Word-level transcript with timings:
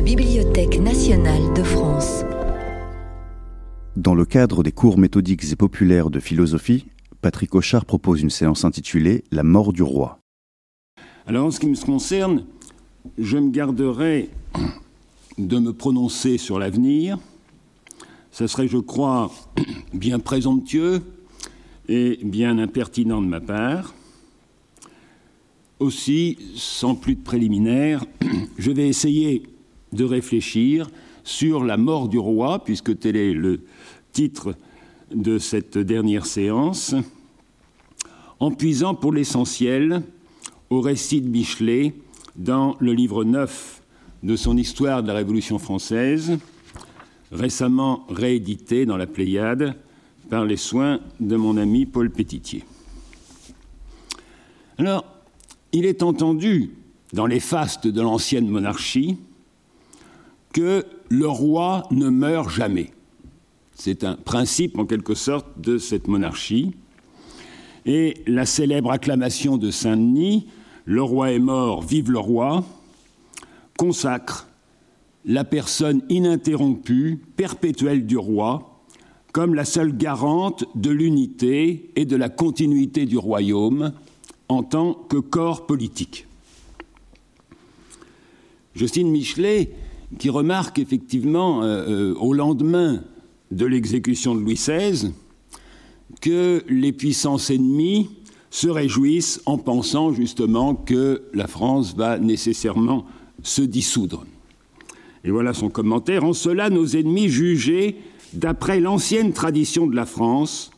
la 0.00 0.06
Bibliothèque 0.06 0.80
nationale 0.80 1.52
de 1.52 1.62
France. 1.62 2.24
Dans 3.96 4.14
le 4.14 4.24
cadre 4.24 4.62
des 4.62 4.72
cours 4.72 4.96
méthodiques 4.96 5.44
et 5.52 5.56
populaires 5.56 6.08
de 6.08 6.20
philosophie, 6.20 6.86
Patrick 7.20 7.54
Auchard 7.54 7.84
propose 7.84 8.22
une 8.22 8.30
séance 8.30 8.64
intitulée 8.64 9.24
La 9.30 9.42
mort 9.42 9.74
du 9.74 9.82
roi. 9.82 10.18
Alors 11.26 11.44
en 11.44 11.50
ce 11.50 11.60
qui 11.60 11.66
me 11.66 11.76
concerne, 11.84 12.46
je 13.18 13.36
me 13.36 13.50
garderai 13.50 14.30
de 15.36 15.58
me 15.58 15.74
prononcer 15.74 16.38
sur 16.38 16.58
l'avenir. 16.58 17.18
Ce 18.30 18.46
serait, 18.46 18.68
je 18.68 18.78
crois, 18.78 19.30
bien 19.92 20.18
présomptueux 20.18 21.02
et 21.90 22.18
bien 22.24 22.56
impertinent 22.56 23.20
de 23.20 23.26
ma 23.26 23.42
part. 23.42 23.94
Aussi, 25.78 26.38
sans 26.54 26.94
plus 26.94 27.16
de 27.16 27.22
préliminaires, 27.22 28.06
je 28.58 28.70
vais 28.70 28.88
essayer 28.88 29.42
de 29.92 30.04
réfléchir 30.04 30.90
sur 31.24 31.64
la 31.64 31.76
mort 31.76 32.08
du 32.08 32.18
roi, 32.18 32.64
puisque 32.64 32.98
tel 32.98 33.16
est 33.16 33.32
le 33.32 33.60
titre 34.12 34.54
de 35.14 35.38
cette 35.38 35.78
dernière 35.78 36.26
séance, 36.26 36.94
en 38.38 38.50
puisant 38.50 38.94
pour 38.94 39.12
l'essentiel 39.12 40.02
au 40.70 40.80
récit 40.80 41.20
de 41.20 41.28
Michelet 41.28 41.94
dans 42.36 42.76
le 42.80 42.92
livre 42.92 43.24
9 43.24 43.82
de 44.22 44.36
son 44.36 44.56
Histoire 44.56 45.02
de 45.02 45.08
la 45.08 45.14
Révolution 45.14 45.58
française, 45.58 46.38
récemment 47.32 48.06
réédité 48.08 48.86
dans 48.86 48.96
la 48.96 49.06
Pléiade 49.06 49.74
par 50.28 50.44
les 50.44 50.56
soins 50.56 51.00
de 51.18 51.36
mon 51.36 51.56
ami 51.56 51.86
Paul 51.86 52.10
Pétitier. 52.10 52.64
Alors, 54.78 55.04
il 55.72 55.84
est 55.84 56.02
entendu 56.02 56.70
dans 57.12 57.26
les 57.26 57.40
fastes 57.40 57.86
de 57.86 58.00
l'ancienne 58.00 58.48
monarchie 58.48 59.18
que 60.52 60.84
le 61.08 61.28
roi 61.28 61.86
ne 61.90 62.08
meurt 62.08 62.50
jamais. 62.50 62.90
C'est 63.74 64.04
un 64.04 64.14
principe 64.14 64.78
en 64.78 64.84
quelque 64.84 65.14
sorte 65.14 65.46
de 65.60 65.78
cette 65.78 66.08
monarchie. 66.08 66.72
Et 67.86 68.14
la 68.26 68.44
célèbre 68.44 68.90
acclamation 68.90 69.56
de 69.56 69.70
Saint-Denis, 69.70 70.46
Le 70.84 71.02
roi 71.02 71.32
est 71.32 71.38
mort, 71.38 71.82
vive 71.82 72.10
le 72.10 72.18
roi, 72.18 72.64
consacre 73.76 74.48
la 75.24 75.44
personne 75.44 76.02
ininterrompue, 76.08 77.20
perpétuelle 77.36 78.06
du 78.06 78.16
roi, 78.16 78.82
comme 79.32 79.54
la 79.54 79.64
seule 79.64 79.96
garante 79.96 80.64
de 80.74 80.90
l'unité 80.90 81.90
et 81.96 82.04
de 82.04 82.16
la 82.16 82.28
continuité 82.28 83.06
du 83.06 83.18
royaume 83.18 83.92
en 84.48 84.62
tant 84.62 84.94
que 84.94 85.18
corps 85.18 85.66
politique. 85.66 86.26
Justine 88.74 89.10
Michelet, 89.10 89.70
qui 90.18 90.30
remarque 90.30 90.78
effectivement 90.78 91.62
euh, 91.62 92.12
euh, 92.12 92.14
au 92.14 92.32
lendemain 92.32 93.02
de 93.50 93.66
l'exécution 93.66 94.34
de 94.34 94.40
Louis 94.40 94.54
XVI 94.54 95.12
que 96.20 96.64
les 96.68 96.92
puissances 96.92 97.50
ennemies 97.50 98.10
se 98.50 98.68
réjouissent 98.68 99.40
en 99.46 99.58
pensant 99.58 100.12
justement 100.12 100.74
que 100.74 101.22
la 101.32 101.46
France 101.46 101.94
va 101.96 102.18
nécessairement 102.18 103.06
se 103.42 103.62
dissoudre. 103.62 104.26
Et 105.24 105.30
voilà 105.30 105.54
son 105.54 105.70
commentaire. 105.70 106.24
En 106.24 106.32
cela, 106.32 106.70
nos 106.70 106.86
ennemis 106.86 107.28
jugeaient, 107.28 107.96
d'après 108.32 108.80
l'ancienne 108.80 109.32
tradition 109.32 109.86
de 109.86 109.94
la 109.94 110.06
France, 110.06 110.70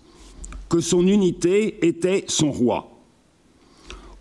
que 0.69 0.80
son 0.80 1.06
unité 1.06 1.86
était 1.86 2.24
son 2.28 2.50
roi. 2.50 2.91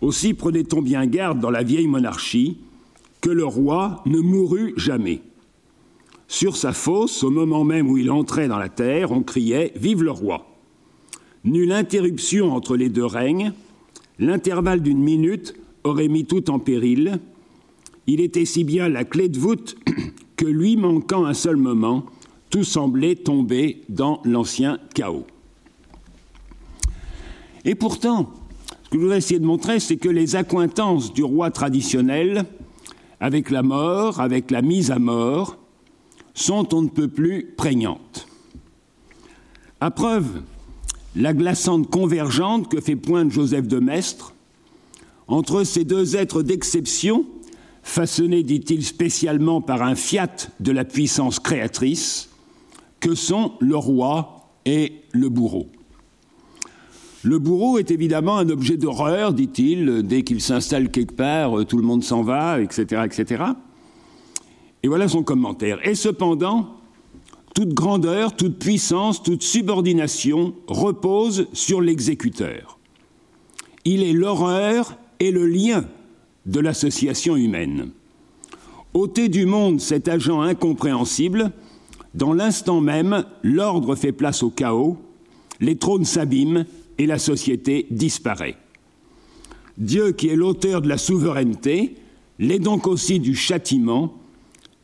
Aussi 0.00 0.34
prenait-on 0.34 0.82
bien 0.82 1.06
garde 1.06 1.40
dans 1.40 1.50
la 1.50 1.62
vieille 1.62 1.86
monarchie 1.86 2.58
que 3.22 3.30
le 3.30 3.46
roi 3.46 4.02
ne 4.04 4.18
mourut 4.18 4.74
jamais. 4.76 5.22
Sur 6.28 6.56
sa 6.56 6.72
fosse, 6.74 7.24
au 7.24 7.30
moment 7.30 7.64
même 7.64 7.88
où 7.88 7.96
il 7.96 8.10
entrait 8.10 8.48
dans 8.48 8.58
la 8.58 8.68
terre, 8.68 9.12
on 9.12 9.22
criait 9.22 9.72
Vive 9.76 10.02
le 10.02 10.10
roi 10.10 10.46
Nulle 11.44 11.72
interruption 11.72 12.54
entre 12.54 12.76
les 12.76 12.88
deux 12.88 13.06
règnes, 13.06 13.52
l'intervalle 14.18 14.82
d'une 14.82 15.02
minute 15.02 15.54
aurait 15.84 16.08
mis 16.08 16.24
tout 16.24 16.50
en 16.50 16.58
péril. 16.58 17.18
Il 18.06 18.20
était 18.20 18.44
si 18.44 18.64
bien 18.64 18.88
la 18.88 19.04
clé 19.04 19.28
de 19.28 19.38
voûte 19.38 19.76
que 20.36 20.46
lui 20.46 20.76
manquant 20.76 21.24
un 21.24 21.34
seul 21.34 21.56
moment, 21.56 22.04
tout 22.50 22.64
semblait 22.64 23.16
tomber 23.16 23.82
dans 23.88 24.20
l'ancien 24.24 24.78
chaos. 24.94 25.26
Et 27.64 27.74
pourtant, 27.74 28.30
ce 28.84 28.90
que 28.90 28.96
je 28.96 28.98
voudrais 28.98 29.18
essayer 29.18 29.40
de 29.40 29.46
montrer, 29.46 29.80
c'est 29.80 29.96
que 29.96 30.08
les 30.08 30.36
accointances 30.36 31.12
du 31.12 31.22
roi 31.22 31.50
traditionnel 31.50 32.46
avec 33.22 33.50
la 33.50 33.62
mort, 33.62 34.20
avec 34.20 34.50
la 34.50 34.62
mise 34.62 34.90
à 34.90 34.98
mort, 34.98 35.56
sont 36.34 36.74
on 36.74 36.82
ne 36.82 36.88
peut 36.88 37.06
plus 37.06 37.54
prégnantes. 37.56 38.26
À 39.80 39.92
preuve, 39.92 40.42
la 41.14 41.32
glaçante 41.32 41.88
convergente 41.88 42.68
que 42.68 42.80
fait 42.80 42.96
poindre 42.96 43.30
Joseph 43.30 43.68
de 43.68 43.78
Maistre 43.78 44.34
entre 45.28 45.62
ces 45.62 45.84
deux 45.84 46.16
êtres 46.16 46.42
d'exception, 46.42 47.24
façonnés, 47.84 48.42
dit-il, 48.42 48.84
spécialement 48.84 49.60
par 49.60 49.82
un 49.82 49.94
fiat 49.94 50.48
de 50.58 50.72
la 50.72 50.84
puissance 50.84 51.38
créatrice, 51.38 52.28
que 52.98 53.14
sont 53.14 53.52
le 53.60 53.76
roi 53.76 54.48
et 54.64 55.02
le 55.12 55.28
bourreau. 55.28 55.68
Le 57.24 57.38
bourreau 57.38 57.78
est 57.78 57.92
évidemment 57.92 58.36
un 58.38 58.48
objet 58.48 58.76
d'horreur, 58.76 59.32
dit-il, 59.32 60.02
dès 60.02 60.22
qu'il 60.22 60.40
s'installe 60.40 60.90
quelque 60.90 61.14
part, 61.14 61.58
euh, 61.58 61.64
tout 61.64 61.76
le 61.76 61.84
monde 61.84 62.02
s'en 62.02 62.22
va, 62.22 62.60
etc., 62.60 63.02
etc. 63.04 63.44
Et 64.82 64.88
voilà 64.88 65.06
son 65.06 65.22
commentaire. 65.22 65.78
Et 65.86 65.94
cependant, 65.94 66.76
toute 67.54 67.74
grandeur, 67.74 68.34
toute 68.34 68.58
puissance, 68.58 69.22
toute 69.22 69.44
subordination 69.44 70.54
repose 70.66 71.46
sur 71.52 71.80
l'exécuteur. 71.80 72.78
Il 73.84 74.02
est 74.02 74.12
l'horreur 74.12 74.96
et 75.20 75.30
le 75.30 75.46
lien 75.46 75.84
de 76.46 76.58
l'association 76.58 77.36
humaine. 77.36 77.90
Ôté 78.94 79.28
du 79.28 79.46
monde 79.46 79.80
cet 79.80 80.08
agent 80.08 80.40
incompréhensible, 80.40 81.52
dans 82.14 82.32
l'instant 82.32 82.80
même, 82.80 83.24
l'ordre 83.44 83.94
fait 83.94 84.12
place 84.12 84.42
au 84.42 84.50
chaos, 84.50 84.98
les 85.60 85.76
trônes 85.76 86.04
s'abîment 86.04 86.66
et 86.98 87.06
la 87.06 87.18
société 87.18 87.86
disparaît. 87.90 88.56
Dieu, 89.78 90.12
qui 90.12 90.28
est 90.28 90.36
l'auteur 90.36 90.82
de 90.82 90.88
la 90.88 90.98
souveraineté, 90.98 91.96
l'est 92.38 92.58
donc 92.58 92.86
aussi 92.86 93.20
du 93.20 93.34
châtiment. 93.34 94.14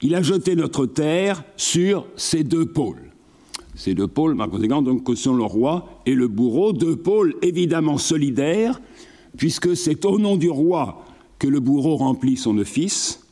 Il 0.01 0.15
a 0.15 0.23
jeté 0.23 0.57
notre 0.57 0.87
terre 0.87 1.45
sur 1.57 2.07
ces 2.17 2.45
deux 2.45 2.67
pôles. 2.67 3.11
Ces 3.75 3.95
deux 3.95 4.09
pôles, 4.09 4.37
par 4.37 4.51
conséquent, 4.51 4.83
donc, 4.83 5.05
que 5.05 5.15
sont 5.15 5.35
le 5.35 5.45
roi 5.45 6.03
et 6.07 6.15
le 6.15 6.27
bourreau, 6.27 6.73
deux 6.73 6.97
pôles 6.97 7.37
évidemment 7.43 7.99
solidaires, 7.99 8.81
puisque 9.37 9.77
c'est 9.77 10.05
au 10.05 10.19
nom 10.19 10.37
du 10.37 10.51
roi 10.51 11.05
que 11.39 11.47
le 11.47 11.61
bourreau 11.61 11.97
remplit 11.97 12.37
son 12.37 12.59
office, 12.59 13.25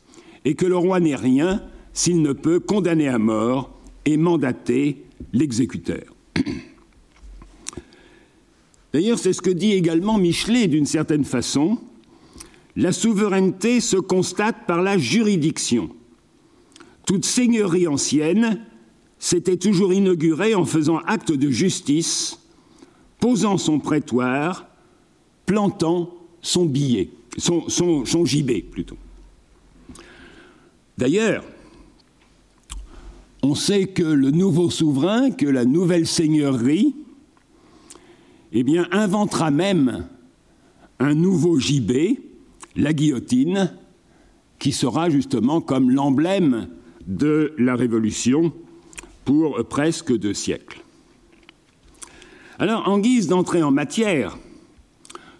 et 0.44 0.54
que 0.54 0.66
le 0.66 0.76
roi 0.76 1.00
n'est 1.00 1.16
rien 1.16 1.62
s'il 1.92 2.22
ne 2.22 2.32
peut 2.32 2.60
condamner 2.60 3.08
à 3.08 3.18
mort 3.18 3.70
et 4.04 4.16
mandater 4.16 5.02
l'exécuteur. 5.32 6.04
D'ailleurs, 8.92 9.18
c'est 9.18 9.32
ce 9.32 9.42
que 9.42 9.50
dit 9.50 9.72
également 9.72 10.18
Michelet 10.18 10.68
d'une 10.68 10.86
certaine 10.86 11.24
façon. 11.24 11.78
La 12.76 12.92
souveraineté 12.92 13.80
se 13.80 13.96
constate 13.96 14.66
par 14.66 14.82
la 14.82 14.98
juridiction. 14.98 15.90
Toute 17.06 17.24
seigneurie 17.24 17.86
ancienne 17.86 18.60
s'était 19.18 19.56
toujours 19.56 19.92
inaugurée 19.92 20.54
en 20.54 20.64
faisant 20.64 20.98
acte 21.06 21.32
de 21.32 21.50
justice, 21.50 22.38
posant 23.20 23.56
son 23.56 23.78
prétoire, 23.78 24.66
plantant 25.46 26.12
son 26.42 26.66
billet, 26.66 27.10
son, 27.38 28.24
gibet 28.24 28.60
plutôt. 28.60 28.98
D'ailleurs, 30.98 31.44
on 33.42 33.54
sait 33.54 33.86
que 33.86 34.02
le 34.02 34.30
nouveau 34.30 34.70
souverain, 34.70 35.30
que 35.30 35.46
la 35.46 35.64
nouvelle 35.64 36.06
seigneurie, 36.06 36.94
eh 38.52 38.62
bien, 38.62 38.86
inventera 38.90 39.50
même 39.50 40.06
un 40.98 41.14
nouveau 41.14 41.58
gibet, 41.58 42.20
la 42.74 42.92
guillotine, 42.92 43.72
qui 44.58 44.72
sera 44.72 45.10
justement 45.10 45.60
comme 45.60 45.90
l'emblème 45.90 46.68
de 47.06 47.54
la 47.58 47.76
Révolution 47.76 48.52
pour 49.24 49.64
presque 49.68 50.16
deux 50.16 50.34
siècles. 50.34 50.82
Alors, 52.58 52.88
en 52.88 52.98
guise 52.98 53.28
d'entrée 53.28 53.62
en 53.62 53.70
matière, 53.70 54.38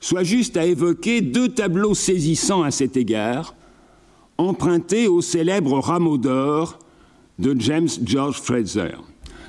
soit 0.01 0.23
juste 0.23 0.57
à 0.57 0.67
évoquer 0.67 1.23
deux 1.23 1.49
tableaux 1.49 1.95
saisissants 1.95 2.63
à 2.63 2.71
cet 2.71 2.97
égard, 2.97 3.55
empruntés 4.39 5.09
au 5.09 5.23
célèbre 5.23 5.79
rameau 5.79 6.19
d'or 6.19 6.79
de 7.39 7.57
James 7.59 7.89
George 8.05 8.41
Fraser 8.41 8.97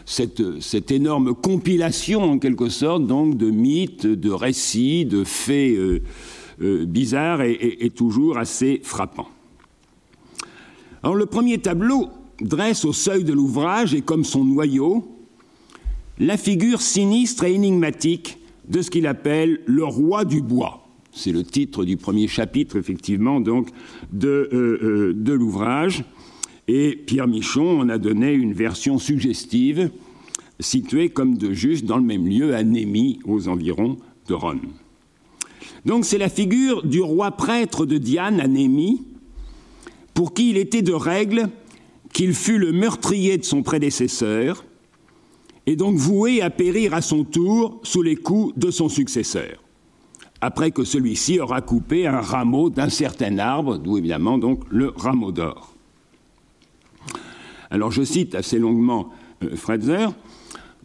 cette, 0.07 0.91
énorme 0.91 1.35
compilation, 1.35 2.23
en 2.23 2.39
quelque 2.39 2.69
sorte, 2.69 3.05
donc, 3.05 3.35
de 3.35 3.51
mythes, 3.51 4.07
de 4.07 4.31
récits, 4.31 5.05
de 5.05 5.25
faits 5.25 5.77
euh, 5.77 5.99
euh, 6.61 6.85
bizarres 6.85 7.41
est, 7.41 7.93
toujours 7.93 8.37
assez 8.37 8.79
frappant. 8.83 9.27
Alors 11.03 11.15
le 11.15 11.25
premier 11.25 11.57
tableau 11.57 12.07
dresse 12.39 12.85
au 12.85 12.93
seuil 12.93 13.25
de 13.25 13.33
l'ouvrage 13.33 13.93
et 13.93 14.01
comme 14.01 14.23
son 14.23 14.45
noyau 14.45 15.13
la 16.19 16.37
figure 16.37 16.81
sinistre 16.81 17.43
et 17.43 17.53
énigmatique 17.53 18.39
de 18.69 18.81
ce 18.81 18.89
qu'il 18.89 19.07
appelle 19.07 19.59
le 19.65 19.83
roi 19.83 20.23
du 20.23 20.41
bois. 20.41 20.87
C'est 21.11 21.31
le 21.31 21.43
titre 21.43 21.83
du 21.83 21.97
premier 21.97 22.27
chapitre, 22.27 22.77
effectivement, 22.77 23.39
donc, 23.39 23.69
de, 24.13 24.49
euh, 24.53 25.13
de 25.15 25.33
l'ouvrage. 25.33 26.05
Et 26.67 26.95
Pierre 26.95 27.27
Michon 27.27 27.79
en 27.79 27.89
a 27.89 27.97
donné 27.97 28.33
une 28.33 28.53
version 28.53 28.99
suggestive, 28.99 29.89
située 30.59 31.09
comme 31.09 31.37
de 31.37 31.53
juste 31.53 31.85
dans 31.85 31.97
le 31.97 32.03
même 32.03 32.27
lieu, 32.27 32.55
à 32.55 32.63
Némy, 32.63 33.19
aux 33.25 33.47
environs 33.47 33.97
de 34.27 34.33
Rome. 34.33 34.73
Donc 35.85 36.03
c'est 36.03 36.17
la 36.17 36.29
figure 36.29 36.85
du 36.85 37.01
roi 37.01 37.31
prêtre 37.31 37.85
de 37.85 37.97
Diane 37.97 38.41
à 38.41 38.47
Némy, 38.47 39.05
pour 40.13 40.33
qui 40.33 40.49
il 40.49 40.57
était 40.57 40.81
de 40.81 40.93
règle 40.93 41.49
qu'il 42.11 42.33
fût 42.33 42.57
le 42.57 42.73
meurtrier 42.73 43.37
de 43.37 43.45
son 43.45 43.63
prédécesseur, 43.63 44.65
et 45.67 45.75
donc 45.75 45.95
voué 45.95 46.41
à 46.41 46.49
périr 46.49 46.93
à 46.93 47.01
son 47.01 47.23
tour 47.23 47.79
sous 47.83 48.01
les 48.01 48.15
coups 48.15 48.57
de 48.57 48.71
son 48.71 48.89
successeur, 48.89 49.63
après 50.41 50.71
que 50.71 50.83
celui-ci 50.83 51.39
aura 51.39 51.61
coupé 51.61 52.07
un 52.07 52.19
rameau 52.19 52.69
d'un 52.69 52.89
certain 52.89 53.37
arbre, 53.37 53.77
d'où 53.77 53.97
évidemment 53.97 54.37
donc 54.37 54.63
le 54.69 54.89
rameau 54.97 55.31
d'or. 55.31 55.76
Alors 57.69 57.91
je 57.91 58.03
cite 58.03 58.35
assez 58.35 58.59
longuement 58.59 59.09
euh, 59.43 59.55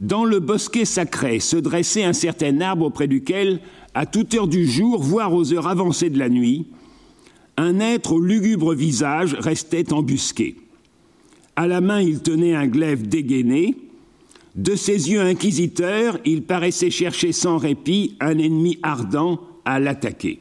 dans 0.03 0.25
le 0.25 0.41
bosquet 0.41 0.85
sacré 0.85 1.39
se 1.39 1.57
dressait 1.57 2.03
un 2.03 2.13
certain 2.13 2.61
arbre 2.61 2.87
auprès 2.87 3.07
duquel, 3.07 3.61
à 3.95 4.05
toute 4.05 4.35
heure 4.35 4.49
du 4.49 4.67
jour, 4.67 5.01
voire 5.01 5.33
aux 5.33 5.53
heures 5.53 5.69
avancées 5.69 6.11
de 6.11 6.19
la 6.19 6.29
nuit, 6.29 6.67
un 7.57 7.79
être 7.79 8.13
au 8.13 8.21
lugubre 8.21 8.75
visage 8.75 9.35
restait 9.35 9.93
embusqué. 9.93 10.57
À 11.55 11.69
la 11.69 11.81
main, 11.81 12.01
il 12.01 12.21
tenait 12.21 12.57
un 12.57 12.67
glaive 12.67 13.07
dégainé. 13.07 13.77
De 14.57 14.75
ses 14.75 15.11
yeux 15.11 15.21
inquisiteurs, 15.21 16.19
il 16.25 16.43
paraissait 16.43 16.91
chercher 16.91 17.33
sans 17.33 17.59
répit 17.59 18.17
un 18.21 18.39
ennemi 18.39 18.79
ardent 18.83 19.41
à 19.65 19.79
l'attaquer. 19.79 20.41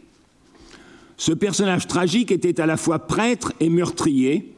Ce 1.17 1.33
personnage 1.33 1.85
tragique 1.85 2.31
était 2.31 2.59
à 2.59 2.65
la 2.65 2.77
fois 2.77 2.99
prêtre 2.99 3.53
et 3.59 3.69
meurtrier, 3.69 4.53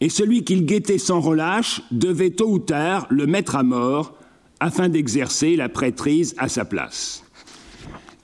et 0.00 0.08
celui 0.08 0.44
qu'il 0.44 0.64
guettait 0.64 0.98
sans 0.98 1.20
relâche 1.20 1.82
devait 1.90 2.30
tôt 2.30 2.50
ou 2.50 2.58
tard 2.58 3.06
le 3.10 3.26
mettre 3.26 3.56
à 3.56 3.62
mort 3.62 4.14
afin 4.60 4.88
d'exercer 4.88 5.56
la 5.56 5.68
prêtrise 5.68 6.34
à 6.38 6.48
sa 6.48 6.64
place. 6.64 7.24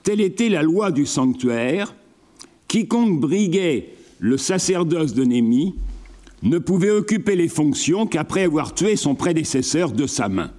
Telle 0.03 0.21
était 0.21 0.49
la 0.49 0.63
loi 0.63 0.91
du 0.91 1.05
sanctuaire. 1.05 1.95
Quiconque 2.67 3.19
briguait 3.19 3.93
le 4.19 4.37
sacerdoce 4.37 5.13
de 5.13 5.23
Némi 5.23 5.75
ne 6.43 6.59
pouvait 6.59 6.91
occuper 6.91 7.35
les 7.35 7.47
fonctions 7.47 8.05
qu'après 8.05 8.43
avoir 8.43 8.73
tué 8.73 8.95
son 8.95 9.15
prédécesseur 9.15 9.91
de 9.91 10.07
sa 10.07 10.29
main. 10.29 10.51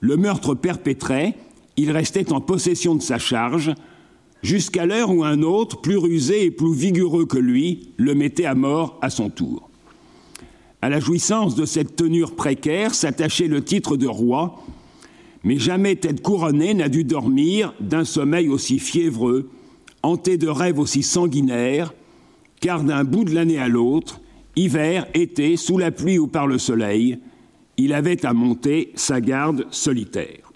Le 0.00 0.16
meurtre 0.16 0.54
perpétré, 0.54 1.34
il 1.76 1.90
restait 1.90 2.32
en 2.32 2.40
possession 2.40 2.94
de 2.94 3.02
sa 3.02 3.18
charge 3.18 3.74
jusqu'à 4.42 4.86
l'heure 4.86 5.10
où 5.10 5.24
un 5.24 5.42
autre, 5.42 5.80
plus 5.80 5.96
rusé 5.96 6.44
et 6.44 6.50
plus 6.50 6.74
vigoureux 6.74 7.26
que 7.26 7.38
lui, 7.38 7.92
le 7.96 8.14
mettait 8.14 8.44
à 8.44 8.54
mort 8.54 8.98
à 9.02 9.10
son 9.10 9.30
tour. 9.30 9.65
À 10.86 10.88
la 10.88 11.00
jouissance 11.00 11.56
de 11.56 11.64
cette 11.64 11.96
tenure 11.96 12.36
précaire 12.36 12.94
s'attachait 12.94 13.48
le 13.48 13.64
titre 13.64 13.96
de 13.96 14.06
roi, 14.06 14.62
mais 15.42 15.58
jamais 15.58 15.96
tête 15.96 16.22
couronnée 16.22 16.74
n'a 16.74 16.88
dû 16.88 17.02
dormir 17.02 17.74
d'un 17.80 18.04
sommeil 18.04 18.48
aussi 18.48 18.78
fiévreux, 18.78 19.50
hanté 20.04 20.38
de 20.38 20.46
rêves 20.46 20.78
aussi 20.78 21.02
sanguinaires, 21.02 21.92
car 22.60 22.84
d'un 22.84 23.02
bout 23.02 23.24
de 23.24 23.34
l'année 23.34 23.58
à 23.58 23.66
l'autre, 23.66 24.20
hiver, 24.54 25.08
été, 25.12 25.56
sous 25.56 25.76
la 25.76 25.90
pluie 25.90 26.20
ou 26.20 26.28
par 26.28 26.46
le 26.46 26.56
soleil, 26.56 27.18
il 27.76 27.92
avait 27.92 28.24
à 28.24 28.32
monter 28.32 28.92
sa 28.94 29.20
garde 29.20 29.66
solitaire. 29.72 30.52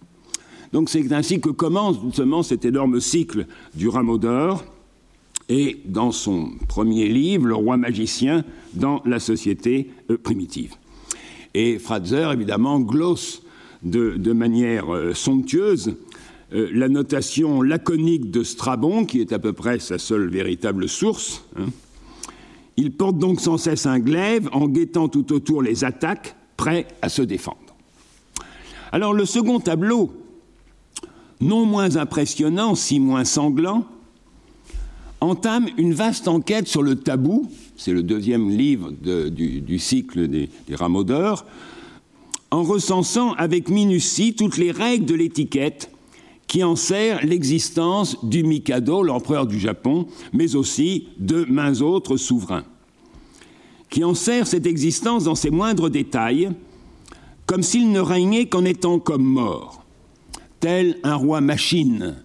Donc 0.72 0.90
c'est 0.90 1.12
ainsi 1.12 1.40
que 1.40 1.50
commence 1.50 1.96
justement 2.04 2.44
cet 2.44 2.64
énorme 2.64 3.00
cycle 3.00 3.48
du 3.74 3.88
rameau 3.88 4.16
d'or, 4.16 4.64
et 5.50 5.80
dans 5.84 6.12
son 6.12 6.52
premier 6.68 7.08
livre, 7.08 7.48
Le 7.48 7.56
roi 7.56 7.76
magicien 7.76 8.44
dans 8.72 9.02
la 9.04 9.18
société 9.18 9.90
euh, 10.08 10.16
primitive. 10.16 10.76
Et 11.54 11.78
Fratzer, 11.80 12.30
évidemment, 12.32 12.78
glosse 12.78 13.42
de, 13.82 14.32
manière 14.32 14.94
euh, 14.94 15.12
somptueuse 15.12 15.96
euh, 16.52 16.68
la 16.72 16.88
notation 16.88 17.62
laconique 17.62 18.30
de 18.30 18.44
Strabon, 18.44 19.04
qui 19.04 19.20
est 19.20 19.32
à 19.32 19.40
peu 19.40 19.52
près 19.52 19.80
sa 19.80 19.98
seule 19.98 20.28
véritable 20.28 20.88
source. 20.88 21.44
Hein. 21.58 21.66
Il 22.76 22.92
porte 22.92 23.18
donc 23.18 23.40
sans 23.40 23.58
cesse 23.58 23.86
un 23.86 23.98
glaive 23.98 24.48
en 24.52 24.68
guettant 24.68 25.08
tout 25.08 25.32
autour 25.32 25.62
les 25.62 25.82
attaques, 25.84 26.36
prêt 26.56 26.86
à 27.02 27.08
se 27.08 27.22
défendre. 27.22 27.58
Alors 28.92 29.14
le 29.14 29.24
second 29.24 29.58
tableau, 29.58 30.12
non 31.40 31.66
moins 31.66 31.96
impressionnant, 31.96 32.76
si 32.76 33.00
moins 33.00 33.24
sanglant, 33.24 33.86
entame 35.20 35.68
une 35.76 35.94
vaste 35.94 36.28
enquête 36.28 36.68
sur 36.68 36.82
le 36.82 36.96
tabou, 36.96 37.50
c'est 37.76 37.92
le 37.92 38.02
deuxième 38.02 38.50
livre 38.50 38.90
du, 38.90 39.78
cycle 39.78 40.28
des, 40.28 40.48
des 40.68 40.74
rameaux 40.74 41.04
d'or, 41.04 41.44
en 42.50 42.62
recensant 42.62 43.32
avec 43.34 43.68
minutie 43.68 44.34
toutes 44.34 44.56
les 44.56 44.70
règles 44.72 45.06
de 45.06 45.14
l'étiquette 45.14 45.90
qui 46.50 46.64
enserrent 46.64 47.24
l'existence 47.24 48.24
du 48.24 48.42
Mikado, 48.42 49.04
l'empereur 49.04 49.46
du 49.46 49.60
Japon, 49.60 50.08
mais 50.32 50.56
aussi 50.56 51.06
de 51.18 51.44
mains 51.48 51.80
autres 51.80 52.16
souverains, 52.16 52.64
qui 53.88 54.02
enserrent 54.02 54.48
cette 54.48 54.66
existence 54.66 55.24
dans 55.24 55.36
ses 55.36 55.50
moindres 55.50 55.90
détails, 55.90 56.50
comme 57.46 57.62
s'il 57.62 57.92
ne 57.92 58.00
régnait 58.00 58.46
qu'en 58.46 58.64
étant 58.64 58.98
comme 58.98 59.22
mort, 59.22 59.84
tel 60.58 60.98
un 61.04 61.14
roi 61.14 61.40
machine, 61.40 62.16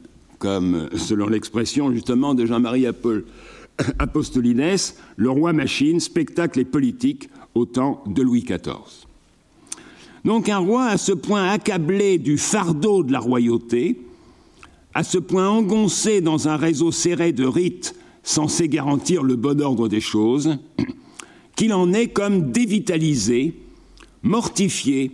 comme 0.45 0.89
selon 0.95 1.27
l'expression 1.27 1.91
justement 1.91 2.35
de 2.35 2.45
Jean-Marie 2.45 2.85
Apostolines, 3.97 4.77
le 5.15 5.29
roi 5.31 5.53
machine, 5.53 5.99
spectacle 5.99 6.59
et 6.59 6.65
politique 6.65 7.29
au 7.55 7.65
temps 7.65 8.03
de 8.05 8.21
Louis 8.21 8.43
XIV. 8.43 9.07
Donc 10.23 10.47
un 10.47 10.59
roi 10.59 10.85
à 10.85 10.97
ce 10.97 11.13
point 11.13 11.49
accablé 11.49 12.19
du 12.19 12.37
fardeau 12.37 13.01
de 13.01 13.11
la 13.11 13.17
royauté, 13.17 13.99
à 14.93 15.03
ce 15.03 15.17
point 15.17 15.49
engoncé 15.49 16.21
dans 16.21 16.47
un 16.47 16.57
réseau 16.57 16.91
serré 16.91 17.31
de 17.31 17.45
rites 17.45 17.95
censés 18.21 18.69
garantir 18.69 19.23
le 19.23 19.37
bon 19.37 19.59
ordre 19.61 19.87
des 19.87 19.99
choses, 19.99 20.59
qu'il 21.55 21.73
en 21.73 21.91
est 21.91 22.09
comme 22.09 22.51
dévitalisé, 22.51 23.55
mortifié 24.21 25.09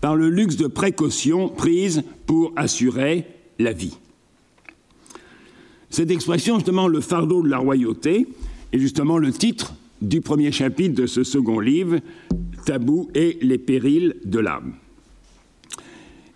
par 0.00 0.16
le 0.16 0.30
luxe 0.30 0.56
de 0.56 0.68
précautions 0.68 1.50
prises 1.50 2.02
pour 2.24 2.54
assurer 2.56 3.26
la 3.58 3.74
vie. 3.74 3.98
Cette 5.90 6.12
expression, 6.12 6.54
justement, 6.56 6.86
le 6.86 7.00
fardeau 7.00 7.42
de 7.42 7.48
la 7.48 7.58
royauté, 7.58 8.28
est 8.72 8.78
justement 8.78 9.18
le 9.18 9.32
titre 9.32 9.74
du 10.00 10.20
premier 10.20 10.52
chapitre 10.52 10.94
de 10.94 11.06
ce 11.06 11.24
second 11.24 11.58
livre, 11.58 11.98
Tabou 12.64 13.10
et 13.14 13.38
les 13.42 13.58
périls 13.58 14.16
de 14.24 14.38
l'âme. 14.38 14.74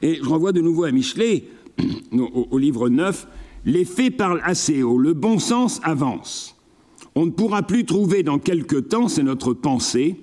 Et 0.03 0.17
je 0.17 0.29
renvoie 0.29 0.53
de 0.53 0.61
nouveau 0.61 0.85
à 0.85 0.91
Michelet, 0.91 1.45
au, 2.13 2.59
livre 2.59 2.89
9, 2.89 3.27
Les 3.65 3.85
faits 3.85 4.17
parlent 4.17 4.43
assez 4.45 4.83
haut, 4.83 4.99
le 4.99 5.15
bon 5.15 5.39
sens 5.39 5.81
avance. 5.85 6.57
On 7.15 7.27
ne 7.27 7.31
pourra 7.31 7.63
plus 7.63 7.85
trouver 7.85 8.23
dans 8.23 8.39
quelque 8.39 8.77
temps, 8.77 9.09
c'est 9.09 9.23
notre 9.23 9.55
pensée, 9.55 10.17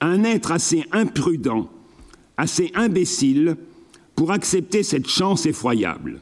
un 0.00 0.24
être 0.24 0.52
assez 0.52 0.84
imprudent, 0.92 1.70
assez 2.36 2.70
imbécile 2.74 3.56
pour 4.14 4.30
accepter 4.30 4.82
cette 4.82 5.08
chance 5.08 5.46
effroyable. 5.46 6.20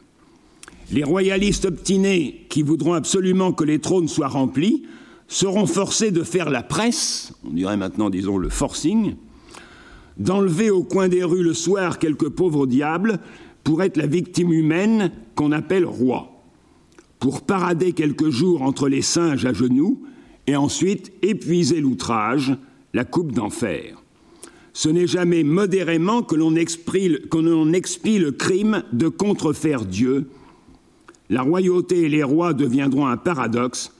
Les 0.92 1.02
royalistes 1.02 1.64
obstinés 1.64 2.46
qui 2.48 2.62
voudront 2.62 2.94
absolument 2.94 3.52
que 3.52 3.64
les 3.64 3.80
trônes 3.80 4.08
soient 4.08 4.28
remplis 4.28 4.84
seront 5.28 5.66
forcés 5.66 6.12
de 6.12 6.22
faire 6.22 6.50
la 6.50 6.62
presse, 6.62 7.32
on 7.44 7.50
dirait 7.50 7.76
maintenant, 7.76 8.10
disons, 8.10 8.38
le 8.38 8.48
forcing, 8.48 9.16
d'enlever 10.18 10.70
au 10.70 10.84
coin 10.84 11.08
des 11.08 11.24
rues 11.24 11.42
le 11.42 11.54
soir 11.54 11.98
quelques 11.98 12.28
pauvres 12.28 12.66
diables 12.66 13.18
pour 13.64 13.82
être 13.82 13.96
la 13.96 14.06
victime 14.06 14.52
humaine 14.52 15.10
qu'on 15.34 15.50
appelle 15.50 15.84
roi, 15.84 16.30
pour 17.18 17.40
parader 17.40 17.92
quelques 17.92 18.30
jours 18.30 18.62
entre 18.62 18.88
les 18.88 19.02
singes 19.02 19.44
à 19.44 19.52
genoux 19.52 20.04
et 20.46 20.54
ensuite 20.54 21.12
épuiser 21.22 21.80
l'outrage, 21.80 22.56
la 22.94 23.04
coupe 23.04 23.32
d'enfer. 23.32 24.00
Ce 24.72 24.88
n'est 24.88 25.08
jamais 25.08 25.42
modérément 25.42 26.22
que 26.22 26.36
l'on 26.36 26.54
expie, 26.54 27.08
le 27.08 28.30
crime 28.30 28.84
de 28.92 29.08
contrefaire 29.08 29.84
Dieu 29.84 30.28
la 31.30 31.42
royauté 31.42 32.02
et 32.02 32.08
les 32.08 32.22
rois 32.22 32.52
deviendront 32.52 33.06
un 33.06 33.16
paradoxe, 33.16 33.92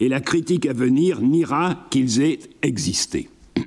et 0.00 0.08
la 0.08 0.20
critique 0.20 0.66
à 0.66 0.72
venir 0.72 1.20
niera 1.20 1.86
qu'ils 1.90 2.22
aient 2.22 2.40
existé. 2.62 3.28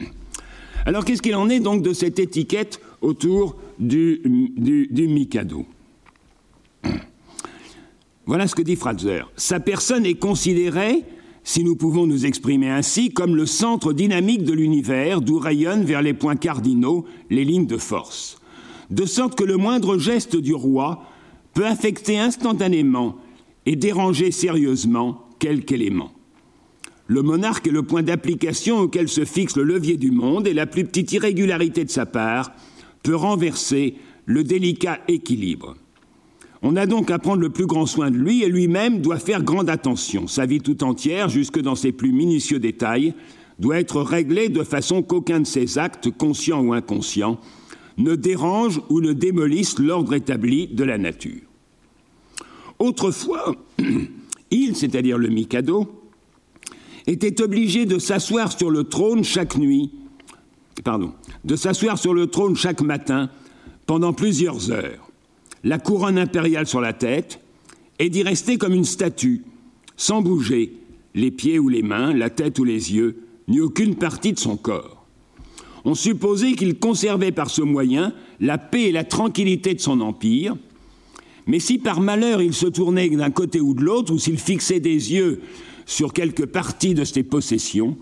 Alors 0.86 1.06
qu'est-ce 1.06 1.22
qu'il 1.22 1.36
en 1.36 1.50
est 1.50 1.60
donc 1.60 1.84
de 1.84 1.94
cette 1.94 2.20
étiquette 2.20 2.82
autour 3.02 3.56
du, 3.80 4.22
Mikado? 4.26 5.66
Voilà 8.26 8.48
ce 8.48 8.56
que 8.56 8.62
dit 8.62 8.76
Fratzer. 8.76 9.24
Sa 9.36 9.60
personne 9.60 10.06
est 10.06 10.16
considérée 10.16 11.04
si 11.44 11.64
nous 11.64 11.76
pouvons 11.76 12.08
nous 12.08 12.26
exprimer 12.26 12.70
ainsi, 12.70 13.12
comme 13.12 13.36
le 13.36 13.46
centre 13.46 13.92
dynamique 13.92 14.46
de 14.46 14.54
l'univers 14.54 15.22
d'où 15.22 15.40
rayonnent 15.40 15.84
vers 15.84 16.02
les 16.02 16.14
points 16.14 16.38
cardinaux 16.38 17.06
les 17.30 17.44
lignes 17.44 17.68
de 17.68 17.78
force. 17.78 18.40
De 18.90 19.06
sorte 19.06 19.36
que 19.36 19.44
le 19.44 19.58
moindre 19.58 19.98
geste 19.98 20.38
du 20.38 20.54
roi 20.54 21.04
peut 21.54 21.66
affecter 21.66 22.20
instantanément 22.20 23.18
et 23.66 23.76
déranger 23.76 24.32
sérieusement 24.32 25.26
quelque 25.40 25.74
élément. 25.74 26.12
Le 27.08 27.22
monarque 27.22 27.68
est 27.68 27.72
le 27.72 27.84
point 27.84 28.02
d'application 28.02 28.80
auquel 28.80 29.10
se 29.10 29.26
fixe 29.26 29.58
le 29.58 29.64
levier 29.64 29.98
du 29.98 30.12
monde 30.12 30.48
et 30.48 30.54
la 30.54 30.66
plus 30.66 30.86
petite 30.86 31.12
irrégularité 31.12 31.84
de 31.84 31.90
sa 31.90 32.06
part 32.06 32.52
peut 33.04 33.16
renverser 33.16 33.96
le 34.26 34.44
délicat 34.44 35.00
équilibre. 35.08 35.76
On 36.62 36.78
a 36.78 36.86
donc 36.86 37.12
à 37.12 37.20
prendre 37.20 37.42
le 37.42 37.50
plus 37.50 37.66
grand 37.66 37.86
soin 37.86 38.10
de 38.10 38.16
lui 38.16 38.42
et 38.42 38.48
lui-même 38.48 39.02
doit 39.02 39.20
faire 39.20 39.44
grande 39.44 39.70
attention. 39.70 40.28
Sa 40.28 40.46
vie 40.46 40.62
tout 40.62 40.82
entière, 40.86 41.28
jusque 41.28 41.60
dans 41.60 41.76
ses 41.76 41.92
plus 41.92 42.14
minutieux 42.14 42.60
détails, 42.60 43.14
doit 43.60 43.80
être 43.80 44.02
réglée 44.02 44.48
de 44.48 44.64
façon 44.64 45.04
qu'aucun 45.04 45.42
de 45.42 45.46
ses 45.46 45.78
actes, 45.78 46.10
conscients 46.10 46.62
ou 46.62 46.72
inconscients, 46.72 47.38
ne 47.98 48.16
dérange 48.16 48.82
ou 48.90 49.02
ne 49.02 49.14
démolisse 49.14 49.80
l'ordre 49.80 50.14
établi 50.14 50.68
de 50.68 50.84
la 50.84 50.98
nature. 50.98 51.42
Autrefois, 52.80 53.56
il, 54.52 54.76
c'est-à-dire 54.76 55.18
le 55.18 55.30
Mikado, 55.30 55.90
était 57.08 57.42
obligé 57.42 57.86
de 57.86 58.00
s'asseoir 58.00 58.58
sur 58.58 58.70
le 58.70 58.86
trône 58.86 59.24
chaque 59.24 59.58
nuit, 59.58 59.92
de 61.44 61.56
s'asseoir 61.56 61.98
sur 61.98 62.14
le 62.14 62.28
trône 62.28 62.56
chaque 62.56 62.82
matin 62.82 63.30
pendant 63.86 64.14
plusieurs 64.14 64.72
heures 64.72 65.12
la 65.64 65.80
couronne 65.80 66.18
impériale 66.18 66.68
sur 66.68 66.82
la 66.82 66.94
tête, 66.94 67.40
et 68.00 68.10
d'y 68.10 68.24
rester 68.24 68.58
comme 68.58 68.74
une 68.74 68.86
statue, 68.86 69.44
sans 69.96 70.22
bouger, 70.22 70.74
les 71.16 71.32
pieds 71.32 71.60
ou 71.60 71.70
les 71.70 71.84
mains, 71.84 72.14
la 72.14 72.30
tête 72.30 72.60
ou 72.60 72.64
les 72.64 72.94
yeux, 72.94 73.24
ni 73.48 73.62
aucune 73.62 73.96
partie 73.96 74.34
de 74.34 74.40
son 74.40 74.58
corps. 74.58 75.03
On 75.86 75.96
supposait 75.96 76.54
qu'il 76.54 76.80
conservait 76.80 77.32
par 77.32 77.50
ce 77.50 77.62
moyen 77.62 78.14
la 78.40 78.58
paix 78.58 78.84
et 78.84 78.92
la 78.92 79.04
tranquillité 79.04 79.74
de 79.74 79.80
son 79.80 80.02
empire, 80.02 80.56
mais 81.46 81.60
si 81.60 81.78
par 81.78 82.00
malheur 82.00 82.42
il 82.42 82.54
se 82.54 82.68
tournait 82.68 83.10
d'un 83.10 83.32
côté 83.32 83.60
ou 83.60 83.74
de 83.74 83.84
l'autre, 83.84 84.14
ou 84.14 84.20
s'il 84.20 84.40
fixait 84.40 84.80
des 84.80 85.14
yeux 85.14 85.42
sur 85.86 86.14
quelque 86.14 86.44
partie 86.44 86.94
de 86.94 87.04
ses 87.04 87.24
possessions, 87.24 87.98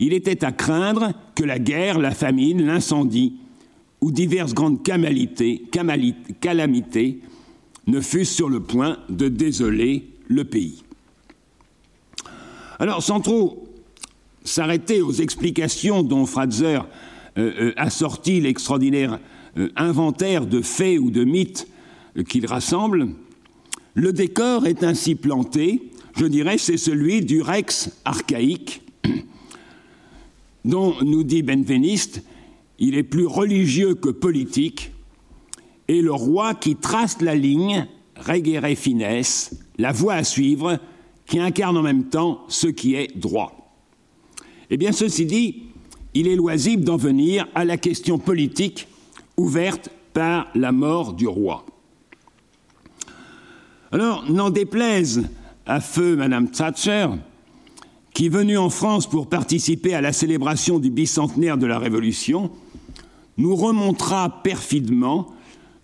il 0.00 0.12
était 0.12 0.44
à 0.44 0.52
craindre 0.52 1.12
que 1.34 1.44
la 1.44 1.58
guerre, 1.58 1.98
la 1.98 2.10
famine, 2.10 2.66
l'incendie 2.66 3.34
ou 4.00 4.10
diverses 4.10 4.54
grandes 4.54 4.82
calamités, 4.82 5.64
calamités 6.40 7.20
ne 7.86 8.00
fussent 8.00 8.34
sur 8.34 8.48
le 8.48 8.60
point 8.60 8.98
de 9.08 9.28
désoler 9.28 10.04
le 10.28 10.44
pays. 10.44 10.82
Alors, 12.78 13.02
sans 13.02 13.20
trop 13.20 13.67
s'arrêter 14.48 15.02
aux 15.02 15.12
explications 15.12 16.02
dont 16.02 16.26
Fratzer 16.26 16.80
euh, 17.36 17.52
euh, 17.60 17.72
a 17.76 17.90
sorti 17.90 18.40
l'extraordinaire 18.40 19.20
euh, 19.56 19.68
inventaire 19.76 20.46
de 20.46 20.62
faits 20.62 20.98
ou 20.98 21.10
de 21.10 21.24
mythes 21.24 21.68
qu'il 22.28 22.46
rassemble, 22.46 23.08
le 23.94 24.12
décor 24.12 24.66
est 24.66 24.82
ainsi 24.82 25.14
planté, 25.14 25.90
je 26.16 26.26
dirais, 26.26 26.58
c'est 26.58 26.76
celui 26.76 27.20
du 27.20 27.42
Rex 27.42 27.90
archaïque, 28.04 28.82
dont 30.64 30.94
nous 31.02 31.22
dit 31.22 31.42
Benveniste 31.42 32.22
il 32.80 32.96
est 32.96 33.04
plus 33.04 33.26
religieux 33.26 33.94
que 33.94 34.08
politique, 34.08 34.92
et 35.88 36.00
le 36.00 36.12
roi 36.12 36.54
qui 36.54 36.76
trace 36.76 37.20
la 37.20 37.34
ligne, 37.34 37.86
régéré 38.14 38.76
finesse, 38.76 39.58
la 39.78 39.90
voie 39.90 40.14
à 40.14 40.24
suivre, 40.24 40.78
qui 41.26 41.40
incarne 41.40 41.76
en 41.76 41.82
même 41.82 42.04
temps 42.04 42.44
ce 42.48 42.68
qui 42.68 42.94
est 42.94 43.16
droit. 43.16 43.57
Eh 44.70 44.76
bien, 44.76 44.92
ceci 44.92 45.24
dit, 45.24 45.62
il 46.14 46.28
est 46.28 46.36
loisible 46.36 46.84
d'en 46.84 46.96
venir 46.96 47.46
à 47.54 47.64
la 47.64 47.76
question 47.76 48.18
politique 48.18 48.88
ouverte 49.36 49.90
par 50.12 50.48
la 50.54 50.72
mort 50.72 51.14
du 51.14 51.26
roi. 51.26 51.64
Alors, 53.92 54.30
n'en 54.30 54.50
déplaise 54.50 55.28
à 55.64 55.80
feu 55.80 56.16
Madame 56.16 56.50
Thatcher, 56.50 57.08
qui, 58.12 58.28
venue 58.28 58.58
en 58.58 58.68
France 58.68 59.08
pour 59.08 59.28
participer 59.28 59.94
à 59.94 60.00
la 60.00 60.12
célébration 60.12 60.78
du 60.78 60.90
bicentenaire 60.90 61.56
de 61.56 61.66
la 61.66 61.78
Révolution, 61.78 62.50
nous 63.38 63.54
remontera 63.54 64.42
perfidement 64.42 65.28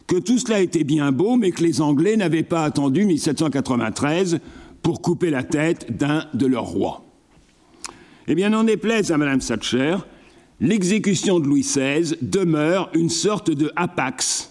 que 0.07 0.17
tout 0.17 0.39
cela 0.39 0.61
était 0.61 0.85
bien 0.85 1.13
beau, 1.13 1.37
mais 1.37 1.53
que 1.53 1.63
les 1.63 1.81
Anglais 1.81 2.17
n'avaient 2.17 2.43
pas 2.43 2.65
attendu 2.65 3.07
1793 3.07 4.41
pour 4.83 5.01
couper 5.01 5.31
la 5.31 5.45
tête 5.45 5.97
d'un 5.97 6.27
de 6.35 6.47
leurs 6.47 6.67
rois. 6.67 7.04
Eh 8.27 8.35
bien, 8.35 8.51
n'en 8.51 8.65
déplaise 8.65 9.13
à 9.13 9.19
Madame 9.19 9.41
Thatcher, 9.41 9.97
l'exécution 10.61 11.41
de 11.41 11.47
Louis 11.47 11.61
XVI 11.61 12.17
demeure 12.23 12.91
une 12.95 13.11
sorte 13.11 13.51
de 13.51 13.71
apax, 13.77 14.51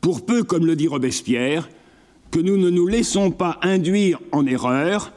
pour 0.00 0.26
peu, 0.26 0.42
comme 0.42 0.66
le 0.66 0.74
dit 0.74 0.88
Robespierre, 0.88 1.68
que 2.32 2.40
nous 2.40 2.56
ne 2.56 2.70
nous 2.70 2.88
laissons 2.88 3.30
pas 3.30 3.58
induire 3.62 4.20
en 4.32 4.46
erreur 4.46 5.12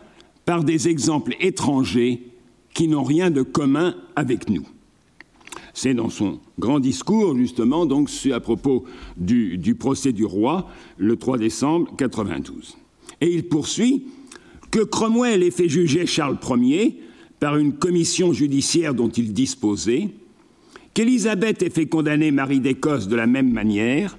par 0.46 0.64
des 0.64 0.88
exemples 0.90 1.36
étrangers 1.40 2.22
qui 2.76 2.88
n'ont 2.88 3.04
rien 3.04 3.32
de 3.32 3.42
commun 3.42 3.96
avec 4.16 4.48
nous. 4.50 4.68
C'est 5.74 5.96
dans 5.96 6.10
son 6.10 6.40
grand 6.60 6.80
discours, 6.80 7.36
justement, 7.36 7.88
donc 7.88 8.10
à 8.32 8.40
propos 8.40 8.86
du, 9.18 9.76
procès 9.80 10.12
du 10.12 10.24
roi, 10.24 10.70
le 10.98 11.16
3 11.16 11.40
décembre 11.40 11.92
92. 11.98 12.78
Et 13.22 13.34
il 13.34 13.48
poursuit 13.48 14.06
que 14.70 14.82
Cromwell 14.82 15.42
ait 15.42 15.52
fait 15.52 15.70
juger 15.70 16.06
Charles 16.06 16.38
Ier 16.58 17.00
par 17.40 17.58
une 17.58 17.74
commission 17.74 18.34
judiciaire 18.34 18.94
dont 18.94 19.10
il 19.10 19.34
disposait, 19.34 20.10
qu'Élisabeth 20.94 21.62
ait 21.62 21.70
fait 21.70 21.88
condamner 21.88 22.32
Marie 22.32 22.62
d'Écosse 22.62 23.08
de 23.08 23.16
la 23.16 23.28
même 23.28 23.52
manière, 23.52 24.18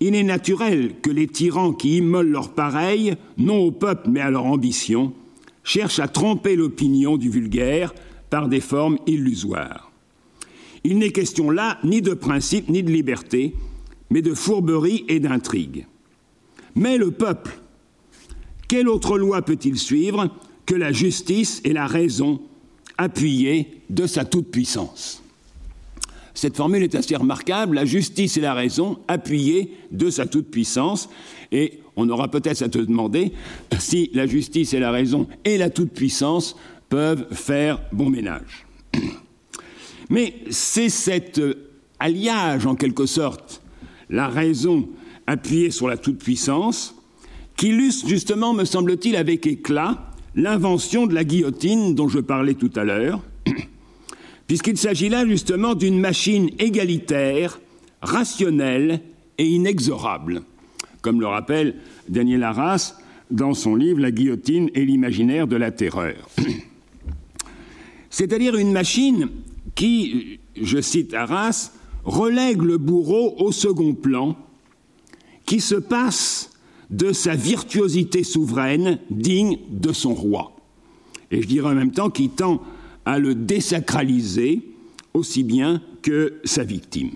il 0.00 0.14
est 0.14 0.22
naturel 0.22 0.94
que 1.02 1.10
les 1.10 1.26
tyrans 1.26 1.72
qui 1.72 1.96
immolent 1.96 2.30
leurs 2.30 2.54
pareils, 2.54 3.16
non 3.36 3.58
au 3.58 3.70
peuple 3.72 4.08
mais 4.10 4.20
à 4.20 4.30
leur 4.30 4.46
ambition, 4.46 5.12
cherchent 5.64 5.98
à 5.98 6.08
tromper 6.08 6.56
l'opinion 6.56 7.16
du 7.16 7.28
vulgaire 7.28 7.92
par 8.30 8.48
des 8.48 8.60
formes 8.60 8.98
illusoires. 9.06 9.90
Il 10.84 10.98
n'est 10.98 11.10
question 11.10 11.50
là 11.50 11.78
ni 11.82 12.00
de 12.00 12.14
principe 12.14 12.68
ni 12.68 12.82
de 12.82 12.90
liberté, 12.90 13.54
mais 14.10 14.22
de 14.22 14.34
fourberie 14.34 15.04
et 15.08 15.20
d'intrigue. 15.20 15.86
Mais 16.74 16.96
le 16.96 17.10
peuple, 17.10 17.58
quelle 18.68 18.88
autre 18.88 19.18
loi 19.18 19.42
peut-il 19.42 19.78
suivre 19.78 20.30
que 20.68 20.74
la 20.74 20.92
justice 20.92 21.62
et 21.64 21.72
la 21.72 21.86
raison 21.86 22.42
appuyées 22.98 23.80
de 23.88 24.06
sa 24.06 24.26
toute-puissance. 24.26 25.22
Cette 26.34 26.58
formule 26.58 26.82
est 26.82 26.94
assez 26.94 27.16
remarquable, 27.16 27.76
la 27.76 27.86
justice 27.86 28.36
et 28.36 28.42
la 28.42 28.52
raison 28.52 28.98
appuyées 29.08 29.72
de 29.92 30.10
sa 30.10 30.26
toute-puissance, 30.26 31.08
et 31.52 31.80
on 31.96 32.06
aura 32.10 32.30
peut-être 32.30 32.60
à 32.60 32.68
te 32.68 32.78
demander 32.78 33.32
si 33.78 34.10
la 34.12 34.26
justice 34.26 34.74
et 34.74 34.78
la 34.78 34.90
raison 34.90 35.26
et 35.46 35.56
la 35.56 35.70
toute-puissance 35.70 36.54
peuvent 36.90 37.26
faire 37.32 37.80
bon 37.90 38.10
ménage. 38.10 38.66
Mais 40.10 40.34
c'est 40.50 40.90
cet 40.90 41.38
euh, 41.38 41.70
alliage, 41.98 42.66
en 42.66 42.74
quelque 42.74 43.06
sorte, 43.06 43.62
la 44.10 44.28
raison 44.28 44.86
appuyée 45.26 45.70
sur 45.70 45.88
la 45.88 45.96
toute-puissance, 45.96 46.94
qui 47.56 47.68
illustre 47.68 48.06
justement, 48.06 48.52
me 48.52 48.66
semble-t-il, 48.66 49.16
avec 49.16 49.46
éclat, 49.46 50.07
l'invention 50.38 51.06
de 51.06 51.14
la 51.14 51.24
guillotine 51.24 51.96
dont 51.96 52.08
je 52.08 52.20
parlais 52.20 52.54
tout 52.54 52.70
à 52.76 52.84
l'heure, 52.84 53.20
puisqu'il 54.46 54.78
s'agit 54.78 55.08
là 55.08 55.26
justement 55.26 55.74
d'une 55.74 56.00
machine 56.00 56.50
égalitaire, 56.60 57.60
rationnelle 58.00 59.00
et 59.36 59.46
inexorable, 59.46 60.42
comme 61.02 61.20
le 61.20 61.26
rappelle 61.26 61.74
Daniel 62.08 62.44
Arras 62.44 62.94
dans 63.32 63.52
son 63.52 63.74
livre 63.74 63.98
La 63.98 64.12
guillotine 64.12 64.70
et 64.74 64.84
l'imaginaire 64.84 65.48
de 65.48 65.56
la 65.56 65.72
terreur. 65.72 66.28
C'est-à-dire 68.10 68.54
une 68.54 68.72
machine 68.72 69.28
qui, 69.74 70.38
je 70.60 70.80
cite 70.80 71.14
Arras, 71.14 71.72
relègue 72.04 72.62
le 72.62 72.78
bourreau 72.78 73.34
au 73.38 73.50
second 73.50 73.92
plan, 73.92 74.36
qui 75.46 75.60
se 75.60 75.74
passe 75.74 76.52
de 76.90 77.12
sa 77.12 77.34
virtuosité 77.34 78.24
souveraine 78.24 78.98
digne 79.10 79.58
de 79.70 79.92
son 79.92 80.14
roi. 80.14 80.52
Et 81.30 81.42
je 81.42 81.46
dirais 81.46 81.70
en 81.70 81.74
même 81.74 81.92
temps 81.92 82.10
qu'il 82.10 82.30
tend 82.30 82.62
à 83.04 83.18
le 83.18 83.34
désacraliser 83.34 84.62
aussi 85.14 85.42
bien 85.42 85.82
que 86.02 86.40
sa 86.44 86.64
victime. 86.64 87.10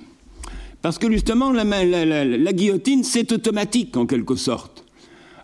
Parce 0.83 0.99
que 0.99 1.11
justement, 1.11 1.53
la, 1.53 1.65
la 1.65 2.53
guillotine, 2.53 3.05
c'est 3.05 3.31
automatique 3.33 3.97
en 3.97 4.07
quelque 4.07 4.35
sorte. 4.35 4.85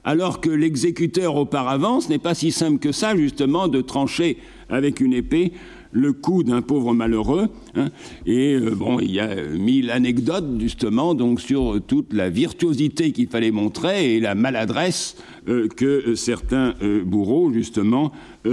Alors 0.05 0.41
que 0.41 0.51
l'exécuteur 0.51 1.37
auparavant, 1.37 2.01
ce 2.01 2.09
n'est 2.09 2.19
pas 2.19 2.35
si 2.35 2.51
simple 2.51 2.79
que 2.79 2.93
ça, 2.93 3.17
justement, 3.17 3.69
de 3.69 3.81
trancher 3.81 4.39
avec 4.69 5.01
une 5.01 5.13
épée 5.13 5.53
le 5.93 6.13
coup 6.13 6.43
d'un 6.43 6.63
pauvre 6.63 6.95
malheureux. 6.95 7.49
Hein. 7.75 7.89
et 8.27 8.55
euh, 8.55 8.75
bon, 8.75 8.99
il 9.01 9.11
y 9.11 9.21
a 9.21 9.35
mille 9.35 9.91
anecdotes 9.91 10.59
justement 10.59 11.15
donc 11.15 11.41
sur 11.41 11.81
toute 11.87 12.13
la 12.13 12.31
virtuosité 12.31 13.13
qu'il 13.13 13.29
fallait 13.29 13.51
montrer 13.51 14.17
et 14.17 14.21
la 14.21 14.35
maladresse 14.35 15.17
euh, 15.49 15.69
que 15.69 16.15
certains 16.15 16.75
euh, 16.83 17.05
bourreaux 17.05 17.53
justement 17.53 18.13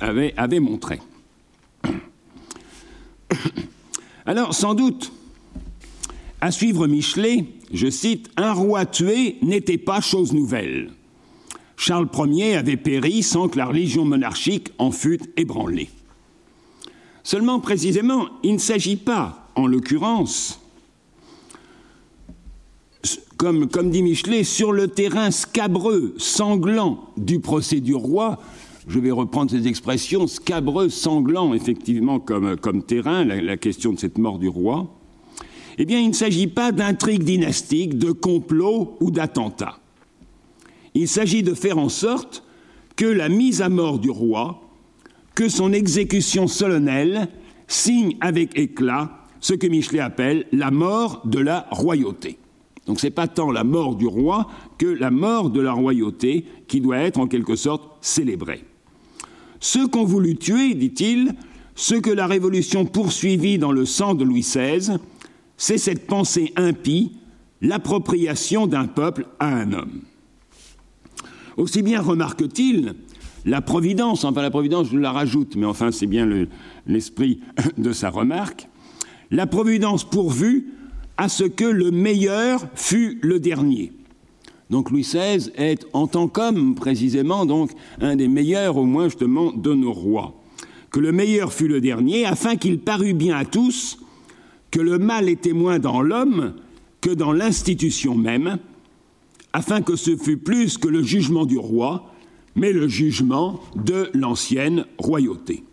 avaient, 0.00 0.34
avaient. 0.36 0.60
Alors, 4.26 4.54
sans 4.54 4.74
doute, 4.74 5.12
à 6.40 6.50
suivre 6.50 6.86
Michelet, 6.86 7.44
je 7.72 7.90
cite, 7.90 8.30
Un 8.36 8.52
roi 8.52 8.86
tué 8.86 9.36
n'était 9.42 9.78
pas 9.78 10.00
chose 10.00 10.32
nouvelle. 10.32 10.90
Charles 11.80 12.10
Ier 12.26 12.56
avait 12.56 12.76
péri 12.76 13.22
sans 13.22 13.48
que 13.48 13.56
la 13.56 13.64
religion 13.64 14.04
monarchique 14.04 14.68
en 14.76 14.90
fût 14.90 15.18
ébranlée. 15.38 15.88
Seulement, 17.22 17.58
précisément, 17.58 18.26
il 18.42 18.52
ne 18.52 18.58
s'agit 18.58 18.96
pas, 18.96 19.48
en 19.54 19.66
l'occurrence, 19.66 20.60
comme, 23.38 23.66
dit 23.90 24.02
Michelet, 24.02 24.44
sur 24.44 24.72
le 24.72 24.88
terrain 24.88 25.30
scabreux, 25.30 26.14
sanglant 26.18 27.08
du 27.16 27.40
procès 27.40 27.80
du 27.80 27.94
roi, 27.94 28.38
je 28.86 28.98
vais 28.98 29.10
reprendre 29.10 29.50
ces 29.50 29.66
expressions, 29.66 30.26
scabreux, 30.26 30.90
sanglant, 30.90 31.54
effectivement, 31.54 32.20
comme, 32.20 32.82
terrain, 32.82 33.24
la, 33.24 33.40
la, 33.40 33.56
question 33.56 33.94
de 33.94 33.98
cette 33.98 34.18
mort 34.18 34.38
du 34.38 34.48
roi, 34.48 34.94
eh 35.78 35.86
bien, 35.86 35.98
il 35.98 36.08
ne 36.08 36.14
s'agit 36.14 36.46
pas 36.46 36.72
d'intrigue 36.72 37.24
dynastique, 37.24 37.96
de 37.96 38.12
complot 38.12 38.98
ou 39.00 39.10
d'attentat. 39.10 39.80
Il 40.94 41.08
s'agit 41.08 41.42
de 41.42 41.54
faire 41.54 41.78
en 41.78 41.88
sorte 41.88 42.44
que 42.96 43.06
la 43.06 43.28
mise 43.28 43.62
à 43.62 43.68
mort 43.68 43.98
du 43.98 44.10
roi, 44.10 44.62
que 45.34 45.48
son 45.48 45.72
exécution 45.72 46.46
solennelle 46.46 47.28
signe 47.66 48.16
avec 48.20 48.58
éclat 48.58 49.20
ce 49.40 49.54
que 49.54 49.66
Michelet 49.66 50.00
appelle 50.00 50.46
la 50.52 50.70
mort 50.70 51.22
de 51.24 51.38
la 51.38 51.66
royauté. 51.70 52.38
Donc 52.86 53.00
ce 53.00 53.06
n'est 53.06 53.12
pas 53.12 53.28
tant 53.28 53.50
la 53.50 53.64
mort 53.64 53.94
du 53.94 54.06
roi 54.06 54.48
que 54.78 54.86
la 54.86 55.10
mort 55.10 55.50
de 55.50 55.60
la 55.60 55.72
royauté 55.72 56.44
qui 56.66 56.80
doit 56.80 56.98
être 56.98 57.18
en 57.18 57.26
quelque 57.26 57.56
sorte 57.56 57.98
célébrée. 58.00 58.64
Ceux 59.60 59.86
qu'ont 59.86 60.04
voulu 60.04 60.36
tuer, 60.36 60.74
dit-il, 60.74 61.34
ce 61.74 61.94
que 61.94 62.10
la 62.10 62.26
Révolution 62.26 62.84
poursuivit 62.84 63.58
dans 63.58 63.72
le 63.72 63.86
sang 63.86 64.14
de 64.14 64.24
Louis 64.24 64.40
XVI, 64.40 64.98
c'est 65.56 65.78
cette 65.78 66.06
pensée 66.06 66.52
impie, 66.56 67.12
l'appropriation 67.60 68.66
d'un 68.66 68.86
peuple 68.86 69.26
à 69.38 69.54
un 69.54 69.72
homme. 69.72 70.00
Aussi 71.56 71.82
bien 71.82 72.00
remarque-t-il 72.00 72.94
la 73.46 73.62
providence, 73.62 74.24
enfin 74.24 74.42
la 74.42 74.50
providence 74.50 74.88
je 74.90 74.98
la 74.98 75.12
rajoute, 75.12 75.56
mais 75.56 75.66
enfin 75.66 75.90
c'est 75.92 76.06
bien 76.06 76.28
l'esprit 76.86 77.40
de 77.78 77.92
sa 77.92 78.10
remarque, 78.10 78.68
la 79.30 79.46
providence 79.46 80.04
pourvue 80.04 80.74
à 81.16 81.28
ce 81.28 81.44
que 81.44 81.64
le 81.64 81.90
meilleur 81.90 82.66
fût 82.74 83.18
le 83.22 83.40
dernier. 83.40 83.92
Donc 84.70 84.90
Louis 84.90 85.02
XVI 85.02 85.50
est 85.56 85.86
en 85.92 86.06
tant 86.06 86.28
qu'homme 86.28 86.74
précisément 86.74 87.44
donc 87.44 87.70
un 88.00 88.16
des 88.16 88.28
meilleurs 88.28 88.76
au 88.76 88.84
moins 88.84 89.06
justement 89.06 89.52
de 89.52 89.74
nos 89.74 89.92
rois. 89.92 90.34
Que 90.90 91.00
le 91.00 91.12
meilleur 91.12 91.52
fût 91.52 91.68
le 91.68 91.80
dernier 91.80 92.24
afin 92.24 92.56
qu'il 92.56 92.78
parût 92.78 93.14
bien 93.14 93.36
à 93.36 93.44
tous 93.44 93.98
que 94.70 94.80
le 94.80 94.98
mal 94.98 95.28
était 95.28 95.52
moins 95.52 95.78
dans 95.78 96.02
l'homme 96.02 96.54
que 97.00 97.10
dans 97.10 97.32
l'institution 97.32 98.14
même, 98.14 98.58
afin 99.52 99.82
que 99.82 99.96
ce 99.96 100.16
fût 100.16 100.36
plus 100.36 100.78
que 100.78 100.88
le 100.88 101.02
jugement 101.02 101.46
du 101.46 101.58
roi, 101.58 102.12
mais 102.54 102.72
le 102.72 102.88
jugement 102.88 103.60
de 103.76 104.10
l'ancienne 104.14 104.84
royauté. 104.98 105.64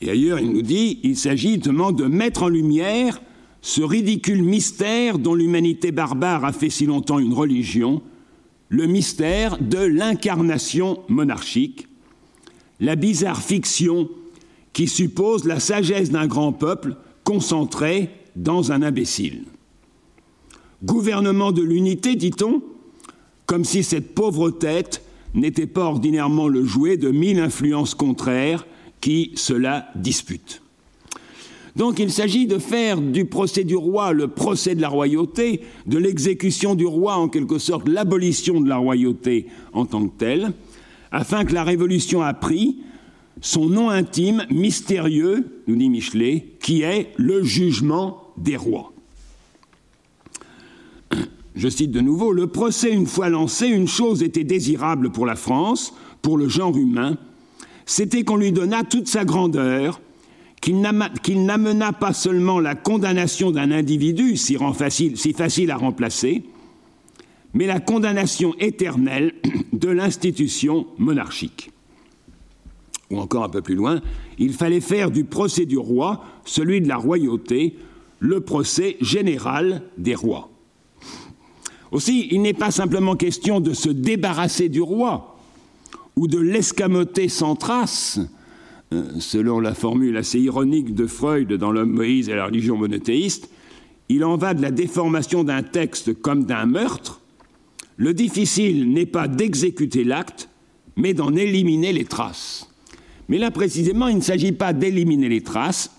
Et 0.00 0.10
ailleurs, 0.10 0.40
il 0.40 0.50
nous 0.50 0.62
dit, 0.62 0.98
il 1.04 1.16
s'agit 1.16 1.54
justement 1.54 1.92
de 1.92 2.04
mettre 2.04 2.44
en 2.44 2.48
lumière 2.48 3.22
ce 3.60 3.82
ridicule 3.82 4.42
mystère 4.42 5.18
dont 5.18 5.34
l'humanité 5.34 5.92
barbare 5.92 6.44
a 6.44 6.52
fait 6.52 6.70
si 6.70 6.86
longtemps 6.86 7.20
une 7.20 7.32
religion, 7.32 8.02
le 8.68 8.86
mystère 8.86 9.58
de 9.58 9.78
l'incarnation 9.78 11.00
monarchique, 11.08 11.86
la 12.80 12.96
bizarre 12.96 13.40
fiction 13.40 14.08
qui 14.72 14.88
suppose 14.88 15.44
la 15.44 15.60
sagesse 15.60 16.10
d'un 16.10 16.26
grand 16.26 16.52
peuple 16.52 16.96
concentré 17.22 18.10
dans 18.34 18.72
un 18.72 18.82
imbécile 18.82 19.44
gouvernement 20.84 21.52
de 21.52 21.62
l'unité, 21.62 22.16
dit-on, 22.16 22.62
comme 23.46 23.64
si 23.64 23.82
cette 23.82 24.14
pauvre 24.14 24.50
tête 24.50 25.02
n'était 25.34 25.66
pas 25.66 25.84
ordinairement 25.84 26.48
le 26.48 26.64
jouet 26.64 26.96
de 26.96 27.10
mille 27.10 27.38
influences 27.38 27.94
contraires 27.94 28.66
qui 29.00 29.32
cela 29.34 29.88
disputent. 29.94 30.62
Donc 31.74 31.98
il 31.98 32.12
s'agit 32.12 32.46
de 32.46 32.58
faire 32.58 33.00
du 33.00 33.24
procès 33.24 33.64
du 33.64 33.76
roi 33.76 34.12
le 34.12 34.28
procès 34.28 34.74
de 34.74 34.82
la 34.82 34.90
royauté, 34.90 35.62
de 35.86 35.96
l'exécution 35.96 36.74
du 36.74 36.84
roi 36.84 37.16
en 37.16 37.28
quelque 37.28 37.58
sorte 37.58 37.88
l'abolition 37.88 38.60
de 38.60 38.68
la 38.68 38.76
royauté 38.76 39.46
en 39.72 39.86
tant 39.86 40.06
que 40.06 40.18
telle, 40.18 40.52
afin 41.10 41.44
que 41.44 41.54
la 41.54 41.64
Révolution 41.64 42.20
a 42.20 42.34
pris 42.34 42.78
son 43.40 43.66
nom 43.66 43.88
intime, 43.90 44.44
mystérieux, 44.50 45.62
nous 45.66 45.76
dit 45.76 45.88
Michelet, 45.88 46.46
qui 46.60 46.82
est 46.82 47.12
le 47.16 47.42
jugement 47.42 48.32
des 48.36 48.56
rois 48.56 48.91
je 51.54 51.68
cite 51.68 51.90
de 51.90 52.00
nouveau, 52.00 52.32
le 52.32 52.46
procès 52.46 52.92
une 52.92 53.06
fois 53.06 53.28
lancé, 53.28 53.66
une 53.66 53.88
chose 53.88 54.22
était 54.22 54.44
désirable 54.44 55.10
pour 55.10 55.26
la 55.26 55.36
France, 55.36 55.94
pour 56.22 56.38
le 56.38 56.48
genre 56.48 56.76
humain, 56.76 57.18
c'était 57.84 58.22
qu'on 58.22 58.36
lui 58.36 58.52
donnât 58.52 58.84
toute 58.84 59.08
sa 59.08 59.24
grandeur, 59.24 60.00
qu'il 60.60 60.80
n'amena 60.80 61.92
pas 61.92 62.12
seulement 62.12 62.60
la 62.60 62.74
condamnation 62.74 63.50
d'un 63.50 63.72
individu, 63.72 64.36
si, 64.36 64.56
facile, 64.74 65.16
si 65.16 65.32
facile 65.32 65.70
à 65.72 65.76
remplacer, 65.76 66.44
mais 67.52 67.66
la 67.66 67.80
condamnation 67.80 68.54
éternelle 68.58 69.34
de 69.72 69.88
l'institution 69.88 70.86
monarchique. 70.98 71.70
Ou 73.10 73.18
encore 73.18 73.44
un 73.44 73.48
peu 73.48 73.60
plus 73.60 73.74
loin, 73.74 74.00
il 74.38 74.54
fallait 74.54 74.80
faire 74.80 75.10
du 75.10 75.24
procès 75.24 75.66
du 75.66 75.76
roi, 75.76 76.24
celui 76.44 76.80
de 76.80 76.88
la 76.88 76.96
royauté, 76.96 77.76
le 78.20 78.40
procès 78.40 78.96
général 79.00 79.82
des 79.98 80.14
rois. 80.14 80.51
Aussi, 81.92 82.28
il 82.30 82.40
n'est 82.40 82.54
pas 82.54 82.70
simplement 82.70 83.16
question 83.16 83.60
de 83.60 83.74
se 83.74 83.90
débarrasser 83.90 84.70
du 84.70 84.80
roi 84.80 85.36
ou 86.16 86.26
de 86.26 86.38
l'escamoter 86.38 87.28
sans 87.28 87.54
trace, 87.54 88.18
euh, 88.92 89.04
selon 89.18 89.60
la 89.60 89.74
formule 89.74 90.16
assez 90.16 90.40
ironique 90.40 90.94
de 90.94 91.06
Freud 91.06 91.52
dans 91.52 91.70
L'homme 91.70 91.92
Moïse 91.92 92.30
et 92.30 92.34
la 92.34 92.46
religion 92.46 92.78
monothéiste, 92.78 93.50
il 94.08 94.24
en 94.24 94.36
va 94.36 94.54
de 94.54 94.62
la 94.62 94.70
déformation 94.70 95.44
d'un 95.44 95.62
texte 95.62 96.14
comme 96.14 96.44
d'un 96.44 96.64
meurtre. 96.66 97.20
Le 97.96 98.14
difficile 98.14 98.90
n'est 98.90 99.06
pas 99.06 99.28
d'exécuter 99.28 100.02
l'acte, 100.02 100.48
mais 100.96 101.12
d'en 101.12 101.34
éliminer 101.34 101.92
les 101.92 102.04
traces. 102.04 102.68
Mais 103.28 103.38
là, 103.38 103.50
précisément, 103.50 104.08
il 104.08 104.16
ne 104.16 104.22
s'agit 104.22 104.52
pas 104.52 104.72
d'éliminer 104.72 105.28
les 105.28 105.42
traces, 105.42 105.94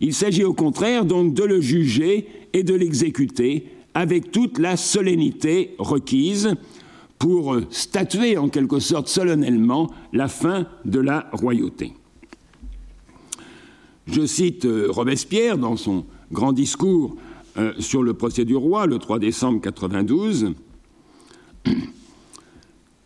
il 0.00 0.12
s'agit 0.12 0.44
au 0.44 0.52
contraire 0.52 1.06
donc 1.06 1.32
de 1.32 1.42
le 1.42 1.60
juger 1.62 2.28
et 2.52 2.62
de 2.62 2.74
l'exécuter 2.74 3.66
avec 3.96 4.30
toute 4.30 4.58
la 4.58 4.76
solennité 4.76 5.74
requise 5.78 6.54
pour 7.18 7.56
statuer 7.70 8.36
en 8.36 8.50
quelque 8.50 8.78
sorte 8.78 9.08
solennellement 9.08 9.90
la 10.12 10.28
fin 10.28 10.66
de 10.84 11.00
la 11.00 11.30
royauté. 11.32 11.94
Je 14.06 14.26
cite 14.26 14.66
euh, 14.66 14.88
Robespierre 14.90 15.56
dans 15.56 15.76
son 15.76 16.04
grand 16.30 16.52
discours 16.52 17.16
euh, 17.56 17.72
sur 17.78 18.02
le 18.02 18.12
procès 18.12 18.44
du 18.44 18.54
roi 18.54 18.84
le 18.84 18.98
3 18.98 19.18
décembre 19.18 19.62
92. 19.62 20.52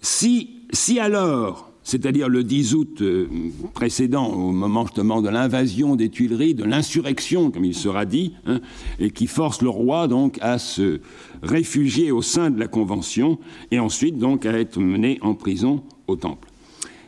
Si, 0.02 0.62
si 0.72 0.98
alors 0.98 1.69
c'est-à-dire 1.82 2.28
le 2.28 2.44
10 2.44 2.74
août 2.74 2.98
euh, 3.00 3.26
précédent, 3.74 4.26
au 4.28 4.52
moment 4.52 4.84
justement 4.84 5.22
de 5.22 5.28
l'invasion 5.28 5.96
des 5.96 6.08
Tuileries, 6.08 6.54
de 6.54 6.64
l'insurrection, 6.64 7.50
comme 7.50 7.64
il 7.64 7.74
sera 7.74 8.04
dit, 8.04 8.34
hein, 8.46 8.60
et 8.98 9.10
qui 9.10 9.26
force 9.26 9.62
le 9.62 9.70
roi 9.70 10.06
donc 10.06 10.38
à 10.42 10.58
se 10.58 11.00
réfugier 11.42 12.12
au 12.12 12.22
sein 12.22 12.50
de 12.50 12.60
la 12.60 12.68
Convention 12.68 13.38
et 13.70 13.78
ensuite 13.78 14.18
donc 14.18 14.44
à 14.46 14.52
être 14.52 14.78
mené 14.78 15.18
en 15.22 15.34
prison 15.34 15.82
au 16.06 16.16
Temple. 16.16 16.48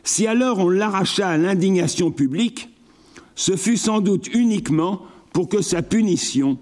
Si 0.03 0.27
alors 0.27 0.59
on 0.59 0.69
l'arracha 0.69 1.29
à 1.29 1.37
l'indignation 1.37 2.11
publique, 2.11 2.69
ce 3.35 3.55
fut 3.55 3.77
sans 3.77 4.01
doute 4.01 4.33
uniquement 4.33 5.01
pour 5.31 5.49
que 5.49 5.61
sa 5.61 5.81
punition, 5.81 6.57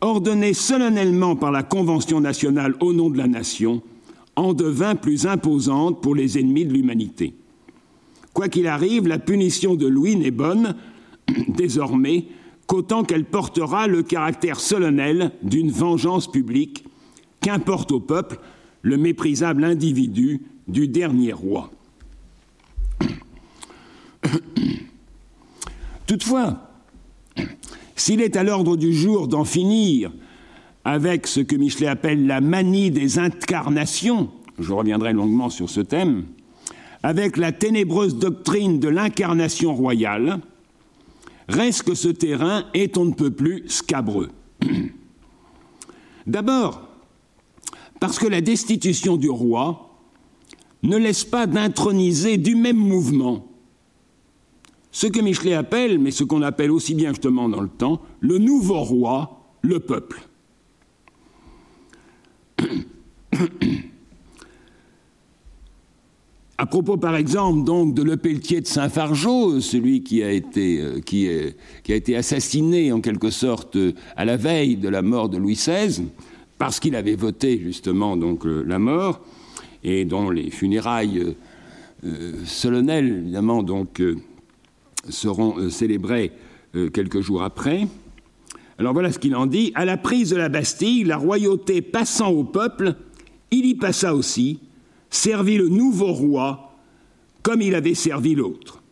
ordonnée 0.00 0.54
solennellement 0.54 1.34
par 1.34 1.50
la 1.50 1.62
Convention 1.62 2.20
nationale 2.20 2.74
au 2.80 2.92
nom 2.92 3.10
de 3.10 3.18
la 3.18 3.26
nation, 3.26 3.82
en 4.36 4.52
devint 4.52 4.96
plus 4.96 5.26
imposante 5.26 6.02
pour 6.02 6.14
les 6.14 6.38
ennemis 6.38 6.66
de 6.66 6.72
l'humanité. 6.72 7.34
Quoi 8.34 8.48
qu'il 8.48 8.66
arrive, 8.66 9.06
la 9.06 9.18
punition 9.18 9.76
de 9.76 9.86
Louis 9.86 10.16
n'est 10.16 10.32
bonne, 10.32 10.74
désormais, 11.48 12.26
qu'autant 12.66 13.04
qu'elle 13.04 13.24
portera 13.24 13.86
le 13.86 14.02
caractère 14.02 14.58
solennel 14.60 15.30
d'une 15.42 15.70
vengeance 15.70 16.30
publique, 16.30 16.84
qu'importe 17.40 17.92
au 17.92 18.00
peuple 18.00 18.38
le 18.82 18.98
méprisable 18.98 19.64
individu 19.64 20.42
du 20.66 20.88
dernier 20.88 21.32
roi. 21.32 21.70
Toutefois, 26.06 26.70
s'il 27.94 28.20
est 28.20 28.36
à 28.36 28.42
l'ordre 28.42 28.76
du 28.76 28.92
jour 28.92 29.28
d'en 29.28 29.44
finir 29.44 30.12
avec 30.84 31.26
ce 31.26 31.40
que 31.40 31.56
Michelet 31.56 31.86
appelle 31.86 32.26
la 32.26 32.40
manie 32.40 32.90
des 32.90 33.18
incarnations, 33.18 34.30
je 34.58 34.72
reviendrai 34.72 35.12
longuement 35.12 35.50
sur 35.50 35.70
ce 35.70 35.80
thème, 35.80 36.24
avec 37.04 37.36
la 37.36 37.52
ténébreuse 37.52 38.16
doctrine 38.16 38.80
de 38.80 38.88
l'incarnation 38.88 39.74
royale, 39.74 40.40
reste 41.50 41.82
que 41.82 41.94
ce 41.94 42.08
terrain 42.08 42.64
est 42.72 42.96
on 42.96 43.04
ne 43.04 43.12
peut 43.12 43.30
plus 43.30 43.64
scabreux. 43.68 44.30
D'abord, 46.26 46.88
parce 48.00 48.18
que 48.18 48.26
la 48.26 48.40
destitution 48.40 49.18
du 49.18 49.28
roi 49.28 50.00
ne 50.82 50.96
laisse 50.96 51.24
pas 51.24 51.46
d'introniser 51.46 52.38
du 52.38 52.54
même 52.54 52.78
mouvement 52.78 53.48
ce 54.90 55.06
que 55.06 55.20
Michelet 55.20 55.52
appelle, 55.52 55.98
mais 55.98 56.10
ce 56.10 56.24
qu'on 56.24 56.40
appelle 56.40 56.70
aussi 56.70 56.94
bien 56.94 57.10
justement 57.10 57.50
dans 57.50 57.60
le 57.60 57.68
temps, 57.68 58.00
le 58.20 58.38
nouveau 58.38 58.82
roi, 58.82 59.44
le 59.60 59.78
peuple. 59.78 60.26
À 66.56 66.66
propos, 66.66 66.96
par 66.96 67.16
exemple, 67.16 67.64
donc 67.64 67.94
de 67.94 68.02
Le 68.04 68.16
Pelletier 68.16 68.60
de 68.60 68.66
Saint-Fargeau, 68.68 69.60
celui 69.60 70.04
qui 70.04 70.22
a, 70.22 70.30
été, 70.30 70.80
euh, 70.80 71.00
qui, 71.00 71.28
a 71.28 71.94
été 71.96 72.14
assassiné 72.14 72.92
en 72.92 73.00
quelque 73.00 73.30
sorte 73.30 73.76
à 74.16 74.24
la 74.24 74.36
veille 74.36 74.76
de 74.76 74.88
la 74.88 75.02
mort 75.02 75.28
de 75.28 75.36
Louis 75.36 75.54
XVI, 75.54 76.04
parce 76.56 76.78
qu'il 76.78 76.94
avait 76.94 77.16
voté 77.16 77.58
justement 77.58 78.16
euh, 78.16 78.62
la 78.64 78.78
mort, 78.78 79.20
et 79.82 80.04
dont 80.04 80.30
les 80.30 80.50
funérailles 80.50 81.34
euh, 82.06 82.32
solennelles, 82.44 83.22
évidemment, 83.24 83.64
donc 83.64 84.00
seront 85.08 85.68
célébrées 85.70 86.30
quelques 86.92 87.20
jours 87.20 87.42
après. 87.42 87.88
Alors 88.78 88.92
voilà 88.92 89.10
ce 89.10 89.18
qu'il 89.18 89.34
en 89.34 89.46
dit. 89.46 89.72
À 89.74 89.84
la 89.84 89.96
prise 89.96 90.30
de 90.30 90.36
la 90.36 90.48
Bastille, 90.48 91.02
la 91.02 91.16
royauté 91.16 91.82
passant 91.82 92.30
au 92.30 92.44
peuple, 92.44 92.94
il 93.50 93.66
y 93.66 93.74
passa 93.74 94.14
aussi, 94.14 94.60
servit 95.14 95.58
le 95.58 95.68
nouveau 95.68 96.12
roi 96.12 96.72
comme 97.42 97.62
il 97.62 97.74
avait 97.74 97.94
servi 97.94 98.34
l'autre. 98.34 98.82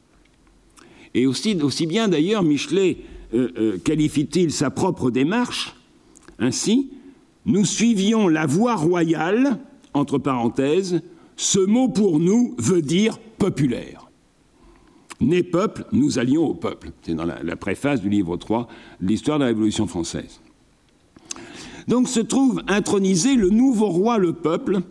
Et 1.15 1.27
aussi, 1.27 1.55
bien 1.87 2.09
d'ailleurs, 2.09 2.43
Michelet 2.43 2.99
euh, 3.35 3.49
euh, 3.59 3.79
qualifie-t-il 3.79 4.53
sa 4.53 4.71
propre 4.71 5.11
démarche 5.11 5.75
ainsi 6.39 6.91
Nous 7.47 7.65
suivions 7.65 8.29
la 8.29 8.47
voie 8.47 8.77
royale, 8.77 9.59
entre 9.95 10.19
parenthèses, 10.19 11.03
ce 11.37 11.59
mot 11.59 11.89
pour 11.89 12.19
nous 12.19 12.55
veut 12.59 12.83
dire 12.83 13.19
populaire. 13.39 14.11
Né 15.21 15.43
peuple, 15.43 15.87
nous 15.93 16.19
allions 16.19 16.45
au 16.45 16.55
peuple. 16.55 16.91
C'est 17.03 17.15
dans 17.15 17.25
la, 17.25 17.43
la, 17.43 17.57
préface 17.57 18.01
du 18.01 18.09
livre 18.09 18.37
3 18.37 18.69
de 19.01 19.07
l'histoire 19.07 19.39
de 19.39 19.45
la 19.45 19.49
Révolution 19.49 19.87
française. 19.87 20.41
Donc 21.89 22.09
se 22.09 22.21
trouve 22.21 22.63
intronisé 22.69 23.35
le 23.35 23.51
nouveau 23.51 23.89
roi, 23.89 24.19
le 24.19 24.33
peuple, 24.33 24.83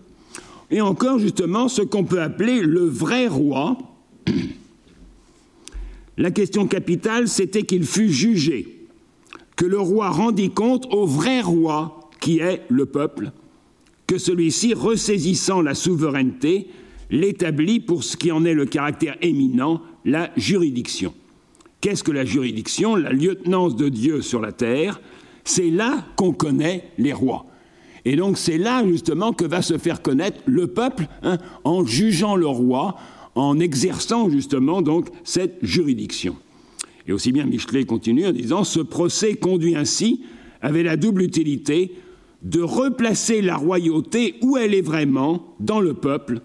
et 0.71 0.81
encore 0.81 1.19
justement 1.19 1.67
ce 1.67 1.81
qu'on 1.81 2.05
peut 2.05 2.21
appeler 2.21 2.61
le 2.61 2.81
vrai 2.81 3.27
roi. 3.27 3.77
La 6.17 6.31
question 6.31 6.67
capitale, 6.67 7.27
c'était 7.27 7.63
qu'il 7.63 7.85
fût 7.85 8.09
jugé, 8.09 8.87
que 9.55 9.65
le 9.65 9.79
roi 9.79 10.09
rendit 10.09 10.49
compte 10.49 10.87
au 10.91 11.05
vrai 11.05 11.41
roi 11.41 12.09
qui 12.19 12.39
est 12.39 12.61
le 12.69 12.85
peuple, 12.85 13.31
que 14.07 14.17
celui-ci, 14.17 14.73
ressaisissant 14.73 15.61
la 15.61 15.75
souveraineté, 15.75 16.67
l'établit 17.09 17.79
pour 17.79 18.03
ce 18.03 18.15
qui 18.17 18.31
en 18.31 18.45
est 18.45 18.53
le 18.53 18.65
caractère 18.65 19.17
éminent, 19.21 19.81
la 20.05 20.31
juridiction. 20.37 21.13
Qu'est-ce 21.81 22.03
que 22.03 22.11
la 22.11 22.25
juridiction? 22.25 22.95
La 22.95 23.11
lieutenance 23.11 23.75
de 23.75 23.89
Dieu 23.89 24.21
sur 24.21 24.39
la 24.39 24.51
terre. 24.51 25.01
C'est 25.43 25.71
là 25.71 26.05
qu'on 26.15 26.31
connaît 26.31 26.91
les 26.99 27.13
rois. 27.13 27.47
Et 28.05 28.15
donc 28.15 28.37
c'est 28.37 28.57
là 28.57 28.85
justement 28.87 29.33
que 29.33 29.45
va 29.45 29.61
se 29.61 29.77
faire 29.77 30.01
connaître 30.01 30.41
le 30.45 30.67
peuple 30.67 31.07
hein, 31.23 31.37
en 31.63 31.85
jugeant 31.85 32.35
le 32.35 32.47
roi, 32.47 32.95
en 33.35 33.59
exerçant 33.59 34.29
justement 34.29 34.81
donc 34.81 35.07
cette 35.23 35.57
juridiction. 35.61 36.35
Et 37.07 37.13
aussi 37.13 37.31
bien 37.31 37.45
Michelet 37.45 37.85
continue 37.85 38.27
en 38.27 38.31
disant 38.31 38.63
ce 38.63 38.79
procès 38.79 39.35
conduit 39.35 39.75
ainsi 39.75 40.21
avait 40.61 40.83
la 40.83 40.97
double 40.97 41.23
utilité 41.23 41.91
de 42.43 42.61
replacer 42.61 43.41
la 43.41 43.55
royauté 43.55 44.35
où 44.41 44.57
elle 44.57 44.73
est 44.73 44.81
vraiment 44.81 45.55
dans 45.59 45.79
le 45.79 45.93
peuple, 45.93 46.41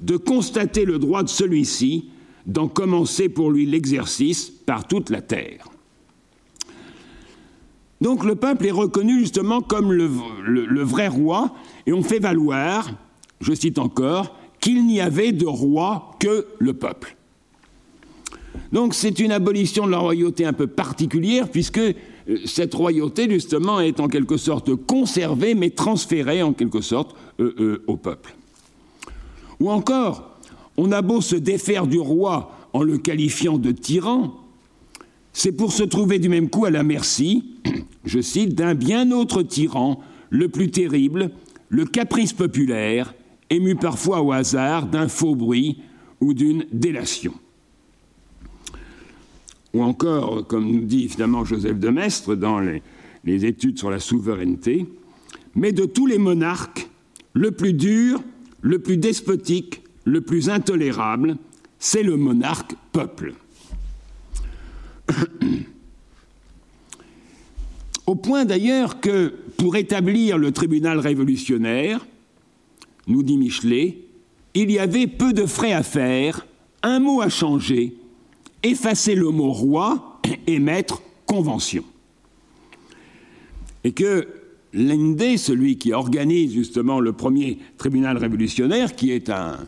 de 0.00 0.16
constater 0.16 0.84
le 0.84 0.98
droit 0.98 1.22
de 1.22 1.28
celui-ci, 1.28 2.10
d'en 2.46 2.68
commencer 2.68 3.28
pour 3.28 3.50
lui 3.50 3.66
l'exercice 3.66 4.50
par 4.50 4.86
toute 4.86 5.10
la 5.10 5.22
terre. 5.22 5.68
Donc 8.04 8.22
le 8.22 8.34
peuple 8.34 8.66
est 8.66 8.70
reconnu 8.70 9.20
justement 9.20 9.62
comme 9.62 9.90
le, 9.90 10.82
vrai 10.82 11.08
roi, 11.08 11.54
et 11.86 11.94
on 11.94 12.02
fait 12.02 12.18
valoir, 12.18 12.90
je 13.40 13.54
cite 13.54 13.78
encore, 13.78 14.36
qu'il 14.60 14.86
n'y 14.86 15.00
avait 15.00 15.32
de 15.32 15.46
roi 15.46 16.10
que 16.20 16.46
le 16.58 16.74
peuple. 16.74 17.16
Donc 18.72 18.92
c'est 18.92 19.20
une 19.20 19.32
abolition 19.32 19.86
de 19.86 19.90
la 19.90 19.96
royauté 19.96 20.44
un 20.44 20.52
peu 20.52 20.66
particulière, 20.66 21.48
puisque 21.48 21.78
euh, 21.78 21.94
cette 22.44 22.74
royauté, 22.74 23.26
justement, 23.30 23.80
est 23.80 23.98
en 24.00 24.08
quelque 24.08 24.36
sorte 24.36 24.74
conservée, 24.74 25.54
mais 25.54 25.70
transférée 25.70 26.42
en 26.42 26.52
quelque 26.52 26.82
sorte 26.82 27.16
euh, 27.40 27.54
euh, 27.58 27.84
au 27.86 27.96
peuple. 27.96 28.36
Ou 29.60 29.70
encore, 29.70 30.36
on 30.76 30.92
a 30.92 31.00
beau 31.00 31.22
se 31.22 31.36
défaire 31.36 31.86
du 31.86 32.00
roi 32.00 32.50
en 32.74 32.82
le 32.82 32.98
qualifiant 32.98 33.56
de 33.56 33.72
tyran, 33.72 34.43
c'est 35.34 35.52
pour 35.52 35.72
se 35.72 35.82
trouver 35.82 36.18
du 36.18 36.30
même 36.30 36.48
coup 36.48 36.64
à 36.64 36.70
la 36.70 36.84
merci, 36.84 37.56
je 38.06 38.20
cite, 38.20 38.54
d'un 38.54 38.74
bien 38.74 39.10
autre 39.10 39.42
tyran, 39.42 40.00
le 40.30 40.48
plus 40.48 40.70
terrible, 40.70 41.32
le 41.68 41.84
caprice 41.84 42.32
populaire, 42.32 43.14
ému 43.50 43.74
parfois 43.74 44.22
au 44.22 44.32
hasard 44.32 44.86
d'un 44.86 45.08
faux 45.08 45.34
bruit 45.34 45.80
ou 46.20 46.32
d'une 46.34 46.64
délation. 46.72 47.34
Ou 49.74 49.82
encore, 49.82 50.46
comme 50.46 50.70
nous 50.70 50.84
dit 50.84 51.04
évidemment 51.04 51.44
Joseph 51.44 51.80
de 51.80 51.88
Maistre 51.88 52.36
dans 52.36 52.60
les, 52.60 52.80
les 53.24 53.44
études 53.44 53.76
sur 53.76 53.90
la 53.90 53.98
souveraineté, 53.98 54.86
mais 55.56 55.72
de 55.72 55.84
tous 55.84 56.06
les 56.06 56.18
monarques, 56.18 56.88
le 57.32 57.50
plus 57.50 57.72
dur, 57.72 58.22
le 58.60 58.78
plus 58.78 58.98
despotique, 58.98 59.82
le 60.04 60.20
plus 60.20 60.48
intolérable, 60.48 61.36
c'est 61.80 62.04
le 62.04 62.16
monarque 62.16 62.76
peuple. 62.92 63.34
Au 68.06 68.14
point 68.16 68.44
d'ailleurs 68.44 69.00
que, 69.00 69.32
pour 69.56 69.76
établir 69.76 70.36
le 70.36 70.52
tribunal 70.52 70.98
révolutionnaire, 70.98 72.06
nous 73.06 73.22
dit 73.22 73.38
Michelet, 73.38 73.98
il 74.54 74.70
y 74.70 74.78
avait 74.78 75.06
peu 75.06 75.32
de 75.32 75.46
frais 75.46 75.72
à 75.72 75.82
faire, 75.82 76.46
un 76.82 77.00
mot 77.00 77.22
à 77.22 77.28
changer, 77.28 77.96
effacer 78.62 79.14
le 79.14 79.30
mot 79.30 79.52
roi 79.52 80.20
et 80.46 80.58
mettre 80.58 81.02
convention. 81.26 81.84
Et 83.84 83.92
que 83.92 84.28
l'ND, 84.72 85.36
celui 85.36 85.78
qui 85.78 85.92
organise 85.92 86.52
justement 86.52 87.00
le 87.00 87.12
premier 87.12 87.58
tribunal 87.78 88.16
révolutionnaire, 88.16 88.94
qui 88.94 89.12
est 89.12 89.30
un, 89.30 89.58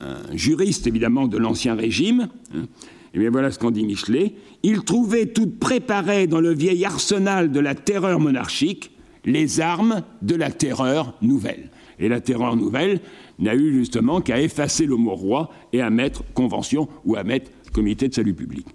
un 0.00 0.36
juriste 0.36 0.86
évidemment 0.86 1.26
de 1.26 1.38
l'Ancien 1.38 1.74
Régime, 1.74 2.28
hein, 2.54 2.66
et 3.14 3.18
bien 3.18 3.30
voilà 3.30 3.50
ce 3.50 3.58
qu'en 3.58 3.70
dit 3.70 3.84
Michelet. 3.84 4.34
Il 4.62 4.82
trouvait 4.82 5.26
tout 5.26 5.48
préparé 5.48 6.26
dans 6.26 6.40
le 6.40 6.52
vieil 6.52 6.84
arsenal 6.84 7.50
de 7.50 7.60
la 7.60 7.74
terreur 7.74 8.20
monarchique 8.20 8.90
les 9.24 9.60
armes 9.60 10.02
de 10.22 10.34
la 10.34 10.50
terreur 10.50 11.14
nouvelle. 11.22 11.70
Et 11.98 12.08
la 12.08 12.20
terreur 12.20 12.56
nouvelle 12.56 13.00
n'a 13.38 13.54
eu 13.54 13.72
justement 13.72 14.20
qu'à 14.20 14.40
effacer 14.40 14.86
le 14.86 14.96
mot 14.96 15.14
roi 15.14 15.50
et 15.72 15.80
à 15.80 15.90
mettre 15.90 16.22
convention 16.34 16.88
ou 17.04 17.16
à 17.16 17.24
mettre 17.24 17.50
comité 17.72 18.08
de 18.08 18.14
salut 18.14 18.34
public. 18.34 18.66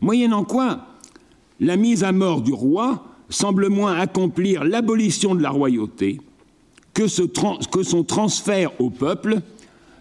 Moyennant 0.00 0.44
quoi, 0.44 0.86
la 1.60 1.76
mise 1.76 2.04
à 2.04 2.12
mort 2.12 2.42
du 2.42 2.52
roi 2.52 3.04
semble 3.30 3.68
moins 3.68 3.98
accomplir 3.98 4.64
l'abolition 4.64 5.34
de 5.34 5.42
la 5.42 5.50
royauté 5.50 6.20
que 6.94 7.06
son 7.08 8.04
transfert 8.04 8.80
au 8.80 8.90
peuple 8.90 9.40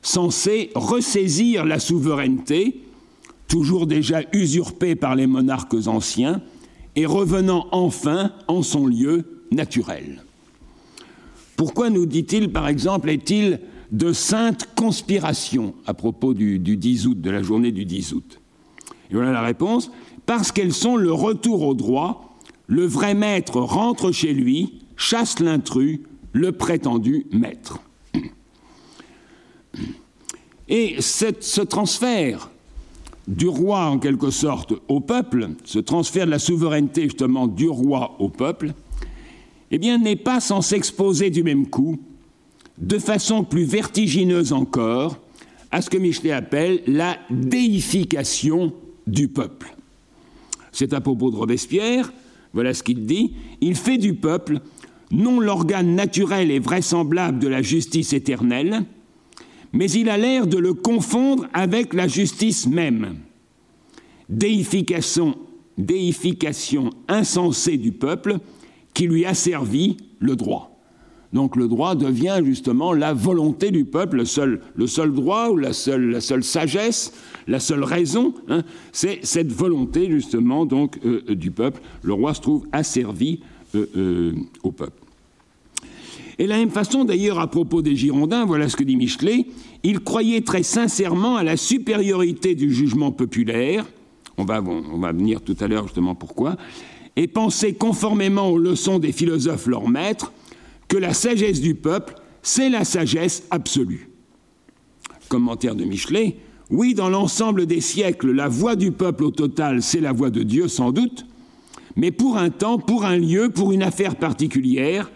censé 0.07 0.71
ressaisir 0.73 1.65
la 1.65 1.79
souveraineté, 1.79 2.81
toujours 3.49 3.87
déjà 3.87 4.21
usurpée 4.31 4.95
par 4.95 5.15
les 5.15 5.27
monarques 5.27 5.87
anciens, 5.87 6.41
et 6.95 7.05
revenant 7.05 7.67
enfin 7.73 8.31
en 8.47 8.61
son 8.63 8.87
lieu 8.87 9.43
naturel. 9.51 10.23
Pourquoi 11.57 11.89
nous 11.89 12.05
dit-il, 12.05 12.53
par 12.53 12.69
exemple, 12.69 13.09
est-il 13.09 13.59
de 13.91 14.13
sainte 14.13 14.69
conspiration 14.75 15.75
à 15.85 15.93
propos 15.93 16.33
du, 16.33 16.57
du 16.57 16.77
10 16.77 17.07
août, 17.07 17.19
de 17.19 17.29
la 17.29 17.43
journée 17.43 17.73
du 17.73 17.83
10 17.83 18.13
août? 18.13 18.39
Et 19.11 19.13
voilà 19.13 19.33
la 19.33 19.41
réponse. 19.41 19.91
Parce 20.25 20.53
qu'elles 20.53 20.73
sont 20.73 20.95
le 20.95 21.11
retour 21.11 21.63
au 21.63 21.73
droit, 21.73 22.37
le 22.67 22.85
vrai 22.85 23.13
maître 23.13 23.59
rentre 23.59 24.13
chez 24.13 24.33
lui, 24.33 24.79
chasse 24.95 25.39
l'intrus, 25.39 25.99
le 26.31 26.53
prétendu 26.53 27.25
maître. 27.31 27.81
Et 30.69 30.97
ce 30.99 31.61
transfert 31.61 32.49
du 33.27 33.47
roi 33.47 33.85
en 33.85 33.99
quelque 33.99 34.31
sorte 34.31 34.73
au 34.87 34.99
peuple, 34.99 35.49
ce 35.65 35.79
transfert 35.79 36.25
de 36.25 36.31
la 36.31 36.39
souveraineté 36.39 37.03
justement 37.03 37.47
du 37.47 37.67
roi 37.67 38.15
au 38.19 38.29
peuple, 38.29 38.73
eh 39.71 39.77
bien 39.77 39.97
n'est 39.97 40.15
pas 40.15 40.39
sans 40.39 40.61
s'exposer 40.61 41.29
du 41.29 41.43
même 41.43 41.67
coup, 41.67 41.99
de 42.77 42.99
façon 42.99 43.43
plus 43.43 43.65
vertigineuse 43.65 44.53
encore, 44.53 45.17
à 45.71 45.81
ce 45.81 45.89
que 45.89 45.97
Michelet 45.97 46.31
appelle 46.31 46.81
la 46.87 47.17
déification 47.29 48.73
du 49.05 49.27
peuple. 49.27 49.75
C'est 50.71 50.93
à 50.93 51.01
propos 51.01 51.31
de 51.31 51.35
Robespierre, 51.35 52.13
voilà 52.53 52.73
ce 52.73 52.83
qu'il 52.83 53.05
dit, 53.05 53.33
il 53.61 53.75
fait 53.75 53.97
du 53.97 54.13
peuple 54.13 54.59
non 55.11 55.39
l'organe 55.39 55.95
naturel 55.95 56.51
et 56.51 56.59
vraisemblable 56.59 57.39
de 57.39 57.47
la 57.47 57.61
justice 57.61 58.13
éternelle, 58.13 58.83
mais 59.73 59.89
il 59.91 60.09
a 60.09 60.17
l'air 60.17 60.47
de 60.47 60.57
le 60.57 60.73
confondre 60.73 61.47
avec 61.53 61.93
la 61.93 62.07
justice 62.07 62.67
même. 62.67 63.17
Déification, 64.29 65.35
déification 65.77 66.89
insensée 67.07 67.77
du 67.77 67.91
peuple 67.91 68.37
qui 68.93 69.07
lui 69.07 69.25
a 69.25 69.33
servi 69.33 69.97
le 70.19 70.35
droit. 70.35 70.77
Donc 71.33 71.55
le 71.55 71.67
droit 71.67 71.95
devient 71.95 72.39
justement 72.43 72.93
la 72.93 73.13
volonté 73.13 73.69
du 73.71 73.85
peuple, 73.85 74.17
le 74.17 74.25
seul, 74.25 74.61
le 74.75 74.87
seul 74.87 75.13
droit 75.13 75.49
ou 75.49 75.57
la 75.57 75.73
seule, 75.73 76.09
la 76.09 76.21
seule 76.21 76.43
sagesse, 76.43 77.13
la 77.47 77.59
seule 77.59 77.83
raison, 77.83 78.33
hein, 78.47 78.63
c'est 78.93 79.19
cette 79.23 79.51
volonté 79.51 80.09
justement 80.09 80.65
donc 80.65 80.97
euh, 81.05 81.23
euh, 81.29 81.35
du 81.35 81.51
peuple. 81.51 81.81
Le 82.01 82.13
roi 82.13 82.33
se 82.33 82.41
trouve 82.41 82.65
asservi 82.71 83.41
euh, 83.75 84.33
au 84.63 84.71
peuple. 84.71 85.06
Et 86.39 86.43
de 86.43 86.49
la 86.49 86.57
même 86.57 86.69
façon, 86.69 87.03
d'ailleurs, 87.03 87.39
à 87.39 87.47
propos 87.47 87.81
des 87.81 87.95
Girondins, 87.95 88.45
voilà 88.45 88.69
ce 88.69 88.75
que 88.75 88.83
dit 88.83 88.95
Michelet, 88.95 89.47
il 89.83 90.01
croyait 90.01 90.41
très 90.41 90.63
sincèrement 90.63 91.35
à 91.35 91.43
la 91.43 91.57
supériorité 91.57 92.53
du 92.53 92.71
jugement 92.71 93.11
populaire, 93.11 93.85
on 94.37 94.45
va, 94.45 94.61
venir 95.11 95.41
tout 95.41 95.57
à 95.59 95.67
l'heure 95.67 95.85
justement 95.85 96.13
pourquoi, 96.13 96.57
et 97.15 97.27
pensait 97.27 97.73
conformément 97.73 98.49
aux 98.49 98.59
leçons 98.59 98.99
des 98.99 99.11
philosophes 99.11 99.65
leurs 99.65 99.89
maîtres 99.89 100.31
que 100.87 100.97
la 100.97 101.13
sagesse 101.13 101.59
du 101.59 101.73
peuple, 101.73 102.13
c'est 102.43 102.69
la 102.69 102.85
sagesse 102.85 103.43
absolue. 103.49 104.09
Commentaire 105.27 105.75
de 105.75 105.85
Michelet, 105.85 106.37
oui, 106.69 106.93
dans 106.93 107.09
l'ensemble 107.09 107.65
des 107.65 107.81
siècles, 107.81 108.31
la 108.31 108.47
voix 108.47 108.75
du 108.75 108.91
peuple 108.91 109.23
au 109.23 109.31
total, 109.31 109.81
c'est 109.81 110.01
la 110.01 110.11
voix 110.11 110.29
de 110.29 110.43
Dieu 110.43 110.67
sans 110.67 110.91
doute, 110.91 111.25
mais 111.95 112.11
pour 112.11 112.37
un 112.37 112.51
temps, 112.51 112.77
pour 112.77 113.05
un 113.05 113.17
lieu, 113.17 113.49
pour 113.49 113.71
une 113.71 113.81
affaire 113.81 114.15
particulière, 114.15 115.09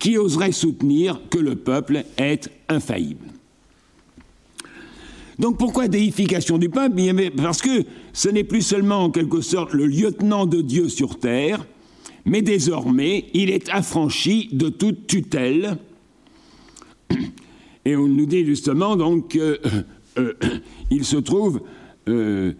qui 0.00 0.18
oserait 0.18 0.50
soutenir 0.50 1.20
que 1.30 1.38
le 1.38 1.54
peuple 1.54 2.04
est 2.16 2.50
infaillible 2.68 3.28
donc 5.40 5.56
pourquoi 5.56 5.88
déification 5.88 6.58
du 6.58 6.68
peuple 6.68 7.00
Parce 7.38 7.62
que 7.62 7.84
ce 8.12 8.28
n'est 8.28 8.44
plus 8.44 8.60
seulement 8.60 9.04
en 9.04 9.10
quelque 9.10 9.40
sorte 9.40 9.72
le 9.72 9.86
lieutenant 9.86 10.44
de 10.44 10.60
Dieu 10.60 10.90
sur 10.90 11.18
terre, 11.18 11.66
mais 12.26 12.42
désormais 12.42 13.24
il 13.32 13.48
est 13.48 13.70
affranchi 13.70 14.50
de 14.52 14.68
toute 14.68 15.06
tutelle. 15.06 15.78
Et 17.86 17.96
on 17.96 18.06
nous 18.06 18.26
dit 18.26 18.44
justement 18.44 18.96
donc 18.96 19.28
qu'il 19.28 19.40
euh, 20.18 20.34
se 21.02 21.16
trouve 21.16 21.62
euh, 22.10 22.52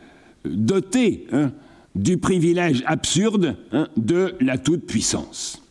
doté 0.47 1.27
hein, 1.33 1.53
du 1.95 2.17
privilège 2.17 2.83
absurde 2.87 3.57
hein, 3.73 3.89
de 3.99 4.33
la 4.41 4.57
toute-puissance. 4.57 5.63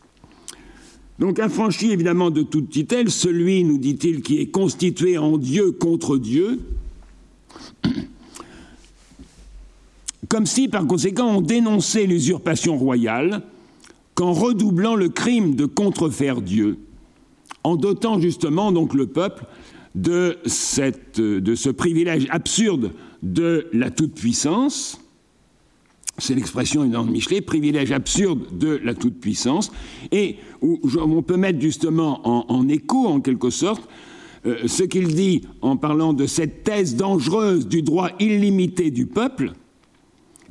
Donc 1.20 1.40
affranchi 1.40 1.92
évidemment 1.92 2.32
de 2.32 2.44
toute 2.44 2.70
tutelle, 2.70 3.12
celui, 3.12 3.66
nous 3.66 3.78
dit-il, 3.78 4.22
qui 4.22 4.40
est 4.40 4.48
constitué 4.48 5.18
en 5.18 5.38
Dieu 5.38 5.72
contre 5.72 6.18
Dieu, 6.18 6.60
comme 10.30 10.46
si 10.46 10.70
par 10.70 10.88
conséquent 10.88 11.38
on 11.38 11.42
dénonçait 11.42 12.06
l'usurpation 12.06 12.78
royale 12.78 13.44
qu'en 14.16 14.32
redoublant 14.32 14.96
le 14.96 15.10
crime 15.10 15.56
de 15.56 15.66
contrefaire 15.66 16.42
Dieu, 16.42 16.78
en 17.64 17.76
dotant 17.76 18.20
justement 18.20 18.72
donc 18.72 18.94
le 18.94 19.08
peuple 19.08 19.44
de, 19.96 20.38
de 21.18 21.56
ce 21.56 21.70
privilège 21.70 22.28
absurde 22.30 22.94
de 23.24 23.68
la 23.74 23.92
toute-puissance, 23.92 25.02
c'est 26.20 26.36
l'expression 26.36 26.86
de 26.86 26.98
Michelet, 27.12 27.42
privilège 27.42 27.92
absurde 27.92 28.58
de 28.58 28.80
la 28.84 28.94
toute-puissance, 28.94 29.72
et 30.12 30.38
où 30.62 30.80
on 31.00 31.22
peut 31.22 31.38
mettre 31.38 31.60
justement 31.60 32.22
en, 32.52 32.68
écho, 32.68 33.08
en 33.08 33.22
quelque 33.22 33.50
sorte, 33.50 33.88
euh, 34.46 34.68
ce 34.68 34.84
qu'il 34.84 35.08
dit 35.08 35.42
en 35.62 35.76
parlant 35.78 36.14
de 36.14 36.26
cette 36.26 36.64
thèse 36.64 36.96
dangereuse 36.96 37.68
du 37.68 37.82
droit 37.82 38.10
illimité 38.20 38.92
du 38.92 39.06
peuple, 39.06 39.54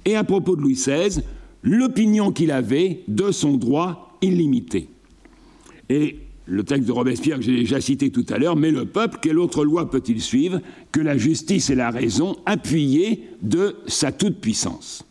et 0.05 0.17
à 0.17 0.25
propos 0.25 0.57
de 0.57 0.63
Louis 0.63 0.75
XVI, 0.75 1.23
l'opinion 1.63 2.33
qu'il 2.33 2.51
avait 2.51 3.03
de 3.09 3.31
son 3.31 3.57
droit 3.57 4.17
illimité. 4.23 4.89
Et 5.89 6.17
le 6.47 6.65
texte 6.65 6.87
de 6.87 6.93
Robespierre 6.93 7.39
que 7.39 7.45
j'ai 7.45 7.57
déjà 7.57 7.81
cité 7.81 8.11
tout 8.11 8.25
à 8.31 8.39
l'heure, 8.39 8.57
mais 8.57 8.71
le 8.71 8.87
peuple, 8.87 9.19
quelle 9.21 9.39
autre 9.39 9.65
loi 9.65 9.91
peut-il 9.91 10.21
suivre 10.21 10.61
que 10.93 11.01
la 11.01 11.17
justice 11.17 11.71
et 11.71 11.75
la 11.75 11.91
raison 11.91 12.37
appuyées 12.47 13.25
de 13.43 13.77
sa 13.87 14.13
toute-puissance? 14.13 15.08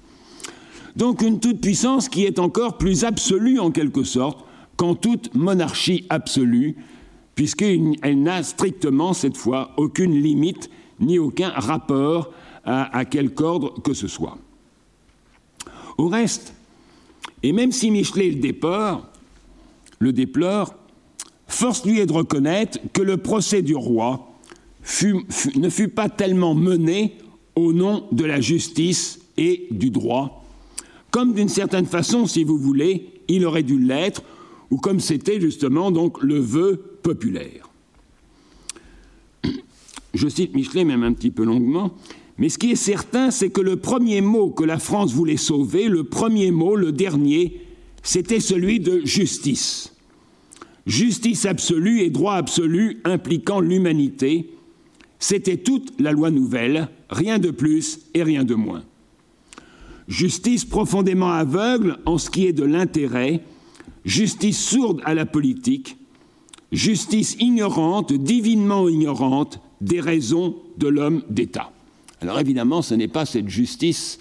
Donc 0.97 1.21
une 1.21 1.39
toute-puissance 1.39 2.10
qui 2.10 2.25
est 2.25 2.39
encore 2.39 2.79
plus 2.79 3.05
absolue 3.05 3.60
en 3.60 3.69
quelque 3.69 4.03
sorte 4.03 4.43
qu'en 4.77 4.95
toute 4.95 5.33
monarchie 5.36 6.05
absolue, 6.10 6.75
puisqu'elle 7.36 8.21
n'a 8.23 8.41
strictement 8.41 9.13
cette 9.13 9.38
fois 9.38 9.71
aucune 9.77 10.19
limite 10.19 10.71
ni 10.99 11.19
aucun 11.19 11.49
rapport 11.49 12.31
à, 12.65 13.05
quelque 13.05 13.41
ordre 13.41 13.79
que 13.81 13.93
ce 13.93 14.07
soit. 14.07 14.38
Au 15.99 16.07
reste, 16.07 16.53
et 17.43 17.53
même 17.53 17.71
si 17.71 17.91
Michelet 17.91 18.31
le 18.31 18.39
déplore, 18.39 19.07
le 19.99 20.12
déplore, 20.12 20.73
force 21.47 21.86
lui 21.86 21.99
est 21.99 22.07
de 22.07 22.13
reconnaître 22.13 22.79
que 22.91 23.03
le 23.03 23.17
procès 23.17 23.62
du 23.62 23.75
roi 23.75 24.33
ne 25.55 25.69
fut 25.69 25.89
pas 25.89 26.10
tellement 26.10 26.55
mené 26.55 27.17
au 27.55 27.71
nom 27.71 28.07
de 28.12 28.25
la 28.25 28.41
justice 28.41 29.19
et 29.38 29.67
du 29.69 29.91
droit, 29.91 30.37
comme 31.12 31.34
d'une 31.34 31.50
certaine 31.50 31.86
façon, 31.86 32.28
si 32.28 32.43
vous 32.43 32.58
voulez, 32.58 33.22
il 33.28 33.46
aurait 33.46 33.63
dû 33.63 33.80
l'être, 33.80 34.24
ou 34.72 34.78
comme 34.78 35.00
c'était 35.00 35.39
justement 35.39 35.91
donc 35.91 36.22
le 36.22 36.39
vœu 36.39 37.00
populaire. 37.04 37.70
Je 40.13 40.28
cite 40.28 40.56
Michelet 40.56 40.84
même 40.84 41.04
un 41.04 41.13
petit 41.13 41.32
peu 41.32 41.43
longuement, 41.43 41.93
mais 42.38 42.50
ce 42.50 42.58
qui 42.58 42.72
est 42.72 42.76
certain, 42.76 43.32
c'est 43.32 43.50
que 43.50 43.62
le 43.62 43.78
premier 43.78 44.22
mot 44.22 44.50
que 44.50 44.63
la 44.63 44.80
France 44.80 45.13
voulait 45.13 45.38
sauver, 45.38 45.88
le 45.88 46.04
premier 46.04 46.52
mot, 46.52 46.76
le 46.76 46.91
dernier, 46.91 47.62
c'était 48.04 48.39
celui 48.39 48.80
de 48.80 49.02
justice. 49.06 49.93
Justice 50.86 51.46
absolue 51.46 52.02
et 52.02 52.10
droit 52.10 52.36
absolu 52.36 53.02
impliquant 53.04 53.60
l'humanité, 53.60 54.52
c'était 55.20 55.58
toute 55.58 56.00
la 56.00 56.12
loi 56.12 56.30
nouvelle, 56.30 56.89
rien 57.10 57.39
de 57.39 57.50
plus 57.50 58.00
et 58.13 58.24
rien 58.24 58.43
de 58.43 58.56
moins 58.56 58.84
justice 60.08 60.65
profondément 60.65 61.32
aveugle 61.32 61.98
en 62.06 62.17
ce 62.17 62.30
qui 62.30 62.46
est 62.46 62.54
de 62.54 62.63
l'intérêt, 62.63 63.43
justice 64.06 64.60
sourde 64.60 65.02
à 65.06 65.13
la 65.13 65.26
politique, 65.26 65.98
justice 66.72 67.36
ignorante, 67.39 68.13
divinement 68.13 68.88
ignorante 68.88 69.60
des 69.82 70.00
raisons 70.00 70.56
de 70.78 70.88
l'homme 70.88 71.24
d'État. 71.30 71.72
Alors 72.22 72.39
évidemment, 72.39 72.82
ce 72.82 72.96
n'est 72.96 73.08
pas 73.08 73.26
cette 73.26 73.50
justice 73.50 74.17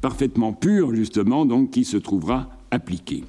parfaitement 0.00 0.52
pure, 0.52 0.94
justement, 0.94 1.44
donc, 1.44 1.70
qui 1.70 1.84
se 1.84 1.96
trouvera 1.96 2.48
appliquée. 2.70 3.24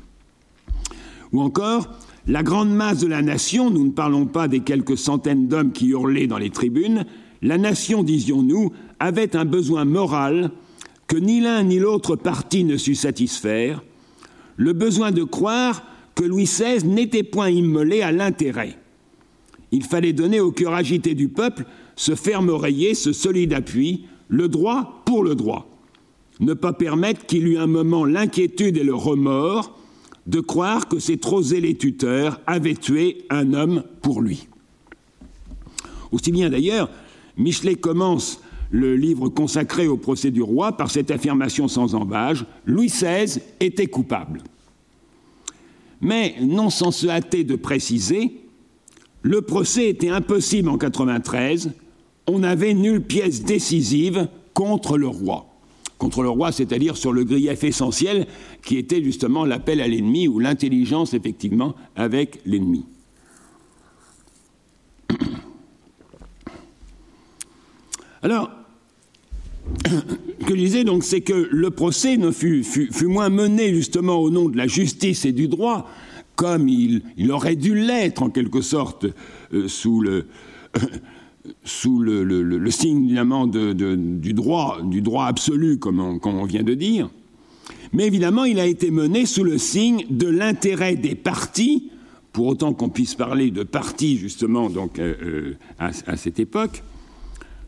Ou 1.33 1.41
encore, 1.41 1.89
la 2.27 2.43
grande 2.43 2.73
masse 2.73 2.99
de 2.99 3.07
la 3.07 3.21
nation, 3.21 3.71
nous 3.71 3.85
ne 3.85 3.91
parlons 3.91 4.25
pas 4.25 4.47
des 4.47 4.59
quelques 4.59 4.97
centaines 4.97 5.47
d'hommes 5.47 5.71
qui 5.71 5.87
hurlaient 5.87 6.27
dans 6.27 6.37
les 6.37 6.49
tribunes, 6.49 7.05
la 7.41 7.57
nation, 7.57 8.03
disions-nous, 8.03 8.71
avait 8.99 9.35
un 9.35 9.45
besoin 9.45 9.85
moral 9.85 10.51
que 11.11 11.17
ni 11.17 11.41
l'un 11.41 11.63
ni 11.63 11.77
l'autre 11.77 12.15
parti 12.15 12.63
ne 12.63 12.77
sut 12.77 12.95
satisfaire, 12.95 13.83
le 14.55 14.71
besoin 14.71 15.11
de 15.11 15.23
croire 15.23 15.83
que 16.15 16.23
Louis 16.23 16.45
XVI 16.45 16.87
n'était 16.87 17.23
point 17.23 17.49
immolé 17.49 18.01
à 18.01 18.13
l'intérêt. 18.13 18.77
Il 19.73 19.83
fallait 19.83 20.13
donner 20.13 20.39
au 20.39 20.53
cœur 20.53 20.73
agité 20.73 21.13
du 21.13 21.27
peuple 21.27 21.65
ce 21.97 22.15
ferme 22.15 22.47
oreiller, 22.47 22.95
ce 22.95 23.11
solide 23.11 23.51
appui, 23.51 24.05
le 24.29 24.47
droit 24.47 25.03
pour 25.05 25.25
le 25.25 25.35
droit. 25.35 25.69
Ne 26.39 26.53
pas 26.53 26.71
permettre 26.71 27.25
qu'il 27.25 27.45
eût 27.45 27.57
un 27.57 27.67
moment 27.67 28.05
l'inquiétude 28.05 28.77
et 28.77 28.83
le 28.85 28.95
remords 28.95 29.77
de 30.27 30.39
croire 30.39 30.87
que 30.87 30.99
ses 30.99 31.17
trop 31.17 31.41
zélés 31.41 31.75
tuteurs 31.75 32.39
avaient 32.47 32.73
tué 32.73 33.25
un 33.29 33.53
homme 33.53 33.83
pour 34.01 34.21
lui. 34.21 34.47
Aussi 36.13 36.31
bien 36.31 36.49
d'ailleurs, 36.49 36.89
Michelet 37.35 37.75
commence 37.75 38.39
le 38.71 38.95
livre 38.95 39.27
consacré 39.29 39.87
au 39.87 39.97
procès 39.97 40.31
du 40.31 40.41
roi 40.41 40.77
par 40.77 40.89
cette 40.89 41.11
affirmation 41.11 41.67
sans 41.67 41.93
embâge 41.93 42.45
Louis 42.65 42.87
XVI 42.87 43.39
était 43.59 43.87
coupable. 43.87 44.41
Mais, 45.99 46.35
non 46.41 46.69
sans 46.69 46.91
se 46.91 47.07
hâter 47.07 47.43
de 47.43 47.55
préciser, 47.55 48.41
le 49.21 49.41
procès 49.41 49.89
était 49.89 50.09
impossible 50.09 50.69
en 50.69 50.77
93, 50.77 51.71
on 52.27 52.39
n'avait 52.39 52.73
nulle 52.73 53.01
pièce 53.01 53.43
décisive 53.43 54.27
contre 54.53 54.97
le 54.97 55.07
roi. 55.07 55.47
contre 55.97 56.23
le 56.23 56.29
roi, 56.29 56.51
c'est-à-dire 56.51 56.97
sur 56.97 57.13
le 57.13 57.23
grief 57.23 57.63
essentiel 57.63 58.25
qui 58.65 58.77
était 58.77 59.03
justement 59.03 59.45
l'appel 59.45 59.81
à 59.81 59.87
l'ennemi 59.87 60.27
ou 60.27 60.39
l'intelligence 60.39 61.13
effectivement 61.13 61.75
avec 61.95 62.41
l'ennemi. 62.43 62.85
Alors, 68.23 68.49
que 70.45 70.55
je 70.55 70.59
disais 70.59 70.83
donc, 70.83 71.03
c'est 71.03 71.21
que 71.21 71.47
le 71.51 71.69
procès 71.69 72.17
ne 72.17 72.31
fut, 72.31 72.63
moins 73.03 73.29
mené 73.29 73.73
justement 73.73 74.17
au 74.17 74.29
nom 74.29 74.49
de 74.49 74.57
la 74.57 74.67
justice 74.67 75.25
et 75.25 75.31
du 75.31 75.47
droit, 75.47 75.89
comme 76.35 76.67
il, 76.67 77.01
aurait 77.31 77.55
dû 77.55 77.75
l'être 77.75 78.23
en 78.23 78.29
quelque 78.29 78.61
sorte 78.61 79.05
euh, 79.53 79.67
sous 79.67 80.01
le 80.01 80.25
signe 82.69 83.05
évidemment 83.05 83.47
du 83.47 84.33
droit, 84.33 84.79
du 84.83 85.01
droit 85.01 85.25
absolu, 85.25 85.77
comme 85.77 85.99
on, 85.99 86.45
vient 86.45 86.63
de 86.63 86.73
dire. 86.73 87.09
Mais 87.93 88.07
évidemment, 88.07 88.45
il 88.45 88.59
a 88.59 88.65
été 88.65 88.89
mené 88.89 89.25
sous 89.25 89.43
le 89.43 89.57
signe 89.57 90.05
de 90.09 90.27
l'intérêt 90.27 90.95
des 90.95 91.15
partis, 91.15 91.89
pour 92.31 92.47
autant 92.47 92.73
qu'on 92.73 92.89
puisse 92.89 93.15
parler 93.15 93.51
de 93.51 93.63
partis 93.63 94.17
justement 94.17 94.69
donc 94.69 94.99
euh, 94.99 95.15
euh, 95.21 95.53
à, 95.79 96.15
cette 96.15 96.39
époque, 96.39 96.83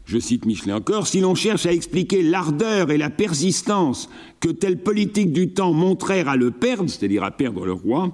je 0.05 0.19
cite 0.19 0.45
Michelet 0.45 0.73
encore, 0.73 1.07
si 1.07 1.21
l'on 1.21 1.35
cherche 1.35 1.65
à 1.65 1.71
expliquer 1.71 2.23
l'ardeur 2.23 2.91
et 2.91 2.97
la 2.97 3.09
persistance 3.09 4.09
que 4.39 4.49
telle 4.49 4.81
politique 4.81 5.31
du 5.31 5.49
temps 5.49 5.73
montrèrent 5.73 6.27
à 6.27 6.35
le 6.35 6.51
perdre, 6.51 6.89
c'est-à-dire 6.89 7.23
à 7.23 7.31
perdre 7.31 7.65
le 7.65 7.73
roi, 7.73 8.11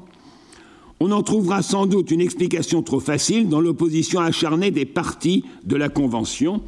on 1.00 1.12
en 1.12 1.24
trouvera 1.24 1.62
sans 1.62 1.86
doute 1.86 2.12
une 2.12 2.22
explication 2.22 2.84
trop 2.84 3.00
facile 3.00 3.48
dans 3.48 3.62
l'opposition 3.62 4.20
acharnée 4.20 4.72
des 4.72 4.86
partis 4.86 5.46
de 5.64 5.76
la 5.76 5.90
Convention, 5.90 6.62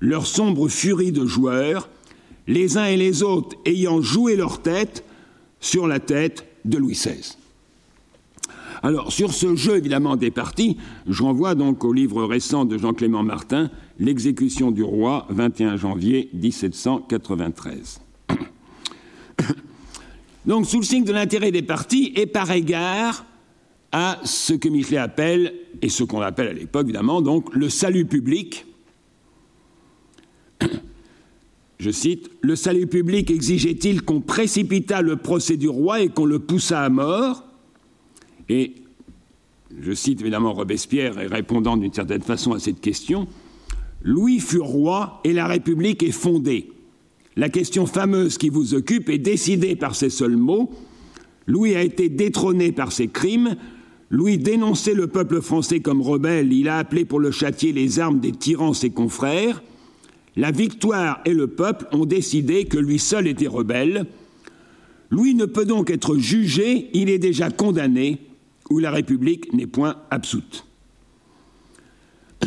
leur 0.00 0.26
sombre 0.26 0.68
furie 0.68 1.12
de 1.12 1.26
joueurs, 1.26 1.88
les 2.46 2.78
uns 2.78 2.86
et 2.86 2.96
les 2.96 3.22
autres 3.22 3.56
ayant 3.66 4.00
joué 4.00 4.34
leur 4.34 4.62
tête 4.62 5.04
sur 5.60 5.86
la 5.86 6.00
tête 6.00 6.46
de 6.64 6.78
Louis 6.78 6.94
XVI. 6.94 7.36
Alors, 8.82 9.12
sur 9.12 9.32
ce 9.34 9.56
jeu, 9.56 9.76
évidemment, 9.76 10.16
des 10.16 10.30
partis, 10.30 10.78
je 11.06 11.22
renvoie 11.22 11.54
donc 11.54 11.84
au 11.84 11.92
livre 11.92 12.24
récent 12.24 12.64
de 12.64 12.78
Jean-Clément 12.78 13.22
Martin, 13.22 13.70
L'exécution 13.98 14.70
du 14.70 14.82
roi, 14.82 15.26
21 15.28 15.76
janvier 15.76 16.30
1793. 16.32 18.00
Donc, 20.46 20.64
sous 20.64 20.78
le 20.78 20.84
signe 20.84 21.04
de 21.04 21.12
l'intérêt 21.12 21.50
des 21.50 21.60
partis 21.60 22.14
et 22.16 22.24
par 22.24 22.50
égard 22.50 23.26
à 23.92 24.18
ce 24.24 24.54
que 24.54 24.70
Michelet 24.70 24.96
appelle, 24.96 25.52
et 25.82 25.90
ce 25.90 26.02
qu'on 26.02 26.22
appelle 26.22 26.48
à 26.48 26.52
l'époque, 26.54 26.84
évidemment, 26.84 27.20
donc 27.20 27.54
le 27.54 27.68
salut 27.68 28.06
public. 28.06 28.64
Je 31.78 31.90
cite 31.90 32.30
Le 32.40 32.56
salut 32.56 32.86
public 32.86 33.30
exigeait-il 33.30 34.02
qu'on 34.02 34.20
précipitât 34.20 35.02
le 35.02 35.16
procès 35.16 35.58
du 35.58 35.68
roi 35.68 36.00
et 36.00 36.08
qu'on 36.08 36.24
le 36.24 36.38
poussât 36.38 36.82
à 36.82 36.88
mort? 36.88 37.49
Et 38.50 38.74
je 39.80 39.92
cite 39.92 40.20
évidemment 40.20 40.52
Robespierre 40.52 41.20
et 41.20 41.28
répondant 41.28 41.76
d'une 41.76 41.92
certaine 41.92 42.22
façon 42.22 42.52
à 42.52 42.58
cette 42.58 42.80
question, 42.80 43.28
Louis 44.02 44.40
fut 44.40 44.58
roi 44.58 45.20
et 45.22 45.32
la 45.32 45.46
République 45.46 46.02
est 46.02 46.10
fondée. 46.10 46.72
La 47.36 47.48
question 47.48 47.86
fameuse 47.86 48.38
qui 48.38 48.48
vous 48.48 48.74
occupe 48.74 49.08
est 49.08 49.18
décidée 49.18 49.76
par 49.76 49.94
ces 49.94 50.10
seuls 50.10 50.36
mots. 50.36 50.68
Louis 51.46 51.76
a 51.76 51.82
été 51.82 52.08
détrôné 52.08 52.72
par 52.72 52.90
ses 52.90 53.06
crimes. 53.06 53.54
Louis 54.10 54.36
dénonçait 54.36 54.94
le 54.94 55.06
peuple 55.06 55.40
français 55.40 55.78
comme 55.78 56.02
rebelle. 56.02 56.52
Il 56.52 56.68
a 56.68 56.78
appelé 56.78 57.04
pour 57.04 57.20
le 57.20 57.30
châtier 57.30 57.72
les 57.72 58.00
armes 58.00 58.18
des 58.18 58.32
tyrans 58.32 58.74
ses 58.74 58.90
confrères. 58.90 59.62
La 60.34 60.50
victoire 60.50 61.20
et 61.24 61.34
le 61.34 61.46
peuple 61.46 61.86
ont 61.92 62.04
décidé 62.04 62.64
que 62.64 62.78
lui 62.78 62.98
seul 62.98 63.28
était 63.28 63.46
rebelle. 63.46 64.06
Louis 65.10 65.36
ne 65.36 65.44
peut 65.44 65.66
donc 65.66 65.90
être 65.90 66.16
jugé, 66.16 66.90
il 66.94 67.08
est 67.10 67.18
déjà 67.18 67.50
condamné 67.50 68.18
où 68.70 68.78
la 68.78 68.90
République 68.90 69.52
n'est 69.52 69.66
point 69.66 69.96
absoute. 70.10 70.66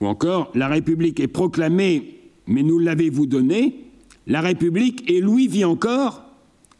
Ou 0.00 0.06
encore, 0.06 0.50
la 0.54 0.68
République 0.68 1.20
est 1.20 1.28
proclamée, 1.28 2.20
mais 2.46 2.62
nous 2.62 2.78
l'avez-vous 2.78 3.26
donnée? 3.26 3.84
La 4.26 4.40
République 4.40 5.10
et 5.10 5.20
Louis 5.20 5.48
vit 5.48 5.64
encore, 5.64 6.22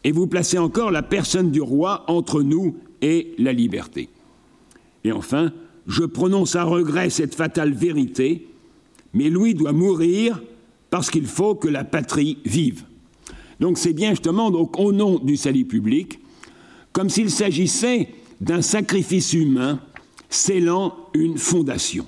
et 0.05 0.13
vous 0.13 0.27
placez 0.27 0.59
encore 0.59 0.91
la 0.91 1.03
personne 1.03 1.51
du 1.51 1.61
roi 1.61 2.05
entre 2.09 2.43
nous 2.43 2.77
et 3.03 3.35
la 3.39 3.53
liberté. 3.53 4.09
Et 5.05 5.13
enfin, 5.13 5.53
je 5.87 6.05
prononce 6.05 6.57
à 6.57 6.65
regret 6.65 7.11
cette 7.11 7.35
fatale 7.35 7.73
vérité, 7.73 8.49
mais 9.15 9.31
Louis 9.31 9.55
doit 9.55 9.73
mourir 9.73 10.43
parce 10.91 11.11
qu'il 11.11 11.27
faut 11.27 11.55
que 11.55 11.69
la 11.69 11.85
patrie 11.85 12.39
vive. 12.45 12.85
Donc 13.61 13.79
c'est 13.79 13.93
bien 13.93 14.11
justement 14.11 14.51
donc, 14.51 14.79
au 14.79 14.93
nom 14.93 15.19
du 15.19 15.37
salut 15.37 15.65
public, 15.65 16.21
comme 16.93 17.09
s'il 17.09 17.31
s'agissait 17.31 18.09
d'un 18.41 18.63
sacrifice 18.63 19.33
humain 19.33 19.81
scellant 20.29 20.95
une 21.15 21.39
fondation. 21.39 22.07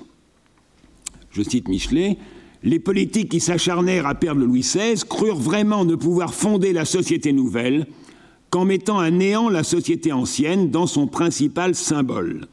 Je 1.31 1.41
cite 1.41 1.67
Michelet, 1.67 2.17
les 2.63 2.79
politiques 2.79 3.29
qui 3.29 3.39
s'acharnèrent 3.39 4.05
à 4.05 4.15
perdre 4.15 4.43
Louis 4.43 4.61
XVI 4.61 5.01
crurent 5.07 5.39
vraiment 5.39 5.85
ne 5.85 5.95
pouvoir 5.95 6.33
fonder 6.33 6.73
la 6.73 6.85
société 6.85 7.31
nouvelle 7.31 7.87
qu'en 8.49 8.65
mettant 8.65 8.99
à 8.99 9.11
néant 9.11 9.49
la 9.49 9.63
société 9.63 10.11
ancienne 10.11 10.69
dans 10.69 10.87
son 10.87 11.07
principal 11.07 11.75
symbole. 11.75 12.47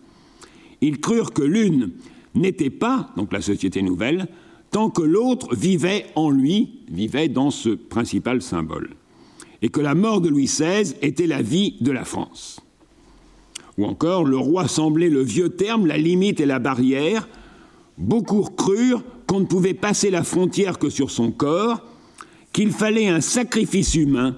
Ils 0.80 1.00
crurent 1.00 1.32
que 1.32 1.42
l'une 1.42 1.92
n'était 2.34 2.70
pas, 2.70 3.10
donc 3.16 3.32
la 3.32 3.40
société 3.40 3.82
nouvelle, 3.82 4.28
tant 4.70 4.90
que 4.90 5.02
l'autre 5.02 5.54
vivait 5.54 6.06
en 6.14 6.30
lui, 6.30 6.80
vivait 6.90 7.28
dans 7.28 7.50
ce 7.50 7.70
principal 7.70 8.42
symbole, 8.42 8.90
et 9.62 9.70
que 9.70 9.80
la 9.80 9.94
mort 9.94 10.20
de 10.20 10.28
Louis 10.28 10.44
XVI 10.44 10.94
était 11.02 11.26
la 11.26 11.40
vie 11.40 11.76
de 11.80 11.90
la 11.90 12.04
France. 12.04 12.60
Ou 13.78 13.84
encore, 13.84 14.24
le 14.24 14.38
roi 14.38 14.68
semblait 14.68 15.10
le 15.10 15.22
vieux 15.22 15.50
terme, 15.50 15.86
la 15.86 15.98
limite 15.98 16.40
et 16.40 16.46
la 16.46 16.58
barrière. 16.58 17.28
Beaucoup 17.98 18.42
crurent 18.42 19.02
qu'on 19.26 19.40
ne 19.40 19.46
pouvait 19.46 19.74
passer 19.74 20.10
la 20.10 20.22
frontière 20.22 20.78
que 20.78 20.88
sur 20.88 21.10
son 21.10 21.30
corps, 21.30 21.82
qu'il 22.52 22.72
fallait 22.72 23.08
un 23.08 23.20
sacrifice 23.20 23.94
humain, 23.94 24.36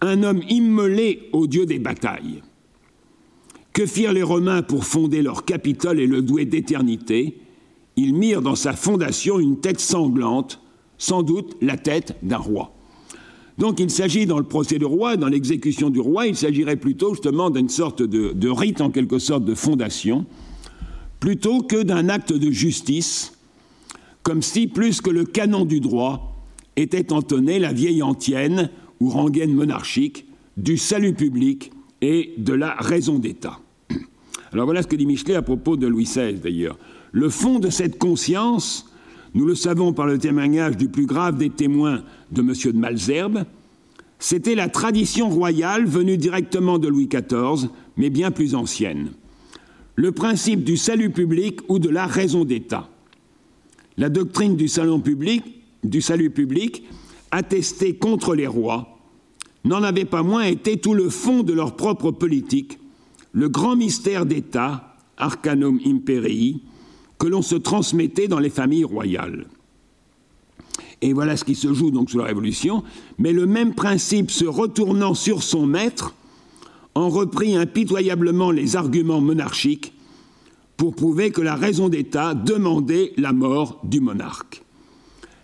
un 0.00 0.22
homme 0.22 0.42
immolé 0.48 1.28
au 1.32 1.46
dieu 1.46 1.64
des 1.64 1.78
batailles. 1.78 2.42
Que 3.72 3.86
firent 3.86 4.12
les 4.12 4.22
Romains 4.22 4.62
pour 4.62 4.84
fonder 4.84 5.22
leur 5.22 5.44
Capitole 5.44 6.00
et 6.00 6.06
le 6.06 6.22
douer 6.22 6.44
d'éternité? 6.44 7.38
Ils 7.96 8.14
mirent 8.14 8.42
dans 8.42 8.56
sa 8.56 8.72
fondation 8.72 9.38
une 9.38 9.60
tête 9.60 9.80
sanglante, 9.80 10.60
sans 10.98 11.22
doute 11.22 11.56
la 11.60 11.76
tête 11.76 12.16
d'un 12.22 12.38
roi. 12.38 12.74
Donc 13.58 13.80
il 13.80 13.90
s'agit 13.90 14.26
dans 14.26 14.38
le 14.38 14.44
procès 14.44 14.78
du 14.78 14.84
roi, 14.84 15.16
dans 15.16 15.28
l'exécution 15.28 15.90
du 15.90 16.00
roi, 16.00 16.26
il 16.26 16.36
s'agirait 16.36 16.76
plutôt 16.76 17.14
justement 17.14 17.50
d'une 17.50 17.68
sorte 17.68 18.02
de, 18.02 18.48
rite 18.48 18.80
en 18.80 18.90
quelque 18.90 19.18
sorte 19.18 19.44
de 19.44 19.54
fondation, 19.54 20.24
plutôt 21.20 21.60
que 21.62 21.82
d'un 21.82 22.08
acte 22.08 22.32
de 22.32 22.50
justice, 22.50 23.38
comme 24.22 24.42
si 24.42 24.66
plus 24.68 25.00
que 25.00 25.10
le 25.10 25.24
canon 25.24 25.64
du 25.64 25.80
droit 25.80 26.36
était 26.76 27.12
entonné 27.12 27.58
la 27.58 27.72
vieille 27.72 28.02
antienne 28.02 28.70
ou 29.00 29.10
rengaine 29.10 29.52
monarchique 29.52 30.26
du 30.56 30.78
salut 30.78 31.14
public 31.14 31.72
et 32.00 32.34
de 32.38 32.52
la 32.54 32.74
raison 32.74 33.18
d'État. 33.18 33.58
Alors 34.52 34.66
voilà 34.66 34.82
ce 34.82 34.86
que 34.86 34.96
dit 34.96 35.06
Michelet 35.06 35.34
à 35.34 35.42
propos 35.42 35.76
de 35.76 35.86
Louis 35.86 36.04
XVI 36.04 36.34
d'ailleurs. 36.34 36.78
Le 37.10 37.28
fond 37.28 37.58
de 37.58 37.70
cette 37.70 37.98
conscience, 37.98 38.91
nous 39.34 39.46
le 39.46 39.54
savons 39.54 39.92
par 39.92 40.06
le 40.06 40.18
témoignage 40.18 40.76
du 40.76 40.88
plus 40.88 41.06
grave 41.06 41.38
des 41.38 41.50
témoins 41.50 42.02
de 42.30 42.42
M. 42.42 42.52
de 42.52 42.78
Malzerbe, 42.78 43.44
c'était 44.18 44.54
la 44.54 44.68
tradition 44.68 45.28
royale 45.28 45.84
venue 45.84 46.16
directement 46.16 46.78
de 46.78 46.86
Louis 46.86 47.08
XIV, 47.08 47.68
mais 47.96 48.10
bien 48.10 48.30
plus 48.30 48.54
ancienne. 48.54 49.10
Le 49.96 50.12
principe 50.12 50.64
du 50.64 50.76
salut 50.76 51.10
public 51.10 51.60
ou 51.68 51.78
de 51.78 51.88
la 51.88 52.06
raison 52.06 52.44
d'État. 52.44 52.88
La 53.96 54.08
doctrine 54.08 54.56
du, 54.56 54.68
public, 55.02 55.42
du 55.82 56.00
salut 56.00 56.30
public, 56.30 56.84
attestée 57.30 57.96
contre 57.96 58.34
les 58.34 58.46
rois, 58.46 58.98
n'en 59.64 59.82
avait 59.82 60.04
pas 60.04 60.22
moins 60.22 60.44
été 60.44 60.76
tout 60.76 60.94
le 60.94 61.08
fond 61.08 61.42
de 61.42 61.52
leur 61.52 61.76
propre 61.76 62.10
politique, 62.10 62.78
le 63.32 63.48
grand 63.48 63.76
mystère 63.76 64.26
d'État, 64.26 64.96
Arcanum 65.16 65.80
Imperii, 65.84 66.62
que 67.22 67.28
l'on 67.28 67.40
se 67.40 67.54
transmettait 67.54 68.26
dans 68.26 68.40
les 68.40 68.50
familles 68.50 68.82
royales. 68.82 69.46
Et 71.02 71.12
voilà 71.12 71.36
ce 71.36 71.44
qui 71.44 71.54
se 71.54 71.72
joue 71.72 71.92
donc 71.92 72.10
sous 72.10 72.18
la 72.18 72.24
Révolution. 72.24 72.82
Mais 73.16 73.32
le 73.32 73.46
même 73.46 73.76
principe 73.76 74.32
se 74.32 74.44
retournant 74.44 75.14
sur 75.14 75.44
son 75.44 75.64
maître 75.64 76.16
en 76.96 77.08
reprit 77.08 77.54
impitoyablement 77.54 78.50
les 78.50 78.74
arguments 78.74 79.20
monarchiques 79.20 79.92
pour 80.76 80.96
prouver 80.96 81.30
que 81.30 81.40
la 81.40 81.54
raison 81.54 81.88
d'État 81.88 82.34
demandait 82.34 83.12
la 83.16 83.32
mort 83.32 83.78
du 83.84 84.00
monarque. 84.00 84.64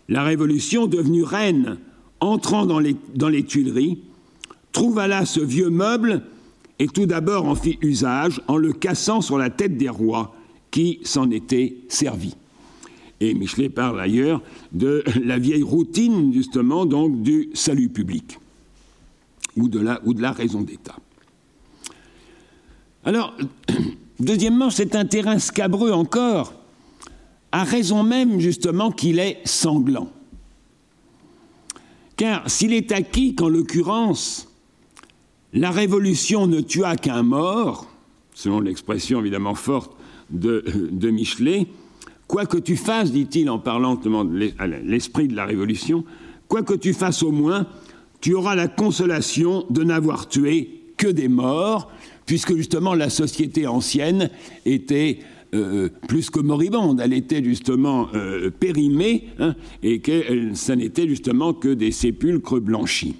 La 0.08 0.24
Révolution, 0.24 0.88
devenue 0.88 1.22
reine, 1.22 1.78
entrant 2.18 2.66
dans 2.66 2.80
les, 2.80 2.96
dans 3.14 3.28
les 3.28 3.44
Tuileries, 3.44 4.00
trouva 4.72 5.06
là 5.06 5.24
ce 5.24 5.38
vieux 5.38 5.70
meuble 5.70 6.24
et 6.80 6.88
tout 6.88 7.06
d'abord 7.06 7.46
en 7.46 7.54
fit 7.54 7.78
usage 7.82 8.40
en 8.48 8.56
le 8.56 8.72
cassant 8.72 9.20
sur 9.20 9.38
la 9.38 9.48
tête 9.48 9.76
des 9.76 9.88
rois 9.88 10.34
qui 10.70 11.00
s'en 11.04 11.30
étaient 11.30 11.76
servis. 11.88 12.34
Et 13.20 13.34
Michelet 13.34 13.68
parle 13.68 14.00
ailleurs 14.00 14.42
de 14.72 15.02
la 15.24 15.38
vieille 15.38 15.62
routine, 15.62 16.32
justement, 16.32 16.86
donc 16.86 17.22
du 17.22 17.50
salut 17.54 17.88
public 17.88 18.38
ou 19.56 19.68
de 19.68 19.80
la, 19.80 20.00
ou 20.04 20.14
de 20.14 20.22
la 20.22 20.32
raison 20.32 20.62
d'État. 20.62 20.96
Alors, 23.04 23.36
deuxièmement, 24.20 24.70
c'est 24.70 24.94
un 24.94 25.04
terrain 25.04 25.38
scabreux 25.38 25.90
encore, 25.90 26.54
à 27.50 27.64
raison 27.64 28.02
même, 28.02 28.38
justement, 28.38 28.92
qu'il 28.92 29.18
est 29.18 29.40
sanglant. 29.44 30.10
Car 32.16 32.48
s'il 32.50 32.72
est 32.72 32.92
acquis 32.92 33.34
qu'en 33.34 33.48
l'occurrence, 33.48 34.48
la 35.52 35.70
révolution 35.70 36.46
ne 36.46 36.60
tua 36.60 36.96
qu'un 36.96 37.22
mort, 37.22 37.88
selon 38.34 38.60
l'expression 38.60 39.20
évidemment 39.20 39.54
forte 39.54 39.97
de, 40.30 41.10
Michelet, 41.10 41.66
Quoi 42.26 42.44
que 42.44 42.58
tu 42.58 42.76
fasses, 42.76 43.10
dit-il 43.10 43.48
en 43.48 43.58
parlant 43.58 43.94
de 43.94 44.52
l'esprit 44.84 45.28
de 45.28 45.34
la 45.34 45.46
révolution, 45.46 46.04
quoi 46.46 46.62
que 46.62 46.74
tu 46.74 46.92
fasses 46.92 47.22
au 47.22 47.30
moins, 47.30 47.66
tu 48.20 48.34
auras 48.34 48.54
la 48.54 48.68
consolation 48.68 49.64
de 49.70 49.82
n'avoir 49.82 50.28
tué 50.28 50.82
que 50.98 51.06
des 51.06 51.28
morts, 51.28 51.90
puisque 52.26 52.54
justement 52.54 52.94
la 52.94 53.08
société 53.08 53.66
ancienne 53.66 54.28
était 54.66 55.20
euh, 55.54 55.88
plus 56.06 56.28
que 56.28 56.40
moribonde, 56.40 57.00
elle 57.02 57.14
était 57.14 57.42
justement 57.42 58.08
euh, 58.14 58.50
périmée, 58.50 59.28
hein, 59.38 59.54
et 59.82 60.00
que 60.00 60.52
ça 60.52 60.76
n'était 60.76 61.08
justement 61.08 61.54
que 61.54 61.68
des 61.68 61.92
sépulcres 61.92 62.60
blanchis. 62.60 63.16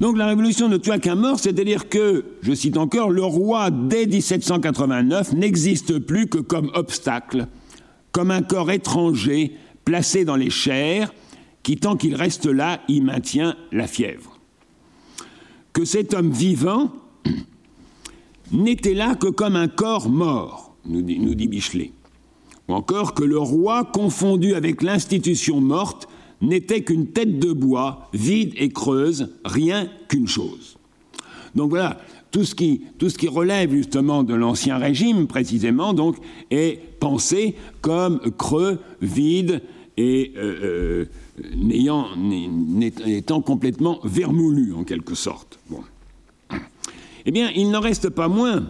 Donc 0.00 0.18
la 0.18 0.26
révolution 0.26 0.68
ne 0.68 0.76
tua 0.76 0.98
qu'un 0.98 1.14
mort, 1.14 1.38
c'est-à-dire 1.38 1.88
que, 1.88 2.24
je 2.42 2.52
cite 2.52 2.76
encore, 2.76 3.10
le 3.10 3.24
roi 3.24 3.70
dès 3.70 4.06
1789 4.06 5.32
n'existe 5.32 5.98
plus 5.98 6.26
que 6.26 6.38
comme 6.38 6.70
obstacle, 6.74 7.48
comme 8.12 8.30
un 8.30 8.42
corps 8.42 8.70
étranger 8.70 9.56
placé 9.84 10.24
dans 10.24 10.36
les 10.36 10.50
chairs, 10.50 11.12
qui 11.62 11.76
tant 11.76 11.96
qu'il 11.96 12.14
reste 12.14 12.46
là 12.46 12.80
y 12.88 13.00
maintient 13.00 13.56
la 13.72 13.86
fièvre. 13.86 14.38
Que 15.72 15.84
cet 15.84 16.12
homme 16.14 16.30
vivant 16.30 16.92
n'était 18.52 18.94
là 18.94 19.14
que 19.14 19.28
comme 19.28 19.56
un 19.56 19.68
corps 19.68 20.08
mort, 20.08 20.76
nous 20.84 21.02
dit, 21.02 21.18
nous 21.18 21.34
dit 21.34 21.48
Bichelet. 21.48 21.92
Ou 22.68 22.74
encore 22.74 23.14
que 23.14 23.24
le 23.24 23.38
roi, 23.38 23.84
confondu 23.84 24.54
avec 24.54 24.82
l'institution 24.82 25.60
morte, 25.60 26.08
n'était 26.40 26.82
qu'une 26.82 27.08
tête 27.08 27.38
de 27.38 27.52
bois, 27.52 28.08
vide 28.12 28.52
et 28.56 28.68
creuse, 28.68 29.30
rien 29.44 29.88
qu'une 30.08 30.28
chose. 30.28 30.76
Donc 31.54 31.70
voilà, 31.70 31.98
tout 32.30 32.44
ce 32.44 32.54
qui, 32.54 33.28
relève 33.28 33.72
justement 33.72 34.22
de 34.22 34.34
l'ancien 34.34 34.76
régime, 34.76 35.26
précisément, 35.26 35.94
donc, 35.94 36.16
est 36.50 36.80
pensé 37.00 37.54
comme 37.80 38.20
creux, 38.36 38.78
vide 39.00 39.62
et 39.96 40.32
euh, 40.36 41.06
euh, 41.40 43.06
étant 43.06 43.40
complètement 43.40 44.00
vermoulu, 44.04 44.74
en 44.74 44.84
quelque 44.84 45.14
sorte. 45.14 45.58
Eh 47.24 47.30
bien, 47.30 47.50
il 47.56 47.70
n'en 47.70 47.80
reste 47.80 48.10
pas 48.10 48.28
moins 48.28 48.68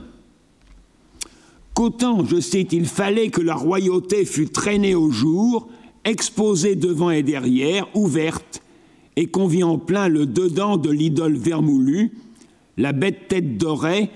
qu'autant, 1.74 2.24
je 2.24 2.40
sais, 2.40 2.62
il 2.62 2.86
fallait 2.86 3.28
que 3.28 3.42
la 3.42 3.54
royauté 3.54 4.24
fût 4.24 4.48
traînée 4.48 4.94
au 4.94 5.10
jour, 5.10 5.68
exposée 6.06 6.76
devant 6.76 7.10
et 7.10 7.22
derrière, 7.22 7.86
ouverte, 7.94 8.62
et 9.16 9.26
qu'on 9.26 9.46
vit 9.46 9.64
en 9.64 9.78
plein 9.78 10.08
le 10.08 10.24
dedans 10.26 10.76
de 10.76 10.90
l'idole 10.90 11.36
vermoulue, 11.36 12.12
la 12.76 12.92
bête 12.92 13.28
tête 13.28 13.58
dorée, 13.58 14.10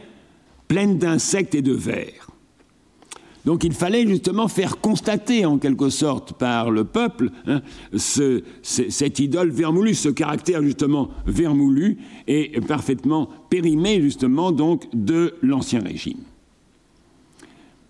pleine 0.68 0.98
d'insectes 0.98 1.54
et 1.54 1.62
de 1.62 1.72
vers. 1.72 2.30
Donc 3.44 3.64
il 3.64 3.72
fallait 3.72 4.06
justement 4.06 4.48
faire 4.48 4.78
constater 4.80 5.46
en 5.46 5.58
quelque 5.58 5.88
sorte 5.88 6.34
par 6.34 6.70
le 6.70 6.84
peuple 6.84 7.30
hein, 7.46 7.62
ce, 7.96 8.42
cette 8.62 9.18
idole 9.18 9.50
vermoulue, 9.50 9.94
ce 9.94 10.10
caractère 10.10 10.62
justement 10.62 11.08
vermoulu 11.26 11.98
et 12.26 12.60
parfaitement 12.60 13.30
périmé 13.48 14.02
justement 14.02 14.52
donc 14.52 14.84
de 14.92 15.34
l'ancien 15.40 15.80
régime. 15.80 16.20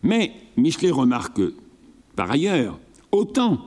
Mais 0.05 0.33
Michelet 0.57 0.91
remarque 0.93 1.41
par 2.15 2.31
ailleurs, 2.31 2.79
autant 3.13 3.59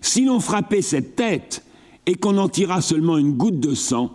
si 0.00 0.24
l'on 0.24 0.40
frappait 0.40 0.82
cette 0.82 1.16
tête 1.16 1.64
et 2.06 2.14
qu'on 2.14 2.38
en 2.38 2.48
tira 2.48 2.80
seulement 2.80 3.18
une 3.18 3.32
goutte 3.32 3.60
de 3.60 3.74
sang, 3.74 4.10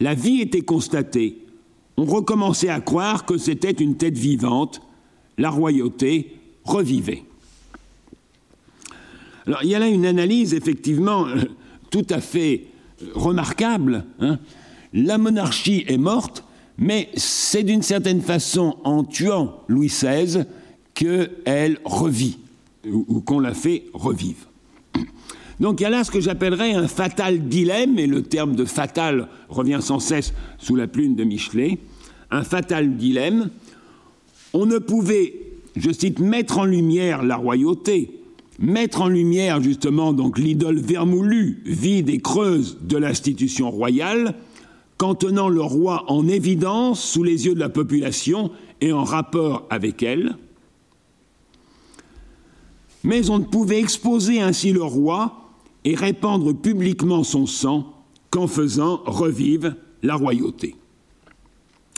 la 0.00 0.14
vie 0.14 0.40
était 0.40 0.62
constatée. 0.62 1.38
On 1.96 2.04
recommençait 2.04 2.68
à 2.68 2.80
croire 2.80 3.26
que 3.26 3.38
c'était 3.38 3.72
une 3.72 3.96
tête 3.96 4.16
vivante. 4.16 4.80
La 5.36 5.50
royauté 5.50 6.36
revivait. 6.64 7.24
Alors 9.46 9.62
il 9.62 9.70
y 9.70 9.74
a 9.74 9.78
là 9.78 9.88
une 9.88 10.06
analyse 10.06 10.54
effectivement 10.54 11.26
euh, 11.26 11.44
tout 11.90 12.06
à 12.10 12.20
fait 12.20 12.66
euh, 13.02 13.06
remarquable. 13.14 14.04
Hein. 14.20 14.38
La 14.92 15.18
monarchie 15.18 15.84
est 15.88 15.98
morte, 15.98 16.44
mais 16.76 17.08
c'est 17.16 17.62
d'une 17.62 17.82
certaine 17.82 18.20
façon 18.20 18.76
en 18.84 19.04
tuant 19.04 19.62
Louis 19.68 19.88
XVI 19.88 20.44
qu'elle 20.94 21.78
revit, 21.84 22.38
ou 22.86 23.20
qu'on 23.20 23.40
la 23.40 23.54
fait 23.54 23.84
revivre. 23.92 24.47
Donc 25.60 25.80
il 25.80 25.84
y 25.84 25.86
a 25.86 25.90
là 25.90 26.04
ce 26.04 26.10
que 26.10 26.20
j'appellerais 26.20 26.74
un 26.74 26.86
fatal 26.86 27.48
dilemme, 27.48 27.98
et 27.98 28.06
le 28.06 28.22
terme 28.22 28.54
de 28.54 28.64
fatal 28.64 29.28
revient 29.48 29.80
sans 29.80 29.98
cesse 29.98 30.32
sous 30.58 30.76
la 30.76 30.86
plume 30.86 31.16
de 31.16 31.24
Michelet, 31.24 31.78
un 32.30 32.44
fatal 32.44 32.96
dilemme. 32.96 33.50
On 34.52 34.66
ne 34.66 34.78
pouvait, 34.78 35.34
je 35.76 35.90
cite, 35.90 36.20
mettre 36.20 36.58
en 36.58 36.64
lumière 36.64 37.24
la 37.24 37.36
royauté, 37.36 38.20
mettre 38.60 39.02
en 39.02 39.08
lumière 39.08 39.60
justement 39.62 40.12
donc 40.12 40.38
l'idole 40.38 40.78
vermoulue, 40.78 41.62
vide 41.64 42.08
et 42.08 42.20
creuse 42.20 42.78
de 42.82 42.96
l'institution 42.96 43.70
royale, 43.70 44.34
qu'en 44.96 45.14
tenant 45.14 45.48
le 45.48 45.62
roi 45.62 46.04
en 46.08 46.26
évidence 46.28 47.02
sous 47.02 47.22
les 47.22 47.46
yeux 47.46 47.54
de 47.54 47.60
la 47.60 47.68
population 47.68 48.50
et 48.80 48.92
en 48.92 49.04
rapport 49.04 49.66
avec 49.70 50.02
elle. 50.02 50.36
Mais 53.04 53.30
on 53.30 53.38
ne 53.38 53.44
pouvait 53.44 53.78
exposer 53.78 54.40
ainsi 54.40 54.72
le 54.72 54.82
roi 54.82 55.47
et 55.88 55.94
répandre 55.94 56.54
publiquement 56.54 57.24
son 57.24 57.46
sang 57.46 57.94
qu'en 58.28 58.46
faisant 58.46 59.00
revivre 59.06 59.72
la 60.02 60.16
royauté. 60.16 60.76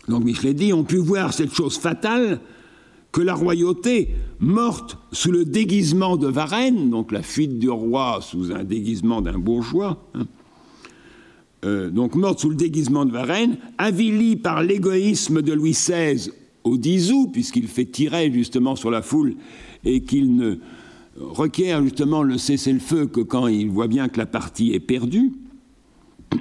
Donc 0.06 0.22
Michelet 0.22 0.54
dit, 0.54 0.72
on 0.72 0.84
put 0.84 0.98
voir 0.98 1.32
cette 1.32 1.52
chose 1.52 1.76
fatale 1.76 2.40
que 3.10 3.20
la 3.20 3.34
royauté, 3.34 4.10
morte 4.38 4.96
sous 5.10 5.32
le 5.32 5.44
déguisement 5.44 6.16
de 6.16 6.28
Varennes, 6.28 6.88
donc 6.88 7.10
la 7.10 7.22
fuite 7.22 7.58
du 7.58 7.68
roi 7.68 8.20
sous 8.22 8.52
un 8.52 8.62
déguisement 8.62 9.22
d'un 9.22 9.40
bourgeois, 9.40 10.00
hein, 10.14 10.28
euh, 11.64 11.90
donc 11.90 12.14
morte 12.14 12.38
sous 12.38 12.50
le 12.50 12.54
déguisement 12.54 13.04
de 13.04 13.10
Varennes, 13.10 13.56
avilie 13.76 14.36
par 14.36 14.62
l'égoïsme 14.62 15.42
de 15.42 15.52
Louis 15.52 15.72
XVI 15.72 16.30
au 16.62 16.76
10 16.76 17.10
août, 17.10 17.30
puisqu'il 17.32 17.66
fait 17.66 17.86
tirer 17.86 18.30
justement 18.30 18.76
sur 18.76 18.92
la 18.92 19.02
foule 19.02 19.34
et 19.84 20.04
qu'il 20.04 20.36
ne 20.36 20.58
requiert 21.20 21.82
justement 21.82 22.22
le 22.22 22.38
cessez-le-feu 22.38 23.06
que 23.06 23.20
quand 23.20 23.46
il 23.46 23.70
voit 23.70 23.88
bien 23.88 24.08
que 24.08 24.18
la 24.18 24.26
partie 24.26 24.72
est 24.72 24.80
perdue, 24.80 25.32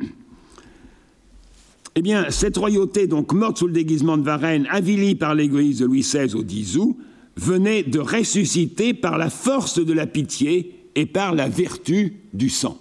eh 1.95 2.01
bien, 2.01 2.29
cette 2.29 2.57
royauté, 2.57 3.07
donc 3.07 3.33
morte 3.33 3.57
sous 3.57 3.67
le 3.67 3.73
déguisement 3.73 4.17
de 4.17 4.23
Varennes, 4.23 4.67
avilie 4.69 5.15
par 5.15 5.35
l'égoïsme 5.35 5.81
de 5.81 5.85
Louis 5.85 6.01
XVI 6.01 6.35
au 6.35 6.43
10 6.43 6.77
août, 6.77 6.97
venait 7.35 7.83
de 7.83 7.99
ressusciter 7.99 8.93
par 8.93 9.17
la 9.17 9.29
force 9.29 9.83
de 9.83 9.93
la 9.93 10.07
pitié 10.07 10.75
et 10.95 11.05
par 11.05 11.33
la 11.33 11.47
vertu 11.47 12.17
du 12.33 12.49
sang. 12.49 12.77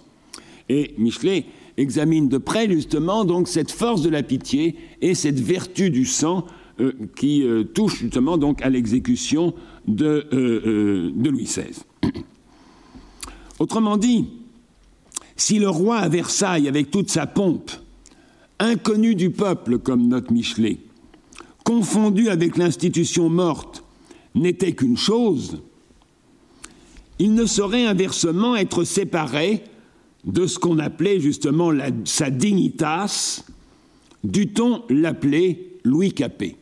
Et 0.67 0.93
Michelet 0.97 1.45
examine 1.77 2.27
de 2.27 2.37
près 2.37 2.69
justement 2.69 3.25
donc 3.25 3.47
cette 3.47 3.71
force 3.71 4.01
de 4.01 4.09
la 4.09 4.21
pitié 4.21 4.75
et 5.01 5.15
cette 5.15 5.39
vertu 5.39 5.89
du 5.89 6.05
sang 6.05 6.45
euh, 6.79 6.91
qui 7.15 7.43
euh, 7.43 7.63
touche 7.63 7.99
justement 7.99 8.37
donc 8.37 8.61
à 8.61 8.69
l'exécution 8.69 9.53
de, 9.87 10.25
euh, 10.33 11.11
de 11.13 11.29
Louis 11.29 11.43
XVI. 11.43 11.83
Autrement 13.59 13.97
dit, 13.97 14.25
si 15.35 15.59
le 15.59 15.69
roi 15.69 15.97
à 15.97 16.09
Versailles, 16.09 16.67
avec 16.67 16.91
toute 16.91 17.09
sa 17.09 17.27
pompe, 17.27 17.71
inconnu 18.59 19.15
du 19.15 19.29
peuple, 19.29 19.79
comme 19.79 20.07
note 20.07 20.31
Michelet, 20.31 20.79
confondu 21.63 22.29
avec 22.29 22.57
l'institution 22.57 23.29
morte, 23.29 23.83
n'était 24.35 24.73
qu'une 24.73 24.97
chose, 24.97 25.61
il 27.19 27.33
ne 27.33 27.45
saurait 27.45 27.85
inversement 27.85 28.55
être 28.55 28.85
séparé 28.85 29.63
de 30.25 30.47
ce 30.47 30.57
qu'on 30.57 30.79
appelait 30.79 31.19
justement 31.19 31.71
sa 32.05 32.29
dignitas, 32.29 33.43
dut-on 34.23 34.83
l'appeler 34.89 35.77
Louis 35.83 36.13
Capet. 36.13 36.55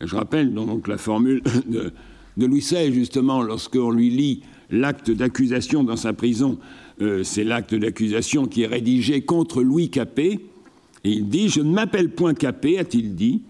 Je 0.00 0.14
rappelle 0.14 0.54
donc 0.54 0.86
la 0.88 0.98
formule 0.98 1.42
de, 1.66 1.92
de 2.36 2.46
Louis 2.46 2.60
XVI, 2.60 2.92
justement, 2.92 3.42
lorsqu'on 3.42 3.90
lui 3.90 4.10
lit 4.10 4.42
l'acte 4.70 5.10
d'accusation 5.10 5.84
dans 5.84 5.96
sa 5.96 6.12
prison, 6.12 6.58
euh, 7.00 7.22
c'est 7.24 7.44
l'acte 7.44 7.74
d'accusation 7.74 8.46
qui 8.46 8.62
est 8.62 8.66
rédigé 8.66 9.22
contre 9.22 9.62
Louis 9.62 9.90
Capet, 9.90 10.40
et 11.04 11.10
il 11.10 11.28
dit 11.28 11.48
Je 11.48 11.60
ne 11.60 11.72
m'appelle 11.72 12.10
point 12.10 12.34
Capet, 12.34 12.78
a-t-il 12.78 13.14
dit, 13.14 13.42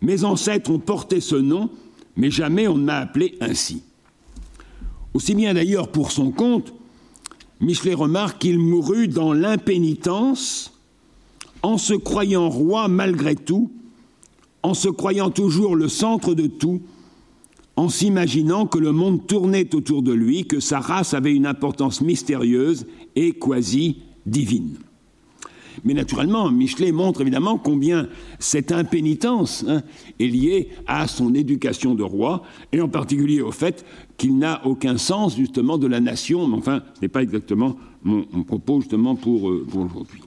mes 0.00 0.24
ancêtres 0.24 0.70
ont 0.70 0.78
porté 0.78 1.20
ce 1.20 1.36
nom, 1.36 1.70
mais 2.16 2.30
jamais 2.30 2.68
on 2.68 2.76
ne 2.76 2.84
m'a 2.84 2.98
appelé 2.98 3.36
ainsi. 3.40 3.82
Aussi 5.14 5.34
bien 5.34 5.54
d'ailleurs 5.54 5.88
pour 5.88 6.12
son 6.12 6.30
compte, 6.30 6.72
Michelet 7.60 7.94
remarque 7.94 8.38
qu'il 8.38 8.58
mourut 8.58 9.08
dans 9.08 9.32
l'impénitence, 9.32 10.72
en 11.62 11.76
se 11.76 11.94
croyant 11.94 12.48
roi 12.48 12.86
malgré 12.86 13.34
tout, 13.34 13.72
en 14.62 14.74
se 14.74 14.88
croyant 14.88 15.30
toujours 15.30 15.74
le 15.74 15.88
centre 15.88 16.34
de 16.34 16.46
tout, 16.46 16.80
en 17.78 17.88
s'imaginant 17.88 18.66
que 18.66 18.76
le 18.76 18.90
monde 18.90 19.28
tournait 19.28 19.72
autour 19.72 20.02
de 20.02 20.12
lui, 20.12 20.48
que 20.48 20.58
sa 20.58 20.80
race 20.80 21.14
avait 21.14 21.32
une 21.32 21.46
importance 21.46 22.00
mystérieuse 22.00 22.88
et 23.14 23.34
quasi 23.34 23.98
divine. 24.26 24.78
Mais 25.84 25.94
naturellement, 25.94 26.50
Michelet 26.50 26.90
montre 26.90 27.20
évidemment 27.20 27.56
combien 27.56 28.08
cette 28.40 28.72
impénitence 28.72 29.64
hein, 29.68 29.82
est 30.18 30.26
liée 30.26 30.70
à 30.88 31.06
son 31.06 31.32
éducation 31.36 31.94
de 31.94 32.02
roi, 32.02 32.42
et 32.72 32.80
en 32.80 32.88
particulier 32.88 33.42
au 33.42 33.52
fait 33.52 33.86
qu'il 34.16 34.38
n'a 34.38 34.66
aucun 34.66 34.98
sens 34.98 35.36
justement 35.36 35.78
de 35.78 35.86
la 35.86 36.00
nation, 36.00 36.48
mais 36.48 36.56
enfin, 36.56 36.82
ce 36.96 37.02
n'est 37.02 37.08
pas 37.08 37.22
exactement 37.22 37.76
mon, 38.02 38.24
propos 38.42 38.80
justement 38.80 39.14
pour, 39.14 39.50
euh, 39.50 39.64
pour 39.70 39.84
aujourd'hui. 39.84 40.22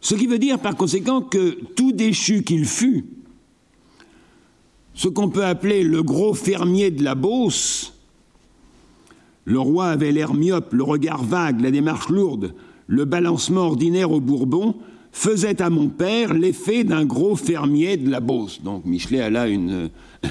Ce 0.00 0.14
qui 0.14 0.28
veut 0.28 0.38
dire 0.38 0.60
par 0.60 0.76
conséquent 0.76 1.22
que 1.22 1.58
tout 1.74 1.90
déchu 1.90 2.44
qu'il 2.44 2.66
fut, 2.66 3.15
ce 4.96 5.08
qu'on 5.08 5.28
peut 5.28 5.44
appeler 5.44 5.84
le 5.84 6.02
gros 6.02 6.34
fermier 6.34 6.90
de 6.90 7.04
la 7.04 7.14
Beauce. 7.14 7.92
Le 9.44 9.60
roi 9.60 9.86
avait 9.88 10.10
l'air 10.10 10.34
myope, 10.34 10.72
le 10.72 10.82
regard 10.82 11.22
vague, 11.22 11.60
la 11.60 11.70
démarche 11.70 12.08
lourde, 12.08 12.54
le 12.88 13.04
balancement 13.04 13.60
ordinaire 13.60 14.10
au 14.10 14.20
Bourbon 14.20 14.74
faisait 15.12 15.62
à 15.62 15.70
mon 15.70 15.88
père 15.88 16.34
l'effet 16.34 16.82
d'un 16.82 17.04
gros 17.04 17.36
fermier 17.36 17.96
de 17.96 18.10
la 18.10 18.20
Beauce. 18.20 18.62
Donc 18.62 18.84
Michelet 18.84 19.20
a 19.20 19.30
là 19.30 19.48
une, 19.48 19.90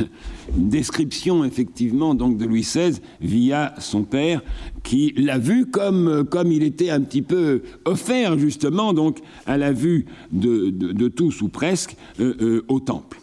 description 0.57 1.45
effectivement 1.45 2.13
donc 2.13 2.37
de 2.37 2.45
Louis 2.45 2.61
XVI 2.61 2.99
via 3.21 3.73
son 3.79 4.03
père 4.03 4.41
qui 4.83 5.13
l'a 5.15 5.37
vu 5.37 5.67
comme, 5.67 6.25
il 6.51 6.63
était 6.63 6.89
un 6.89 7.01
petit 7.01 7.21
peu 7.21 7.61
offert 7.85 8.37
justement 8.37 8.93
donc 8.93 9.19
à 9.45 9.57
la 9.57 9.71
vue 9.71 10.05
de 10.31 11.07
tous 11.07 11.41
ou 11.41 11.49
presque 11.49 11.95
euh, 12.19 12.33
euh, 12.41 12.65
au 12.67 12.79
temple. 12.79 13.19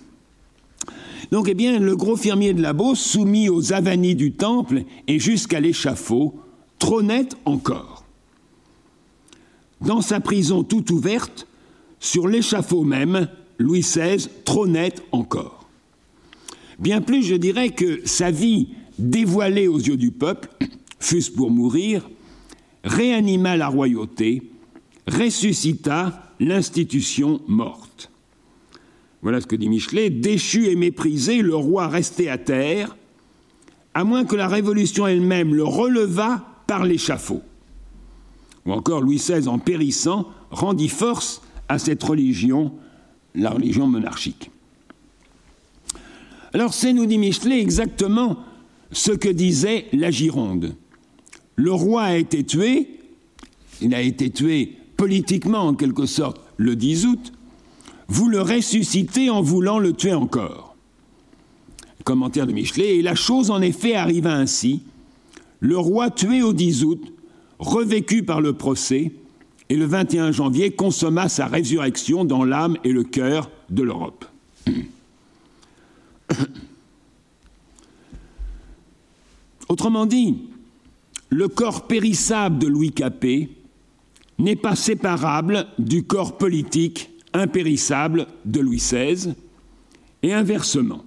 Donc, 1.33 1.49
eh 1.49 1.55
bien, 1.55 1.79
le 1.79 1.97
gros 1.97 2.17
fermier 2.17 2.53
de 2.53 2.61
la 2.61 2.75
Beauce, 2.75 3.01
soumis 3.01 3.49
aux 3.49 3.73
avanies 3.73 4.15
du 4.15 4.33
temple 4.33 4.83
et 5.09 5.19
jusqu'à 5.19 5.61
l'échafaud, 5.61 6.39
trônait 6.79 7.31
encore. 7.47 8.05
Dans 9.81 10.03
sa 10.03 10.21
prison 10.21 10.63
toute 10.63 10.91
ouverte, 10.91 11.49
sur 12.01 12.29
l'échafaud 12.29 12.85
même, 12.85 13.29
Louis 13.57 13.81
XVI 13.81 14.29
trônait 14.45 14.93
encore. 15.11 15.65
Bien 16.79 17.01
plus, 17.01 17.23
je 17.23 17.35
dirais 17.35 17.71
que 17.71 18.03
sa 18.05 18.31
vie 18.31 18.69
dévoilée 18.99 19.69
aux 19.69 19.79
yeux 19.79 19.97
du 19.97 20.11
peuple, 20.11 20.51
fût-ce 21.01 21.31
pour 21.31 21.51
mourir, 21.51 22.11
réanima 22.85 23.57
la 23.57 23.69
royauté, 23.69 24.51
ressuscita 25.07 26.35
l'institution 26.41 27.41
morte. 27.49 28.12
Voilà 29.23 29.41
ce 29.41 29.47
que 29.47 29.57
dit 29.57 29.69
Michelet. 29.69 30.11
Déchu 30.11 30.67
et 30.67 30.77
méprisé, 30.77 31.43
le 31.43 31.55
roi 31.55 31.89
restait 31.89 32.29
à 32.29 32.39
terre, 32.39 32.97
à 33.95 34.05
moins 34.05 34.25
que 34.25 34.37
la 34.37 34.49
Révolution 34.49 35.07
elle-même 35.07 35.55
le 35.55 35.65
relevât 35.65 36.45
par 36.67 36.85
l'échafaud. 36.85 37.43
Ou 38.67 38.73
encore 38.73 39.01
Louis 39.01 39.17
XVI, 39.17 39.49
en 39.49 39.59
périssant, 39.59 40.29
rendit 40.51 40.89
force 40.89 41.43
à 41.69 41.79
cette 41.79 42.03
religion, 42.03 42.73
la 43.35 43.51
religion 43.51 43.87
monarchique. 43.87 44.51
Alors 46.53 46.75
c'est, 46.75 46.93
nous 46.93 47.07
dit 47.07 47.19
Michelet, 47.19 47.61
exactement 47.61 48.39
ce 48.91 49.13
que 49.13 49.29
disait 49.29 49.87
la 49.93 50.11
Gironde. 50.11 50.75
Le 51.57 51.73
roi 51.73 52.03
a 52.03 52.17
été 52.17 52.45
tué, 52.45 52.99
il 53.81 53.95
a 53.95 54.03
été 54.03 54.31
tué 54.31 54.77
politiquement 54.97 55.61
en 55.61 55.75
quelque 55.75 56.07
sorte 56.07 56.41
le 56.57 56.77
10 56.77 57.07
août, 57.07 57.33
vous 58.13 58.29
le 58.29 58.43
ressuscitez 58.43 59.31
en 59.31 59.41
voulant 59.41 59.79
le 59.79 59.95
tuer 59.95 60.13
encore. 60.13 60.77
Commentaire 62.05 62.47
de 62.47 62.53
Michelet, 62.53 62.99
et 62.99 63.03
la 63.03 63.15
chose 63.15 63.51
en 63.51 63.63
effet 63.63 63.95
arriva 63.95 64.35
ainsi. 64.35 64.83
Le 65.61 65.79
roi 65.79 66.11
tué 66.11 66.43
au 66.43 66.53
10 66.53 66.85
août, 66.85 67.11
revécu 67.59 68.23
par 68.23 68.43
le 68.43 68.53
procès, 68.53 69.13
et 69.71 69.77
le 69.77 69.87
21 69.87 70.31
janvier 70.31 70.73
consomma 70.73 71.31
sa 71.31 71.47
résurrection 71.47 72.27
dans 72.27 72.45
l'âme 72.45 72.77
et 72.85 72.93
le 72.93 73.03
cœur 73.03 73.51
de 73.71 73.83
l'Europe. 73.83 74.27
Autrement 79.71 80.05
dit, 80.05 80.37
le 81.31 81.49
corps 81.49 81.87
périssable 81.87 82.59
de 82.59 82.67
Louis 82.67 82.93
Capet 82.93 83.49
n'est 84.39 84.55
pas 84.55 84.77
séparable 84.77 85.67
du 85.79 86.03
corps 86.03 86.37
politique 86.37 87.09
impérissable 87.35 88.27
de 88.45 88.61
Louis 88.61 88.79
XVI, 88.79 89.35
et 90.23 90.33
inversement. 90.33 91.05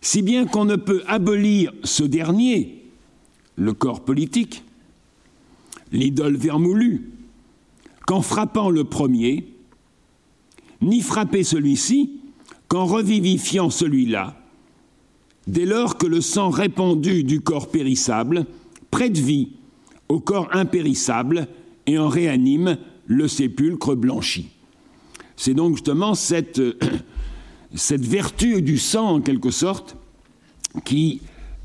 Si 0.00 0.22
bien 0.22 0.46
qu'on 0.46 0.64
ne 0.64 0.76
peut 0.76 1.02
abolir 1.06 1.72
ce 1.84 2.02
dernier, 2.02 2.84
le 3.56 3.72
corps 3.72 4.04
politique, 4.04 4.64
l'idole 5.92 6.36
vermoulue, 6.36 7.10
qu'en 8.06 8.22
frappant 8.22 8.70
le 8.70 8.84
premier, 8.84 9.48
ni 10.80 11.00
frapper 11.00 11.44
celui-ci 11.44 12.20
qu'en 12.68 12.84
revivifiant 12.84 13.70
celui-là, 13.70 14.40
dès 15.46 15.66
lors 15.66 15.98
que 15.98 16.06
le 16.06 16.20
sang 16.20 16.50
répandu 16.50 17.24
du 17.24 17.40
corps 17.40 17.70
périssable 17.70 18.46
prête 18.90 19.18
vie 19.18 19.52
au 20.08 20.20
corps 20.20 20.48
impérissable 20.52 21.48
et 21.86 21.98
en 21.98 22.08
réanime 22.08 22.78
le 23.06 23.26
sépulcre 23.28 23.94
blanchi. 23.94 24.50
C'est 25.38 25.54
donc 25.54 25.76
justement 25.76 26.14
cette, 26.14 26.60
cette 27.74 28.04
vertu 28.04 28.60
du 28.60 28.76
sang, 28.76 29.08
en 29.08 29.20
quelque 29.20 29.52
sorte, 29.52 29.96
qui, 30.84 31.20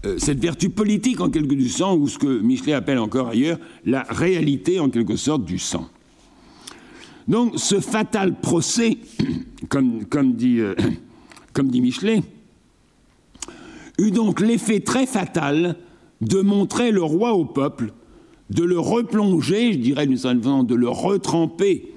euh, 0.06 0.20
cette 0.20 0.40
vertu 0.40 0.70
politique, 0.70 1.20
en 1.20 1.32
quelque 1.32 1.56
du 1.56 1.68
sang, 1.68 1.98
ou 1.98 2.08
ce 2.08 2.20
que 2.20 2.40
Michelet 2.40 2.74
appelle 2.74 3.00
encore 3.00 3.30
ailleurs 3.30 3.58
la 3.84 4.04
réalité, 4.04 4.80
en 4.80 4.92
quelque 4.92 5.16
sorte, 5.16 5.44
du 5.44 5.58
sang. 5.58 5.90
Donc, 7.28 7.54
ce 7.56 7.80
fatal 7.80 8.40
procès, 8.40 9.00
comme, 9.70 10.34
dit, 10.34 10.60
euh, 10.60 10.76
comme 11.54 11.70
dit 11.70 11.82
Michelet, 11.82 12.22
eut 13.98 14.12
donc 14.12 14.40
l'effet 14.40 14.82
très 14.82 15.08
fatal 15.08 15.78
de 16.22 16.42
montrer 16.42 16.92
le 16.92 17.02
roi 17.02 17.34
au 17.34 17.46
peuple, 17.46 17.92
de 18.52 18.64
le 18.64 18.78
replonger, 18.78 19.74
je 19.74 19.80
dirais 19.80 20.06
d'une 20.06 20.18
certaine 20.18 20.68
de 20.68 20.76
le 20.76 20.90
retremper 20.90 21.90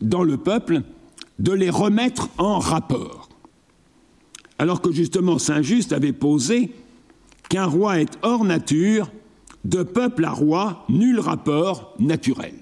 dans 0.00 0.22
le 0.22 0.36
peuple 0.36 0.82
de 1.38 1.52
les 1.52 1.70
remettre 1.70 2.30
en 2.38 2.58
rapport. 2.58 3.28
Alors 4.58 4.80
que 4.80 4.92
justement 4.92 5.38
Saint-Just 5.38 5.92
avait 5.92 6.12
posé 6.12 6.72
qu'un 7.48 7.66
roi 7.66 8.00
est 8.00 8.18
hors 8.22 8.44
nature, 8.44 9.10
de 9.64 9.82
peuple 9.82 10.24
à 10.24 10.30
roi, 10.30 10.84
nul 10.88 11.20
rapport 11.20 11.94
naturel. 11.98 12.54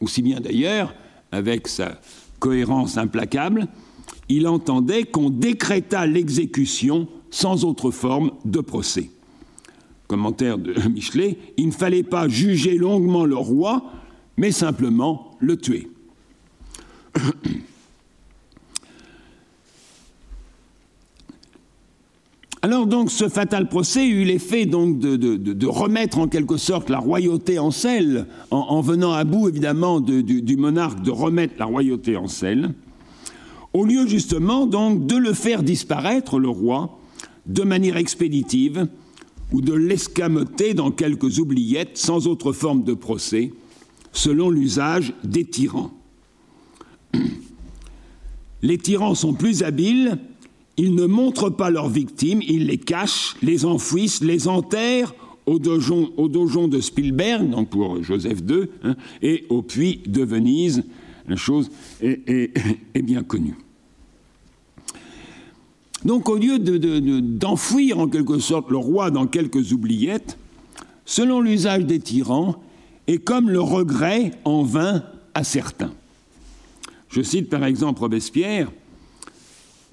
Aussi 0.00 0.22
bien 0.22 0.40
d'ailleurs, 0.40 0.94
avec 1.32 1.68
sa 1.68 2.00
cohérence 2.38 2.96
implacable, 2.96 3.66
il 4.28 4.46
entendait 4.46 5.04
qu'on 5.04 5.30
décréta 5.30 6.06
l'exécution 6.06 7.08
sans 7.30 7.64
autre 7.64 7.90
forme 7.90 8.32
de 8.44 8.60
procès. 8.60 9.10
Commentaire 10.06 10.58
de 10.58 10.72
Michelet, 10.88 11.38
il 11.56 11.66
ne 11.66 11.72
fallait 11.72 12.02
pas 12.02 12.28
juger 12.28 12.76
longuement 12.76 13.24
le 13.24 13.36
roi, 13.36 13.84
mais 14.36 14.52
simplement 14.52 15.36
le 15.40 15.56
tuer. 15.56 15.90
Alors 22.62 22.86
donc 22.88 23.10
ce 23.10 23.28
fatal 23.28 23.68
procès 23.68 24.08
eut 24.08 24.24
l'effet 24.24 24.66
donc 24.66 24.98
de, 24.98 25.66
remettre 25.66 26.18
en 26.18 26.26
quelque 26.26 26.56
sorte 26.56 26.90
la 26.90 26.98
royauté 26.98 27.60
en 27.60 27.70
selle, 27.70 28.26
en, 28.50 28.58
en 28.58 28.80
venant 28.80 29.12
à 29.12 29.22
bout 29.24 29.48
évidemment 29.48 30.00
du, 30.00 30.22
du, 30.22 30.56
monarque 30.56 31.00
de 31.02 31.12
remettre 31.12 31.54
la 31.58 31.66
royauté 31.66 32.16
en 32.16 32.26
selle, 32.26 32.74
au 33.72 33.84
lieu 33.84 34.06
justement 34.08 34.66
donc 34.66 35.06
de 35.06 35.16
le 35.16 35.34
faire 35.34 35.62
disparaître, 35.62 36.40
le 36.40 36.48
roi, 36.48 36.98
de 37.46 37.62
manière 37.62 37.96
expéditive, 37.96 38.88
ou 39.52 39.60
de 39.60 39.72
l'escamoter 39.72 40.74
dans 40.74 40.90
quelques 40.90 41.38
oubliettes 41.38 41.96
sans 41.96 42.26
autre 42.26 42.52
forme 42.52 42.82
de 42.82 42.94
procès, 42.94 43.52
selon 44.12 44.50
l'usage 44.50 45.14
des 45.22 45.44
tyrans. 45.44 45.92
Les 48.62 48.78
tyrans 48.78 49.14
sont 49.14 49.34
plus 49.34 49.62
habiles, 49.62 50.18
ils 50.76 50.94
ne 50.94 51.06
montrent 51.06 51.50
pas 51.50 51.70
leurs 51.70 51.88
victimes, 51.88 52.40
ils 52.42 52.66
les 52.66 52.78
cachent, 52.78 53.36
les 53.42 53.64
enfouissent, 53.64 54.22
les 54.22 54.48
enterrent 54.48 55.14
au 55.48 55.58
donjon, 55.58 56.12
au 56.16 56.28
donjon 56.28 56.68
de 56.68 56.80
Spielberg, 56.80 57.50
donc 57.50 57.70
pour 57.70 58.02
Joseph 58.02 58.40
II, 58.48 58.68
hein, 58.84 58.94
et 59.22 59.46
au 59.48 59.62
puits 59.62 60.02
de 60.06 60.22
Venise. 60.22 60.84
La 61.26 61.36
chose 61.36 61.70
est, 62.00 62.52
bien 63.02 63.22
connue. 63.22 63.56
Donc 66.04 66.28
au 66.28 66.36
lieu 66.36 66.58
d'enfouir 66.58 67.98
en 67.98 68.08
quelque 68.08 68.38
sorte 68.38 68.70
le 68.70 68.76
roi 68.76 69.10
dans 69.10 69.26
quelques 69.26 69.72
oubliettes, 69.72 70.38
selon 71.04 71.40
l'usage 71.40 71.86
des 71.86 71.98
tyrans, 71.98 72.62
et 73.06 73.18
comme 73.18 73.50
le 73.50 73.60
regret 73.60 74.32
en 74.44 74.62
vint 74.62 75.02
à 75.34 75.42
certains. 75.44 75.92
Je 77.08 77.22
cite 77.22 77.48
par 77.48 77.64
exemple 77.64 78.00
Robespierre, 78.00 78.70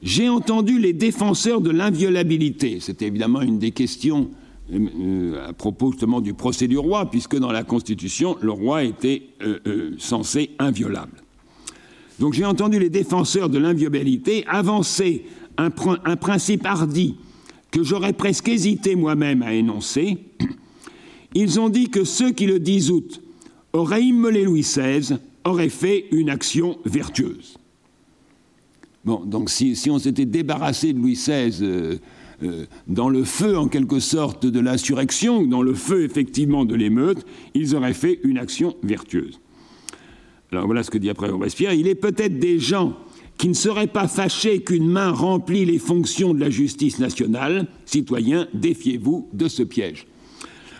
J'ai 0.04 0.30
entendu 0.30 0.80
les 0.80 0.94
défenseurs 0.94 1.62
de 1.62 1.72
l'inviolabilité, 1.72 2.80
c'était 2.80 3.08
évidemment 3.08 3.42
une 3.42 3.60
des 3.60 3.72
questions 3.72 4.30
euh, 4.74 4.80
euh, 5.00 5.50
à 5.50 5.54
propos 5.54 5.92
justement 5.92 6.22
du 6.22 6.34
procès 6.34 6.68
du 6.68 6.78
roi, 6.78 7.10
puisque 7.10 7.38
dans 7.38 7.52
la 7.52 7.64
Constitution, 7.64 8.36
le 8.42 8.52
roi 8.52 8.84
était 8.84 9.24
euh, 9.44 9.96
censé 10.00 10.52
inviolable. 10.60 11.22
Donc 12.20 12.34
j'ai 12.34 12.46
entendu 12.46 12.80
les 12.80 12.90
défenseurs 12.90 13.50
de 13.50 13.58
l'inviolabilité 13.58 14.46
avancer 14.48 15.26
un, 15.58 15.70
principe 15.70 16.66
hardi 16.66 17.16
que 17.72 17.84
j'aurais 17.84 18.14
presque 18.14 18.48
hésité 18.48 18.96
moi-même 18.96 19.42
à 19.42 19.54
énoncer. 19.54 20.18
Ils 21.34 21.60
ont 21.60 21.70
dit 21.70 21.90
que 21.90 22.04
ceux 22.04 22.32
qui 22.32 22.46
le 22.46 22.60
10 22.60 22.92
août 22.92 23.22
auraient 23.74 24.04
immolé 24.04 24.46
Louis 24.46 24.62
XVI 24.62 25.18
auraient 25.46 25.70
fait 25.70 26.06
une 26.12 26.30
action 26.30 26.78
vertueuse. 26.86 27.58
Bon, 29.06 29.24
donc 29.24 29.50
si, 29.50 29.78
on 29.90 30.00
s'était 30.00 30.26
débarrassé 30.26 30.92
de 30.92 30.98
Louis 30.98 31.14
XVI 31.14 31.64
euh, 31.64 32.66
dans 32.88 33.08
le 33.08 33.24
feu, 33.24 33.58
en 33.58 33.68
quelque 33.68 34.00
sorte, 34.00 34.46
de 34.46 34.60
l'insurrection, 34.60 35.44
dans 35.44 35.62
le 35.62 35.76
feu, 35.76 36.04
effectivement, 36.04 36.66
de 36.66 36.76
l'émeute, 36.76 37.26
ils 37.54 37.76
auraient 37.76 37.94
fait 37.94 38.20
une 38.24 38.40
action 38.40 38.76
vertueuse. 38.84 39.40
Alors 40.52 40.66
voilà 40.66 40.84
ce 40.84 40.92
que 40.92 40.98
dit 40.98 41.10
après 41.10 41.30
Robespierre. 41.30 41.74
Il 41.74 41.88
est 41.88 41.96
peut-être 41.96 42.40
des 42.40 42.60
gens 42.60 42.98
qui 43.38 43.48
ne 43.50 43.54
seraient 43.54 43.88
pas 43.88 44.08
fâchés 44.08 44.64
qu'une 44.64 44.88
main 44.88 45.12
remplit 45.12 45.66
les 45.66 45.80
fonctions 45.80 46.34
de 46.34 46.40
la 46.40 46.50
justice 46.50 47.00
nationale. 47.00 47.68
Citoyens, 47.86 48.48
défiez-vous 48.54 49.30
de 49.34 49.48
ce 49.48 49.64
piège. 49.64 50.08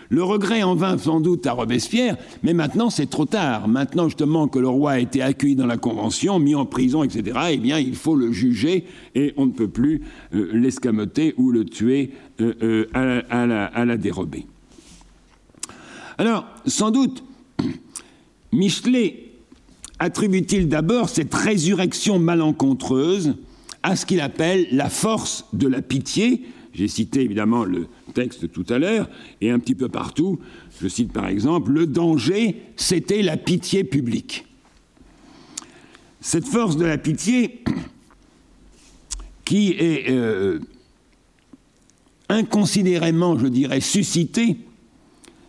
Le 0.08 0.22
regret 0.22 0.62
en 0.62 0.74
vint 0.74 0.98
sans 0.98 1.20
doute 1.20 1.46
à 1.46 1.52
Robespierre, 1.52 2.16
mais 2.42 2.52
maintenant 2.52 2.90
c'est 2.90 3.10
trop 3.10 3.24
tard. 3.24 3.68
Maintenant 3.68 4.08
justement 4.08 4.48
que 4.48 4.58
le 4.58 4.68
roi 4.68 4.92
a 4.92 4.98
été 4.98 5.22
accueilli 5.22 5.56
dans 5.56 5.66
la 5.66 5.76
Convention, 5.76 6.38
mis 6.38 6.54
en 6.54 6.66
prison, 6.66 7.02
etc., 7.02 7.38
eh 7.52 7.56
bien 7.58 7.78
il 7.78 7.96
faut 7.96 8.16
le 8.16 8.32
juger 8.32 8.84
et 9.14 9.34
on 9.36 9.46
ne 9.46 9.52
peut 9.52 9.68
plus 9.68 10.02
euh, 10.34 10.50
l'escamoter 10.52 11.34
ou 11.36 11.50
le 11.50 11.64
tuer 11.64 12.12
euh, 12.40 12.54
euh, 12.62 13.22
à, 13.30 13.46
la, 13.46 13.64
à 13.66 13.84
la 13.84 13.96
dérobée. 13.96 14.46
Alors, 16.18 16.46
sans 16.66 16.90
doute, 16.90 17.24
Michelet 18.52 19.26
attribue-t-il 19.98 20.68
d'abord 20.68 21.08
cette 21.08 21.34
résurrection 21.34 22.18
malencontreuse 22.18 23.34
à 23.82 23.96
ce 23.96 24.04
qu'il 24.04 24.20
appelle 24.20 24.66
la 24.72 24.88
force 24.88 25.46
de 25.52 25.68
la 25.68 25.80
pitié, 25.80 26.42
j'ai 26.76 26.88
cité 26.88 27.22
évidemment 27.22 27.64
le 27.64 27.86
texte 28.12 28.52
tout 28.52 28.66
à 28.68 28.78
l'heure, 28.78 29.08
et 29.40 29.50
un 29.50 29.58
petit 29.58 29.74
peu 29.74 29.88
partout, 29.88 30.38
je 30.80 30.88
cite 30.88 31.12
par 31.12 31.26
exemple, 31.26 31.72
le 31.72 31.86
danger, 31.86 32.56
c'était 32.76 33.22
la 33.22 33.36
pitié 33.36 33.82
publique. 33.82 34.46
Cette 36.20 36.46
force 36.46 36.76
de 36.76 36.84
la 36.84 36.98
pitié 36.98 37.62
qui 39.44 39.70
est 39.70 40.10
euh, 40.10 40.58
inconsidérément, 42.28 43.38
je 43.38 43.46
dirais, 43.46 43.80
suscitée 43.80 44.58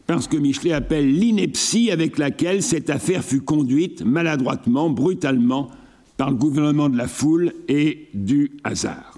par 0.05 0.23
ce 0.23 0.29
que 0.29 0.37
Michelet 0.37 0.71
appelle 0.71 1.11
l'ineptie 1.11 1.91
avec 1.91 2.17
laquelle 2.17 2.63
cette 2.63 2.89
affaire 2.89 3.23
fut 3.23 3.41
conduite 3.41 4.03
maladroitement, 4.03 4.89
brutalement, 4.89 5.69
par 6.15 6.29
le 6.29 6.37
gouvernement 6.37 6.87
de 6.87 6.97
la 6.97 7.07
foule 7.07 7.53
et 7.67 8.07
du 8.13 8.51
hasard 8.63 9.16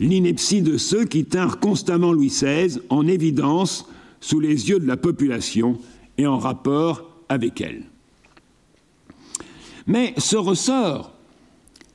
l'ineptie 0.00 0.62
de 0.62 0.76
ceux 0.76 1.04
qui 1.04 1.24
tinrent 1.24 1.60
constamment 1.60 2.12
Louis 2.12 2.28
XVI 2.28 2.78
en 2.88 3.06
évidence 3.06 3.86
sous 4.20 4.40
les 4.40 4.68
yeux 4.68 4.78
de 4.78 4.86
la 4.86 4.96
population 4.96 5.78
et 6.16 6.26
en 6.26 6.38
rapport 6.38 7.10
avec 7.28 7.60
elle. 7.60 7.84
Mais 9.86 10.14
ce 10.18 10.36
ressort, 10.36 11.14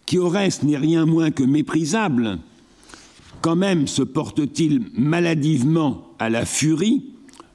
qui 0.06 0.18
au 0.18 0.30
reste 0.30 0.64
n'est 0.64 0.78
rien 0.78 1.06
moins 1.06 1.32
que 1.32 1.44
méprisable, 1.44 2.40
quand 3.42 3.56
même 3.56 3.88
se 3.88 4.02
porte-t-il 4.02 4.82
maladivement 4.94 6.10
à 6.20 6.30
la 6.30 6.46
furie, 6.46 7.06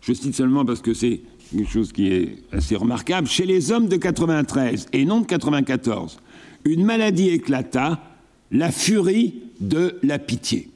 je 0.00 0.12
cite 0.12 0.34
seulement 0.34 0.64
parce 0.64 0.80
que 0.80 0.94
c'est 0.94 1.22
quelque 1.50 1.70
chose 1.70 1.92
qui 1.92 2.08
est 2.08 2.36
assez 2.52 2.76
remarquable, 2.76 3.26
chez 3.26 3.46
les 3.46 3.72
hommes 3.72 3.88
de 3.88 3.96
93 3.96 4.86
et 4.92 5.04
non 5.04 5.20
de 5.20 5.26
94, 5.26 6.20
une 6.64 6.84
maladie 6.84 7.30
éclata, 7.30 8.02
la 8.50 8.70
furie 8.70 9.42
de 9.60 9.98
la 10.02 10.18
pitié. 10.18 10.70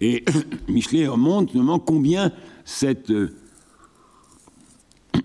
Et 0.00 0.24
Michelet 0.68 1.06
montre 1.08 1.84
combien 1.84 2.32
cette, 2.64 3.10
euh, 3.10 3.34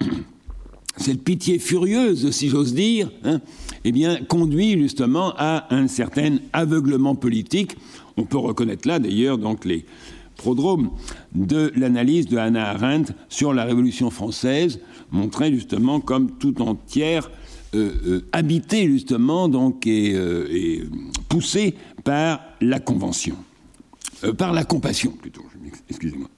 cette 0.97 1.23
pitié 1.23 1.59
furieuse, 1.59 2.31
si 2.31 2.49
j'ose 2.49 2.73
dire, 2.73 3.11
hein, 3.23 3.39
eh 3.83 3.91
bien, 3.91 4.23
conduit 4.23 4.79
justement 4.79 5.33
à 5.37 5.73
un 5.73 5.87
certain 5.87 6.37
aveuglement 6.53 7.15
politique. 7.15 7.75
On 8.17 8.23
peut 8.23 8.37
reconnaître 8.37 8.87
là, 8.87 8.99
d'ailleurs, 8.99 9.37
donc 9.37 9.65
les 9.65 9.85
prodromes 10.37 10.89
de 11.35 11.71
l'analyse 11.75 12.27
de 12.27 12.37
Hannah 12.37 12.71
Arendt 12.71 13.13
sur 13.29 13.53
la 13.53 13.65
Révolution 13.65 14.09
française, 14.09 14.79
montraient 15.11 15.53
justement 15.53 15.99
comme 15.99 16.31
tout 16.37 16.59
entière 16.61 17.29
euh, 17.75 17.91
euh, 18.05 18.25
habitée 18.31 18.87
justement 18.87 19.47
donc 19.47 19.85
et 19.85 20.83
poussée 21.29 21.75
par 22.03 22.41
la 22.61 22.79
Convention, 22.79 23.35
euh, 24.23 24.33
par 24.33 24.53
la 24.53 24.63
compassion 24.63 25.11
plutôt, 25.11 25.43
excusez-moi. 25.89 26.29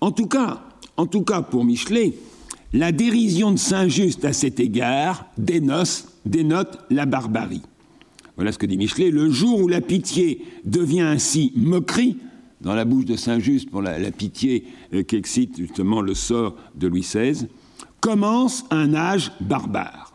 En 0.00 0.10
tout 0.10 0.26
cas, 0.26 1.42
pour 1.42 1.64
Michelet, 1.64 2.14
la 2.72 2.90
dérision 2.90 3.52
de 3.52 3.56
Saint-Just 3.56 4.24
à 4.24 4.32
cet 4.32 4.60
égard 4.60 5.26
dénote, 5.38 6.06
dénote 6.24 6.78
la 6.90 7.06
barbarie. 7.06 7.62
Voilà 8.36 8.50
ce 8.50 8.58
que 8.58 8.66
dit 8.66 8.78
Michelet. 8.78 9.10
Le 9.10 9.30
jour 9.30 9.60
où 9.60 9.68
la 9.68 9.80
pitié 9.80 10.44
devient 10.64 11.02
ainsi 11.02 11.52
moquerie, 11.54 12.16
dans 12.60 12.74
la 12.74 12.84
bouche 12.84 13.04
de 13.04 13.16
Saint-Just 13.16 13.70
pour 13.70 13.82
la, 13.82 13.98
pitié 14.10 14.64
euh, 14.94 15.02
qui 15.02 15.16
excite 15.16 15.58
justement 15.58 16.00
le 16.00 16.14
sort 16.14 16.56
de 16.74 16.86
Louis 16.86 17.00
XVI, 17.00 17.46
commence 18.00 18.64
un 18.70 18.94
âge 18.94 19.32
barbare 19.40 20.11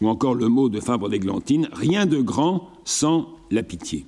ou 0.00 0.08
encore 0.08 0.34
le 0.34 0.48
mot 0.48 0.68
de 0.68 0.80
Fabre 0.80 1.08
d'Églantine, 1.08 1.68
rien 1.72 2.06
de 2.06 2.18
grand 2.18 2.68
sans 2.84 3.28
la 3.50 3.62
pitié. 3.62 4.06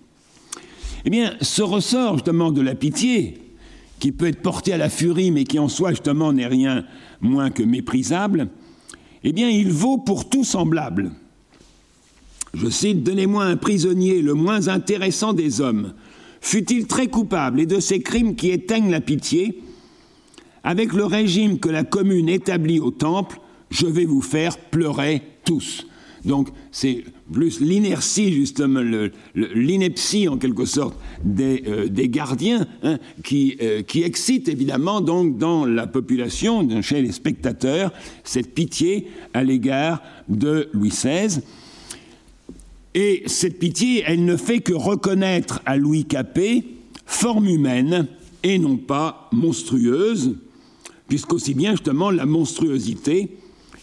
Eh 1.05 1.11
bien, 1.11 1.34
ce 1.41 1.62
ressort 1.62 2.14
justement 2.14 2.53
de 2.53 2.61
la 2.61 2.74
pitié, 2.74 3.38
qui 3.99 4.12
peut 4.12 4.26
être 4.26 4.43
porté 4.43 4.72
à 4.72 4.78
la 4.78 4.88
furie, 4.88 5.30
mais 5.30 5.45
qui 5.45 5.59
en 5.59 5.68
soi 5.68 5.91
justement 5.91 6.32
n'est 6.32 6.47
rien 6.47 6.84
moins 7.20 7.51
que 7.51 7.62
méprisable, 7.62 8.49
eh 9.24 9.32
bien, 9.32 9.49
il 9.51 9.70
vaut 9.70 9.99
pour 9.99 10.28
tout 10.28 10.45
semblable. 10.45 11.12
Je 12.55 12.68
cite 12.68 13.03
Donnez-moi 13.03 13.45
un 13.45 13.57
prisonnier 13.57 14.22
le 14.22 14.34
moins 14.34 14.68
intéressant 14.68 15.32
des 15.32 15.61
hommes, 15.61 15.95
fut-il 16.41 16.86
très 16.86 17.09
coupable 17.09 17.61
et 17.61 17.66
de 17.66 17.80
ces 17.80 18.01
crimes 18.01 18.34
qui 18.34 18.51
éteignent 18.51 18.91
la 18.91 19.01
pitié, 19.01 19.62
avec 20.64 20.93
le 20.93 21.05
régime 21.05 21.59
que 21.59 21.68
la 21.68 21.84
commune 21.84 22.28
établit 22.28 22.80
au 22.80 22.91
temple, 22.91 23.41
je 23.71 23.87
vais 23.87 24.05
vous 24.05 24.23
faire 24.23 24.59
pleurer 24.59 25.23
tous. 25.45 25.87
Donc 26.25 26.49
c'est 26.71 27.05
plus 27.33 27.61
l'inertie, 27.61 28.33
justement, 28.33 28.83
l'ineptie 29.35 30.29
en 30.29 30.37
quelque 30.37 30.64
sorte 30.64 30.95
des, 31.25 31.62
euh, 31.66 31.89
gardiens 31.91 32.66
hein, 32.83 32.99
qui, 33.25 33.57
euh, 33.62 33.83
qui 33.83 34.03
excite 34.03 34.49
évidemment 34.49 35.01
donc 35.01 35.39
dans 35.39 35.64
la 35.64 35.87
population, 35.87 36.83
chez 36.83 37.01
les 37.03 37.12
spectateurs, 37.12 37.93
cette 38.25 38.55
pitié 38.55 39.07
à 39.33 39.43
l'égard 39.45 40.03
de 40.29 40.68
Louis 40.73 40.91
XVI. 40.91 41.41
Et 42.95 43.23
cette 43.27 43.59
pitié, 43.59 44.03
elle 44.05 44.25
ne 44.25 44.37
fait 44.37 44.61
que 44.61 44.73
reconnaître 44.73 45.62
à 45.64 45.77
Louis 45.77 46.05
Capet 46.05 46.64
forme 47.07 47.47
humaine 47.47 48.09
et 48.43 48.59
non 48.59 48.77
pas 48.77 49.29
monstrueuse, 49.33 50.37
puisqu'aussi 51.09 51.55
bien 51.55 51.73
justement 51.73 52.11
la 52.11 52.27
monstruosité 52.27 53.37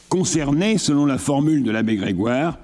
concernait, 0.09 0.77
selon 0.77 1.05
la 1.05 1.17
formule 1.17 1.63
de 1.63 1.71
l'abbé 1.71 1.95
Grégoire, 1.95 2.57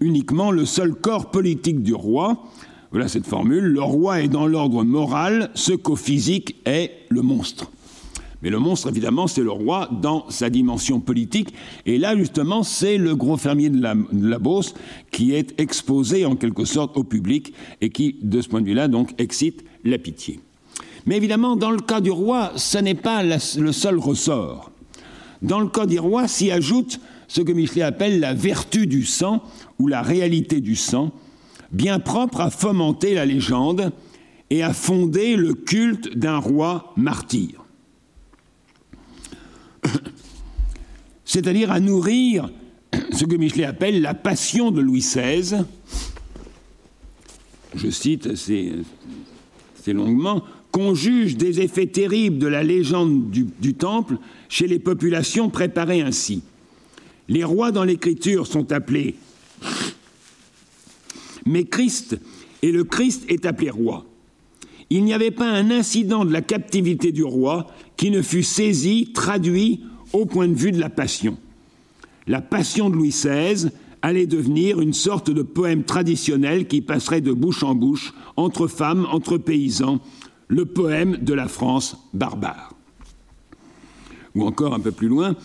uniquement 0.00 0.50
le 0.50 0.64
seul 0.64 0.94
corps 0.94 1.30
politique 1.30 1.82
du 1.82 1.94
roi. 1.94 2.44
Voilà 2.90 3.08
cette 3.08 3.26
formule. 3.26 3.64
Le 3.64 3.82
roi 3.82 4.22
est 4.22 4.28
dans 4.28 4.46
l'ordre 4.46 4.84
moral 4.84 5.50
ce 5.54 5.72
qu'au 5.72 5.96
physique 5.96 6.56
est 6.64 6.92
le 7.08 7.22
monstre. 7.22 7.70
Mais 8.42 8.50
le 8.50 8.58
monstre, 8.58 8.90
évidemment, 8.90 9.26
c'est 9.26 9.42
le 9.42 9.50
roi 9.50 9.88
dans 10.02 10.26
sa 10.28 10.50
dimension 10.50 11.00
politique. 11.00 11.54
Et 11.86 11.96
là, 11.96 12.14
justement, 12.14 12.62
c'est 12.62 12.98
le 12.98 13.16
gros 13.16 13.38
fermier 13.38 13.70
de 13.70 13.80
la, 13.80 13.94
de 13.94 14.36
Beauce 14.36 14.74
qui 15.10 15.32
est 15.32 15.58
exposé 15.58 16.26
en 16.26 16.36
quelque 16.36 16.66
sorte 16.66 16.98
au 16.98 17.04
public 17.04 17.54
et 17.80 17.88
qui, 17.88 18.16
de 18.20 18.42
ce 18.42 18.48
point 18.48 18.60
de 18.60 18.66
vue-là, 18.66 18.88
donc, 18.88 19.14
excite 19.16 19.64
la 19.82 19.96
pitié. 19.96 20.40
Mais 21.06 21.16
évidemment, 21.16 21.56
dans 21.56 21.70
le 21.70 21.80
cas 21.80 22.02
du 22.02 22.10
roi, 22.10 22.52
ce 22.56 22.76
n'est 22.76 22.94
pas 22.94 23.22
le 23.22 23.72
seul 23.72 23.98
ressort. 23.98 24.70
Dans 25.42 25.60
le 25.60 25.68
Code 25.68 25.96
roi 25.98 26.28
s'y 26.28 26.50
ajoute 26.50 27.00
ce 27.28 27.42
que 27.42 27.52
Michelet 27.52 27.82
appelle 27.82 28.20
la 28.20 28.34
vertu 28.34 28.86
du 28.86 29.04
sang 29.04 29.42
ou 29.78 29.88
la 29.88 30.02
réalité 30.02 30.60
du 30.60 30.76
sang, 30.76 31.12
bien 31.72 31.98
propre 31.98 32.40
à 32.40 32.50
fomenter 32.50 33.14
la 33.14 33.26
légende 33.26 33.92
et 34.50 34.62
à 34.62 34.72
fonder 34.72 35.36
le 35.36 35.54
culte 35.54 36.16
d'un 36.16 36.38
roi 36.38 36.92
martyr. 36.96 37.64
C'est-à-dire 41.24 41.70
à 41.72 41.80
nourrir 41.80 42.50
ce 43.12 43.24
que 43.24 43.36
Michelet 43.36 43.64
appelle 43.64 44.00
la 44.00 44.14
passion 44.14 44.70
de 44.70 44.80
Louis 44.80 45.00
XVI. 45.00 45.64
Je 47.74 47.90
cite 47.90 48.28
assez, 48.28 48.72
longuement 49.88 50.42
qu'on 50.70 50.94
juge 50.94 51.36
des 51.36 51.60
effets 51.60 51.86
terribles 51.86 52.38
de 52.38 52.46
la 52.46 52.62
légende 52.62 53.30
du 53.30 53.74
Temple 53.74 54.16
chez 54.54 54.68
les 54.68 54.78
populations 54.78 55.50
préparées 55.50 56.00
ainsi. 56.00 56.44
Les 57.28 57.42
rois 57.42 57.72
dans 57.72 57.82
l'Écriture 57.82 58.46
sont 58.46 58.70
appelés 58.70 59.16
mais 61.44 61.64
Christ, 61.64 62.20
et 62.62 62.70
le 62.70 62.84
Christ 62.84 63.24
est 63.28 63.46
appelé 63.46 63.70
roi. 63.70 64.06
Il 64.90 65.02
n'y 65.02 65.12
avait 65.12 65.32
pas 65.32 65.50
un 65.50 65.72
incident 65.72 66.24
de 66.24 66.32
la 66.32 66.40
captivité 66.40 67.10
du 67.10 67.24
roi 67.24 67.66
qui 67.96 68.12
ne 68.12 68.22
fût 68.22 68.44
saisi, 68.44 69.10
traduit 69.12 69.80
au 70.12 70.24
point 70.24 70.46
de 70.46 70.54
vue 70.54 70.70
de 70.70 70.78
la 70.78 70.88
passion. 70.88 71.36
La 72.28 72.40
passion 72.40 72.90
de 72.90 72.94
Louis 72.94 73.08
XVI 73.08 73.70
allait 74.02 74.28
devenir 74.28 74.80
une 74.80 74.92
sorte 74.92 75.32
de 75.32 75.42
poème 75.42 75.82
traditionnel 75.82 76.68
qui 76.68 76.80
passerait 76.80 77.20
de 77.20 77.32
bouche 77.32 77.64
en 77.64 77.74
bouche, 77.74 78.14
entre 78.36 78.68
femmes, 78.68 79.08
entre 79.10 79.36
paysans, 79.36 79.98
le 80.46 80.64
poème 80.64 81.16
de 81.22 81.34
la 81.34 81.48
France 81.48 81.96
barbare. 82.12 82.73
Ou 84.34 84.44
encore 84.44 84.74
un 84.74 84.80
peu 84.80 84.92
plus 84.92 85.08
loin, 85.08 85.36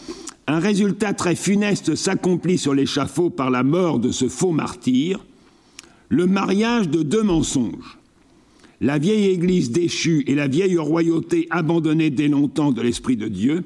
un 0.48 0.60
résultat 0.60 1.14
très 1.14 1.36
funeste 1.36 1.96
s'accomplit 1.96 2.58
sur 2.58 2.74
l'échafaud 2.74 3.30
par 3.30 3.52
la 3.52 3.64
mort 3.64 4.00
de 4.00 4.12
ce 4.12 4.28
faux 4.28 4.52
martyr, 4.52 5.24
le 6.10 6.26
mariage 6.26 6.90
de 6.90 7.04
deux 7.04 7.22
mensonges. 7.22 8.00
La 8.82 8.98
vieille 8.98 9.28
Église 9.28 9.72
déchue 9.72 10.24
et 10.26 10.36
la 10.36 10.48
vieille 10.48 10.78
royauté 10.78 11.48
abandonnée 11.52 12.10
dès 12.10 12.30
longtemps 12.30 12.72
de 12.72 12.82
l'Esprit 12.82 13.18
de 13.18 13.28
Dieu 13.28 13.64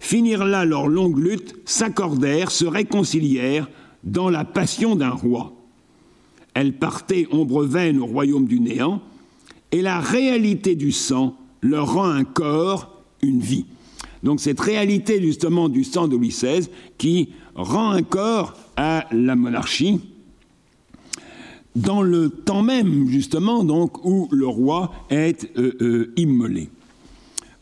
finirent 0.00 0.46
là 0.46 0.64
leur 0.64 0.88
longue 0.88 1.18
lutte, 1.18 1.54
s'accordèrent, 1.66 2.50
se 2.50 2.64
réconcilièrent 2.64 3.68
dans 4.02 4.30
la 4.30 4.44
passion 4.44 4.96
d'un 4.96 5.10
roi. 5.10 5.52
Elles 6.54 6.72
partaient 6.72 7.28
ombre 7.30 7.64
vaine 7.64 8.00
au 8.00 8.06
royaume 8.06 8.46
du 8.46 8.60
néant, 8.60 9.02
et 9.72 9.82
la 9.82 10.00
réalité 10.00 10.74
du 10.74 10.90
sang 10.90 11.36
leur 11.60 11.92
rend 11.92 12.08
un 12.08 12.24
corps, 12.24 13.02
une 13.22 13.40
vie. 13.40 13.66
Donc 14.22 14.40
cette 14.40 14.60
réalité 14.60 15.20
justement 15.20 15.68
du 15.68 15.84
sang 15.84 16.08
de 16.08 16.16
Louis 16.16 16.28
XVI 16.28 16.68
qui 16.98 17.30
rend 17.54 17.90
un 17.90 18.02
corps 18.02 18.54
à 18.76 19.06
la 19.12 19.36
monarchie, 19.36 20.00
dans 21.76 22.02
le 22.02 22.30
temps 22.30 22.62
même, 22.62 23.08
justement, 23.08 23.64
donc, 23.64 24.04
où 24.04 24.28
le 24.32 24.46
roi 24.46 24.92
est 25.10 25.48
euh, 25.56 25.76
euh, 25.80 26.12
immolé. 26.16 26.68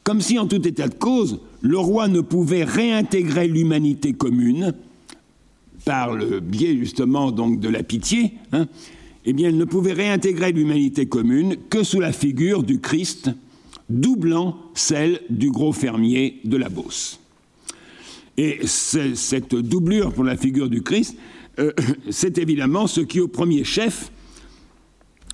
Comme 0.03 0.21
si, 0.21 0.39
en 0.39 0.47
tout 0.47 0.67
état 0.67 0.89
de 0.89 0.95
cause, 0.95 1.41
le 1.61 1.79
roi 1.79 2.09
ne 2.09 2.21
pouvait 2.21 2.65
réintégrer 2.65 3.49
l'humanité 3.49 4.15
commune 4.15 4.73
par 5.85 6.15
le 6.15 6.41
biais, 6.41 6.77
justement, 6.77 7.31
donc, 7.31 7.61
de 7.61 7.69
la 7.69 7.83
pitié, 7.83 8.33
hein, 8.53 8.67
eh 9.27 9.33
bien, 9.33 9.51
il 9.51 9.59
ne 9.59 9.65
pouvait 9.65 9.93
réintégrer 9.93 10.53
l'humanité 10.53 11.07
commune 11.07 11.57
que 11.69 11.83
sous 11.83 12.01
la 12.01 12.13
figure 12.13 12.63
du 12.63 12.81
Christ, 12.81 13.31
doublant 13.89 14.57
celle 14.75 15.21
du 15.31 15.51
gros 15.51 15.73
fermier 15.73 16.41
de 16.45 16.57
la 16.57 16.69
Beauce. 16.69 17.21
Et 18.37 18.61
cette 18.67 19.55
doublure 19.55 20.13
pour 20.13 20.25
la 20.25 20.37
figure 20.37 20.69
du 20.69 20.83
Christ, 20.83 21.17
euh, 21.59 21.73
c'est 22.11 22.39
évidemment 22.39 22.87
ce 22.87 23.01
qui, 23.01 23.21
au 23.21 23.29
premier 23.29 23.65
chef, 23.65 24.13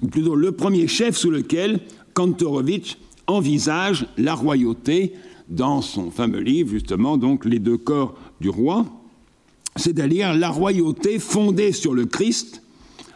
ou 0.03 0.09
plutôt 0.09 0.35
le 0.35 0.53
premier 0.53 0.89
chef 0.89 1.17
sous 1.17 1.31
lequel 1.31 1.81
Kantorowicz 2.15 2.97
envisage 3.27 4.07
la 4.17 4.35
royauté 4.35 5.15
dans 5.49 5.83
son 5.83 6.11
fameux 6.11 6.41
livre, 6.41 6.71
justement, 6.71 7.17
donc 7.17 7.45
Les 7.45 7.59
deux 7.59 7.77
corps 7.77 8.15
du 8.41 8.49
roi, 8.49 8.87
c'est-à-dire 9.77 10.35
la 10.35 10.49
royauté 10.49 11.19
fondée 11.19 11.73
sur 11.73 11.95
le 11.95 12.07
Christ, 12.07 12.63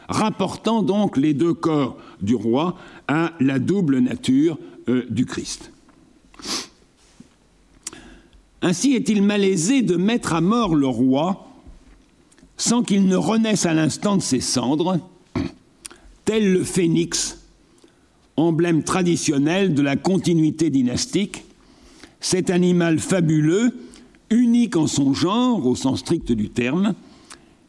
rapportant 0.09 0.83
donc 0.83 1.17
les 1.17 1.35
deux 1.35 1.55
corps 1.55 1.97
du 2.21 2.35
roi 2.35 2.77
à 3.07 3.33
la 3.41 3.59
double 3.59 3.99
nature 3.99 4.59
euh, 4.89 5.07
du 5.11 5.27
Christ. 5.27 5.73
Ainsi 8.63 8.95
est-il 8.95 9.23
malaisé 9.23 9.83
de 9.83 9.97
mettre 9.97 10.33
à 10.35 10.41
mort 10.41 10.75
le 10.75 10.87
roi 10.87 11.49
sans 12.57 12.83
qu'il 12.83 13.07
ne 13.07 13.17
renaisse 13.17 13.67
à 13.67 13.73
l'instant 13.73 14.17
de 14.17 14.23
ses 14.23 14.41
cendres, 14.41 14.99
tel 16.25 16.53
le 16.53 16.65
phénix, 16.65 17.39
emblème 18.37 18.83
traditionnel 18.83 19.75
de 19.75 19.83
la 19.83 19.97
continuité 19.97 20.69
dynastique, 20.69 21.45
cet 22.21 22.51
animal 22.51 22.99
fabuleux, 22.99 23.71
unique 24.31 24.77
en 24.77 24.89
son 24.89 25.15
genre 25.15 25.65
au 25.67 25.77
sens 25.77 26.01
strict 26.01 26.33
du 26.33 26.51
terme, 26.51 26.95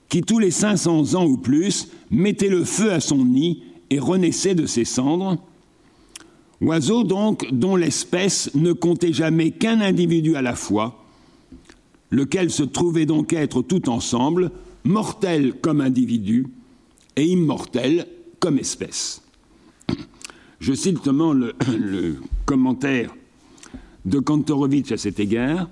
qui 0.10 0.22
tous 0.22 0.40
les 0.40 0.52
500 0.52 1.14
ans 1.14 1.26
ou 1.26 1.38
plus 1.38 1.90
mettait 2.10 2.50
le 2.50 2.66
feu 2.66 2.92
à 2.92 3.00
son 3.00 3.24
nid 3.24 3.62
et 3.92 4.00
renaissait 4.00 4.56
de 4.56 4.66
ses 4.66 4.86
cendres, 4.86 5.38
oiseau 6.62 7.04
donc 7.04 7.48
dont 7.52 7.76
l'espèce 7.76 8.52
ne 8.56 8.74
comptait 8.74 9.14
jamais 9.14 9.52
qu'un 9.52 9.82
individu 9.82 10.36
à 10.36 10.42
la 10.42 10.56
fois, 10.56 11.04
lequel 12.12 12.50
se 12.50 12.64
trouvait 12.64 13.06
donc 13.06 13.34
être 13.34 13.62
tout 13.62 13.90
ensemble 13.90 14.52
mortel 14.84 15.54
comme 15.62 15.82
individu 15.82 16.48
et 17.16 17.26
immortel 17.26 18.08
comme 18.40 18.58
espèce. 18.58 19.22
Je 20.60 20.74
cite 20.74 20.96
notamment 20.96 21.34
le, 21.34 21.54
le 21.78 22.16
commentaire 22.46 23.16
de 24.06 24.20
Kantorowicz 24.20 24.92
à 24.92 24.98
cet 24.98 25.20
égard. 25.20 25.70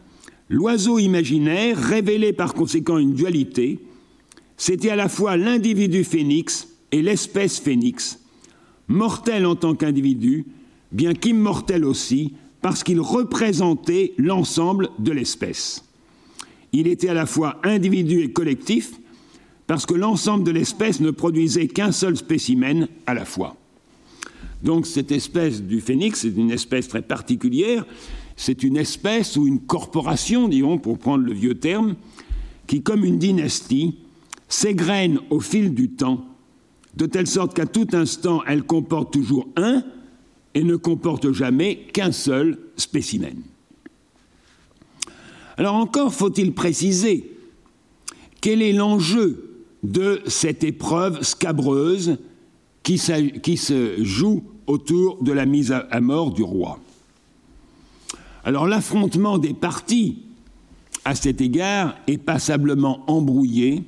L'oiseau 0.50 1.00
imaginaire, 1.00 1.78
révélait 1.78 2.34
par 2.34 2.54
conséquent 2.54 2.98
une 2.98 3.14
dualité, 3.14 3.80
c'était 4.56 4.90
à 4.90 4.96
la 4.96 5.10
fois 5.10 5.38
l'individu 5.38 6.04
phénix 6.04 6.68
et 6.92 7.02
l'espèce 7.02 7.60
phénix, 7.60 8.20
mortel 8.88 9.46
en 9.46 9.56
tant 9.56 9.76
qu'individu, 9.76 10.46
bien 10.92 11.14
qu'immortel 11.14 11.86
aussi, 11.86 12.34
parce 12.62 12.84
qu'il 12.84 13.00
représentait 13.00 14.14
l'ensemble 14.18 14.90
de 15.00 15.12
l'espèce. 15.12 15.84
Il 16.74 16.88
était 16.88 17.10
à 17.10 17.14
la 17.14 17.26
fois 17.26 17.60
individu 17.64 18.22
et 18.22 18.32
collectif, 18.32 18.94
parce 19.68 19.86
que 19.86 19.94
l'ensemble 19.94 20.44
de 20.44 20.52
l'espèce 20.52 21.00
ne 21.00 21.12
produisait 21.12 21.68
qu'un 21.68 21.92
seul 21.92 22.16
spécimen 22.16 22.88
à 23.06 23.14
la 23.14 23.26
fois. 23.26 23.56
Donc 24.64 24.88
cette 24.88 25.12
espèce 25.12 25.62
du 25.62 25.82
phénix 25.82 26.26
est 26.26 26.36
une 26.36 26.52
espèce 26.52 26.88
très 26.88 27.02
particulière, 27.02 27.86
c'est 28.36 28.64
une 28.64 28.78
espèce 28.78 29.36
ou 29.38 29.48
une 29.48 29.60
corporation, 29.60 30.48
disons, 30.48 30.78
pour 30.78 30.98
prendre 30.98 31.24
le 31.24 31.34
vieux 31.34 31.56
terme, 31.56 31.96
qui, 32.66 32.82
comme 32.82 33.04
une 33.04 33.18
dynastie, 33.18 33.96
s'égrène 34.48 35.20
au 35.30 35.40
fil 35.40 35.74
du 35.74 35.90
temps, 35.90 36.26
de 36.96 37.06
telle 37.06 37.28
sorte 37.28 37.54
qu'à 37.54 37.66
tout 37.66 37.88
instant, 37.94 38.42
elle 38.48 38.64
comporte 38.64 39.14
toujours 39.14 39.48
un 39.56 39.84
et 40.58 40.64
ne 40.64 40.76
comporte 40.76 41.34
jamais 41.34 41.76
qu'un 41.94 42.12
seul 42.12 42.58
spécimen. 42.78 43.44
Alors 45.56 45.76
encore 45.76 46.12
faut-il 46.12 46.52
préciser 46.52 47.38
quel 48.42 48.64
est 48.64 48.74
l'enjeu 48.74 49.68
de 49.84 50.20
cette 50.26 50.64
épreuve 50.64 51.22
scabreuse 51.22 52.18
qui, 52.82 52.98
se 52.98 54.04
joue 54.04 54.46
autour 54.66 55.22
de 55.22 55.32
la 55.32 55.46
mise 55.46 55.72
à 55.72 56.02
mort 56.02 56.32
du 56.32 56.42
roi. 56.42 56.80
Alors 58.44 58.66
l'affrontement 58.66 59.38
des 59.38 59.54
partis 59.54 60.24
à 61.06 61.14
cet 61.14 61.40
égard 61.40 61.96
est 62.08 62.18
passablement 62.18 63.04
embrouillé, 63.06 63.84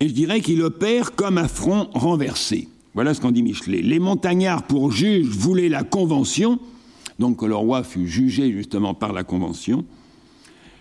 et 0.00 0.08
je 0.08 0.14
dirais 0.14 0.40
qu'il 0.40 0.62
opère 0.62 1.14
comme 1.14 1.38
un 1.38 1.46
front 1.46 1.90
renversé. 1.94 2.68
Voilà 2.98 3.14
ce 3.14 3.20
qu'en 3.20 3.30
dit 3.30 3.44
Michelet. 3.44 3.80
Les 3.80 4.00
montagnards 4.00 4.64
pour 4.64 4.90
juge 4.90 5.28
voulaient 5.28 5.68
la 5.68 5.84
Convention, 5.84 6.58
donc 7.20 7.38
que 7.38 7.46
le 7.46 7.54
roi 7.54 7.84
fut 7.84 8.08
jugé 8.08 8.50
justement 8.50 8.92
par 8.92 9.12
la 9.12 9.22
Convention, 9.22 9.84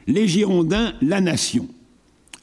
les 0.08 0.28
Girondins 0.28 0.96
la 1.04 1.22
nation 1.22 1.68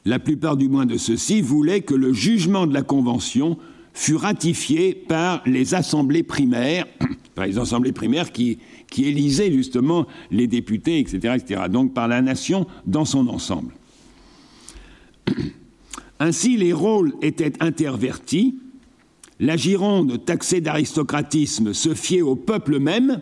la 0.05 0.17
plupart 0.17 0.55
du 0.55 0.69
moins 0.69 0.85
de 0.85 0.95
ceux-ci 0.95 1.41
voulaient 1.41 1.81
que 1.81 1.93
le 1.93 2.13
jugement 2.13 2.67
de 2.67 2.73
la 2.73 2.83
Convention 2.83 3.57
fût 3.93 4.15
ratifié 4.15 4.93
par 4.93 5.41
les 5.45 5.73
assemblées 5.73 6.23
primaires, 6.23 6.85
par 7.35 7.45
les 7.45 7.57
assemblées 7.57 7.91
primaires 7.91 8.31
qui, 8.31 8.59
qui 8.89 9.09
élisaient 9.09 9.51
justement 9.51 10.07
les 10.31 10.47
députés, 10.47 10.99
etc., 10.99 11.35
etc., 11.35 11.63
donc 11.69 11.93
par 11.93 12.07
la 12.07 12.21
nation 12.21 12.65
dans 12.85 13.03
son 13.03 13.27
ensemble. 13.27 13.73
Ainsi, 16.21 16.55
les 16.55 16.71
rôles 16.71 17.13
étaient 17.21 17.61
intervertis. 17.61 18.55
La 19.39 19.57
Gironde, 19.57 20.23
taxée 20.23 20.61
d'aristocratisme, 20.61 21.73
se 21.73 21.93
fiait 21.93 22.21
au 22.21 22.35
peuple 22.35 22.79
même, 22.79 23.21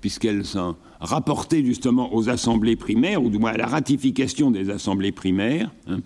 puisqu'elle 0.00 0.44
s'en 0.44 0.76
rapporté 1.00 1.64
justement 1.64 2.14
aux 2.14 2.28
assemblées 2.28 2.76
primaires, 2.76 3.22
ou 3.22 3.30
du 3.30 3.38
moins 3.38 3.52
à 3.52 3.56
la 3.56 3.66
ratification 3.66 4.50
des 4.50 4.70
assemblées 4.70 5.12
primaires. 5.12 5.72
Hein. 5.88 6.00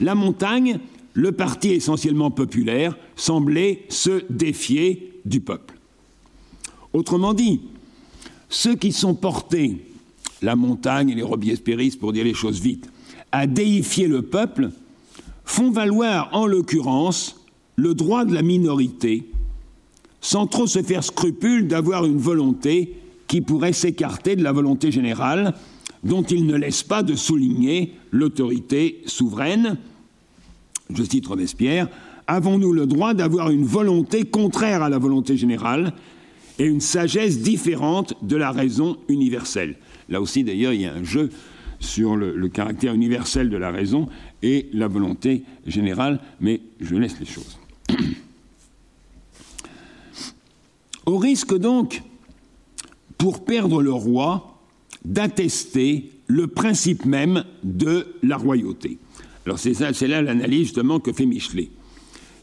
La 0.00 0.14
montagne 0.14 0.80
le 1.14 1.32
parti 1.32 1.70
essentiellement 1.70 2.30
populaire 2.30 2.96
semblait 3.16 3.84
se 3.88 4.22
défier 4.30 5.20
du 5.24 5.40
peuple. 5.40 5.78
Autrement 6.92 7.34
dit, 7.34 7.60
ceux 8.48 8.74
qui 8.74 8.92
sont 8.92 9.14
portés, 9.14 9.84
la 10.40 10.56
montagne 10.56 11.10
et 11.10 11.14
les 11.14 11.22
Robespierristes 11.22 12.00
pour 12.00 12.12
dire 12.12 12.24
les 12.24 12.34
choses 12.34 12.60
vite, 12.60 12.90
à 13.30 13.46
déifier 13.46 14.08
le 14.08 14.22
peuple, 14.22 14.70
font 15.44 15.70
valoir 15.70 16.30
en 16.32 16.46
l'occurrence 16.46 17.41
le 17.76 17.94
droit 17.94 18.24
de 18.24 18.34
la 18.34 18.42
minorité, 18.42 19.30
sans 20.20 20.46
trop 20.46 20.66
se 20.66 20.82
faire 20.82 21.04
scrupule 21.04 21.68
d'avoir 21.68 22.04
une 22.04 22.18
volonté 22.18 22.96
qui 23.26 23.40
pourrait 23.40 23.72
s'écarter 23.72 24.36
de 24.36 24.42
la 24.42 24.52
volonté 24.52 24.90
générale, 24.92 25.54
dont 26.04 26.22
ils 26.22 26.46
ne 26.46 26.56
laissent 26.56 26.82
pas 26.82 27.02
de 27.02 27.14
souligner 27.14 27.94
l'autorité 28.10 29.02
souveraine. 29.06 29.78
Je 30.90 31.02
cite 31.02 31.26
Robespierre, 31.26 31.88
Avons-nous 32.26 32.72
le 32.72 32.86
droit 32.86 33.14
d'avoir 33.14 33.50
une 33.50 33.64
volonté 33.64 34.24
contraire 34.24 34.82
à 34.82 34.88
la 34.88 34.98
volonté 34.98 35.36
générale 35.36 35.92
et 36.58 36.64
une 36.64 36.80
sagesse 36.80 37.40
différente 37.40 38.14
de 38.22 38.36
la 38.36 38.52
raison 38.52 38.96
universelle? 39.08 39.76
Là 40.08 40.20
aussi, 40.20 40.44
d'ailleurs, 40.44 40.72
il 40.72 40.82
y 40.82 40.86
a 40.86 40.94
un 40.94 41.02
jeu 41.02 41.30
sur 41.80 42.16
le, 42.16 42.48
caractère 42.48 42.94
universel 42.94 43.50
de 43.50 43.56
la 43.56 43.70
raison 43.70 44.08
et 44.42 44.68
la 44.72 44.86
volonté 44.86 45.42
générale, 45.66 46.20
mais 46.40 46.60
je 46.80 46.94
laisse 46.94 47.18
les 47.18 47.26
choses. 47.26 47.58
Au 51.06 51.18
risque 51.18 51.56
donc, 51.56 52.02
pour 53.18 53.44
perdre 53.44 53.82
le 53.82 53.92
roi, 53.92 54.52
d'attester 55.04 56.10
le 56.26 56.46
principe 56.46 57.04
même 57.04 57.44
de 57.64 58.14
la 58.22 58.36
royauté. 58.36 58.98
Alors 59.44 59.58
c'est 59.58 60.08
là 60.08 60.22
l'analyse 60.22 60.66
justement 60.66 61.00
que 61.00 61.12
fait 61.12 61.26
Michelet. 61.26 61.70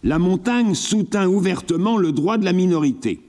La 0.04 0.20
montagne 0.20 0.76
soutint 0.76 1.28
ouvertement 1.28 1.98
le 1.98 2.12
droit 2.12 2.38
de 2.38 2.46
la 2.46 2.54
minorité. 2.54 3.22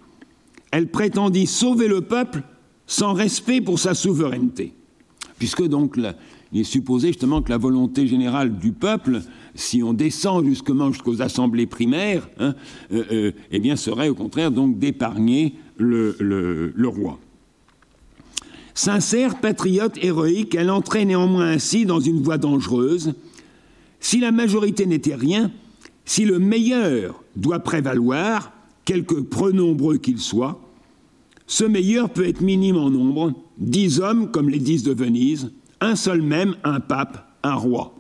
Elle 0.71 0.89
prétendit 0.89 1.47
sauver 1.47 1.89
le 1.89 2.01
peuple 2.01 2.43
sans 2.87 3.13
respect 3.13 3.61
pour 3.61 3.79
sa 3.79 3.95
souveraineté. 3.95 4.73
Puisque 5.39 5.67
donc 5.67 5.97
il 6.53 6.61
est 6.61 6.65
supposé 6.65 7.09
justement 7.09 7.43
que 7.43 7.51
la 7.51 7.59
volonté 7.59 8.07
générale 8.07 8.59
du 8.59 8.73
peuple, 8.73 9.21
si 9.55 9.83
on 9.83 9.93
descend 9.93 10.45
justement 10.45 10.93
jusqu'aux 10.93 11.23
assemblées 11.23 11.67
primaires, 11.67 12.29
hein, 12.39 12.55
euh, 12.93 13.05
euh, 13.13 13.33
eh 13.53 13.77
serait 13.77 14.09
au 14.09 14.15
contraire 14.15 14.51
donc 14.51 14.79
d'épargner 14.79 15.55
le 15.79 16.87
roi. 16.87 17.19
Sincère, 18.75 19.41
patriote, 19.41 19.99
héroïque, 20.03 20.55
elle 20.55 20.71
entrait 20.71 21.05
néanmoins 21.05 21.51
ainsi 21.51 21.85
dans 21.85 22.01
une 22.01 22.23
voie 22.23 22.39
dangereuse. 22.39 23.15
Si 24.01 24.21
la 24.21 24.33
majorité 24.33 24.87
n'était 24.87 25.15
rien, 25.15 25.51
si 26.05 26.25
le 26.25 26.39
meilleur 26.39 27.23
doit 27.37 27.61
prévaloir, 27.61 28.53
quelque 28.85 29.15
peu 29.15 29.53
nombreux 29.53 29.99
qu'il 29.99 30.19
soit, 30.19 30.61
ce 31.47 31.65
meilleur 31.65 32.11
peut 32.11 32.27
être 32.27 32.41
minime 32.41 32.77
en 32.77 32.91
nombre, 32.91 33.35
dix 33.59 34.01
hommes 34.01 34.31
comme 34.31 34.49
les 34.49 34.59
dix 34.59 34.83
de 34.83 34.93
Venise, 34.93 35.53
un 35.81 35.97
seul 35.97 36.23
même, 36.23 36.57
un 36.65 36.81
pape, 36.81 37.27
un 37.43 37.55
roi. 37.55 37.95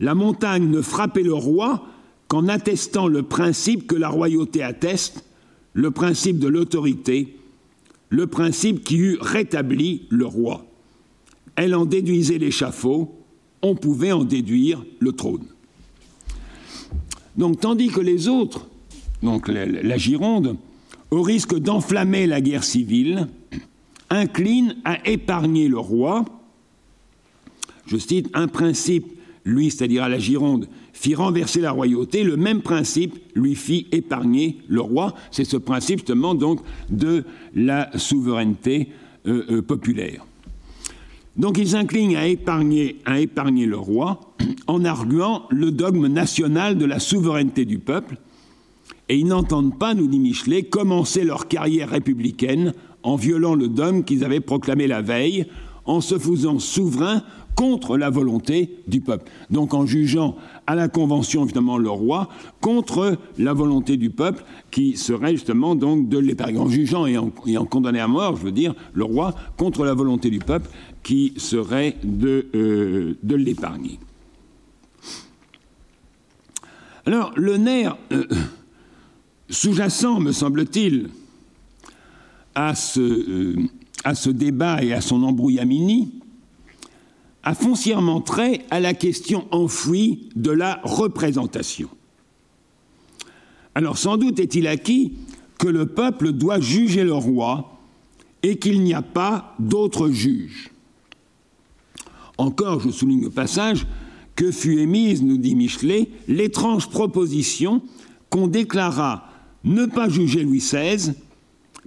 La 0.00 0.14
montagne 0.14 0.68
ne 0.68 0.80
frappait 0.80 1.22
le 1.22 1.34
roi 1.34 1.86
qu'en 2.28 2.48
attestant 2.48 3.08
le 3.08 3.22
principe 3.22 3.86
que 3.86 3.96
la 3.96 4.08
royauté 4.08 4.62
atteste, 4.62 5.24
le 5.72 5.90
principe 5.90 6.38
de 6.38 6.48
l'autorité, 6.48 7.36
le 8.10 8.26
principe 8.26 8.84
qui 8.84 8.96
eût 8.96 9.18
rétabli 9.20 10.06
le 10.10 10.26
roi. 10.26 10.66
Elle 11.56 11.74
en 11.74 11.86
déduisait 11.86 12.38
l'échafaud, 12.38 13.18
on 13.62 13.74
pouvait 13.74 14.12
en 14.12 14.24
déduire 14.24 14.84
le 15.00 15.12
trône. 15.12 15.46
Donc, 17.36 17.60
tandis 17.60 17.88
que 17.88 18.00
les 18.00 18.28
autres, 18.28 18.68
donc 19.22 19.48
la, 19.48 19.96
Gironde, 19.96 20.56
au 21.10 21.22
risque 21.22 21.56
d'enflammer 21.56 22.26
la 22.26 22.40
guerre 22.40 22.64
civile, 22.64 23.28
inclinent 24.10 24.76
à 24.84 25.06
épargner 25.08 25.68
le 25.68 25.78
roi. 25.78 26.24
Je 27.88 27.96
cite 27.96 28.28
un 28.34 28.48
principe, 28.48 29.06
lui, 29.44 29.70
c'est-à-dire 29.70 30.04
à 30.04 30.08
la 30.08 30.18
Gironde, 30.18 30.68
fit 30.92 31.14
renverser 31.14 31.60
la 31.60 31.70
royauté, 31.70 32.22
le 32.22 32.36
même 32.36 32.60
principe 32.60 33.18
lui 33.34 33.54
fit 33.54 33.86
épargner 33.92 34.58
le 34.68 34.82
roi. 34.82 35.14
C'est 35.30 35.44
ce 35.44 35.56
principe 35.56 36.00
justement 36.00 36.34
donc 36.34 36.60
de 36.90 37.24
la 37.54 37.90
souveraineté 37.96 38.88
euh, 39.26 39.44
euh, 39.50 39.62
populaire. 39.62 40.26
Donc 41.36 41.56
ils 41.56 41.76
inclinent 41.76 42.16
à 42.16 42.26
épargner, 42.26 42.96
à 43.06 43.20
épargner 43.20 43.64
le 43.64 43.78
roi 43.78 44.34
en 44.66 44.84
arguant 44.84 45.44
le 45.50 45.70
dogme 45.70 46.08
national 46.08 46.76
de 46.76 46.84
la 46.84 46.98
souveraineté 46.98 47.64
du 47.64 47.78
peuple, 47.78 48.18
et 49.08 49.16
ils 49.16 49.26
n'entendent 49.26 49.78
pas, 49.78 49.94
nous 49.94 50.08
dit 50.08 50.18
Michelet, 50.18 50.64
commencer 50.64 51.24
leur 51.24 51.48
carrière 51.48 51.88
républicaine 51.88 52.74
en 53.02 53.16
violant 53.16 53.54
le 53.54 53.68
dogme 53.68 54.02
qu'ils 54.02 54.24
avaient 54.24 54.40
proclamé 54.40 54.86
la 54.86 55.00
veille, 55.00 55.46
en 55.86 56.02
se 56.02 56.18
faisant 56.18 56.58
souverain 56.58 57.22
contre 57.58 57.96
la 57.96 58.08
volonté 58.08 58.78
du 58.86 59.00
peuple. 59.00 59.28
Donc 59.50 59.74
en 59.74 59.84
jugeant 59.84 60.36
à 60.68 60.76
la 60.76 60.86
Convention, 60.86 61.42
évidemment, 61.42 61.76
le 61.76 61.90
roi, 61.90 62.28
contre 62.60 63.18
la 63.36 63.52
volonté 63.52 63.96
du 63.96 64.10
peuple, 64.10 64.44
qui 64.70 64.96
serait 64.96 65.32
justement 65.32 65.74
donc 65.74 66.08
de 66.08 66.18
l'épargner. 66.18 66.60
En 66.60 66.68
jugeant 66.68 67.04
et 67.06 67.18
en, 67.18 67.64
condamnant 67.64 68.04
à 68.04 68.06
mort, 68.06 68.36
je 68.36 68.44
veux 68.44 68.52
dire, 68.52 68.76
le 68.92 69.02
roi, 69.02 69.34
contre 69.56 69.84
la 69.84 69.92
volonté 69.92 70.30
du 70.30 70.38
peuple, 70.38 70.70
qui 71.02 71.32
serait 71.36 71.96
de, 72.04 72.46
euh, 72.54 73.14
l'épargner. 73.24 73.98
Alors, 77.06 77.32
le 77.34 77.56
nerf 77.56 77.96
euh, 78.12 78.24
sous-jacent, 79.50 80.20
me 80.20 80.30
semble-t-il, 80.30 81.08
euh, 82.56 83.54
à 84.04 84.14
ce 84.14 84.30
débat 84.30 84.84
et 84.84 84.92
à 84.92 85.00
son 85.00 85.24
embrouillamini, 85.24 86.12
a 87.42 87.54
foncièrement 87.54 88.20
trait 88.20 88.62
à 88.70 88.80
la 88.80 88.94
question 88.94 89.46
enfouie 89.50 90.28
de 90.36 90.50
la 90.50 90.80
représentation. 90.82 91.88
Alors 93.74 93.98
sans 93.98 94.16
doute 94.16 94.40
est-il 94.40 94.66
acquis 94.66 95.12
que 95.58 95.68
le 95.68 95.86
peuple 95.86 96.32
doit 96.32 96.60
juger 96.60 97.04
le 97.04 97.14
roi 97.14 97.78
et 98.42 98.56
qu'il 98.56 98.82
n'y 98.82 98.94
a 98.94 99.02
pas 99.02 99.54
d'autre 99.58 100.10
juge. 100.10 100.70
Encore, 102.38 102.80
je 102.80 102.90
souligne 102.90 103.26
au 103.26 103.30
passage, 103.30 103.86
que 104.36 104.52
fut 104.52 104.78
émise, 104.78 105.22
nous 105.22 105.38
dit 105.38 105.56
Michelet, 105.56 106.08
l'étrange 106.28 106.88
proposition 106.88 107.82
qu'on 108.30 108.46
déclara 108.46 109.28
ne 109.64 109.86
pas 109.86 110.08
juger 110.08 110.44
Louis 110.44 110.58
XVI, 110.58 111.14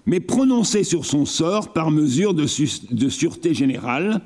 mais 0.06 0.20
prononcer 0.20 0.84
sur 0.84 1.06
son 1.06 1.26
sort 1.26 1.72
par 1.72 1.92
mesure 1.92 2.34
de, 2.34 2.46
de 2.94 3.10
sûreté 3.10 3.54
générale, 3.54 4.22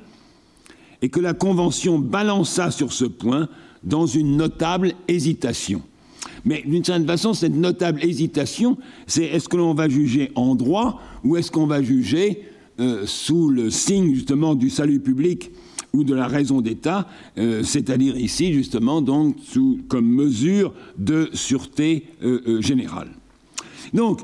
et 1.02 1.08
que 1.08 1.20
la 1.20 1.34
Convention 1.34 1.98
balança 1.98 2.70
sur 2.70 2.92
ce 2.92 3.04
point 3.04 3.48
dans 3.82 4.06
une 4.06 4.36
notable 4.36 4.92
hésitation. 5.08 5.82
Mais 6.44 6.62
d'une 6.64 6.84
certaine 6.84 7.06
façon, 7.06 7.34
cette 7.34 7.54
notable 7.54 8.04
hésitation, 8.04 8.78
c'est 9.06 9.24
est-ce 9.24 9.48
que 9.48 9.56
l'on 9.56 9.74
va 9.74 9.88
juger 9.88 10.30
en 10.34 10.54
droit 10.54 11.00
ou 11.24 11.36
est-ce 11.36 11.50
qu'on 11.50 11.66
va 11.66 11.82
juger 11.82 12.42
euh, 12.78 13.04
sous 13.06 13.48
le 13.48 13.70
signe 13.70 14.14
justement 14.14 14.54
du 14.54 14.70
salut 14.70 15.00
public 15.00 15.50
ou 15.92 16.04
de 16.04 16.14
la 16.14 16.26
raison 16.26 16.60
d'État, 16.60 17.08
euh, 17.38 17.62
c'est-à-dire 17.62 18.16
ici 18.18 18.52
justement 18.52 19.00
donc 19.00 19.36
sous, 19.42 19.80
comme 19.88 20.06
mesure 20.06 20.74
de 20.98 21.30
sûreté 21.32 22.04
euh, 22.22 22.60
générale. 22.60 23.08
Donc, 23.94 24.20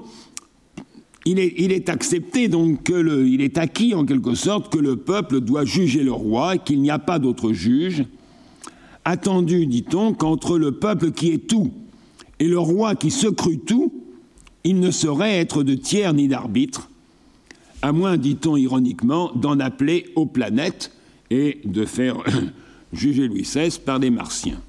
il 1.24 1.38
est, 1.38 1.88
accepté 1.88 2.48
donc 2.48 2.82
que 2.82 2.92
le, 2.92 3.28
il 3.28 3.40
est 3.42 3.58
acquis 3.58 3.94
en 3.94 4.04
quelque 4.04 4.34
sorte 4.34 4.72
que 4.72 4.78
le 4.78 4.96
peuple 4.96 5.40
doit 5.40 5.64
juger 5.64 6.02
le 6.02 6.12
roi, 6.12 6.58
qu'il 6.58 6.82
n'y 6.82 6.90
a 6.90 6.98
pas 6.98 7.18
d'autre 7.18 7.52
juge. 7.52 8.04
Attendu, 9.04 9.66
dit-on, 9.66 10.14
qu'entre 10.14 10.58
le 10.58 10.72
peuple 10.72 11.12
qui 11.12 11.30
est 11.30 11.46
tout 11.46 11.72
et 12.40 12.48
le 12.48 12.58
roi 12.58 12.94
qui 12.94 13.10
se 13.10 13.28
crut 13.28 13.64
tout, 13.64 13.92
il 14.64 14.80
ne 14.80 14.90
saurait 14.90 15.38
être 15.38 15.62
de 15.62 15.74
tiers 15.74 16.12
ni 16.12 16.28
d'arbitre, 16.28 16.88
à 17.82 17.92
moins, 17.92 18.16
dit-on 18.16 18.56
ironiquement, 18.56 19.32
d'en 19.34 19.58
appeler 19.58 20.06
aux 20.14 20.26
planètes 20.26 20.92
et 21.30 21.60
de 21.64 21.84
faire 21.84 22.16
juger 22.92 23.26
Louis 23.26 23.42
XVI 23.42 23.78
par 23.84 23.98
des 23.98 24.10
martiens. 24.10 24.60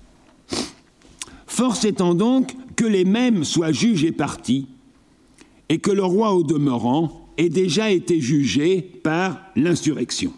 Force 1.46 1.86
étant 1.86 2.16
donc 2.16 2.56
que 2.76 2.86
les 2.86 3.06
mêmes 3.06 3.44
soient 3.44 3.72
juges 3.72 4.04
et 4.04 4.12
partis, 4.12 4.68
et 5.70 5.80
que 5.80 5.92
le 5.92 6.04
roi 6.04 6.34
au 6.34 6.44
demeurant 6.44 7.30
ait 7.38 7.50
déjà 7.50 7.92
été 7.92 8.20
jugé 8.20 8.82
par 8.82 9.42
l'insurrection. 9.56 10.34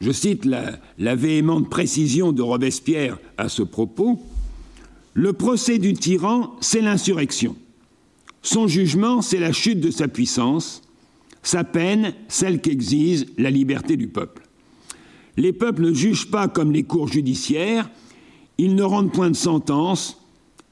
Je 0.00 0.12
cite 0.12 0.44
la, 0.44 0.78
la, 0.98 1.14
véhémente 1.14 1.68
précision 1.68 2.32
de 2.32 2.42
Robespierre 2.42 3.18
à 3.36 3.48
ce 3.48 3.62
propos. 3.62 4.20
Le 5.14 5.32
procès 5.32 5.78
du 5.78 5.94
tyran, 5.94 6.54
c'est 6.60 6.80
l'insurrection. 6.80 7.56
Son 8.42 8.68
jugement, 8.68 9.22
c'est 9.22 9.40
la 9.40 9.52
chute 9.52 9.80
de 9.80 9.90
sa 9.90 10.06
puissance. 10.06 10.82
Sa 11.42 11.64
peine, 11.64 12.14
celle 12.28 12.60
qu'exige 12.60 13.26
la 13.38 13.50
liberté 13.50 13.96
du 13.96 14.08
peuple. 14.08 14.42
Les 15.36 15.52
peuples 15.52 15.82
ne 15.82 15.92
jugent 15.92 16.30
pas 16.30 16.48
comme 16.48 16.72
les 16.72 16.82
cours 16.82 17.08
judiciaires, 17.08 17.88
ils 18.58 18.74
ne 18.74 18.82
rendent 18.82 19.12
point 19.12 19.30
de 19.30 19.36
sentence, 19.36 20.20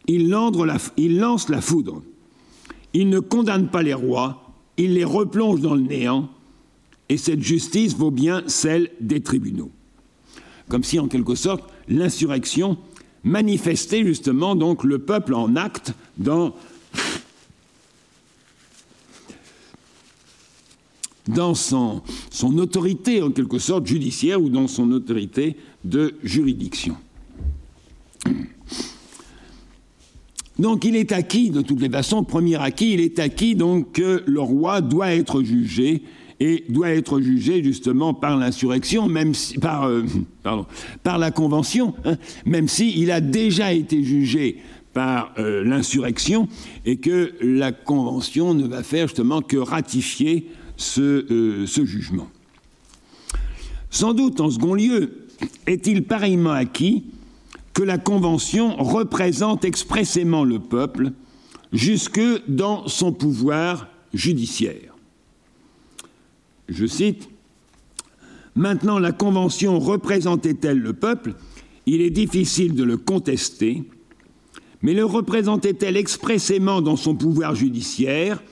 ils, 0.09 0.29
lancent 0.29 1.49
la 1.49 1.61
foudre. 1.61 2.03
Ils 2.93 3.09
ne 3.09 3.21
condamnent 3.21 3.69
pas 3.69 3.83
les 3.83 3.95
rois, 3.95 4.53
ils 4.77 4.95
les 4.95 5.05
replongent 5.05 5.61
dans 5.61 5.75
le 5.75 5.83
néant, 5.83 6.29
et 7.09 7.17
cette 7.17 7.43
justice 7.43 7.95
vaut 7.95 8.11
bien 8.11 8.43
celle 8.47 8.91
des 9.01 9.21
tribunaux. 9.21 9.71
Comme 10.69 10.85
si, 10.85 10.99
en 10.99 11.09
quelque 11.09 11.35
sorte, 11.35 11.65
l'insurrection 11.89 12.77
manifestait 13.23 14.05
justement 14.05 14.57
donc 14.57 14.85
le 14.85 14.99
peuple 14.99 15.35
en 15.35 15.57
acte 15.57 15.93
dans 16.17 16.55
dans 21.29 21.55
son, 21.57 22.03
son, 22.31 22.57
autorité 22.59 23.21
en 23.21 23.33
quelque 23.33 23.59
sorte 23.59 23.85
judiciaire 23.85 24.41
ou 24.41 24.49
dans 24.49 24.69
son 24.69 24.93
autorité 24.93 25.57
de 25.85 26.15
juridiction. 26.23 26.97
Donc 30.59 30.85
il 30.85 30.97
est 30.97 31.13
acquis, 31.13 31.51
de 31.51 31.61
toutes 31.61 31.81
les 31.81 31.91
façons, 31.91 32.25
premier 32.25 32.57
acquis, 32.57 32.95
il 32.95 33.01
est 33.01 33.19
acquis 33.19 33.55
donc 33.55 33.93
que 33.93 34.23
le 34.27 34.41
roi 34.41 34.81
doit 34.81 35.13
être 35.13 35.43
jugé 35.43 36.03
et 36.41 36.65
doit 36.69 36.91
être 36.91 37.21
jugé 37.21 37.63
justement 37.63 38.15
par 38.15 38.37
l'insurrection, 38.37 39.07
même 39.07 39.35
si, 39.35 39.59
par, 39.59 39.85
euh, 39.85 40.05
pardon, 40.43 40.67
par 41.03 41.19
la 41.19 41.31
convention, 41.31 41.95
hein, 42.05 42.17
même 42.45 42.69
s'il 42.69 43.11
a 43.11 43.21
déjà 43.21 43.73
été 43.73 44.03
jugé 44.03 44.59
par 44.93 45.35
euh, 45.39 45.63
l'insurrection 45.63 46.49
et 46.87 46.97
que 46.97 47.35
la 47.43 47.73
convention 47.73 48.55
ne 48.55 48.67
va 48.67 48.83
faire 48.83 49.09
justement 49.09 49.43
que 49.43 49.59
ratifier 49.59 50.47
ce, 50.79 51.31
euh, 51.31 51.67
ce 51.67 51.85
jugement. 51.85 52.29
Sans 53.91 54.15
doute, 54.15 54.41
en 54.41 54.51
second 54.51 54.75
lieu, 54.75 55.27
est-il 55.67 56.05
pareillement 56.05 56.53
acquis 56.53 57.05
que 57.77 57.83
la 57.83 57.99
Convention 57.99 58.74
représente 58.79 59.66
expressément 59.66 60.45
le 60.45 60.61
peuple 60.61 61.11
jusque 61.74 62.22
dans 62.49 62.89
son 62.89 63.12
pouvoir 63.12 63.89
judiciaire. 64.14 64.95
Je 66.70 66.87
cite 66.87 67.29
Maintenant, 68.55 68.99
la 68.99 69.12
Convention 69.12 69.79
représentait-elle 69.79 70.79
le 70.79 70.95
peuple? 70.95 71.35
Il 71.85 72.01
est 72.01 72.09
difficile 72.09 72.74
de 72.74 72.83
le 72.83 72.97
contester, 72.97 73.83
mais 74.81 74.95
le 74.95 75.05
représentait-elle 75.05 75.99
expressément 75.99 76.81
dans 76.81 76.97
son 76.97 77.14
pouvoir 77.14 77.55
judiciaire? 77.55 78.43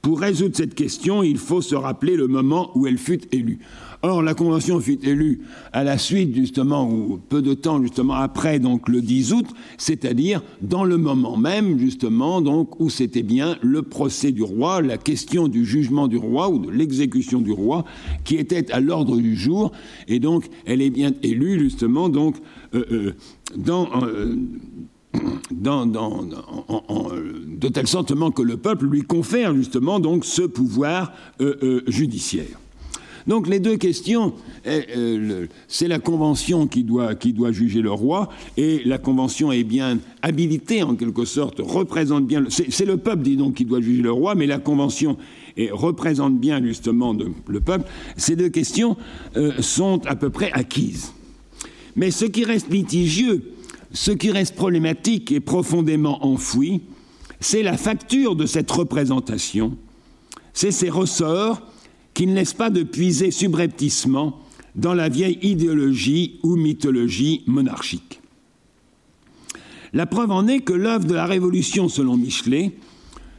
Pour 0.00 0.18
résoudre 0.18 0.56
cette 0.56 0.74
question, 0.74 1.22
il 1.22 1.38
faut 1.38 1.62
se 1.62 1.76
rappeler 1.76 2.16
le 2.16 2.26
moment 2.26 2.72
où 2.74 2.88
elle 2.88 2.98
fut 2.98 3.20
élue. 3.30 3.60
Or, 4.04 4.20
la 4.20 4.34
Convention 4.34 4.80
fut 4.80 4.98
élue 5.06 5.42
à 5.72 5.84
la 5.84 5.96
suite, 5.96 6.34
justement, 6.34 6.90
ou 6.90 7.20
peu 7.28 7.40
de 7.40 7.54
temps, 7.54 7.80
justement, 7.80 8.14
après, 8.14 8.58
donc, 8.58 8.88
le 8.88 9.00
10 9.00 9.32
août, 9.32 9.46
c'est-à-dire 9.78 10.42
dans 10.60 10.82
le 10.82 10.96
moment 10.96 11.36
même, 11.36 11.78
justement, 11.78 12.40
donc, 12.40 12.80
où 12.80 12.90
c'était 12.90 13.22
bien 13.22 13.56
le 13.62 13.82
procès 13.82 14.32
du 14.32 14.42
roi, 14.42 14.82
la 14.82 14.98
question 14.98 15.46
du 15.46 15.64
jugement 15.64 16.08
du 16.08 16.16
roi 16.16 16.48
ou 16.48 16.58
de 16.58 16.68
l'exécution 16.68 17.40
du 17.40 17.52
roi, 17.52 17.84
qui 18.24 18.34
était 18.38 18.72
à 18.72 18.80
l'ordre 18.80 19.16
du 19.16 19.36
jour, 19.36 19.70
et 20.08 20.18
donc, 20.18 20.46
elle 20.66 20.82
est 20.82 20.90
bien 20.90 21.12
élue, 21.22 21.60
justement, 21.60 22.08
donc, 22.08 22.36
euh, 22.74 22.84
euh, 22.90 23.12
dans. 23.56 23.88
Euh, 24.02 24.34
dans, 25.50 25.84
dans, 25.84 26.22
de 26.24 27.68
telle 27.68 27.86
sorte 27.86 28.14
que 28.34 28.40
le 28.40 28.56
peuple 28.56 28.86
lui 28.86 29.02
confère 29.02 29.54
justement 29.54 30.00
donc 30.00 30.24
ce 30.24 30.40
pouvoir 30.40 31.12
judiciaire. 31.86 32.61
Donc 33.26 33.48
les 33.48 33.60
deux 33.60 33.76
questions, 33.76 34.32
eh, 34.64 34.82
euh, 34.96 35.46
c'est 35.68 35.88
la 35.88 35.98
Convention 35.98 36.66
qui 36.66 36.82
doit, 36.82 37.14
qui 37.14 37.32
doit 37.32 37.52
juger 37.52 37.82
le 37.82 37.92
roi, 37.92 38.28
et 38.56 38.82
la 38.84 38.98
Convention 38.98 39.52
est 39.52 39.64
bien 39.64 39.98
habilitée 40.22 40.82
en 40.82 40.94
quelque 40.94 41.24
sorte, 41.24 41.60
représente 41.60 42.26
bien, 42.26 42.44
c'est 42.48 42.84
le 42.84 42.96
peuple, 42.96 43.22
dis 43.22 43.36
donc, 43.36 43.54
qui 43.54 43.64
doit 43.64 43.80
juger 43.80 44.02
le 44.02 44.12
roi, 44.12 44.34
mais 44.34 44.46
la 44.46 44.58
Convention 44.58 45.16
représente 45.72 46.38
bien 46.38 46.62
justement 46.62 47.14
le 47.46 47.60
peuple. 47.60 47.88
Ces 48.16 48.36
deux 48.36 48.48
questions 48.48 48.96
euh, 49.36 49.52
sont 49.60 50.00
à 50.06 50.16
peu 50.16 50.30
près 50.30 50.50
acquises. 50.52 51.12
Mais 51.96 52.10
ce 52.10 52.24
qui 52.24 52.44
reste 52.44 52.70
litigieux, 52.70 53.52
ce 53.92 54.10
qui 54.12 54.30
reste 54.30 54.54
problématique 54.54 55.30
et 55.32 55.40
profondément 55.40 56.24
enfoui, 56.24 56.80
c'est 57.40 57.62
la 57.62 57.76
facture 57.76 58.36
de 58.36 58.46
cette 58.46 58.70
représentation, 58.70 59.76
c'est 60.54 60.70
ses 60.70 60.88
ressorts 60.88 61.62
qui 62.14 62.26
ne 62.26 62.34
laisse 62.34 62.54
pas 62.54 62.70
de 62.70 62.82
puiser 62.82 63.30
subrepticement 63.30 64.38
dans 64.74 64.94
la 64.94 65.08
vieille 65.08 65.38
idéologie 65.42 66.38
ou 66.42 66.56
mythologie 66.56 67.42
monarchique. 67.46 68.20
La 69.92 70.06
preuve 70.06 70.30
en 70.30 70.46
est 70.46 70.60
que 70.60 70.72
l'œuvre 70.72 71.06
de 71.06 71.14
la 71.14 71.26
Révolution, 71.26 71.88
selon 71.88 72.16
Michelet, 72.16 72.72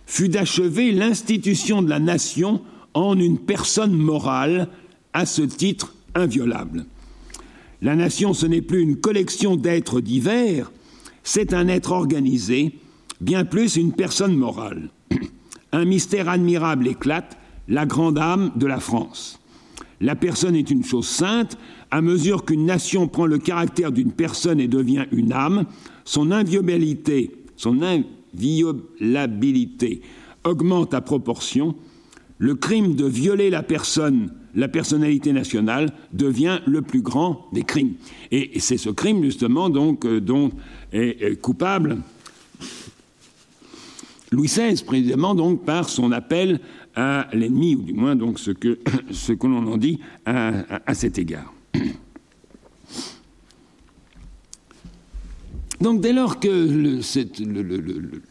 fut 0.06 0.30
d'achever 0.30 0.92
l'institution 0.92 1.82
de 1.82 1.90
la 1.90 2.00
nation 2.00 2.62
en 2.94 3.18
une 3.18 3.40
personne 3.40 3.94
morale, 3.94 4.70
à 5.14 5.26
ce 5.26 5.42
titre 5.42 5.96
inviolable. 6.16 6.86
La 7.82 7.96
nation, 7.96 8.34
ce 8.34 8.46
n'est 8.46 8.62
plus 8.62 8.82
une 8.82 8.98
collection 8.98 9.56
d'êtres 9.56 10.02
divers, 10.02 10.72
c'est 11.24 11.54
un 11.54 11.68
être 11.68 11.92
organisé, 11.92 12.76
bien 13.22 13.46
plus 13.46 13.76
une 13.76 13.94
personne 13.94 14.36
morale. 14.36 14.90
Un 15.72 15.86
mystère 15.86 16.30
admirable 16.30 16.88
éclate 16.88 17.38
la 17.68 17.86
grande 17.86 18.18
âme 18.18 18.51
de 18.55 18.66
la 18.66 18.80
France. 18.80 19.39
La 20.01 20.16
personne 20.16 20.55
est 20.55 20.72
une 20.72 20.84
chose 20.84 21.07
sainte, 21.07 21.57
à 21.91 22.01
mesure 22.01 22.43
qu'une 22.45 22.66
nation 22.66 23.07
prend 23.07 23.26
le 23.26 23.38
caractère 23.38 23.91
d'une 23.91 24.11
personne 24.11 24.59
et 24.59 24.68
devient 24.68 25.05
une 25.11 25.32
âme, 25.32 25.66
son 26.03 26.32
inviolabilité, 26.32 27.32
augmente 30.43 30.93
à 30.93 31.01
proportion, 31.01 31.76
le 32.38 32.55
crime 32.55 32.95
de 32.95 33.05
violer 33.05 33.49
la 33.49 33.64
personne, 33.64 34.34
la 34.55 34.68
personnalité 34.68 35.32
nationale, 35.32 35.93
devient 36.11 36.59
le 36.66 36.82
plus 36.82 37.01
grand 37.01 37.47
des 37.53 37.64
crimes. 37.64 37.93
Et 38.32 38.59
c'est 38.59 38.78
ce 38.78 38.89
crime, 38.89 39.24
justement, 39.24 39.70
donc, 39.70 40.05
euh, 40.05 40.20
dont 40.20 40.51
est 40.91 41.39
coupable 41.41 41.99
Louis 44.34 44.47
XVI, 44.47 44.84
précisément, 44.84 45.36
donc, 45.36 45.64
par 45.64 45.89
son 45.89 46.11
appel 46.11 46.59
à 46.96 47.28
l'ennemi, 47.34 47.76
ou 47.76 47.82
du 47.82 47.94
moins 47.94 48.16
donc 48.16 48.39
ce 48.39 48.52
que, 48.52 48.80
ce 49.12 49.34
l'on 49.44 49.68
en 49.68 49.78
dit 49.78 50.00
à, 50.26 50.52
à, 50.86 50.94
cet 50.94 51.18
égard. 51.18 51.54
Donc 55.82 56.00
dès 56.00 56.14
lors 56.14 56.39
que 56.39 57.02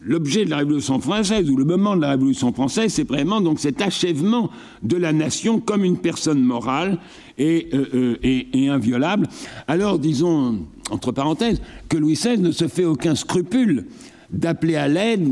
l'objet 0.01 0.45
de 0.45 0.49
la 0.49 0.57
Révolution 0.57 0.99
française 0.99 1.51
ou 1.51 1.55
le 1.55 1.65
moment 1.65 1.95
de 1.95 2.01
la 2.01 2.09
Révolution 2.09 2.51
française, 2.51 2.91
c'est 2.91 3.07
vraiment 3.07 3.41
donc 3.41 3.59
cet 3.59 3.79
achèvement 3.79 4.49
de 4.81 4.97
la 4.97 5.13
nation 5.13 5.59
comme 5.59 5.83
une 5.85 5.97
personne 5.97 6.41
morale 6.41 6.97
et, 7.37 7.67
euh, 7.75 7.85
euh, 7.93 8.17
et 8.23 8.69
inviolable, 8.69 9.27
alors 9.67 9.99
disons 9.99 10.65
entre 10.89 11.11
parenthèses 11.11 11.61
que 11.89 11.97
Louis 11.97 12.13
XVI 12.13 12.39
ne 12.39 12.51
se 12.51 12.67
fait 12.67 12.85
aucun 12.85 13.13
scrupule 13.13 13.85
d'appeler 14.31 14.75
à 14.75 14.87
l'aide 14.87 15.27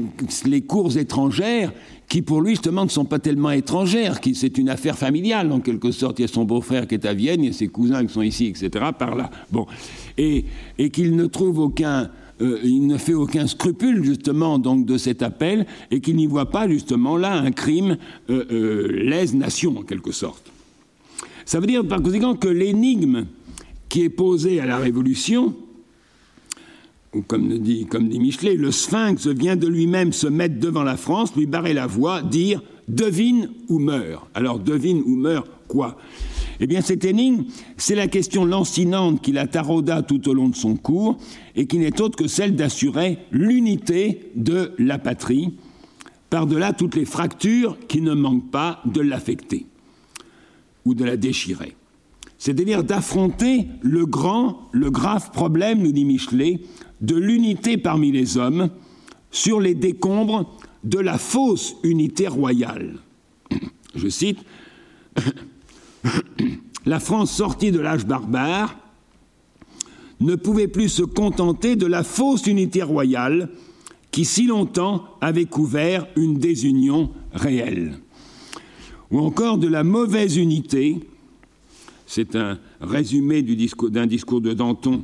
les 0.46 0.62
cours 0.62 0.98
étrangères 0.98 1.74
qui 2.12 2.22
pour 2.22 2.42
lui 2.42 2.50
justement 2.52 2.84
ne 2.84 2.90
sont 2.90 3.06
pas 3.06 3.20
tellement 3.20 3.52
étrangères, 3.52 4.20
qui 4.20 4.36
c'est 4.36 4.58
une 4.58 4.68
affaire 4.68 4.98
familiale 4.98 5.50
en 5.50 5.62
quelque 5.62 5.92
sorte. 5.92 6.20
Il 6.20 6.24
y 6.24 6.26
a 6.26 6.28
son 6.28 6.44
beau-frère 6.44 6.86
qui 6.86 6.96
est 6.96 7.06
à 7.06 7.14
Vienne, 7.14 7.42
il 7.42 7.48
y 7.48 7.50
a 7.50 7.54
ses 7.54 7.70
cousins 7.70 8.06
qui 8.06 8.12
sont 8.12 8.22
ici, 8.22 8.48
etc. 8.48 8.88
Par 9.00 9.16
là. 9.16 9.32
Bon, 9.50 9.66
et, 10.18 10.44
et 10.78 10.90
qu'il 10.90 11.16
ne 11.16 11.26
trouve 11.28 11.60
aucun 11.60 12.10
euh, 12.42 12.60
il 12.66 12.86
ne 12.86 12.98
fait 12.98 13.14
aucun 13.14 13.48
scrupule 13.48 14.04
justement 14.04 14.60
donc 14.60 14.86
de 14.86 14.98
cet 14.98 15.22
appel 15.22 15.66
et 15.90 16.02
qu'il 16.02 16.18
n'y 16.18 16.28
voit 16.28 16.50
pas 16.50 16.68
justement 16.68 17.16
là 17.16 17.32
un 17.32 17.52
crime 17.54 17.96
euh, 18.30 18.44
euh, 18.52 18.88
lèse-nation 18.92 19.78
en 19.78 19.84
quelque 19.84 20.12
sorte. 20.12 20.52
Ça 21.46 21.62
veut 21.62 21.68
dire 21.68 21.88
par 21.88 22.02
conséquent 22.02 22.36
que 22.36 22.50
l'énigme 22.50 23.28
qui 23.88 24.02
est 24.02 24.10
posée 24.10 24.60
à 24.60 24.66
la 24.66 24.76
Révolution, 24.76 25.56
comme 27.28 27.58
dit, 27.60 27.86
comme 27.86 28.08
dit 28.08 28.20
Michelet, 28.20 28.56
le 28.56 28.72
sphinx 28.72 29.28
vient 29.28 29.56
de 29.56 29.68
lui-même 29.68 30.14
se 30.14 30.28
mettre 30.28 30.60
devant 30.60 30.84
la 30.84 30.98
France, 30.98 31.36
lui 31.36 31.46
barrer 31.46 31.74
la 31.74 31.88
voie, 31.88 32.22
dire 32.22 32.62
devine 32.88 33.50
ou 33.68 33.80
meurt. 33.80 34.28
Alors 34.34 34.60
devine 34.60 35.02
ou 35.06 35.16
meurt 35.16 35.48
quoi? 35.68 35.98
Eh 36.60 36.68
bien 36.68 36.82
cette 36.82 37.06
énigme, 37.06 37.46
c'est 37.76 37.96
la 37.96 38.08
question 38.08 38.46
lancinante 38.46 39.22
qui 39.22 39.32
la 39.32 39.48
tarauda 39.48 40.04
tout 40.04 40.30
au 40.30 40.34
long 40.34 40.50
de 40.50 40.56
son 40.56 40.76
cours 40.76 41.18
et 41.56 41.66
qui 41.66 41.80
n'est 41.80 42.02
autre 42.02 42.18
que 42.18 42.28
celle 42.28 42.56
d'assurer 42.56 43.18
l'unité 43.32 44.32
de 44.36 44.72
la 44.78 45.00
patrie, 45.00 45.56
par-delà 46.30 46.72
toutes 46.72 46.96
les 46.96 47.06
fractures 47.06 47.78
qui 47.88 48.02
ne 48.02 48.14
manquent 48.14 48.52
pas 48.52 48.82
de 48.86 49.02
l'affecter 49.02 49.66
ou 50.86 50.94
de 50.94 51.04
la 51.04 51.18
déchirer. 51.18 51.76
C'est-à-dire 52.38 52.84
d'affronter 52.84 53.68
le 53.82 54.06
grand, 54.06 54.68
le 54.72 54.90
grave 54.90 55.30
problème, 55.32 55.82
nous 55.82 55.92
dit 55.92 56.06
Michelet, 56.06 56.62
de 57.02 57.16
l'unité 57.16 57.78
parmi 57.78 58.12
les 58.12 58.38
hommes 58.38 58.70
sur 59.32 59.60
les 59.60 59.76
décombres 59.76 60.58
de 60.84 61.00
la 61.00 61.18
fausse 61.18 61.76
unité 61.84 62.28
royale. 62.28 62.98
Je 63.96 64.08
cite 64.08 64.40
la 66.86 67.00
France 67.00 67.32
sortie 67.32 67.72
de 67.72 67.80
l'âge 67.80 68.06
barbare 68.06 68.76
ne 70.20 70.36
pouvait 70.36 70.68
plus 70.68 70.90
se 70.90 71.04
contenter 71.04 71.76
de 71.76 71.86
la 71.86 72.04
fausse 72.04 72.48
unité 72.48 72.84
royale 72.84 73.50
qui 74.12 74.26
si 74.26 74.46
longtemps 74.46 75.06
avait 75.22 75.46
couvert 75.46 76.08
une 76.16 76.38
désunion 76.38 77.12
réelle, 77.34 77.98
ou 79.10 79.20
encore 79.20 79.58
de 79.58 79.68
la 79.68 79.84
mauvaise 79.84 80.36
unité, 80.36 81.00
c'est 82.06 82.36
un 82.36 82.60
résumé 82.82 83.42
d'un 83.42 84.06
discours, 84.06 84.42
de 84.42 84.54
Danton 84.54 85.04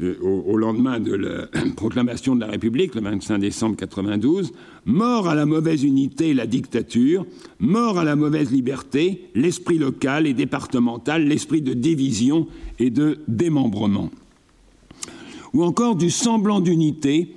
au, 0.00 0.44
au, 0.46 0.56
lendemain 0.56 1.00
de 1.00 1.14
la 1.14 1.46
proclamation 1.76 2.34
de 2.34 2.40
la 2.40 2.48
République, 2.48 2.94
le 2.94 3.00
25 3.00 3.38
décembre 3.38 3.76
92, 3.76 4.52
mort 4.84 5.28
à 5.28 5.34
la 5.34 5.46
mauvaise 5.46 5.82
unité, 5.84 6.34
la 6.34 6.46
dictature, 6.46 7.26
mort 7.58 7.98
à 7.98 8.04
la 8.04 8.16
mauvaise 8.16 8.50
liberté, 8.50 9.28
l'esprit 9.34 9.78
local 9.78 10.26
et 10.26 10.34
départemental, 10.34 11.26
l'esprit 11.26 11.62
de 11.62 11.72
division 11.72 12.46
et 12.78 12.90
de 12.90 13.18
démembrement, 13.28 14.10
ou 15.52 15.64
encore 15.64 15.96
du 15.96 16.10
semblant 16.10 16.60
d'unité 16.60 17.34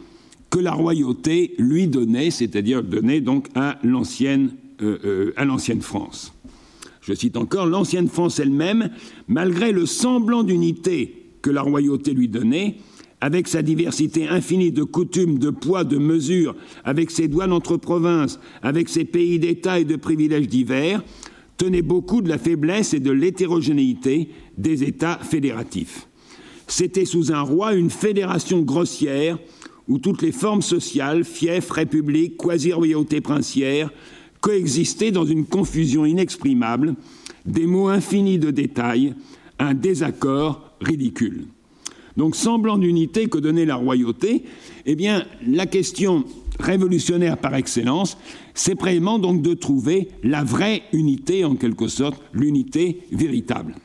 que 0.50 0.60
la 0.60 0.74
royauté 0.74 1.54
lui 1.60 1.88
donnait, 1.88 2.32
c'est-à-dire 2.32 2.84
donnait 2.84 3.22
donc 3.22 3.48
à 3.56 3.78
l'ancienne 3.84 4.52
euh, 4.82 4.98
euh, 5.04 5.34
à 5.36 5.46
l'ancienne 5.46 5.82
France. 5.82 6.34
Je 7.02 7.14
cite 7.14 7.38
encore 7.38 7.66
l'ancienne 7.66 8.08
France 8.08 8.40
elle-même, 8.40 8.90
malgré 9.28 9.72
le 9.72 9.86
semblant 9.86 10.44
d'unité 10.44 11.29
que 11.42 11.50
la 11.50 11.62
royauté 11.62 12.14
lui 12.14 12.28
donnait, 12.28 12.78
avec 13.22 13.48
sa 13.48 13.62
diversité 13.62 14.28
infinie 14.28 14.72
de 14.72 14.84
coutumes, 14.84 15.40
de 15.40 15.50
poids, 15.50 15.84
de 15.84 15.98
mesures, 15.98 16.56
avec 16.86 17.12
ses 17.12 17.28
douanes 17.28 17.52
entre 17.52 17.78
provinces, 17.78 18.40
avec 18.62 18.88
ses 18.90 19.06
pays 19.06 19.40
d'État 19.40 19.80
et 19.80 19.86
de 19.86 19.96
privilèges 19.96 20.48
divers, 20.48 21.04
tenait 21.58 21.82
beaucoup 21.82 22.22
de 22.22 22.30
la 22.30 22.38
faiblesse 22.38 22.94
et 22.94 23.02
de 23.02 23.12
l'hétérogénéité 23.12 24.30
des 24.58 24.84
États 24.84 25.18
fédératifs. 25.18 26.08
C'était 26.68 27.06
sous 27.06 27.34
un 27.34 27.42
roi 27.42 27.74
une 27.74 27.90
fédération 27.90 28.62
grossière 28.62 29.38
où 29.90 29.98
toutes 29.98 30.22
les 30.22 30.32
formes 30.32 30.62
sociales, 30.62 31.26
fiefs, 31.26 31.72
républiques, 31.72 32.38
quasi-royautés 32.38 33.22
princières, 33.22 33.92
coexistaient 34.40 35.12
dans 35.12 35.26
une 35.26 35.46
confusion 35.46 36.06
inexprimable, 36.06 36.96
des 37.46 37.66
mots 37.66 37.90
infinis 37.90 38.40
de 38.40 38.52
détails, 38.52 39.16
un 39.58 39.74
désaccord 39.74 40.69
ridicule. 40.82 41.46
Donc, 42.18 42.36
semblant 42.36 42.78
d'unité 42.78 43.28
que 43.28 43.38
donnait 43.38 43.66
la 43.66 43.76
royauté, 43.76 44.44
eh 44.86 44.96
bien, 44.96 45.26
la 45.48 45.66
question 45.66 46.26
révolutionnaire 46.60 47.38
par 47.38 47.56
excellence, 47.56 48.18
c'est 48.54 48.78
vraiment 48.78 49.20
donc 49.20 49.42
de 49.42 49.54
trouver 49.54 50.10
la 50.24 50.44
vraie 50.44 50.84
unité, 50.92 51.46
en 51.46 51.56
quelque 51.56 51.88
sorte, 51.88 52.22
l'unité 52.34 53.02
véritable. 53.12 53.76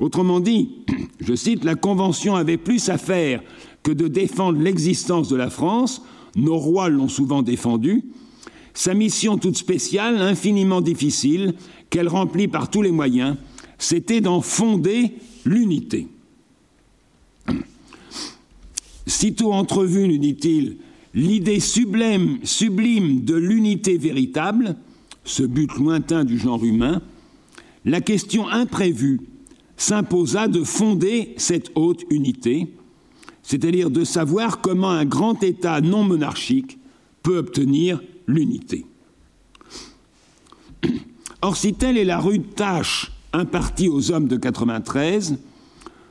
Autrement 0.00 0.40
dit, 0.40 0.70
je 1.20 1.34
cite, 1.34 1.64
la 1.64 1.76
Convention 1.76 2.34
avait 2.34 2.56
plus 2.56 2.88
à 2.88 2.98
faire 2.98 3.42
que 3.82 3.92
de 3.92 4.08
défendre 4.08 4.60
l'existence 4.60 5.28
de 5.28 5.36
la 5.36 5.50
France, 5.50 6.02
nos 6.36 6.58
rois 6.58 6.88
l'ont 6.88 7.08
souvent 7.08 7.42
défendue, 7.42 8.04
sa 8.74 8.94
mission 8.94 9.38
toute 9.38 9.56
spéciale, 9.56 10.18
infiniment 10.18 10.80
difficile, 10.80 11.54
qu'elle 11.90 12.08
remplit 12.08 12.48
par 12.48 12.70
tous 12.70 12.82
les 12.82 12.92
moyens, 12.92 13.36
c'était 13.78 14.20
d'en 14.20 14.40
fonder 14.40 15.12
l'unité. 15.44 16.08
Sitôt 19.08 19.54
entrevue, 19.54 20.06
nous 20.06 20.18
dit-il, 20.18 20.76
l'idée 21.14 21.60
sublime, 21.60 22.40
sublime 22.42 23.24
de 23.24 23.34
l'unité 23.34 23.96
véritable, 23.96 24.76
ce 25.24 25.42
but 25.42 25.74
lointain 25.76 26.24
du 26.26 26.38
genre 26.38 26.62
humain, 26.62 27.00
la 27.86 28.02
question 28.02 28.48
imprévue 28.48 29.20
s'imposa 29.78 30.46
de 30.46 30.62
fonder 30.62 31.32
cette 31.38 31.72
haute 31.74 32.04
unité, 32.10 32.68
c'est-à-dire 33.42 33.88
de 33.88 34.04
savoir 34.04 34.60
comment 34.60 34.90
un 34.90 35.06
grand 35.06 35.42
État 35.42 35.80
non 35.80 36.04
monarchique 36.04 36.78
peut 37.22 37.38
obtenir 37.38 38.02
l'unité. 38.26 38.84
Or, 41.40 41.56
si 41.56 41.72
telle 41.72 41.96
est 41.96 42.04
la 42.04 42.18
rude 42.18 42.54
tâche 42.54 43.10
impartie 43.32 43.88
aux 43.88 44.10
hommes 44.10 44.28
de 44.28 44.36
93, 44.36 45.38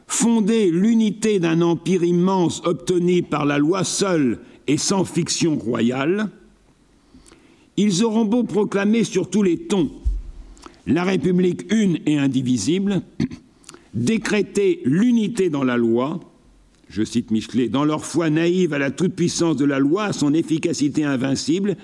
fonder 0.07 0.71
l'unité 0.71 1.39
d'un 1.39 1.61
empire 1.61 2.03
immense 2.03 2.61
obtenu 2.65 3.23
par 3.23 3.45
la 3.45 3.57
loi 3.57 3.83
seule 3.83 4.39
et 4.67 4.77
sans 4.77 5.05
fiction 5.05 5.57
royale, 5.57 6.29
ils 7.75 8.03
auront 8.03 8.25
beau 8.25 8.43
proclamer 8.43 9.03
sur 9.03 9.29
tous 9.29 9.43
les 9.43 9.67
tons 9.67 9.91
la 10.87 11.03
République 11.03 11.71
une 11.71 11.99
et 12.05 12.17
indivisible, 12.17 13.01
décréter 13.93 14.81
l'unité 14.85 15.49
dans 15.49 15.63
la 15.63 15.77
loi, 15.77 16.19
je 16.89 17.03
cite 17.03 17.29
Michelet, 17.29 17.67
dans 17.67 17.83
leur 17.83 18.05
foi 18.05 18.29
naïve 18.29 18.73
à 18.73 18.79
la 18.79 18.91
toute-puissance 18.91 19.57
de 19.57 19.65
la 19.65 19.79
loi, 19.79 20.05
à 20.05 20.13
son 20.13 20.33
efficacité 20.33 21.03
invincible, 21.03 21.75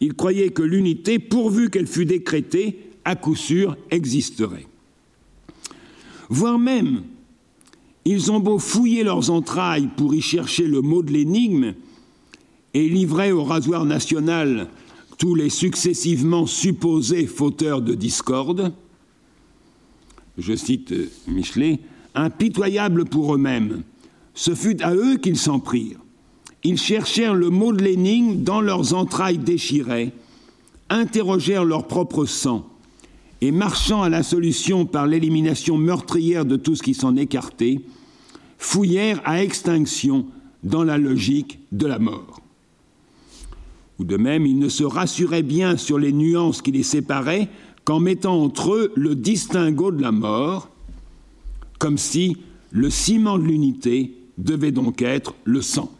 ils 0.00 0.12
croyaient 0.12 0.50
que 0.50 0.62
l'unité, 0.62 1.18
pourvu 1.18 1.70
qu'elle 1.70 1.86
fût 1.86 2.04
décrétée, 2.04 2.78
à 3.06 3.16
coup 3.16 3.36
sûr 3.36 3.76
existerait. 3.90 4.66
Voire 6.28 6.58
même, 6.58 7.02
ils 8.04 8.30
ont 8.30 8.40
beau 8.40 8.58
fouiller 8.58 9.02
leurs 9.02 9.30
entrailles 9.30 9.88
pour 9.96 10.14
y 10.14 10.20
chercher 10.20 10.66
le 10.66 10.80
mot 10.80 11.02
de 11.02 11.12
l'énigme 11.12 11.74
et 12.74 12.88
livrer 12.88 13.32
au 13.32 13.44
rasoir 13.44 13.84
national 13.84 14.68
tous 15.18 15.34
les 15.34 15.48
successivement 15.48 16.46
supposés 16.46 17.26
fauteurs 17.26 17.80
de 17.80 17.94
discorde, 17.94 18.72
je 20.38 20.54
cite 20.54 20.92
Michelet, 21.28 21.78
impitoyable 22.14 23.04
pour 23.04 23.34
eux-mêmes, 23.34 23.82
ce 24.34 24.54
fut 24.54 24.82
à 24.82 24.94
eux 24.94 25.16
qu'ils 25.16 25.38
s'en 25.38 25.60
prirent. 25.60 26.00
Ils 26.64 26.78
cherchèrent 26.78 27.34
le 27.34 27.50
mot 27.50 27.72
de 27.72 27.84
l'énigme 27.84 28.42
dans 28.42 28.60
leurs 28.60 28.94
entrailles 28.94 29.38
déchirées, 29.38 30.12
interrogèrent 30.88 31.64
leur 31.64 31.86
propre 31.86 32.24
sang, 32.24 32.68
et 33.40 33.52
marchant 33.52 34.02
à 34.02 34.08
la 34.08 34.22
solution 34.22 34.86
par 34.86 35.06
l'élimination 35.06 35.76
meurtrière 35.76 36.44
de 36.44 36.56
tout 36.56 36.74
ce 36.74 36.82
qui 36.82 36.94
s'en 36.94 37.16
écartait, 37.16 37.80
fouillèrent 38.64 39.20
à 39.24 39.42
extinction 39.42 40.26
dans 40.62 40.84
la 40.84 40.96
logique 40.96 41.60
de 41.70 41.86
la 41.86 41.98
mort. 41.98 42.40
Ou 43.98 44.04
de 44.04 44.16
même, 44.16 44.46
ils 44.46 44.58
ne 44.58 44.70
se 44.70 44.84
rassuraient 44.84 45.42
bien 45.42 45.76
sur 45.76 45.98
les 45.98 46.12
nuances 46.12 46.62
qui 46.62 46.72
les 46.72 46.82
séparaient 46.82 47.48
qu'en 47.84 48.00
mettant 48.00 48.42
entre 48.42 48.72
eux 48.72 48.92
le 48.96 49.14
distinguo 49.14 49.92
de 49.92 50.00
la 50.00 50.12
mort, 50.12 50.70
comme 51.78 51.98
si 51.98 52.38
le 52.70 52.88
ciment 52.88 53.38
de 53.38 53.44
l'unité 53.44 54.14
devait 54.38 54.72
donc 54.72 55.02
être 55.02 55.34
le 55.44 55.60
sang. 55.60 55.92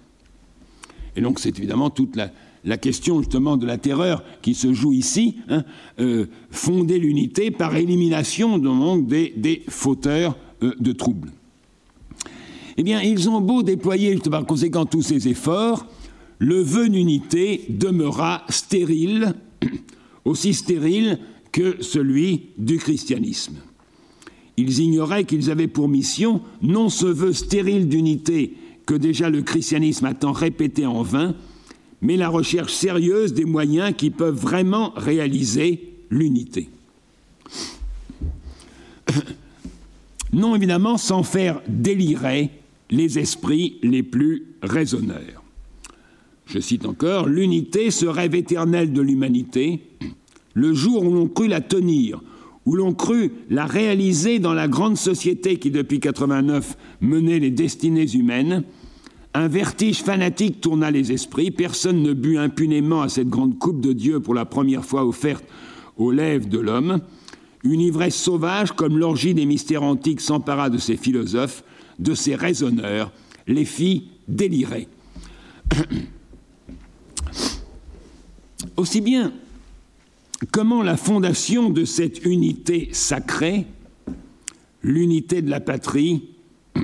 Et 1.16 1.20
donc 1.20 1.38
c'est 1.40 1.56
évidemment 1.58 1.90
toute 1.90 2.16
la, 2.16 2.78
question 2.78 3.20
justement 3.20 3.58
de 3.58 3.66
la 3.66 3.76
terreur 3.76 4.24
qui 4.40 4.54
se 4.54 4.72
joue 4.72 4.94
ici, 4.94 5.36
hein, 5.50 5.64
euh, 6.00 6.26
fonder 6.50 6.98
l'unité 6.98 7.50
par 7.50 7.76
élimination 7.76 8.58
des, 8.98 9.34
des 9.36 9.62
fauteurs 9.68 10.34
euh, 10.62 10.74
de 10.80 10.92
troubles. 10.92 11.30
Eh 12.76 12.82
bien, 12.82 13.00
ils 13.02 13.28
ont 13.28 13.40
beau 13.40 13.62
déployer 13.62 14.16
par 14.18 14.44
conséquent 14.44 14.84
tous 14.84 15.02
ces 15.02 15.28
efforts, 15.28 15.86
le 16.38 16.60
vœu 16.60 16.88
d'unité 16.88 17.64
demeura 17.68 18.42
stérile, 18.48 19.34
aussi 20.24 20.54
stérile 20.54 21.18
que 21.52 21.82
celui 21.82 22.46
du 22.58 22.78
christianisme. 22.78 23.58
Ils 24.56 24.80
ignoraient 24.80 25.24
qu'ils 25.24 25.50
avaient 25.50 25.68
pour 25.68 25.88
mission 25.88 26.40
non 26.62 26.88
ce 26.88 27.06
vœu 27.06 27.32
stérile 27.32 27.88
d'unité 27.88 28.54
que 28.86 28.94
déjà 28.94 29.30
le 29.30 29.42
christianisme 29.42 30.06
a 30.06 30.14
tant 30.14 30.32
répété 30.32 30.86
en 30.86 31.02
vain, 31.02 31.34
mais 32.02 32.16
la 32.16 32.28
recherche 32.28 32.72
sérieuse 32.72 33.32
des 33.32 33.44
moyens 33.44 33.94
qui 33.96 34.10
peuvent 34.10 34.34
vraiment 34.34 34.92
réaliser 34.96 35.94
l'unité. 36.10 36.68
Non 40.32 40.56
évidemment 40.56 40.96
sans 40.96 41.22
faire 41.22 41.62
délirer 41.68 42.50
les 42.90 43.18
esprits 43.18 43.78
les 43.82 44.02
plus 44.02 44.56
raisonneurs. 44.62 45.42
Je 46.46 46.58
cite 46.58 46.86
encore, 46.86 47.26
l'unité 47.26 47.90
se 47.90 48.06
rêve 48.06 48.34
éternelle 48.34 48.92
de 48.92 49.00
l'humanité, 49.00 49.80
le 50.52 50.72
jour 50.72 51.04
où 51.04 51.12
l'on 51.12 51.28
crut 51.28 51.48
la 51.48 51.60
tenir, 51.60 52.22
où 52.66 52.76
l'on 52.76 52.94
crut 52.94 53.32
la 53.50 53.66
réaliser 53.66 54.38
dans 54.38 54.54
la 54.54 54.68
grande 54.68 54.96
société 54.96 55.58
qui, 55.58 55.70
depuis 55.70 56.00
89, 56.00 56.76
menait 57.00 57.38
les 57.38 57.50
destinées 57.50 58.10
humaines, 58.10 58.64
un 59.34 59.48
vertige 59.48 60.02
fanatique 60.02 60.60
tourna 60.60 60.90
les 60.90 61.10
esprits, 61.10 61.50
personne 61.50 62.02
ne 62.02 62.12
but 62.12 62.38
impunément 62.38 63.02
à 63.02 63.08
cette 63.08 63.28
grande 63.28 63.58
coupe 63.58 63.80
de 63.80 63.92
Dieu 63.92 64.20
pour 64.20 64.34
la 64.34 64.44
première 64.44 64.84
fois 64.84 65.04
offerte 65.04 65.44
aux 65.96 66.12
lèvres 66.12 66.48
de 66.48 66.58
l'homme, 66.58 67.00
une 67.64 67.80
ivresse 67.80 68.14
sauvage 68.14 68.72
comme 68.72 68.98
l'orgie 68.98 69.34
des 69.34 69.46
mystères 69.46 69.82
antiques 69.82 70.20
s'empara 70.20 70.70
de 70.70 70.78
ces 70.78 70.96
philosophes, 70.96 71.64
de 71.98 72.14
ces 72.14 72.34
raisonneurs, 72.34 73.12
les 73.46 73.64
fit 73.64 74.08
délirer. 74.28 74.88
Aussi 78.76 79.00
bien 79.00 79.32
comment 80.50 80.82
la 80.82 80.96
fondation 80.96 81.70
de 81.70 81.84
cette 81.84 82.24
unité 82.24 82.88
sacrée 82.92 83.66
l'unité 84.84 85.42
de 85.42 85.50
la 85.50 85.60
patrie. 85.60 86.28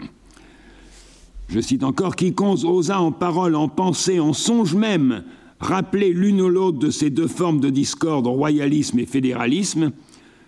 Je 1.48 1.60
cite 1.60 1.84
encore, 1.84 2.16
quiconque 2.16 2.64
osa 2.64 3.00
en 3.00 3.12
parole, 3.12 3.54
en 3.54 3.68
pensée, 3.68 4.18
en 4.18 4.32
songe 4.32 4.74
même, 4.74 5.24
rappeler 5.60 6.12
l'une 6.12 6.40
ou 6.40 6.48
l'autre 6.48 6.78
de 6.78 6.90
ces 6.90 7.10
deux 7.10 7.28
formes 7.28 7.60
de 7.60 7.70
discorde, 7.70 8.26
royalisme 8.26 8.98
et 8.98 9.06
fédéralisme, 9.06 9.92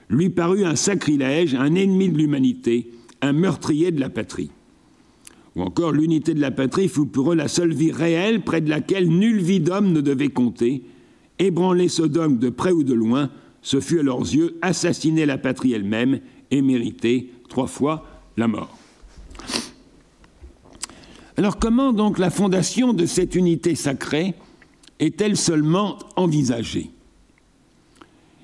lui 0.09 0.30
parut 0.30 0.64
un 0.64 0.76
sacrilège, 0.76 1.55
un 1.55 1.74
ennemi 1.74 2.09
de 2.09 2.18
l'humanité, 2.18 2.90
un 3.23 3.32
meurtrier 3.32 3.90
de 3.90 4.01
la 4.01 4.11
patrie. 4.11 4.51
Ou 5.55 5.62
encore, 5.62 5.93
l'unité 5.93 6.35
de 6.35 6.40
la 6.40 6.51
patrie 6.51 6.89
fut 6.89 7.07
pour 7.07 7.32
eux 7.32 7.36
la 7.36 7.49
seule 7.49 7.73
vie 7.73 7.93
réelle 7.93 8.43
près 8.43 8.61
de 8.61 8.69
laquelle 8.69 9.09
nulle 9.09 9.40
vie 9.40 9.61
d'homme 9.61 9.93
ne 9.93 10.01
devait 10.01 10.28
compter. 10.28 10.82
Ébranler 11.39 11.89
Sodome 11.89 12.39
de 12.39 12.51
près 12.51 12.73
ou 12.73 12.85
de 12.85 12.94
loin, 12.94 13.31
ce 13.62 13.81
fut 13.81 14.01
à 14.01 14.03
leurs 14.03 14.20
yeux 14.20 14.59
assassiner 14.61 15.24
la 15.24 15.39
patrie 15.39 15.73
elle-même 15.73 16.20
et 16.51 16.62
mériter 16.62 17.31
trois 17.49 17.66
fois 17.66 18.07
la 18.36 18.49
mort. 18.49 18.77
Alors 21.36 21.59
comment 21.59 21.93
donc 21.93 22.19
la 22.19 22.31
fondation 22.31 22.93
de 22.93 23.07
cette 23.07 23.35
unité 23.35 23.74
sacrée 23.74 24.35
est-elle 24.99 25.36
seulement 25.36 25.99
envisagée? 26.16 26.90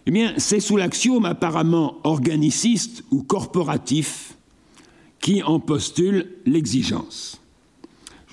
Eh 0.06 0.10
bien, 0.10 0.32
c'est 0.38 0.60
sous 0.60 0.76
l'axiome 0.76 1.26
apparemment 1.26 1.98
organiciste 2.02 3.04
ou 3.10 3.22
corporatif 3.22 4.37
qui 5.20 5.42
en 5.42 5.60
postule 5.60 6.28
l'exigence. 6.46 7.40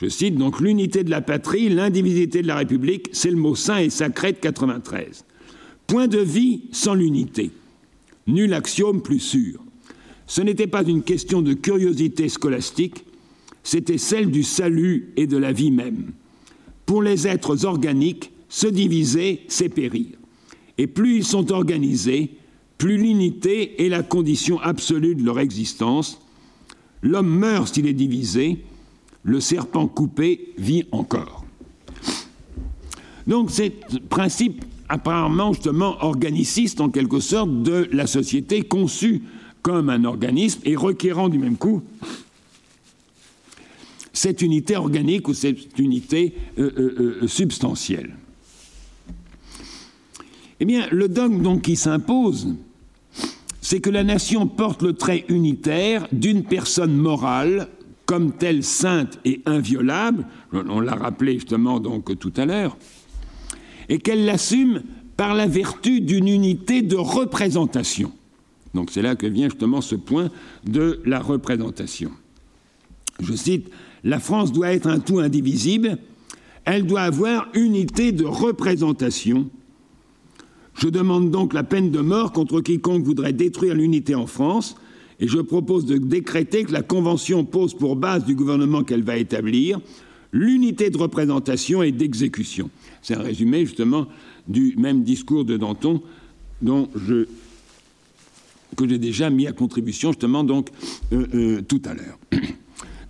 Je 0.01 0.07
cite 0.07 0.35
donc 0.35 0.59
l'unité 0.59 1.03
de 1.03 1.09
la 1.09 1.21
patrie, 1.21 1.69
l'indivisibilité 1.69 2.41
de 2.41 2.47
la 2.47 2.57
République, 2.57 3.09
c'est 3.13 3.29
le 3.29 3.37
mot 3.37 3.55
saint 3.55 3.77
et 3.77 3.89
sacré 3.89 4.33
de 4.33 4.37
93. 4.37 5.23
Point 5.87 6.07
de 6.07 6.19
vie 6.19 6.63
sans 6.71 6.93
l'unité. 6.93 7.51
Nul 8.27 8.53
axiome 8.53 9.01
plus 9.01 9.19
sûr. 9.19 9.63
Ce 10.27 10.41
n'était 10.41 10.67
pas 10.67 10.83
une 10.83 11.03
question 11.03 11.41
de 11.41 11.53
curiosité 11.53 12.27
scolastique, 12.29 13.05
c'était 13.63 13.97
celle 13.97 14.31
du 14.31 14.43
salut 14.43 15.13
et 15.15 15.27
de 15.27 15.37
la 15.37 15.51
vie 15.51 15.71
même. 15.71 16.11
Pour 16.85 17.01
les 17.01 17.27
êtres 17.27 17.65
organiques, 17.65 18.31
se 18.49 18.67
diviser, 18.67 19.41
c'est 19.47 19.69
périr. 19.69 20.07
Et 20.77 20.87
plus 20.87 21.17
ils 21.17 21.25
sont 21.25 21.51
organisés, 21.51 22.31
plus 22.77 22.97
l'unité 22.97 23.85
est 23.85 23.89
la 23.89 24.03
condition 24.03 24.59
absolue 24.59 25.15
de 25.15 25.23
leur 25.23 25.39
existence, 25.39 26.19
L'homme 27.05 27.29
meurt 27.29 27.73
s'il 27.73 27.85
est 27.85 27.93
divisé, 27.93 28.65
le 29.23 29.39
serpent 29.39 29.87
coupé 29.87 30.53
vit 30.57 30.85
encore. 30.91 31.45
Donc 33.27 33.51
c'est 33.51 33.73
principe 34.09 34.65
apparemment 34.89 35.53
justement 35.53 36.03
organiciste 36.03 36.81
en 36.81 36.89
quelque 36.89 37.19
sorte 37.19 37.61
de 37.61 37.87
la 37.91 38.07
société 38.07 38.63
conçue 38.63 39.21
comme 39.61 39.89
un 39.89 40.03
organisme 40.03 40.61
et 40.65 40.75
requérant 40.75 41.29
du 41.29 41.37
même 41.37 41.57
coup 41.57 41.83
cette 44.11 44.41
unité 44.41 44.75
organique 44.75 45.27
ou 45.27 45.35
cette 45.35 45.77
unité 45.77 46.33
euh, 46.57 46.71
euh, 46.77 47.17
euh, 47.21 47.27
substantielle. 47.27 48.15
Eh 50.59 50.65
bien, 50.65 50.87
le 50.89 51.07
dogme 51.09 51.41
donc 51.43 51.63
qui 51.63 51.75
s'impose, 51.75 52.55
c'est 53.65 53.79
que 53.79 53.89
la 53.89 54.03
nation 54.03 54.45
porte 54.45 54.83
le 54.83 54.93
trait 54.93 55.25
unitaire 55.27 56.07
d'une 56.11 56.43
personne 56.43 56.95
morale 56.95 57.67
comme 58.05 58.31
telle 58.33 58.63
sainte 58.63 59.17
et 59.25 59.41
inviolable, 59.47 60.27
on 60.53 60.79
l'a 60.79 60.93
rappelé 60.93 61.33
justement 61.33 61.79
donc 61.79 62.19
tout 62.19 62.31
à 62.37 62.45
l'heure, 62.45 62.77
et 63.89 63.97
qu'elle 63.97 64.25
l'assume 64.25 64.83
par 65.17 65.33
la 65.33 65.47
vertu 65.47 65.99
d'une 65.99 66.27
unité 66.27 66.83
de 66.83 66.95
représentation. 66.95 68.11
Donc 68.75 68.91
c'est 68.91 69.01
là 69.01 69.15
que 69.15 69.25
vient 69.25 69.49
justement 69.49 69.81
ce 69.81 69.95
point 69.95 70.29
de 70.67 71.01
la 71.03 71.19
représentation. 71.19 72.11
Je 73.19 73.33
cite, 73.33 73.71
La 74.03 74.19
France 74.19 74.51
doit 74.51 74.73
être 74.73 74.85
un 74.85 74.99
tout 74.99 75.17
indivisible, 75.17 75.97
elle 76.65 76.85
doit 76.85 77.01
avoir 77.01 77.47
unité 77.55 78.11
de 78.11 78.25
représentation 78.25 79.49
je 80.75 80.87
demande 80.89 81.31
donc 81.31 81.53
la 81.53 81.63
peine 81.63 81.89
de 81.89 81.99
mort 81.99 82.31
contre 82.31 82.61
quiconque 82.61 83.03
voudrait 83.03 83.33
détruire 83.33 83.75
l'unité 83.75 84.13
en 84.13 84.27
France 84.27 84.75
et 85.19 85.27
je 85.27 85.39
propose 85.39 85.85
de 85.85 85.97
décréter 85.97 86.65
que 86.65 86.73
la 86.73 86.81
Convention 86.81 87.45
pose 87.45 87.73
pour 87.73 87.95
base 87.95 88.25
du 88.25 88.35
gouvernement 88.35 88.83
qu'elle 88.83 89.03
va 89.03 89.17
établir 89.17 89.79
l'unité 90.33 90.89
de 90.89 90.97
représentation 90.97 91.81
et 91.81 91.93
d'exécution. 91.93 92.69
C'est 93.01 93.15
un 93.15 93.21
résumé 93.21 93.65
justement 93.65 94.07
du 94.47 94.75
même 94.77 95.03
discours 95.03 95.45
de 95.45 95.55
Danton 95.55 96.01
dont 96.61 96.89
que 98.75 98.89
j'ai 98.89 98.97
déjà 98.97 99.29
mis 99.29 99.47
à 99.47 99.53
contribution 99.53 100.11
justement 100.11 100.43
donc 100.43 100.69
euh, 101.13 101.25
euh, 101.33 101.61
tout 101.61 101.81
à 101.85 101.93
l'heure. 101.93 102.19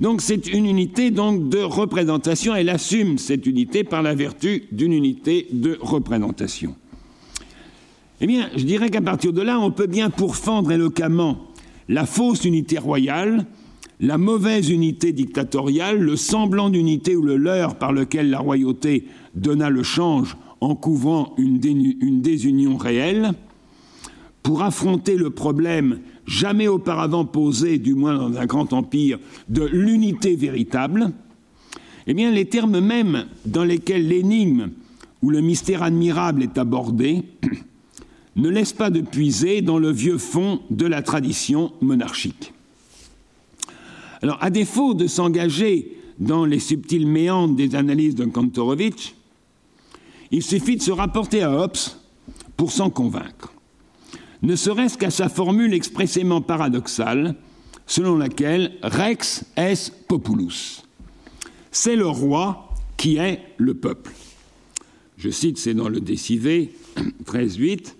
Donc 0.01 0.21
c'est 0.21 0.47
une 0.47 0.65
unité 0.65 1.09
donc 1.09 1.47
de 1.47 1.59
représentation. 1.59 2.53
Elle 2.53 2.67
assume 2.67 3.17
cette 3.17 3.45
unité 3.45 3.85
par 3.85 4.03
la 4.03 4.13
vertu 4.13 4.65
d'une 4.73 4.91
unité 4.91 5.47
de 5.53 5.77
représentation. 5.79 6.75
Eh 8.21 8.27
bien, 8.27 8.49
je 8.55 8.63
dirais 8.63 8.89
qu'à 8.89 9.01
partir 9.01 9.33
de 9.33 9.41
là, 9.41 9.59
on 9.59 9.71
peut 9.71 9.87
bien 9.87 10.09
pourfendre 10.09 10.71
éloquemment 10.71 11.47
la 11.89 12.05
fausse 12.05 12.45
unité 12.45 12.77
royale, 12.77 13.45
la 13.99 14.17
mauvaise 14.17 14.69
unité 14.69 15.11
dictatoriale, 15.11 15.99
le 15.99 16.15
semblant 16.15 16.69
d'unité 16.69 17.15
ou 17.15 17.21
le 17.21 17.37
leurre 17.37 17.75
par 17.75 17.91
lequel 17.91 18.29
la 18.29 18.39
royauté 18.39 19.05
donna 19.35 19.69
le 19.69 19.83
change 19.83 20.37
en 20.61 20.75
couvrant 20.75 21.33
une, 21.37 21.59
une 22.01 22.21
désunion 22.21 22.77
réelle, 22.77 23.33
pour 24.43 24.63
affronter 24.63 25.15
le 25.15 25.29
problème 25.29 25.99
jamais 26.25 26.67
auparavant 26.67 27.25
posé, 27.25 27.77
du 27.77 27.95
moins 27.95 28.15
dans 28.15 28.37
un 28.37 28.45
grand 28.45 28.73
empire, 28.73 29.19
de 29.49 29.63
l'unité 29.63 30.35
véritable, 30.35 31.11
eh 32.07 32.13
bien, 32.13 32.31
les 32.31 32.45
termes 32.45 32.79
mêmes 32.79 33.25
dans 33.45 33.63
lesquels 33.63 34.07
l'énigme 34.07 34.69
ou 35.21 35.31
le 35.31 35.41
mystère 35.41 35.83
admirable 35.83 36.43
est 36.43 36.57
abordé 36.57 37.23
ne 38.35 38.49
laisse 38.49 38.73
pas 38.73 38.89
de 38.89 39.01
puiser 39.01 39.61
dans 39.61 39.77
le 39.77 39.91
vieux 39.91 40.17
fond 40.17 40.61
de 40.69 40.85
la 40.85 41.01
tradition 41.01 41.71
monarchique. 41.81 42.53
Alors, 44.21 44.37
à 44.41 44.49
défaut 44.49 44.93
de 44.93 45.07
s'engager 45.07 45.97
dans 46.19 46.45
les 46.45 46.59
subtils 46.59 47.07
méandres 47.07 47.55
des 47.55 47.75
analyses 47.75 48.15
de 48.15 48.25
Kantorowicz, 48.25 49.13
il 50.31 50.43
suffit 50.43 50.77
de 50.77 50.81
se 50.81 50.91
rapporter 50.91 51.43
à 51.43 51.51
Hobbes 51.51 51.77
pour 52.57 52.71
s'en 52.71 52.89
convaincre, 52.89 53.53
ne 54.41 54.55
serait-ce 54.55 54.97
qu'à 54.97 55.11
sa 55.11 55.29
formule 55.29 55.73
expressément 55.73 56.41
paradoxale, 56.41 57.35
selon 57.87 58.17
laquelle 58.17 58.73
Rex 58.81 59.45
est 59.55 59.93
populus. 60.07 60.83
C'est 61.71 61.95
le 61.95 62.07
roi 62.07 62.69
qui 62.97 63.17
est 63.17 63.41
le 63.57 63.73
peuple. 63.73 64.11
Je 65.17 65.29
cite, 65.29 65.57
c'est 65.57 65.73
dans 65.73 65.89
le 65.89 65.99
Décivé 65.99 66.73
13.8, 67.25 67.93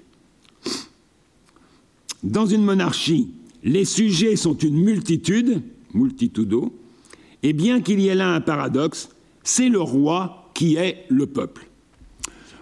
dans 2.25 2.45
une 2.45 2.63
monarchie, 2.63 3.29
les 3.63 3.85
sujets 3.85 4.35
sont 4.35 4.57
une 4.57 4.75
multitude, 4.75 5.61
multitudo, 5.93 6.73
et 7.43 7.53
bien 7.53 7.81
qu'il 7.81 7.99
y 7.99 8.07
ait 8.07 8.15
là 8.15 8.33
un 8.33 8.41
paradoxe, 8.41 9.09
c'est 9.43 9.69
le 9.69 9.79
roi 9.79 10.49
qui 10.53 10.75
est 10.75 11.05
le 11.09 11.27
peuple. 11.27 11.67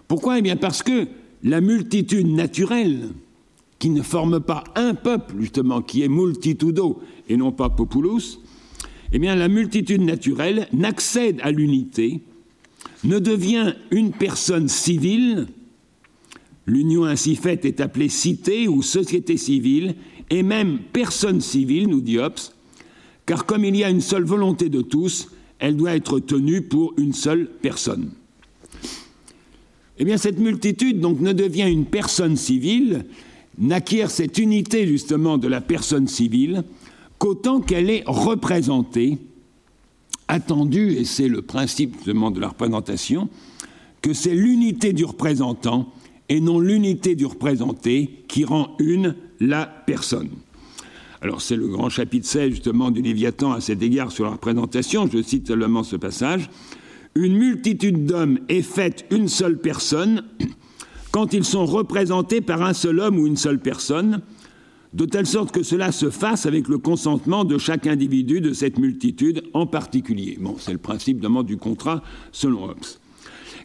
Pourquoi? 0.07 0.40
Eh 0.40 0.41
bien 0.41 0.57
parce 0.57 0.84
que 0.84 1.07
la 1.44 1.61
multitude 1.61 2.27
naturelle, 2.27 3.10
qui 3.80 3.90
ne 3.90 4.02
forme 4.02 4.40
pas 4.40 4.64
un 4.76 4.94
peuple, 4.94 5.35
justement, 5.40 5.81
qui 5.81 6.03
est 6.03 6.07
multitudo 6.07 7.02
et 7.30 7.38
non 7.38 7.52
pas 7.52 7.69
populus, 7.69 8.40
eh 9.14 9.19
bien 9.19 9.35
la 9.35 9.48
multitude 9.48 10.02
naturelle 10.02 10.68
n'accède 10.73 11.40
à 11.41 11.52
l'unité, 11.52 12.22
ne 13.03 13.19
devient 13.19 13.76
une 13.91 14.11
personne 14.11 14.68
civile, 14.68 15.48
L'union 16.65 17.03
ainsi 17.06 17.35
faite 17.35 17.65
est 17.65 17.81
appelée 17.81 18.10
cité 18.10 18.68
ou 18.68 18.81
société 18.81 19.38
civile, 19.38 19.95
et 20.30 20.44
même 20.44 20.80
personne 20.94 21.41
civile, 21.41 21.88
nous 21.88 22.02
dit 22.02 22.19
Hobbes, 22.19 22.40
car 23.26 23.45
comme 23.45 23.65
il 23.65 23.76
y 23.76 23.84
a 23.84 23.90
une 23.90 24.02
seule 24.02 24.23
volonté 24.23 24.69
de 24.69 24.81
tous, 24.81 25.30
elle 25.60 25.76
doit 25.76 25.95
être 25.95 26.19
tenue 26.19 26.61
pour 26.61 26.94
une 26.98 27.14
seule 27.14 27.49
personne. 27.61 28.11
Eh 29.99 30.06
bien, 30.06 30.18
cette 30.18 30.40
multitude 30.40 30.99
donc 30.99 31.19
ne 31.19 31.34
devient 31.34 31.69
une 31.69 31.85
personne 31.85 32.35
civile, 32.35 33.06
n'acquiert 33.57 34.10
cette 34.10 34.38
unité 34.38 34.88
justement 34.88 35.38
de 35.38 35.48
la 35.48 35.61
personne 35.61 36.07
civile 36.07 36.64
qu'autant 37.19 37.61
qu'elle 37.61 37.90
est 37.90 38.03
représentée, 38.06 39.18
attendue, 40.27 40.94
et 40.94 41.06
c'est 41.06 41.27
le 41.27 41.41
principe 41.41 41.95
justement 41.95 42.31
de 42.31 42.40
la 42.40 42.49
représentation, 42.49 43.30
que 44.02 44.14
c'est 44.14 44.34
l'unité 44.34 44.91
du 44.91 45.06
représentant 45.06 45.94
et 46.30 46.40
non 46.40 46.60
l'unité 46.60 47.16
du 47.16 47.26
représenté 47.26 48.24
qui 48.28 48.45
rend 48.45 48.76
une 48.80 49.16
la 49.40 49.66
personne. 49.66 50.30
Alors 51.22 51.41
c'est 51.41 51.56
le 51.56 51.68
grand 51.68 51.90
chapitre 51.90 52.28
16 52.28 52.50
justement 52.52 52.91
du 52.91 53.02
Léviathan 53.02 53.54
à 53.54 53.62
cet 53.62 53.82
égard 53.82 54.12
sur 54.12 54.26
la 54.26 54.32
représentation, 54.32 55.10
je 55.12 55.22
cite 55.22 55.48
seulement 55.48 55.84
ce 55.84 55.95
passage. 55.95 56.50
Une 57.16 57.38
multitude 57.38 58.06
d'hommes 58.06 58.40
est 58.50 58.62
faite 58.62 59.06
une 59.12 59.28
seule 59.28 59.60
personne 59.60 60.24
quand 61.14 61.34
ils 61.34 61.45
sont 61.45 61.66
représentés 61.66 62.41
par 62.41 62.64
un 62.64 62.74
seul 62.74 63.00
homme 63.00 63.20
ou 63.20 63.28
une 63.28 63.38
seule 63.38 63.60
personne, 63.60 64.22
de 64.94 65.06
telle 65.06 65.28
sorte 65.28 65.52
que 65.52 65.62
cela 65.62 65.91
se 65.91 66.10
fasse 66.10 66.48
avec 66.48 66.68
le 66.68 66.80
consentement 66.80 67.45
de 67.45 67.60
chaque 67.60 67.86
individu 67.86 68.41
de 68.41 68.52
cette 68.52 68.80
multitude 68.80 69.44
en 69.54 69.68
particulier. 69.68 70.38
Bon, 70.41 70.56
c'est 70.58 70.72
le 70.72 70.80
principe 70.80 71.24
du 71.45 71.58
contrat 71.58 72.02
selon 72.32 72.66
Hobbes. 72.66 72.86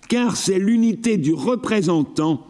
Car 0.08 0.36
c'est 0.36 0.58
l'unité 0.58 1.16
du 1.16 1.32
représentant 1.32 2.46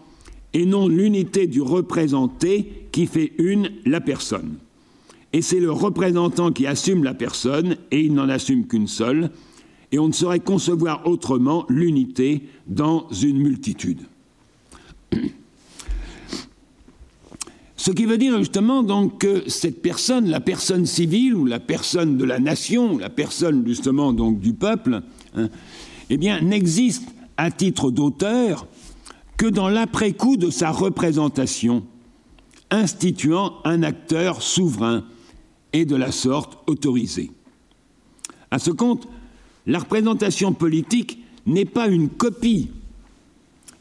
et 0.54 0.64
non 0.64 0.88
l'unité 0.88 1.46
du 1.46 1.60
représenté 1.60 2.88
qui 2.92 3.06
fait 3.06 3.32
une 3.38 3.70
la 3.84 4.00
personne. 4.00 4.56
Et 5.32 5.42
c'est 5.42 5.60
le 5.60 5.70
représentant 5.70 6.52
qui 6.52 6.66
assume 6.66 7.04
la 7.04 7.14
personne, 7.14 7.76
et 7.90 8.00
il 8.00 8.14
n'en 8.14 8.28
assume 8.28 8.66
qu'une 8.66 8.86
seule, 8.86 9.30
et 9.92 9.98
on 9.98 10.08
ne 10.08 10.12
saurait 10.12 10.40
concevoir 10.40 11.06
autrement 11.06 11.66
l'unité 11.68 12.42
dans 12.66 13.08
une 13.10 13.38
multitude. 13.38 14.00
Ce 17.76 17.92
qui 17.92 18.06
veut 18.06 18.18
dire 18.18 18.36
justement 18.38 18.82
donc 18.82 19.18
que 19.18 19.48
cette 19.48 19.80
personne, 19.80 20.28
la 20.28 20.40
personne 20.40 20.84
civile 20.84 21.34
ou 21.34 21.46
la 21.46 21.60
personne 21.60 22.16
de 22.18 22.24
la 22.24 22.40
nation, 22.40 22.98
la 22.98 23.08
personne 23.08 23.64
justement 23.66 24.12
donc 24.12 24.40
du 24.40 24.52
peuple, 24.52 25.00
hein, 25.36 25.48
eh 26.10 26.16
bien 26.16 26.40
n'existe 26.40 27.08
à 27.36 27.50
titre 27.50 27.90
d'auteur 27.90 28.66
que 29.38 29.46
dans 29.46 29.68
l'après-coup 29.68 30.36
de 30.36 30.50
sa 30.50 30.70
représentation, 30.70 31.84
instituant 32.70 33.54
un 33.64 33.82
acteur 33.82 34.42
souverain 34.42 35.04
et 35.72 35.86
de 35.86 35.96
la 35.96 36.12
sorte 36.12 36.58
autorisé. 36.66 37.30
À 38.50 38.58
ce 38.58 38.70
compte, 38.70 39.08
la 39.66 39.78
représentation 39.78 40.52
politique 40.52 41.20
n'est 41.46 41.64
pas 41.64 41.86
une 41.88 42.08
copie 42.08 42.70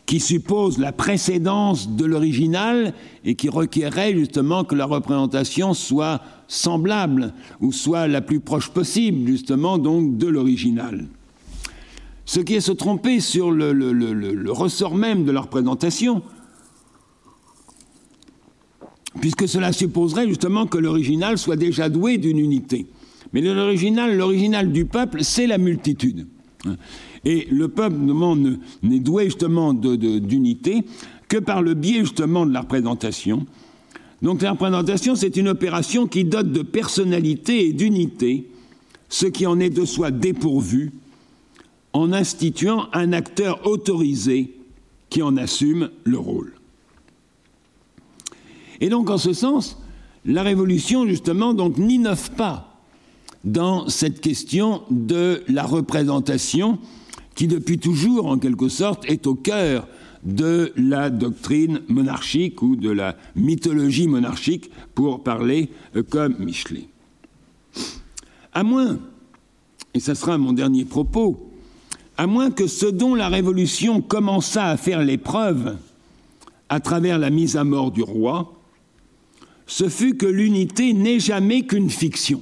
qui 0.06 0.20
suppose 0.22 0.78
la 0.78 0.94
précédence 0.94 1.90
de 1.90 2.06
l'original 2.06 2.94
et 3.26 3.36
qui 3.36 3.50
requérait 3.50 4.14
justement 4.14 4.64
que 4.64 4.76
la 4.76 4.86
représentation 4.86 5.74
soit 5.74 6.22
semblable 6.48 7.34
ou 7.60 7.74
soit 7.74 8.08
la 8.08 8.22
plus 8.22 8.40
proche 8.40 8.70
possible 8.70 9.28
justement 9.28 9.78
donc 9.78 10.18
de 10.18 10.28
l'original. 10.28 11.08
Ce 12.28 12.42
qui 12.42 12.56
est 12.56 12.62
se 12.62 12.74
tromper 12.74 13.22
sur 13.22 13.52
le, 13.52 14.52
ressort 14.52 14.96
même 14.96 15.24
de 15.24 15.32
la 15.32 15.40
représentation, 15.40 16.22
puisque 19.22 19.48
cela 19.48 19.72
supposerait 19.72 20.28
justement 20.28 20.68
que 20.68 20.78
l'original 20.78 21.38
soit 21.38 21.56
déjà 21.56 21.88
doué 21.88 22.18
d'une 22.18 22.38
unité. 22.38 22.86
Mais 23.32 23.40
l'original, 23.40 24.18
l'original 24.18 24.74
du 24.74 24.84
peuple, 24.84 25.24
c'est 25.24 25.48
la 25.48 25.58
multitude. 25.58 26.28
Et 27.24 27.48
le 27.50 27.70
peuple 27.70 27.96
n'est 28.84 29.00
doué 29.00 29.26
justement 29.26 29.74
d'unité 29.74 30.84
que 31.30 31.38
par 31.38 31.62
le 31.62 31.76
biais 31.76 32.02
justement 32.02 32.46
de 32.46 32.52
la 32.52 32.62
représentation. 32.62 33.46
Donc 34.22 34.42
la 34.42 34.52
représentation, 34.52 35.16
c'est 35.16 35.38
une 35.38 35.48
opération 35.48 36.08
qui 36.08 36.26
dote 36.26 36.52
de 36.52 36.62
personnalité 36.62 37.68
et 37.68 37.74
d'unité 37.74 38.50
ce 39.08 39.28
qui 39.28 39.46
en 39.46 39.62
est 39.62 39.70
de 39.70 39.86
soi 39.86 40.12
dépourvu 40.12 40.92
en 41.94 42.14
instituant 42.14 42.88
un 42.94 43.14
acteur 43.14 43.66
autorisé 43.66 44.56
qui 45.10 45.22
en 45.22 45.38
assume 45.38 45.90
le 46.04 46.18
rôle. 46.18 46.54
Et 48.82 48.90
donc 48.90 49.10
en 49.10 49.18
ce 49.18 49.34
sens, 49.34 49.82
la 50.26 50.44
Révolution 50.44 51.08
justement 51.08 51.54
donc 51.54 51.78
n'innove 51.78 52.32
pas 52.32 52.82
dans 53.44 53.88
cette 53.88 54.22
question 54.22 54.84
de 54.90 55.44
la 55.48 55.64
représentation 55.64 56.80
qui 57.36 57.48
depuis 57.48 57.78
toujours, 57.78 58.26
en 58.26 58.40
quelque 58.40 58.68
sorte, 58.68 59.06
est 59.06 59.28
au 59.28 59.36
cœur 59.36 59.88
de 60.24 60.74
la 60.76 61.10
doctrine 61.10 61.82
monarchique 61.88 62.62
ou 62.62 62.76
de 62.76 62.90
la 62.90 63.16
mythologie 63.36 64.08
monarchique, 64.08 64.72
pour 64.96 65.24
parler 65.24 65.70
euh, 65.96 66.04
comme 66.04 66.36
Michelet. 66.40 66.90
À 68.54 68.64
moins, 68.64 68.98
et 69.94 70.00
ce 70.00 70.16
sera 70.16 70.38
mon 70.40 70.52
dernier 70.52 70.84
propos, 70.84 71.47
à 72.18 72.28
moins 72.28 72.50
que 72.52 72.68
ce 72.68 72.88
dont 72.88 73.16
la 73.16 73.30
Révolution 73.30 74.02
commença 74.02 74.66
à 74.66 74.78
faire 74.78 75.04
l'épreuve 75.04 75.78
à 76.70 76.80
travers 76.80 77.20
la 77.20 77.30
mise 77.30 77.56
à 77.56 77.64
mort 77.64 77.92
du 77.92 78.02
roi, 78.02 78.54
ce 79.68 79.88
fut 79.88 80.16
que 80.16 80.26
l'unité 80.26 80.94
n'est 80.94 81.20
jamais 81.20 81.64
qu'une 81.64 81.90
fiction. 81.90 82.42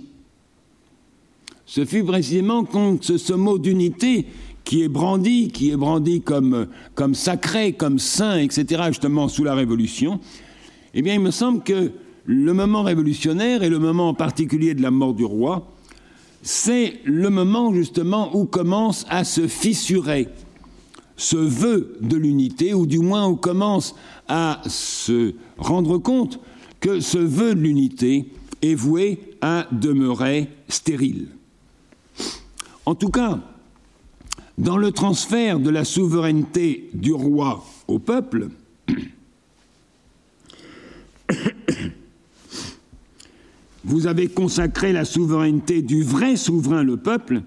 Ce 1.66 1.84
fut 1.84 2.04
précisément 2.04 2.64
contre 2.64 3.18
ce 3.18 3.34
mot 3.34 3.58
d'unité 3.58 4.28
qui 4.64 4.82
est 4.82 4.88
brandi, 4.88 5.50
qui 5.50 5.72
est 5.72 5.76
brandi 5.76 6.22
comme, 6.22 6.68
comme 6.96 7.14
sacré, 7.14 7.74
comme 7.74 8.00
saint, 8.00 8.38
etc., 8.38 8.84
justement 8.88 9.28
sous 9.28 9.44
la 9.44 9.56
Révolution, 9.56 10.20
eh 10.94 11.02
bien, 11.02 11.16
il 11.16 11.20
me 11.20 11.32
semble 11.32 11.62
que 11.64 11.92
le 12.26 12.54
moment 12.54 12.82
révolutionnaire 12.82 13.62
et 13.62 13.70
le 13.70 13.78
moment 13.78 14.10
en 14.10 14.14
particulier 14.14 14.74
de 14.74 14.82
la 14.82 14.92
mort 14.92 15.14
du 15.14 15.26
roi, 15.26 15.75
c'est 16.46 17.00
le 17.06 17.32
moment 17.32 17.74
justement 17.74 18.38
où 18.38 18.46
commence 18.46 19.04
à 19.10 19.24
se 19.24 19.48
fissurer 19.48 20.30
ce 21.18 21.38
vœu 21.38 21.98
de 22.02 22.18
l'unité, 22.18 22.76
ou 22.76 22.86
du 22.86 23.00
moins 23.00 23.28
où 23.28 23.36
commence 23.36 23.96
à 24.28 24.62
se 24.68 25.34
rendre 25.58 25.98
compte 25.98 26.40
que 26.80 27.00
ce 27.00 27.18
vœu 27.18 27.56
de 27.56 27.62
l'unité 27.62 28.28
est 28.62 28.76
voué 28.76 29.20
à 29.42 29.66
demeurer 29.72 30.50
stérile. 30.68 31.30
En 32.86 32.94
tout 32.94 33.10
cas, 33.10 33.40
dans 34.60 34.78
le 34.78 34.92
transfert 34.92 35.60
de 35.60 35.72
la 35.72 35.84
souveraineté 35.84 36.92
du 36.94 37.14
roi 37.14 37.66
au 37.88 37.98
peuple, 37.98 38.50
vous 43.86 44.08
avez 44.08 44.28
consacré 44.28 44.92
la 44.92 45.06
souveraineté 45.06 45.84
du 45.84 46.02
vrai 46.04 46.36
souverain, 46.38 46.84
le 46.84 46.98
peuple, 46.98 47.44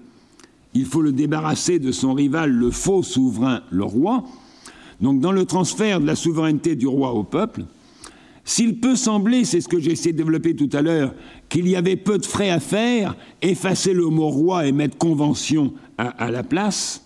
il 0.73 0.85
faut 0.85 1.01
le 1.01 1.11
débarrasser 1.11 1.79
de 1.79 1.91
son 1.91 2.13
rival, 2.13 2.51
le 2.51 2.71
faux 2.71 3.03
souverain, 3.03 3.61
le 3.69 3.83
roi. 3.83 4.23
Donc 5.01 5.19
dans 5.19 5.33
le 5.33 5.45
transfert 5.45 5.99
de 5.99 6.05
la 6.05 6.15
souveraineté 6.15 6.77
du 6.77 6.87
roi 6.87 7.13
au 7.13 7.23
peuple, 7.23 7.65
s'il 8.45 8.79
peut 8.79 8.95
sembler, 8.95 9.43
c'est 9.43 9.59
ce 9.59 9.67
que 9.67 9.79
j'ai 9.79 9.91
essayé 9.91 10.13
de 10.13 10.17
développer 10.17 10.55
tout 10.55 10.69
à 10.73 10.81
l'heure, 10.81 11.13
qu'il 11.49 11.67
y 11.67 11.75
avait 11.75 11.97
peu 11.97 12.17
de 12.17 12.25
frais 12.25 12.49
à 12.49 12.59
faire, 12.59 13.15
effacer 13.41 13.93
le 13.93 14.05
mot 14.05 14.29
roi 14.29 14.65
et 14.65 14.71
mettre 14.71 14.97
convention 14.97 15.73
à, 15.97 16.31
la 16.31 16.43
place, 16.43 17.05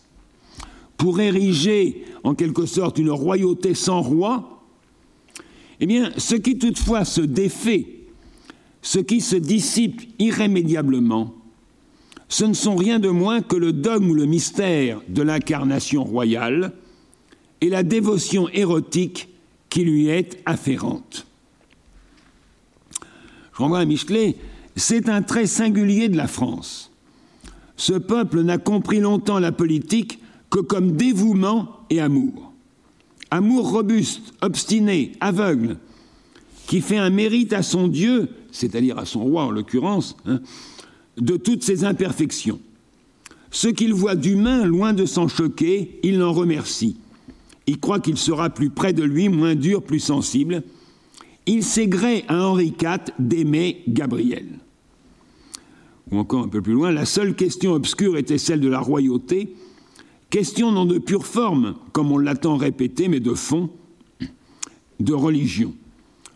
pour 0.96 1.20
ériger 1.20 2.06
en 2.24 2.36
quelque 2.36 2.68
sorte 2.68 3.00
une 3.00 3.10
royauté 3.10 3.74
sans 3.74 4.02
roi, 4.02 4.64
eh 5.80 5.88
bien, 5.88 6.12
ce 6.18 6.36
qui 6.36 6.60
toutefois 6.60 7.04
se 7.04 7.22
défait, 7.22 8.03
ce 8.84 9.00
qui 9.00 9.22
se 9.22 9.38
dissipe 9.38 10.02
irrémédiablement, 10.20 11.34
ce 12.28 12.44
ne 12.46 12.54
sont 12.54 12.76
rien 12.76 13.00
de 13.00 13.10
moins 13.10 13.42
que 13.42 13.56
le 13.56 13.74
dogme 13.74 14.12
ou 14.12 14.14
le 14.14 14.26
mystère 14.26 15.02
de 15.08 15.22
l'incarnation 15.22 16.04
royale 16.04 16.74
et 17.62 17.70
la 17.70 17.84
dévotion 17.84 18.50
érotique 18.50 19.30
qui 19.70 19.86
lui 19.86 20.08
est 20.08 20.42
afférente. 20.46 21.26
Je 23.54 23.58
renvoie 23.58 23.80
à 23.80 23.86
Michelet, 23.86 24.36
c'est 24.76 25.10
un 25.10 25.22
trait 25.22 25.48
singulier 25.48 26.10
de 26.10 26.18
la 26.18 26.28
France. 26.28 26.92
Ce 27.78 27.94
peuple 27.94 28.42
n'a 28.42 28.58
compris 28.58 29.00
longtemps 29.00 29.40
la 29.40 29.52
politique 29.52 30.20
que 30.50 30.60
comme 30.60 30.94
dévouement 30.94 31.86
et 31.90 32.02
amour. 32.02 32.52
Amour 33.32 33.72
robuste, 33.72 34.34
obstiné, 34.42 35.14
aveugle, 35.22 35.78
qui 36.68 36.82
fait 36.82 36.98
un 36.98 37.10
mérite 37.10 37.54
à 37.54 37.64
son 37.64 37.88
Dieu, 37.88 38.30
c'est-à-dire 38.54 38.98
à 38.98 39.06
son 39.06 39.24
roi 39.24 39.44
en 39.44 39.52
l'occurrence, 39.52 40.16
hein, 40.26 40.40
de 41.18 41.36
toutes 41.36 41.64
ses 41.64 41.84
imperfections. 41.84 42.60
Ce 43.52 43.68
qu'il 43.68 43.94
voit 43.94 44.16
d'humain, 44.16 44.66
loin 44.66 44.94
de 44.94 45.06
s'en 45.06 45.28
choquer, 45.28 46.00
il 46.04 46.20
l'en 46.20 46.32
remercie. 46.32 46.96
Il 47.68 47.80
croit 47.80 48.00
qu'il 48.00 48.18
sera 48.18 48.50
plus 48.50 48.70
près 48.70 48.94
de 48.94 49.04
lui, 49.04 49.30
moins 49.30 49.56
dur, 49.56 49.84
plus 49.84 50.00
sensible, 50.00 50.64
il 51.46 51.64
s'aigrait 51.64 52.24
à 52.28 52.48
Henri 52.48 52.74
IV 52.80 53.14
d'aimer 53.20 53.84
Gabriel. 53.88 54.48
Ou 56.12 56.18
encore 56.18 56.44
un 56.44 56.48
peu 56.48 56.62
plus 56.62 56.74
loin, 56.74 56.92
la 56.92 57.06
seule 57.06 57.36
question 57.36 57.74
obscure 57.74 58.18
était 58.18 58.38
celle 58.38 58.60
de 58.60 58.70
la 58.70 58.80
royauté, 58.80 59.56
question 60.30 60.72
non 60.72 60.86
de 60.86 61.00
pure 61.00 61.26
forme, 61.26 61.76
comme 61.92 62.12
on 62.12 62.18
l'attend 62.18 62.58
répété, 62.58 63.08
mais 63.08 63.20
de 63.20 63.34
fond, 63.34 63.70
de 65.00 65.14
religion. 65.14 65.74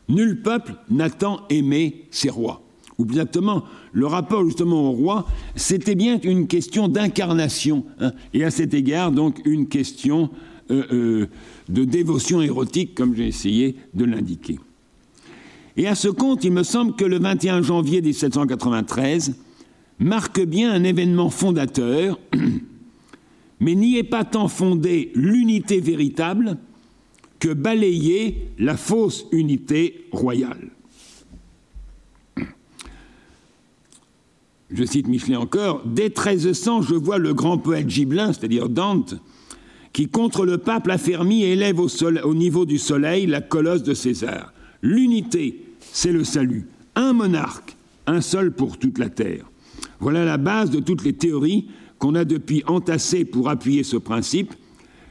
Nul 0.10 0.42
peuple 0.42 0.76
n'a 0.90 1.10
tant 1.10 1.42
aimé 1.50 2.06
ses 2.12 2.30
rois. 2.30 2.64
Ou 2.98 3.06
plus 3.06 3.16
exactement, 3.16 3.64
le 3.92 4.08
rapport 4.08 4.44
justement 4.46 4.90
au 4.90 4.92
roi, 4.92 5.28
c'était 5.56 5.96
bien 5.96 6.20
une 6.24 6.48
question 6.48 6.88
d'incarnation, 6.88 7.86
hein, 8.00 8.12
et 8.34 8.44
à 8.44 8.50
cet 8.50 8.74
égard 8.74 9.12
donc 9.12 9.40
une 9.46 9.68
question 9.68 10.32
euh, 10.72 10.84
euh, 10.92 11.28
de 11.70 11.84
dévotion 11.84 12.42
érotique, 12.42 12.96
comme 12.96 13.16
j'ai 13.16 13.28
essayé 13.28 13.76
de 13.94 14.06
l'indiquer. 14.06 14.60
Et 15.78 15.88
à 15.88 15.94
ce 15.94 16.08
compte, 16.08 16.44
il 16.44 16.52
me 16.52 16.64
semble 16.64 16.96
que 16.96 17.06
le 17.06 17.20
21 17.20 17.62
janvier 17.62 18.02
1793 18.02 19.36
marque 20.00 20.44
bien 20.44 20.72
un 20.72 20.84
événement 20.84 21.30
fondateur, 21.30 22.20
mais 23.60 23.76
n'y 23.76 23.98
est 23.98 24.04
pas 24.04 24.24
tant 24.24 24.48
fondée 24.48 25.12
l'unité 25.14 25.80
véritable 25.80 26.58
que 27.40 27.54
balayer 27.54 28.50
la 28.58 28.78
fausse 28.78 29.26
unité 29.32 30.08
royale. 30.12 30.72
Je 34.70 34.84
cite 34.84 35.08
Michelet 35.08 35.38
encore, 35.38 35.82
Dès 35.86 36.10
1300, 36.10 36.82
je 36.82 36.96
vois 36.96 37.20
le 37.20 37.34
grand 37.34 37.58
poète 37.58 37.90
gibelin, 37.90 38.34
c'est-à-dire 38.34 38.68
Dante, 38.68 39.16
qui 39.94 40.10
contre 40.10 40.46
le 40.46 40.58
pape 40.58 40.90
affermi 40.90 41.44
élève 41.44 41.80
au, 41.80 41.88
au 42.24 42.36
niveau 42.36 42.66
du 42.66 42.78
soleil 42.78 43.28
la 43.28 43.42
colosse 43.42 43.84
de 43.84 43.94
César. 43.94 44.54
L'unité, 44.82 45.64
c'est 45.80 46.12
le 46.12 46.24
salut. 46.24 46.68
Un 46.96 47.14
monarque, 47.14 47.78
un 48.08 48.22
seul 48.22 48.52
pour 48.52 48.78
toute 48.78 48.98
la 48.98 49.10
terre. 49.10 49.50
Voilà 50.00 50.26
la 50.26 50.38
base 50.38 50.70
de 50.70 50.80
toutes 50.80 51.04
les 51.04 51.14
théories 51.14 51.68
qu'on 51.98 52.16
a 52.16 52.26
depuis 52.26 52.64
entassées 52.68 53.26
pour 53.26 53.50
appuyer 53.50 53.84
ce 53.84 53.98
principe, 53.98 54.54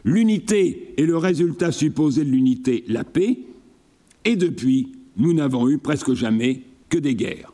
L'unité 0.06 0.94
est 0.96 1.04
le 1.04 1.18
résultat 1.18 1.72
supposé 1.72 2.24
de 2.24 2.30
l'unité, 2.30 2.84
la 2.86 3.02
paix, 3.02 3.40
et 4.24 4.36
depuis, 4.36 4.92
nous 5.16 5.32
n'avons 5.32 5.68
eu 5.68 5.78
presque 5.78 6.14
jamais 6.14 6.62
que 6.88 6.96
des 6.96 7.16
guerres. 7.16 7.52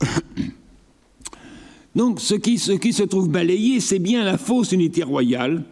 Donc 1.96 2.20
ce 2.20 2.36
qui, 2.36 2.58
se 2.58 3.02
trouve 3.02 3.28
balayé, 3.28 3.80
c'est 3.80 3.98
bien 3.98 4.22
la 4.22 4.38
fausse 4.38 4.70
unité 4.70 5.02
royale, 5.02 5.64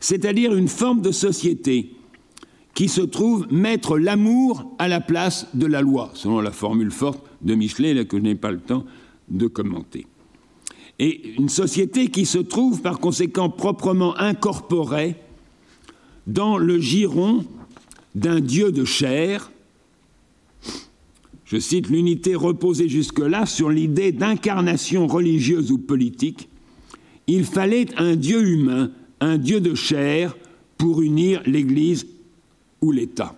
c'est-à-dire 0.00 0.54
une 0.54 0.68
forme 0.68 1.02
de 1.02 1.12
société 1.12 1.90
qui 2.72 2.88
se 2.88 3.02
trouve 3.02 3.46
mettre 3.52 3.98
l'amour 3.98 4.74
à 4.78 4.88
la 4.88 5.02
place 5.02 5.48
de 5.52 5.66
la 5.66 5.82
loi, 5.82 6.12
selon 6.14 6.40
la 6.40 6.50
formule 6.50 6.90
forte 6.90 7.22
de 7.42 7.54
Michelet, 7.54 8.06
que 8.06 8.16
je 8.16 8.22
n'ai 8.22 8.34
pas 8.34 8.52
le 8.52 8.60
temps 8.60 8.86
de 9.28 9.48
commenter. 9.48 10.06
Et 10.98 11.34
une 11.38 11.48
société 11.48 12.08
qui 12.08 12.24
se 12.24 12.38
trouve 12.38 12.80
par 12.80 12.98
conséquent 12.98 13.50
proprement 13.50 14.16
incorporée 14.16 15.16
dans 16.26 16.56
le 16.56 16.80
giron 16.80 17.44
d'un 18.14 18.40
Dieu 18.40 18.72
de 18.72 18.84
chair, 18.84 19.50
je 21.44 21.58
cite, 21.58 21.88
l'unité 21.88 22.34
reposée 22.34 22.88
jusque-là 22.88 23.46
sur 23.46 23.70
l'idée 23.70 24.10
d'incarnation 24.10 25.06
religieuse 25.06 25.70
ou 25.70 25.78
politique, 25.78 26.48
il 27.26 27.44
fallait 27.44 27.86
un 27.98 28.16
Dieu 28.16 28.48
humain, 28.48 28.90
un 29.20 29.38
Dieu 29.38 29.60
de 29.60 29.74
chair, 29.74 30.36
pour 30.78 31.02
unir 31.02 31.42
l'Église 31.46 32.06
ou 32.80 32.90
l'État. 32.90 33.34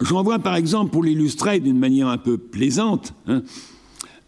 J'en 0.00 0.22
vois 0.22 0.38
par 0.38 0.56
exemple, 0.56 0.90
pour 0.90 1.02
l'illustrer 1.02 1.60
d'une 1.60 1.78
manière 1.78 2.08
un 2.08 2.18
peu 2.18 2.36
plaisante, 2.36 3.14
hein, 3.26 3.42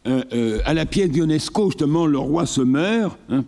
euh, 0.07 0.23
euh, 0.33 0.61
à 0.65 0.75
la 0.75 0.87
pièce 0.87 1.11
d'Ionesco, 1.11 1.67
justement, 1.67 2.07
Le 2.07 2.19
roi 2.19 2.47
se 2.47 2.61
meurt, 2.61 3.19
hein, 3.29 3.45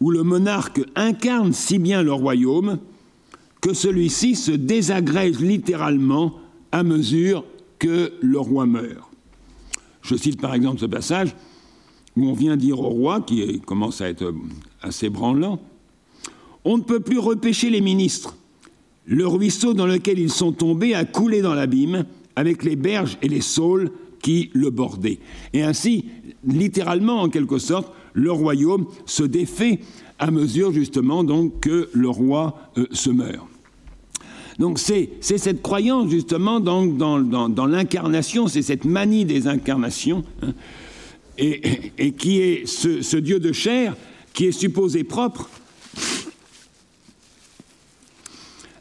où 0.00 0.10
le 0.10 0.22
monarque 0.22 0.80
incarne 0.94 1.52
si 1.52 1.78
bien 1.78 2.02
le 2.02 2.12
royaume 2.12 2.78
que 3.60 3.74
celui-ci 3.74 4.36
se 4.36 4.52
désagrège 4.52 5.40
littéralement 5.40 6.34
à 6.70 6.82
mesure 6.82 7.44
que 7.78 8.12
le 8.20 8.38
roi 8.38 8.66
meurt. 8.66 9.10
Je 10.02 10.14
cite 10.14 10.40
par 10.40 10.54
exemple 10.54 10.78
ce 10.78 10.86
passage 10.86 11.34
où 12.16 12.28
on 12.28 12.32
vient 12.32 12.56
dire 12.56 12.80
au 12.80 12.88
roi, 12.88 13.20
qui 13.20 13.60
commence 13.60 14.00
à 14.00 14.08
être 14.08 14.32
assez 14.82 15.10
branlant, 15.10 15.58
on 16.64 16.78
ne 16.78 16.82
peut 16.82 17.00
plus 17.00 17.18
repêcher 17.18 17.70
les 17.70 17.80
ministres. 17.80 18.36
Le 19.06 19.26
ruisseau 19.26 19.72
dans 19.72 19.86
lequel 19.86 20.18
ils 20.18 20.32
sont 20.32 20.52
tombés 20.52 20.94
a 20.94 21.04
coulé 21.04 21.40
dans 21.40 21.54
l'abîme 21.54 22.04
avec 22.34 22.64
les 22.64 22.76
berges 22.76 23.16
et 23.22 23.28
les 23.28 23.40
saules 23.40 23.90
qui 24.20 24.50
le 24.52 24.70
bordaient. 24.70 25.20
Et 25.52 25.62
ainsi, 25.62 26.06
littéralement, 26.44 27.22
en 27.22 27.28
quelque 27.28 27.58
sorte, 27.58 27.92
le 28.12 28.32
royaume 28.32 28.86
se 29.04 29.22
défait 29.22 29.80
à 30.18 30.30
mesure 30.30 30.72
justement 30.72 31.22
donc 31.22 31.60
que 31.60 31.88
le 31.92 32.08
roi 32.08 32.70
euh, 32.78 32.86
se 32.90 33.10
meurt. 33.10 33.46
Donc 34.58 34.78
c'est 34.78 35.10
cette 35.20 35.60
croyance 35.60 36.10
justement 36.10 36.60
dans, 36.60 36.86
dans, 36.86 37.20
dans, 37.20 37.66
l'incarnation, 37.66 38.48
c'est 38.48 38.62
cette 38.62 38.86
manie 38.86 39.26
des 39.26 39.46
incarnations, 39.46 40.24
hein, 40.42 40.54
et, 41.36 41.92
et, 41.98 42.12
qui 42.12 42.40
est 42.40 42.66
ce, 42.66 43.02
ce 43.02 43.18
Dieu 43.18 43.38
de 43.38 43.52
chair 43.52 43.94
qui 44.32 44.46
est 44.46 44.52
supposé 44.52 45.04
propre 45.04 45.50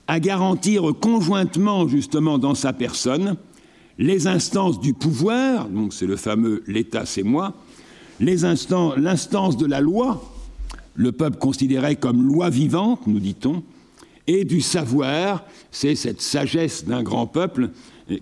à 0.07 0.19
garantir 0.19 0.84
conjointement 1.02 1.88
justement 1.88 2.38
dans 2.38 2.56
sa 2.56 2.73
personne 2.73 3.36
les 3.98 4.27
instances 4.27 4.80
du 4.80 4.94
pouvoir, 4.94 5.69
donc 5.69 5.94
c'est 5.94 6.06
le 6.06 6.18
fameux 6.18 6.64
l'État 6.68 7.06
c'est 7.06 7.23
moi, 7.23 7.53
l'instance 8.19 9.57
de 9.57 9.65
la 9.65 9.82
loi, 9.82 10.23
le 10.95 11.11
peuple 11.11 11.38
considéré 11.38 11.95
comme 11.95 12.26
loi 12.26 12.49
vivante, 12.49 13.07
nous 13.07 13.19
dit-on, 13.19 13.64
et 14.27 14.44
du 14.44 14.61
savoir, 14.61 15.45
c'est 15.72 15.95
cette 15.95 16.22
sagesse 16.22 16.86
d'un 16.86 17.03
grand 17.03 17.27
peuple 17.27 17.69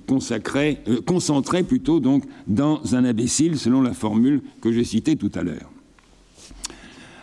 consacrée, 0.08 0.80
euh, 0.88 1.02
concentrée 1.02 1.64
plutôt 1.64 2.00
donc 2.00 2.24
dans 2.48 2.96
un 2.96 3.06
imbécile, 3.06 3.58
selon 3.58 3.82
la 3.82 3.94
formule 3.94 4.42
que 4.62 4.72
j'ai 4.72 4.84
citée 4.84 5.16
tout 5.16 5.32
à 5.36 5.44
l'heure. 5.44 5.70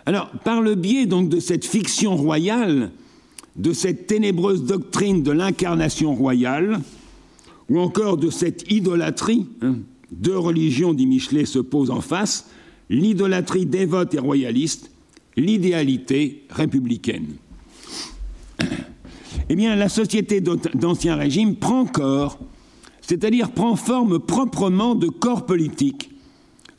Alors, 0.05 0.31
par 0.43 0.61
le 0.61 0.75
biais 0.75 1.05
donc 1.05 1.29
de 1.29 1.39
cette 1.39 1.65
fiction 1.65 2.15
royale, 2.15 2.91
de 3.55 3.73
cette 3.73 4.07
ténébreuse 4.07 4.63
doctrine 4.63 5.23
de 5.23 5.31
l'incarnation 5.31 6.15
royale, 6.15 6.79
ou 7.69 7.79
encore 7.79 8.17
de 8.17 8.29
cette 8.29 8.71
idolâtrie, 8.71 9.47
hein, 9.61 9.75
deux 10.11 10.37
religions, 10.37 10.93
dit 10.93 11.05
Michelet, 11.05 11.45
se 11.45 11.59
posent 11.59 11.91
en 11.91 12.01
face, 12.01 12.49
l'idolâtrie 12.89 13.65
dévote 13.65 14.13
et 14.13 14.19
royaliste, 14.19 14.91
l'idéalité 15.37 16.43
républicaine. 16.49 17.27
Eh 19.49 19.55
bien, 19.55 19.75
la 19.75 19.89
société 19.89 20.41
d'Ancien 20.41 21.15
Régime 21.15 21.55
prend 21.55 21.85
corps, 21.85 22.39
c'est-à-dire 23.01 23.51
prend 23.51 23.75
forme 23.75 24.19
proprement 24.19 24.95
de 24.95 25.07
corps 25.07 25.45
politique, 25.45 26.11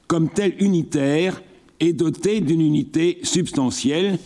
comme 0.07 0.29
tel 0.29 0.55
unitaire 0.59 1.43
et 1.81 1.93
doté 1.93 2.41
d'une 2.41 2.61
unité 2.61 3.19
substantielle, 3.23 4.19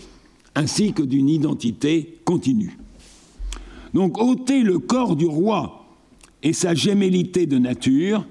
ainsi 0.57 0.93
que 0.93 1.03
d'une 1.03 1.29
identité 1.29 2.19
continue. 2.25 2.77
Donc, 3.95 4.21
ôter 4.21 4.63
le 4.63 4.79
corps 4.79 5.15
du 5.15 5.27
roi 5.27 5.87
et 6.43 6.53
sa 6.53 6.75
gémellité 6.75 7.47
de 7.47 7.59
nature, 7.59 8.27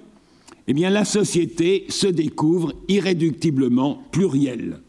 eh 0.68 0.74
bien, 0.74 0.90
la 0.90 1.06
société 1.06 1.86
se 1.90 2.08
découvre 2.08 2.74
irréductiblement 2.88 4.04
plurielle. 4.12 4.82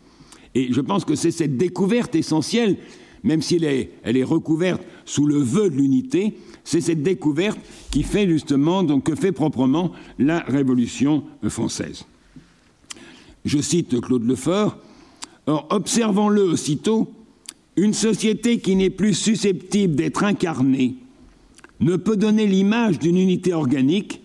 Et 0.54 0.72
je 0.72 0.80
pense 0.80 1.04
que 1.04 1.14
c'est 1.14 1.30
cette 1.30 1.58
découverte 1.58 2.14
essentielle, 2.14 2.78
même 3.22 3.42
si 3.42 3.56
elle 3.56 4.16
est, 4.16 4.24
recouverte 4.24 4.82
sous 5.04 5.26
le 5.26 5.36
vœu 5.36 5.68
de 5.68 5.76
l'unité, 5.76 6.34
c'est 6.64 6.80
cette 6.80 7.02
découverte 7.02 7.58
qui 7.90 8.02
fait 8.02 8.26
justement, 8.26 8.82
donc 8.82 9.04
que 9.04 9.14
fait 9.14 9.32
proprement 9.32 9.92
la 10.18 10.40
Révolution 10.40 11.24
française. 11.48 12.06
Je 13.44 13.58
cite 13.58 14.00
Claude 14.00 14.26
Lefort. 14.26 14.78
Or, 15.46 15.66
observons-le 15.70 16.42
aussitôt, 16.42 17.08
une 17.76 17.94
société 17.94 18.58
qui 18.58 18.76
n'est 18.76 18.90
plus 18.90 19.14
susceptible 19.14 19.94
d'être 19.94 20.24
incarnée 20.24 20.96
ne 21.80 21.96
peut 21.96 22.16
donner 22.16 22.46
l'image 22.46 22.98
d'une 22.98 23.18
unité 23.18 23.52
organique, 23.52 24.22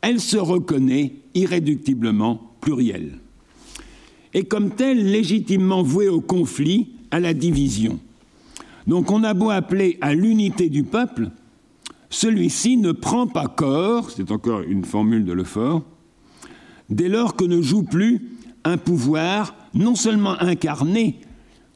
elle 0.00 0.20
se 0.20 0.38
reconnaît 0.38 1.12
irréductiblement 1.34 2.54
plurielle 2.60 3.18
et 4.34 4.44
comme 4.44 4.70
telle 4.70 5.10
légitimement 5.10 5.82
vouée 5.82 6.08
au 6.08 6.20
conflit, 6.20 6.88
à 7.10 7.20
la 7.20 7.32
division. 7.32 7.98
Donc 8.86 9.10
on 9.10 9.24
a 9.24 9.34
beau 9.34 9.50
appeler 9.50 9.98
à 10.00 10.14
l'unité 10.14 10.68
du 10.68 10.84
peuple, 10.84 11.30
celui-ci 12.10 12.76
ne 12.76 12.92
prend 12.92 13.26
pas 13.26 13.46
corps, 13.46 14.10
c'est 14.10 14.30
encore 14.30 14.60
une 14.60 14.84
formule 14.84 15.24
de 15.24 15.32
Lefort, 15.32 15.82
dès 16.90 17.08
lors 17.08 17.34
que 17.34 17.44
ne 17.44 17.60
joue 17.62 17.82
plus 17.82 18.28
un 18.64 18.76
pouvoir 18.76 19.54
non 19.74 19.94
seulement 19.94 20.40
incarné, 20.40 21.20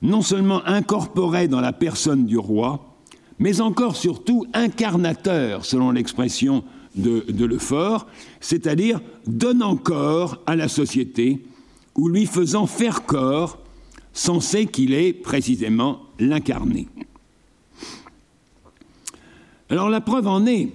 non 0.02 0.20
seulement 0.20 0.66
incorporé 0.66 1.48
dans 1.48 1.60
la 1.60 1.72
personne 1.72 2.26
du 2.26 2.36
roi, 2.36 2.96
mais 3.38 3.60
encore 3.60 3.96
surtout 3.96 4.44
incarnateur, 4.52 5.64
selon 5.64 5.92
l'expression 5.92 6.64
de, 6.94 7.24
de 7.28 7.44
Lefort, 7.44 8.06
c'est-à-dire 8.40 9.00
donnant 9.26 9.76
corps 9.76 10.38
à 10.46 10.56
la 10.56 10.68
société 10.68 11.44
ou 11.94 12.08
lui 12.08 12.26
faisant 12.26 12.66
faire 12.66 13.06
corps, 13.06 13.58
censé 14.12 14.66
qu'il 14.66 14.92
est 14.92 15.12
précisément 15.12 16.00
l'incarné. 16.18 16.88
Alors 19.70 19.88
la 19.88 20.00
preuve 20.00 20.26
en 20.26 20.44
est 20.46 20.70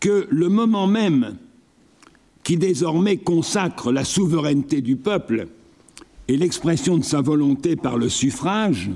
que 0.00 0.26
le 0.30 0.48
moment 0.48 0.86
même 0.86 1.36
qui 2.42 2.56
désormais 2.56 3.16
consacre 3.16 3.92
la 3.92 4.04
souveraineté 4.04 4.80
du 4.80 4.96
peuple 4.96 5.48
et 6.28 6.36
l'expression 6.36 6.98
de 6.98 7.04
sa 7.04 7.20
volonté 7.20 7.76
par 7.76 7.98
le 7.98 8.08
suffrage, 8.08 8.90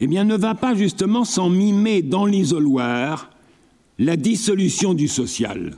eh 0.00 0.06
bien 0.06 0.24
ne 0.24 0.36
va 0.36 0.54
pas 0.54 0.74
justement 0.74 1.24
s'en 1.24 1.50
mimer 1.50 2.02
dans 2.02 2.26
l'isoloir 2.26 3.30
la 3.98 4.16
dissolution 4.16 4.94
du 4.94 5.08
social. 5.08 5.76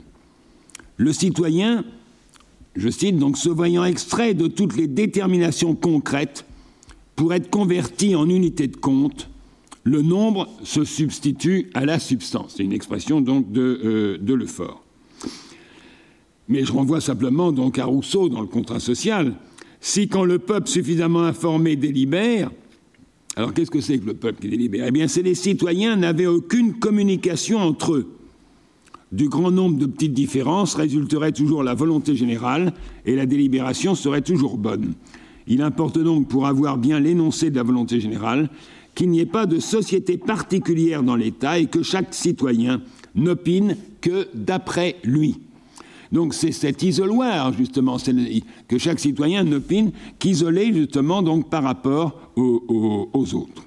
Le 0.97 1.11
citoyen 1.11 1.83
je 2.75 2.89
cite, 2.89 3.17
donc 3.17 3.37
se 3.37 3.49
voyant 3.49 3.85
extrait 3.85 4.33
de 4.33 4.47
toutes 4.47 4.75
les 4.75 4.87
déterminations 4.87 5.75
concrètes 5.75 6.45
pour 7.15 7.33
être 7.33 7.49
converti 7.49 8.15
en 8.15 8.27
unité 8.29 8.67
de 8.67 8.77
compte, 8.77 9.29
le 9.83 10.01
nombre 10.01 10.49
se 10.63 10.83
substitue 10.83 11.69
à 11.73 11.85
la 11.85 11.99
substance. 11.99 12.55
C'est 12.57 12.63
une 12.63 12.73
expression 12.73 13.21
donc 13.21 13.51
de, 13.51 13.79
euh, 13.83 14.35
Lefort. 14.35 14.83
Mais 16.47 16.65
je 16.65 16.71
renvoie 16.71 17.01
simplement 17.01 17.51
donc 17.51 17.77
à 17.77 17.85
Rousseau 17.85 18.29
dans 18.29 18.41
le 18.41 18.47
contrat 18.47 18.79
social. 18.79 19.33
Si 19.85 20.07
quand 20.07 20.23
le 20.23 20.39
peuple 20.39 20.69
suffisamment 20.69 21.23
informé 21.23 21.75
délibère, 21.75 22.49
alors 23.35 23.53
qu'est-ce 23.53 23.69
que 23.69 23.81
c'est 23.81 23.99
que 23.99 24.05
le 24.05 24.13
peuple 24.13 24.39
qui 24.39 24.47
délibère? 24.47 24.85
Eh 24.87 24.91
bien, 24.91 25.09
c'est 25.09 25.21
les 25.21 25.35
citoyens 25.35 25.97
n'avaient 25.97 26.25
aucune 26.25 26.75
communication 26.79 27.59
entre 27.59 27.95
eux. 27.95 28.07
Du 29.11 29.27
grand 29.27 29.51
nombre 29.51 29.77
de 29.77 29.85
petites 29.85 30.13
différences 30.13 30.75
résulterait 30.75 31.33
toujours 31.33 31.63
la 31.63 31.73
volonté 31.73 32.15
générale 32.15 32.71
et 33.05 33.13
la 33.17 33.25
délibération 33.25 33.93
serait 33.93 34.21
toujours 34.21 34.55
bonne. 34.55 34.93
Il 35.47 35.61
importe 35.61 35.99
donc, 35.99 36.29
pour 36.29 36.47
avoir 36.47 36.77
bien 36.77 37.01
l'énoncé 37.01 37.49
de 37.49 37.57
la 37.57 37.63
volonté 37.63 37.99
générale, 37.99 38.49
qu'il 38.95 39.09
n'y 39.09 39.19
ait 39.19 39.25
pas 39.25 39.45
de 39.45 39.59
société 39.59 40.17
particulière 40.17 41.03
dans 41.03 41.17
l'État 41.17 41.59
et 41.59 41.65
que 41.65 41.83
chaque 41.83 42.13
citoyen 42.13 42.81
n'opine 43.15 43.75
que 43.99 44.29
d'après 44.33 44.95
lui. 45.03 45.41
Donc 46.13 46.35
c'est 46.35 46.51
cet 46.51 46.83
isoloir, 46.83 47.51
justement, 47.53 47.97
que 48.67 48.77
chaque 48.77 48.99
citoyen 48.99 49.43
n'opine 49.43 49.91
qu'isolé, 50.19 50.71
justement, 50.71 51.23
donc 51.23 51.49
par 51.49 51.63
rapport 51.63 52.31
aux, 52.35 53.33
autres. 53.33 53.63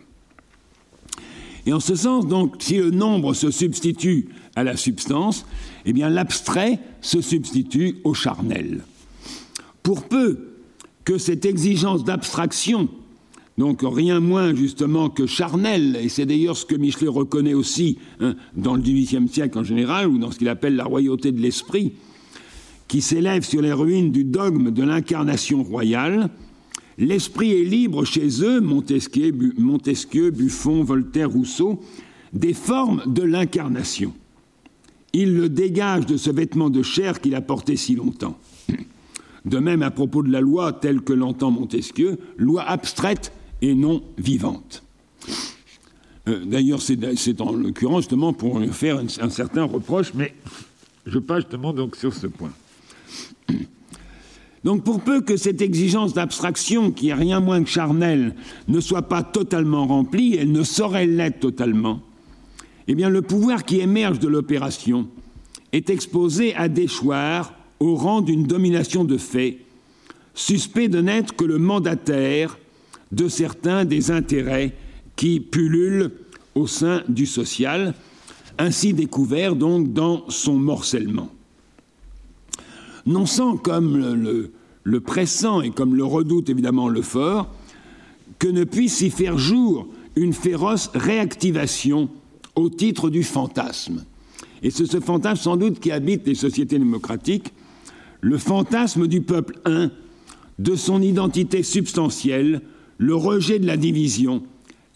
Et 1.66 1.72
en 1.72 1.80
ce 1.80 1.96
sens, 1.96 2.28
donc, 2.28 2.54
si 2.60 2.76
le 2.76 2.92
nombre 2.92 3.34
se 3.34 3.50
substitue 3.50 4.28
à 4.54 4.62
la 4.62 4.76
substance, 4.76 5.44
eh 5.84 5.92
bien 5.92 6.08
l'abstrait 6.08 6.78
se 7.00 7.20
substitue 7.20 7.96
au 8.04 8.14
charnel. 8.14 8.84
Pour 9.82 10.04
peu 10.04 10.38
que 11.04 11.18
cette 11.18 11.44
exigence 11.44 12.04
d'abstraction 12.04 12.88
donc 13.58 13.80
rien 13.82 14.20
moins 14.20 14.54
justement 14.54 15.08
que 15.08 15.26
charnel, 15.26 15.96
et 15.98 16.10
c'est 16.10 16.26
d'ailleurs 16.26 16.58
ce 16.58 16.66
que 16.66 16.74
Michelet 16.74 17.08
reconnaît 17.08 17.54
aussi 17.54 17.96
hein, 18.20 18.34
dans 18.54 18.74
le 18.74 18.82
XVIIIe 18.82 19.28
siècle 19.28 19.58
en 19.58 19.64
général, 19.64 20.08
ou 20.08 20.18
dans 20.18 20.30
ce 20.30 20.36
qu'il 20.36 20.50
appelle 20.50 20.76
la 20.76 20.84
royauté 20.84 21.32
de 21.32 21.40
l'esprit, 21.40 21.94
qui 22.88 23.00
s'élève 23.00 23.44
sur 23.44 23.62
les 23.62 23.72
ruines 23.72 24.12
du 24.12 24.24
dogme 24.24 24.70
de 24.70 24.82
l'incarnation 24.82 25.62
royale. 25.62 26.30
L'esprit 26.98 27.52
est 27.52 27.64
libre 27.64 28.04
chez 28.04 28.42
eux, 28.42 28.60
Montesquieu, 28.60 30.30
Buffon, 30.30 30.82
Voltaire, 30.82 31.30
Rousseau, 31.30 31.82
des 32.32 32.54
formes 32.54 33.02
de 33.06 33.22
l'incarnation. 33.22 34.14
Il 35.12 35.34
le 35.34 35.48
dégage 35.48 36.06
de 36.06 36.16
ce 36.16 36.30
vêtement 36.30 36.70
de 36.70 36.82
chair 36.82 37.20
qu'il 37.20 37.34
a 37.34 37.40
porté 37.40 37.76
si 37.76 37.94
longtemps. 37.94 38.38
De 39.44 39.58
même, 39.58 39.82
à 39.82 39.90
propos 39.90 40.22
de 40.22 40.30
la 40.30 40.40
loi 40.40 40.72
telle 40.72 41.00
que 41.00 41.12
l'entend 41.12 41.50
Montesquieu, 41.50 42.18
loi 42.36 42.62
abstraite 42.62 43.32
et 43.62 43.74
non 43.74 44.02
vivante. 44.18 44.82
Euh, 46.28 46.44
D'ailleurs, 46.44 46.82
c'est 46.82 47.40
en 47.40 47.52
l'occurrence 47.52 48.02
justement 48.02 48.32
pour 48.32 48.60
faire 48.72 48.98
un, 48.98 49.06
un, 49.20 49.30
certain 49.30 49.64
reproche, 49.64 50.12
mais 50.14 50.34
je 51.06 51.18
passe 51.18 51.42
justement 51.42 51.72
donc 51.72 51.94
sur 51.94 52.12
ce 52.12 52.26
point. 52.26 52.50
Donc 54.64 54.82
pour 54.82 55.00
peu 55.00 55.20
que 55.20 55.36
cette 55.36 55.62
exigence 55.62 56.12
d'abstraction, 56.12 56.90
qui 56.90 57.10
est 57.10 57.14
rien 57.14 57.38
moins 57.38 57.62
que 57.62 57.70
charnelle, 57.70 58.34
ne 58.66 58.80
soit 58.80 59.02
pas 59.02 59.22
totalement 59.22 59.86
remplie, 59.86 60.34
elle 60.34 60.50
ne 60.50 60.64
saurait 60.64 61.06
l'être 61.06 61.38
totalement, 61.38 62.00
eh 62.88 62.94
bien 62.94 63.08
le 63.08 63.22
pouvoir 63.22 63.64
qui 63.64 63.78
émerge 63.78 64.18
de 64.18 64.28
l'opération 64.28 65.08
est 65.72 65.88
exposé 65.88 66.54
à 66.56 66.68
déchoir 66.68 67.54
au 67.78 67.94
rang 67.94 68.22
d'une 68.22 68.44
domination 68.44 69.04
de 69.04 69.18
fait, 69.18 69.58
suspect 70.34 70.88
de 70.88 71.00
n'être 71.00 71.36
que 71.36 71.44
le 71.44 71.58
mandataire 71.58 72.58
de 73.12 73.28
certains 73.28 73.84
des 73.84 74.10
intérêts 74.10 74.74
qui 75.14 75.38
pullulent 75.40 76.10
au 76.54 76.66
sein 76.66 77.02
du 77.08 77.26
social, 77.26 77.94
ainsi 78.58 78.94
découvert 78.94 79.54
donc 79.54 79.92
dans 79.92 80.28
son 80.28 80.54
morcellement. 80.54 81.30
Non 83.06 83.24
sans, 83.24 83.56
comme 83.56 83.96
le, 84.84 85.00
pressant 85.00 85.62
et 85.62 85.70
comme 85.70 85.94
le 85.94 86.04
redoute 86.04 86.50
évidemment 86.50 86.88
le 86.88 87.02
fort, 87.02 87.48
que 88.38 88.48
ne 88.48 88.64
puisse 88.64 89.00
y 89.00 89.10
faire 89.10 89.38
jour 89.38 89.88
une 90.16 90.32
féroce 90.32 90.90
réactivation 90.94 92.08
au 92.56 92.68
titre 92.68 93.10
du 93.10 93.22
fantasme. 93.22 94.04
Et 94.62 94.70
c'est 94.70 94.86
ce 94.86 95.00
fantasme 95.00 95.42
sans 95.42 95.56
doute 95.56 95.78
qui 95.78 95.92
habite 95.92 96.26
les 96.26 96.34
sociétés 96.34 96.78
démocratiques, 96.78 97.52
le 98.20 98.38
fantasme 98.38 99.06
du 99.06 99.20
peuple 99.20 99.60
un, 99.64 99.90
de 100.58 100.74
son 100.74 101.02
identité 101.02 101.62
substantielle, 101.62 102.62
le 102.98 103.14
rejet 103.14 103.58
de 103.58 103.66
la 103.66 103.76
division, 103.76 104.42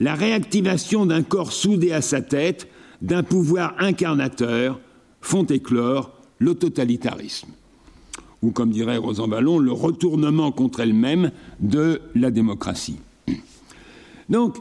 la 0.00 0.14
réactivation 0.14 1.06
d'un 1.06 1.22
corps 1.22 1.52
soudé 1.52 1.92
à 1.92 2.00
sa 2.00 2.22
tête, 2.22 2.66
d'un 3.02 3.22
pouvoir 3.22 3.74
incarnateur, 3.78 4.80
font 5.20 5.44
éclore 5.44 6.18
le 6.38 6.54
totalitarisme. 6.54 7.50
Ou, 8.42 8.50
comme 8.50 8.70
dirait 8.70 8.96
Rosanvallon, 8.96 9.58
le 9.58 9.72
retournement 9.72 10.50
contre 10.50 10.80
elle-même 10.80 11.30
de 11.60 12.00
la 12.14 12.30
démocratie. 12.30 12.96
Donc, 14.28 14.56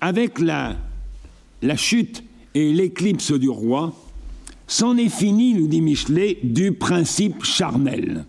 avec 0.00 0.40
la, 0.40 0.76
la 1.62 1.76
chute 1.76 2.22
et 2.54 2.72
l'éclipse 2.72 3.32
du 3.32 3.48
roi, 3.48 3.94
c'en 4.66 4.96
est 4.96 5.08
fini, 5.08 5.54
nous 5.54 5.66
dit 5.66 5.80
Michelet, 5.80 6.38
du 6.42 6.72
principe 6.72 7.44
charnel 7.44 8.24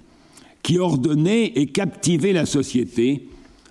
qui 0.64 0.80
ordonnait 0.80 1.46
et 1.56 1.68
captivait 1.68 2.34
la 2.34 2.48
société 2.48 3.28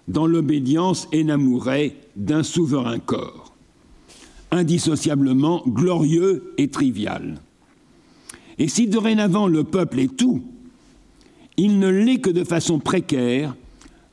dans 0.07 0.27
l'obédience 0.27 1.09
énamourée 1.13 1.97
d'un 2.15 2.43
souverain 2.43 3.01
corps, 3.01 3.53
indissociablement 4.51 5.65
glorieux 5.67 6.55
et 6.57 6.69
trivial. 6.69 7.41
Et 8.59 8.69
si 8.69 8.87
dorénavant 8.87 9.49
le 9.49 9.65
peuple 9.65 9.99
est 9.99 10.17
tout, 10.17 10.45
il 11.57 11.79
ne 11.79 11.89
l'est 11.89 12.21
que 12.21 12.31
de 12.31 12.45
façon 12.45 12.79
précaire 12.79 13.55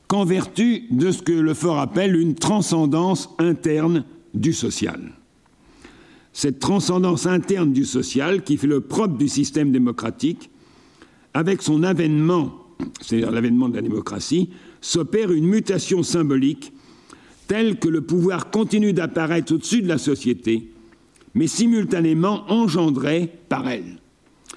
qu'en 0.06 0.24
vertu 0.24 0.84
de 0.90 1.10
ce 1.10 1.22
que 1.22 1.32
le 1.32 1.54
fort 1.54 1.78
appelle 1.78 2.16
une 2.16 2.34
transcendance 2.34 3.30
interne 3.38 4.04
du 4.34 4.52
social. 4.52 5.00
Cette 6.32 6.60
transcendance 6.60 7.26
interne 7.26 7.72
du 7.72 7.84
social 7.84 8.42
qui 8.42 8.56
fait 8.56 8.66
le 8.66 8.80
propre 8.80 9.16
du 9.16 9.28
système 9.28 9.70
démocratique, 9.72 10.50
avec 11.34 11.62
son 11.62 11.82
avènement, 11.82 12.52
c'est-à-dire 13.00 13.30
l'avènement 13.30 13.68
de 13.68 13.76
la 13.76 13.82
démocratie, 13.82 14.50
s'opère 14.80 15.32
une 15.32 15.46
mutation 15.46 16.02
symbolique 16.02 16.72
telle 17.48 17.78
que 17.78 17.88
le 17.88 18.02
pouvoir 18.02 18.50
continue 18.50 18.92
d'apparaître 18.92 19.54
au-dessus 19.54 19.82
de 19.82 19.88
la 19.88 19.98
société, 19.98 20.70
mais 21.34 21.46
simultanément 21.46 22.44
engendré 22.50 23.30
par 23.48 23.68
elle. 23.68 24.01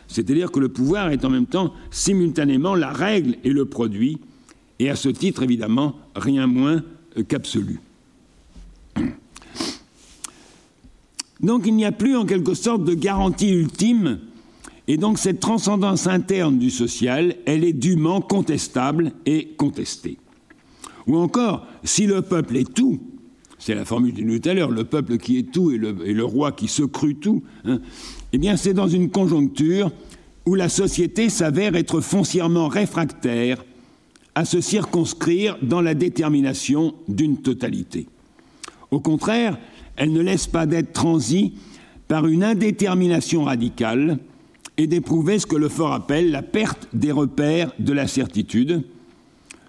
C'est-à-dire 0.08 0.52
que 0.52 0.60
le 0.60 0.70
pouvoir 0.70 1.12
est 1.12 1.26
en 1.26 1.30
même 1.30 1.46
temps 1.46 1.74
simultanément 1.92 2.76
la 2.76 2.92
règle 2.92 3.36
et 3.44 3.50
le 3.50 3.66
produit, 3.66 4.20
et 4.80 4.90
à 4.90 4.96
ce 4.96 5.10
titre, 5.10 5.44
évidemment, 5.44 5.96
rien 6.16 6.48
moins 6.48 6.84
qu'absolu. 7.28 7.80
Donc 11.42 11.64
il 11.66 11.76
n'y 11.76 11.86
a 11.86 11.92
plus 11.92 12.16
en 12.16 12.26
quelque 12.26 12.54
sorte 12.54 12.84
de 12.84 12.94
garantie 12.94 13.50
ultime, 13.50 14.20
et 14.88 14.98
donc 14.98 15.18
cette 15.18 15.40
transcendance 15.40 16.08
interne 16.08 16.58
du 16.60 16.70
social, 16.70 17.36
elle 17.46 17.64
est 17.64 17.74
dûment 17.74 18.22
contestable 18.22 19.12
et 19.26 19.50
contestée. 19.58 20.18
Ou 21.08 21.18
encore, 21.18 21.68
si 21.84 22.08
le 22.08 22.22
peuple 22.22 22.58
est 22.58 22.74
tout, 22.74 23.00
c'est 23.58 23.76
la 23.76 23.86
formule 23.86 24.14
du 24.14 24.40
tout 24.40 24.50
à 24.50 24.54
l'heure, 24.54 24.72
le 24.72 24.84
peuple 24.84 25.18
qui 25.18 25.38
est 25.38 25.52
tout 25.52 25.72
et 25.72 25.78
le, 25.78 25.96
et 26.06 26.14
le 26.14 26.24
roi 26.24 26.52
qui 26.52 26.68
se 26.68 26.84
crut 26.84 27.20
tout, 27.20 27.44
hein, 27.66 27.80
eh 28.36 28.38
bien 28.38 28.58
c'est 28.58 28.74
dans 28.74 28.90
une 28.90 29.10
conjoncture 29.12 29.94
où 30.46 30.56
la 30.56 30.68
société 30.68 31.30
s'avère 31.30 31.74
être 31.78 32.02
foncièrement 32.02 32.68
réfractaire 32.68 33.64
à 34.36 34.44
se 34.44 34.60
circonscrire 34.60 35.58
dans 35.62 35.80
la 35.80 35.94
détermination 35.94 36.96
d'une 37.08 37.38
totalité. 37.38 38.08
Au 38.92 39.00
contraire, 39.00 39.58
elle 39.96 40.12
ne 40.12 40.20
laisse 40.20 40.48
pas 40.48 40.66
d'être 40.66 40.92
transie 40.92 41.54
par 42.10 42.28
une 42.28 42.44
indétermination 42.44 43.46
radicale 43.46 44.20
et 44.76 44.88
d'éprouver 44.88 45.40
ce 45.40 45.46
que 45.46 45.56
le 45.56 45.70
fort 45.70 45.94
appelle 45.94 46.32
la 46.32 46.42
perte 46.42 46.90
des 46.92 47.14
repères 47.14 47.72
de 47.80 47.94
la 47.94 48.06
certitude, 48.06 48.84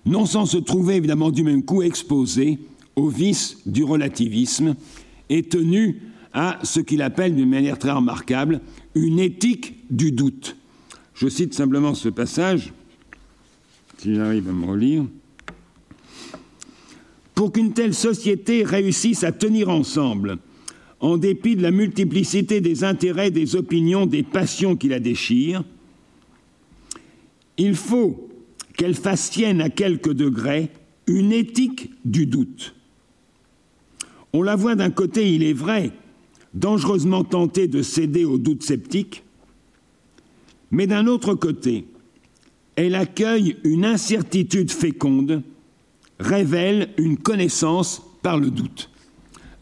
non 0.06 0.26
sans 0.26 0.44
se 0.44 0.58
trouver 0.58 0.96
évidemment 0.96 1.30
du 1.30 1.44
même 1.44 1.62
coup 1.62 1.82
exposé 1.82 2.58
au 2.96 3.06
vice 3.10 3.58
du 3.64 3.84
relativisme 3.84 4.74
et 5.30 5.44
tenu 5.44 6.00
à 6.36 6.58
ce 6.62 6.80
qu'il 6.80 7.00
appelle 7.00 7.34
d'une 7.34 7.48
manière 7.48 7.78
très 7.78 7.90
remarquable 7.90 8.60
une 8.94 9.18
éthique 9.18 9.74
du 9.90 10.12
doute. 10.12 10.54
Je 11.14 11.28
cite 11.28 11.54
simplement 11.54 11.94
ce 11.94 12.10
passage, 12.10 12.74
si 13.96 14.14
j'arrive 14.14 14.46
à 14.46 14.52
me 14.52 14.66
relire. 14.66 15.06
Pour 17.34 17.52
qu'une 17.52 17.72
telle 17.72 17.94
société 17.94 18.64
réussisse 18.64 19.24
à 19.24 19.32
tenir 19.32 19.70
ensemble, 19.70 20.36
en 21.00 21.16
dépit 21.16 21.56
de 21.56 21.62
la 21.62 21.70
multiplicité 21.70 22.60
des 22.60 22.84
intérêts, 22.84 23.30
des 23.30 23.56
opinions, 23.56 24.04
des 24.04 24.22
passions 24.22 24.76
qui 24.76 24.88
la 24.88 25.00
déchirent, 25.00 25.64
il 27.56 27.74
faut 27.74 28.28
qu'elle 28.76 28.94
fasse 28.94 29.30
sienne 29.30 29.62
à 29.62 29.70
quelques 29.70 30.12
degrés 30.12 30.68
une 31.06 31.32
éthique 31.32 31.92
du 32.04 32.26
doute. 32.26 32.74
On 34.34 34.42
la 34.42 34.54
voit 34.54 34.74
d'un 34.74 34.90
côté, 34.90 35.32
il 35.32 35.42
est 35.42 35.54
vrai, 35.54 35.92
dangereusement 36.56 37.22
tentée 37.22 37.68
de 37.68 37.82
céder 37.82 38.24
aux 38.24 38.38
doutes 38.38 38.62
sceptiques, 38.62 39.22
mais 40.70 40.86
d'un 40.86 41.06
autre 41.06 41.34
côté, 41.34 41.86
elle 42.76 42.94
accueille 42.94 43.56
une 43.62 43.84
incertitude 43.84 44.70
féconde, 44.70 45.42
révèle 46.18 46.90
une 46.98 47.18
connaissance 47.18 48.02
par 48.22 48.38
le 48.38 48.50
doute. 48.50 48.90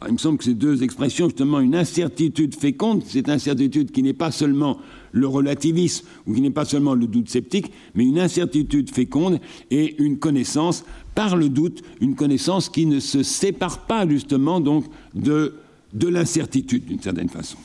il 0.06 0.12
me 0.12 0.18
semble 0.18 0.38
que 0.38 0.44
ces 0.44 0.54
deux 0.54 0.82
expressions, 0.82 1.26
justement, 1.26 1.60
une 1.60 1.74
incertitude 1.74 2.54
féconde, 2.54 3.02
cette 3.04 3.28
incertitude 3.28 3.90
qui 3.90 4.02
n'est 4.02 4.12
pas 4.12 4.30
seulement 4.30 4.78
le 5.12 5.26
relativisme 5.26 6.06
ou 6.26 6.34
qui 6.34 6.40
n'est 6.40 6.50
pas 6.50 6.64
seulement 6.64 6.94
le 6.94 7.06
doute 7.06 7.28
sceptique, 7.28 7.72
mais 7.94 8.04
une 8.04 8.18
incertitude 8.18 8.90
féconde 8.90 9.40
et 9.70 10.00
une 10.02 10.18
connaissance 10.18 10.84
par 11.14 11.36
le 11.36 11.48
doute, 11.48 11.82
une 12.00 12.14
connaissance 12.14 12.68
qui 12.68 12.86
ne 12.86 13.00
se 13.00 13.22
sépare 13.22 13.86
pas 13.86 14.08
justement 14.08 14.60
donc 14.60 14.84
de, 15.14 15.54
de 15.94 16.08
l'incertitude 16.08 16.84
d'une 16.84 17.00
certaine 17.00 17.28
façon. 17.28 17.56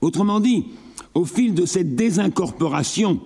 Autrement 0.00 0.40
dit, 0.40 0.66
au 1.14 1.24
fil 1.24 1.54
de 1.54 1.66
cette 1.66 1.96
désincorporation 1.96 3.20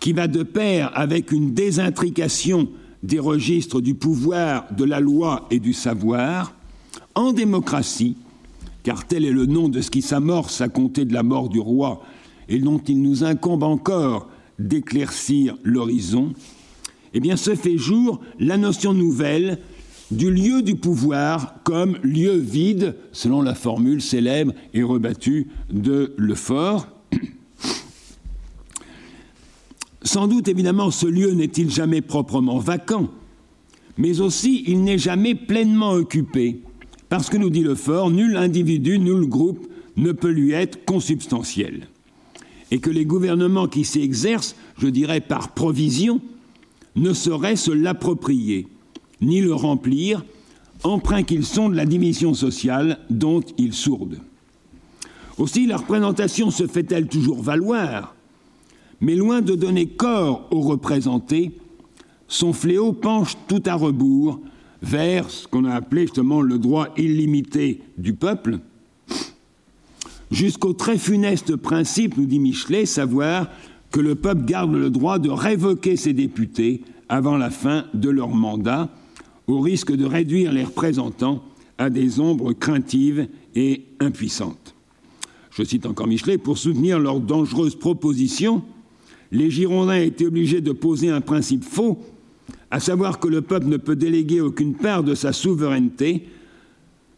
qui 0.00 0.12
va 0.12 0.26
de 0.26 0.42
pair 0.42 0.90
avec 0.94 1.30
une 1.30 1.54
désintrication 1.54 2.68
des 3.02 3.20
registres 3.20 3.80
du 3.80 3.94
pouvoir, 3.94 4.66
de 4.76 4.84
la 4.84 5.00
loi 5.00 5.46
et 5.50 5.60
du 5.60 5.72
savoir, 5.72 6.54
en 7.14 7.32
démocratie, 7.32 8.16
car 8.82 9.06
tel 9.06 9.24
est 9.24 9.32
le 9.32 9.46
nom 9.46 9.68
de 9.68 9.80
ce 9.80 9.90
qui 9.90 10.02
s'amorce 10.02 10.60
à 10.60 10.68
compter 10.68 11.04
de 11.04 11.14
la 11.14 11.22
mort 11.22 11.48
du 11.48 11.60
roi 11.60 12.02
et 12.48 12.58
dont 12.58 12.78
il 12.78 13.00
nous 13.00 13.22
incombe 13.22 13.62
encore 13.62 14.28
d'éclaircir 14.58 15.56
l'horizon, 15.62 16.32
eh 17.14 17.20
bien 17.20 17.36
se 17.36 17.54
fait 17.54 17.78
jour 17.78 18.20
la 18.38 18.56
notion 18.56 18.92
nouvelle 18.94 19.58
du 20.12 20.30
lieu 20.30 20.62
du 20.62 20.76
pouvoir 20.76 21.62
comme 21.64 21.98
lieu 22.02 22.36
vide, 22.36 22.96
selon 23.12 23.42
la 23.42 23.54
formule 23.54 24.02
célèbre 24.02 24.52
et 24.74 24.82
rebattue 24.82 25.48
de 25.70 26.14
Lefort. 26.18 26.86
Sans 30.02 30.28
doute, 30.28 30.48
évidemment, 30.48 30.90
ce 30.90 31.06
lieu 31.06 31.32
n'est-il 31.32 31.70
jamais 31.70 32.02
proprement 32.02 32.58
vacant, 32.58 33.10
mais 33.96 34.20
aussi 34.20 34.64
il 34.66 34.84
n'est 34.84 34.98
jamais 34.98 35.34
pleinement 35.34 35.92
occupé, 35.92 36.60
parce 37.08 37.28
que, 37.30 37.36
nous 37.36 37.50
dit 37.50 37.62
Lefort, 37.62 38.10
nul 38.10 38.36
individu, 38.36 38.98
nul 38.98 39.26
groupe 39.26 39.66
ne 39.96 40.12
peut 40.12 40.30
lui 40.30 40.52
être 40.52 40.84
consubstantiel 40.84 41.88
et 42.70 42.78
que 42.78 42.88
les 42.88 43.04
gouvernements 43.04 43.68
qui 43.68 43.84
s'y 43.84 44.00
exercent, 44.00 44.56
je 44.78 44.88
dirais 44.88 45.20
par 45.20 45.52
provision, 45.52 46.22
ne 46.96 47.12
sauraient 47.12 47.56
se 47.56 47.70
l'approprier, 47.70 48.66
ni 49.22 49.40
le 49.40 49.54
remplir, 49.54 50.24
emprunts 50.82 51.22
qu'ils 51.22 51.46
sont 51.46 51.68
de 51.68 51.76
la 51.76 51.86
division 51.86 52.34
sociale 52.34 52.98
dont 53.08 53.40
ils 53.56 53.72
sourdent. 53.72 54.18
Aussi, 55.38 55.66
la 55.66 55.78
représentation 55.78 56.50
se 56.50 56.66
fait-elle 56.66 57.06
toujours 57.06 57.42
valoir, 57.42 58.14
mais 59.00 59.14
loin 59.14 59.40
de 59.40 59.54
donner 59.54 59.86
corps 59.86 60.46
aux 60.50 60.60
représentés, 60.60 61.52
son 62.28 62.52
fléau 62.52 62.92
penche 62.92 63.36
tout 63.48 63.62
à 63.66 63.74
rebours 63.74 64.40
vers 64.82 65.30
ce 65.30 65.46
qu'on 65.46 65.64
a 65.64 65.74
appelé 65.74 66.02
justement 66.02 66.40
le 66.40 66.58
droit 66.58 66.88
illimité 66.96 67.80
du 67.98 68.14
peuple, 68.14 68.58
jusqu'au 70.30 70.72
très 70.72 70.98
funeste 70.98 71.56
principe, 71.56 72.16
nous 72.16 72.26
dit 72.26 72.40
Michelet, 72.40 72.86
savoir 72.86 73.48
que 73.90 74.00
le 74.00 74.14
peuple 74.14 74.44
garde 74.44 74.72
le 74.72 74.90
droit 74.90 75.18
de 75.18 75.30
révoquer 75.30 75.96
ses 75.96 76.12
députés 76.12 76.82
avant 77.08 77.36
la 77.36 77.50
fin 77.50 77.84
de 77.94 78.08
leur 78.08 78.30
mandat, 78.30 78.88
au 79.46 79.60
risque 79.60 79.92
de 79.92 80.04
réduire 80.04 80.52
les 80.52 80.64
représentants 80.64 81.42
à 81.78 81.90
des 81.90 82.20
ombres 82.20 82.52
craintives 82.52 83.28
et 83.54 83.84
impuissantes. 84.00 84.74
Je 85.50 85.62
cite 85.64 85.86
encore 85.86 86.06
Michelet, 86.06 86.38
pour 86.38 86.58
soutenir 86.58 86.98
leurs 86.98 87.20
dangereuses 87.20 87.74
propositions, 87.74 88.62
les 89.30 89.50
Girondins 89.50 90.00
étaient 90.00 90.26
obligés 90.26 90.60
de 90.60 90.72
poser 90.72 91.10
un 91.10 91.20
principe 91.20 91.64
faux, 91.64 91.98
à 92.70 92.80
savoir 92.80 93.18
que 93.18 93.28
le 93.28 93.42
peuple 93.42 93.66
ne 93.66 93.76
peut 93.76 93.96
déléguer 93.96 94.40
aucune 94.40 94.74
part 94.74 95.02
de 95.02 95.14
sa 95.14 95.32
souveraineté 95.32 96.26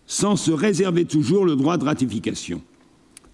sans 0.06 0.36
se 0.36 0.50
réserver 0.50 1.04
toujours 1.04 1.44
le 1.44 1.56
droit 1.56 1.78
de 1.78 1.84
ratification 1.84 2.60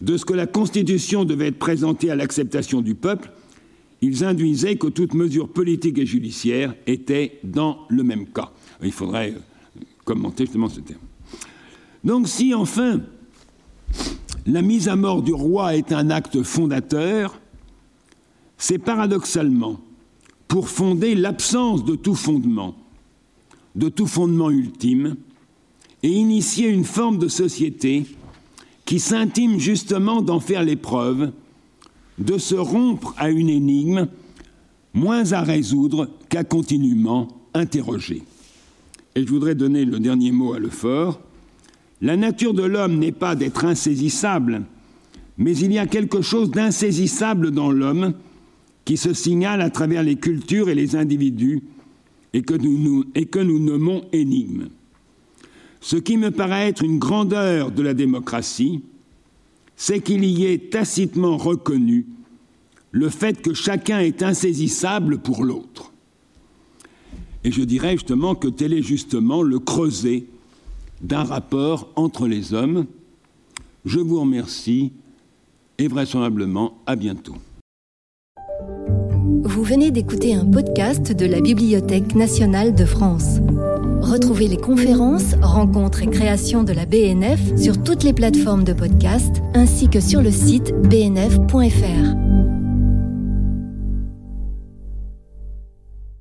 de 0.00 0.16
ce 0.16 0.24
que 0.24 0.32
la 0.32 0.46
Constitution 0.46 1.24
devait 1.24 1.48
être 1.48 1.58
présentée 1.58 2.10
à 2.10 2.16
l'acceptation 2.16 2.80
du 2.80 2.94
peuple, 2.94 3.30
ils 4.00 4.24
induisaient 4.24 4.76
que 4.76 4.86
toute 4.86 5.14
mesure 5.14 5.48
politique 5.48 5.98
et 5.98 6.06
judiciaire 6.06 6.74
était 6.86 7.38
dans 7.44 7.80
le 7.88 8.02
même 8.02 8.26
cas. 8.26 8.50
Il 8.82 8.92
faudrait 8.92 9.32
euh, 9.32 9.80
commenter 10.04 10.44
justement 10.44 10.68
ce 10.68 10.80
terme. 10.80 11.00
Donc 12.04 12.28
si 12.28 12.54
enfin 12.54 13.00
la 14.46 14.62
mise 14.62 14.88
à 14.88 14.96
mort 14.96 15.22
du 15.22 15.32
roi 15.32 15.76
est 15.76 15.92
un 15.92 16.10
acte 16.10 16.42
fondateur, 16.42 17.38
c'est 18.56 18.78
paradoxalement 18.78 19.80
pour 20.48 20.68
fonder 20.68 21.14
l'absence 21.14 21.84
de 21.84 21.94
tout 21.94 22.14
fondement, 22.14 22.74
de 23.76 23.88
tout 23.88 24.06
fondement 24.06 24.50
ultime, 24.50 25.16
et 26.02 26.08
initier 26.08 26.68
une 26.68 26.84
forme 26.84 27.18
de 27.18 27.28
société 27.28 28.06
qui 28.84 28.98
s'intime 28.98 29.58
justement 29.58 30.22
d'en 30.22 30.40
faire 30.40 30.64
l'épreuve, 30.64 31.32
de 32.18 32.38
se 32.38 32.54
rompre 32.54 33.14
à 33.16 33.30
une 33.30 33.48
énigme 33.48 34.08
moins 34.92 35.32
à 35.32 35.42
résoudre 35.42 36.08
qu'à 36.28 36.42
continuellement 36.42 37.28
interroger. 37.54 38.22
Et 39.20 39.26
je 39.26 39.28
voudrais 39.28 39.54
donner 39.54 39.84
le 39.84 40.00
dernier 40.00 40.32
mot 40.32 40.54
à 40.54 40.58
Lefort. 40.58 41.20
La 42.00 42.16
nature 42.16 42.54
de 42.54 42.62
l'homme 42.62 42.98
n'est 42.98 43.12
pas 43.12 43.34
d'être 43.34 43.66
insaisissable, 43.66 44.62
mais 45.36 45.54
il 45.58 45.74
y 45.74 45.78
a 45.78 45.86
quelque 45.86 46.22
chose 46.22 46.50
d'insaisissable 46.50 47.50
dans 47.50 47.70
l'homme 47.70 48.14
qui 48.86 48.96
se 48.96 49.12
signale 49.12 49.60
à 49.60 49.68
travers 49.68 50.02
les 50.02 50.16
cultures 50.16 50.70
et 50.70 50.74
les 50.74 50.96
individus 50.96 51.60
et 52.32 52.40
que 52.40 52.54
nous, 52.54 53.04
et 53.14 53.26
que 53.26 53.40
nous 53.40 53.58
nommons 53.58 54.06
énigme. 54.14 54.68
Ce 55.82 55.96
qui 55.96 56.16
me 56.16 56.30
paraît 56.30 56.68
être 56.68 56.82
une 56.82 56.98
grandeur 56.98 57.72
de 57.72 57.82
la 57.82 57.92
démocratie, 57.92 58.80
c'est 59.76 60.00
qu'il 60.00 60.24
y 60.24 60.46
est 60.46 60.72
tacitement 60.72 61.36
reconnu 61.36 62.06
le 62.90 63.10
fait 63.10 63.42
que 63.42 63.52
chacun 63.52 63.98
est 63.98 64.22
insaisissable 64.22 65.18
pour 65.18 65.44
l'autre. 65.44 65.89
Et 67.44 67.52
je 67.52 67.62
dirais 67.62 67.92
justement 67.92 68.34
que 68.34 68.48
tel 68.48 68.72
est 68.72 68.82
justement 68.82 69.42
le 69.42 69.58
creuset 69.58 70.24
d'un 71.00 71.24
rapport 71.24 71.88
entre 71.96 72.26
les 72.26 72.52
hommes. 72.52 72.86
Je 73.84 73.98
vous 73.98 74.20
remercie 74.20 74.92
et 75.78 75.88
vraisemblablement 75.88 76.74
à 76.86 76.96
bientôt. 76.96 77.36
Vous 79.42 79.64
venez 79.64 79.90
d'écouter 79.90 80.34
un 80.34 80.44
podcast 80.44 81.12
de 81.12 81.26
la 81.26 81.40
Bibliothèque 81.40 82.14
nationale 82.14 82.74
de 82.74 82.84
France. 82.84 83.40
Retrouvez 84.00 84.48
les 84.48 84.56
conférences, 84.56 85.34
rencontres 85.40 86.02
et 86.02 86.06
créations 86.06 86.62
de 86.62 86.72
la 86.72 86.86
BNF 86.86 87.56
sur 87.58 87.82
toutes 87.82 88.04
les 88.04 88.12
plateformes 88.12 88.64
de 88.64 88.72
podcast 88.72 89.42
ainsi 89.54 89.88
que 89.88 90.00
sur 90.00 90.22
le 90.22 90.30
site 90.30 90.72
bnf.fr. 90.88 92.29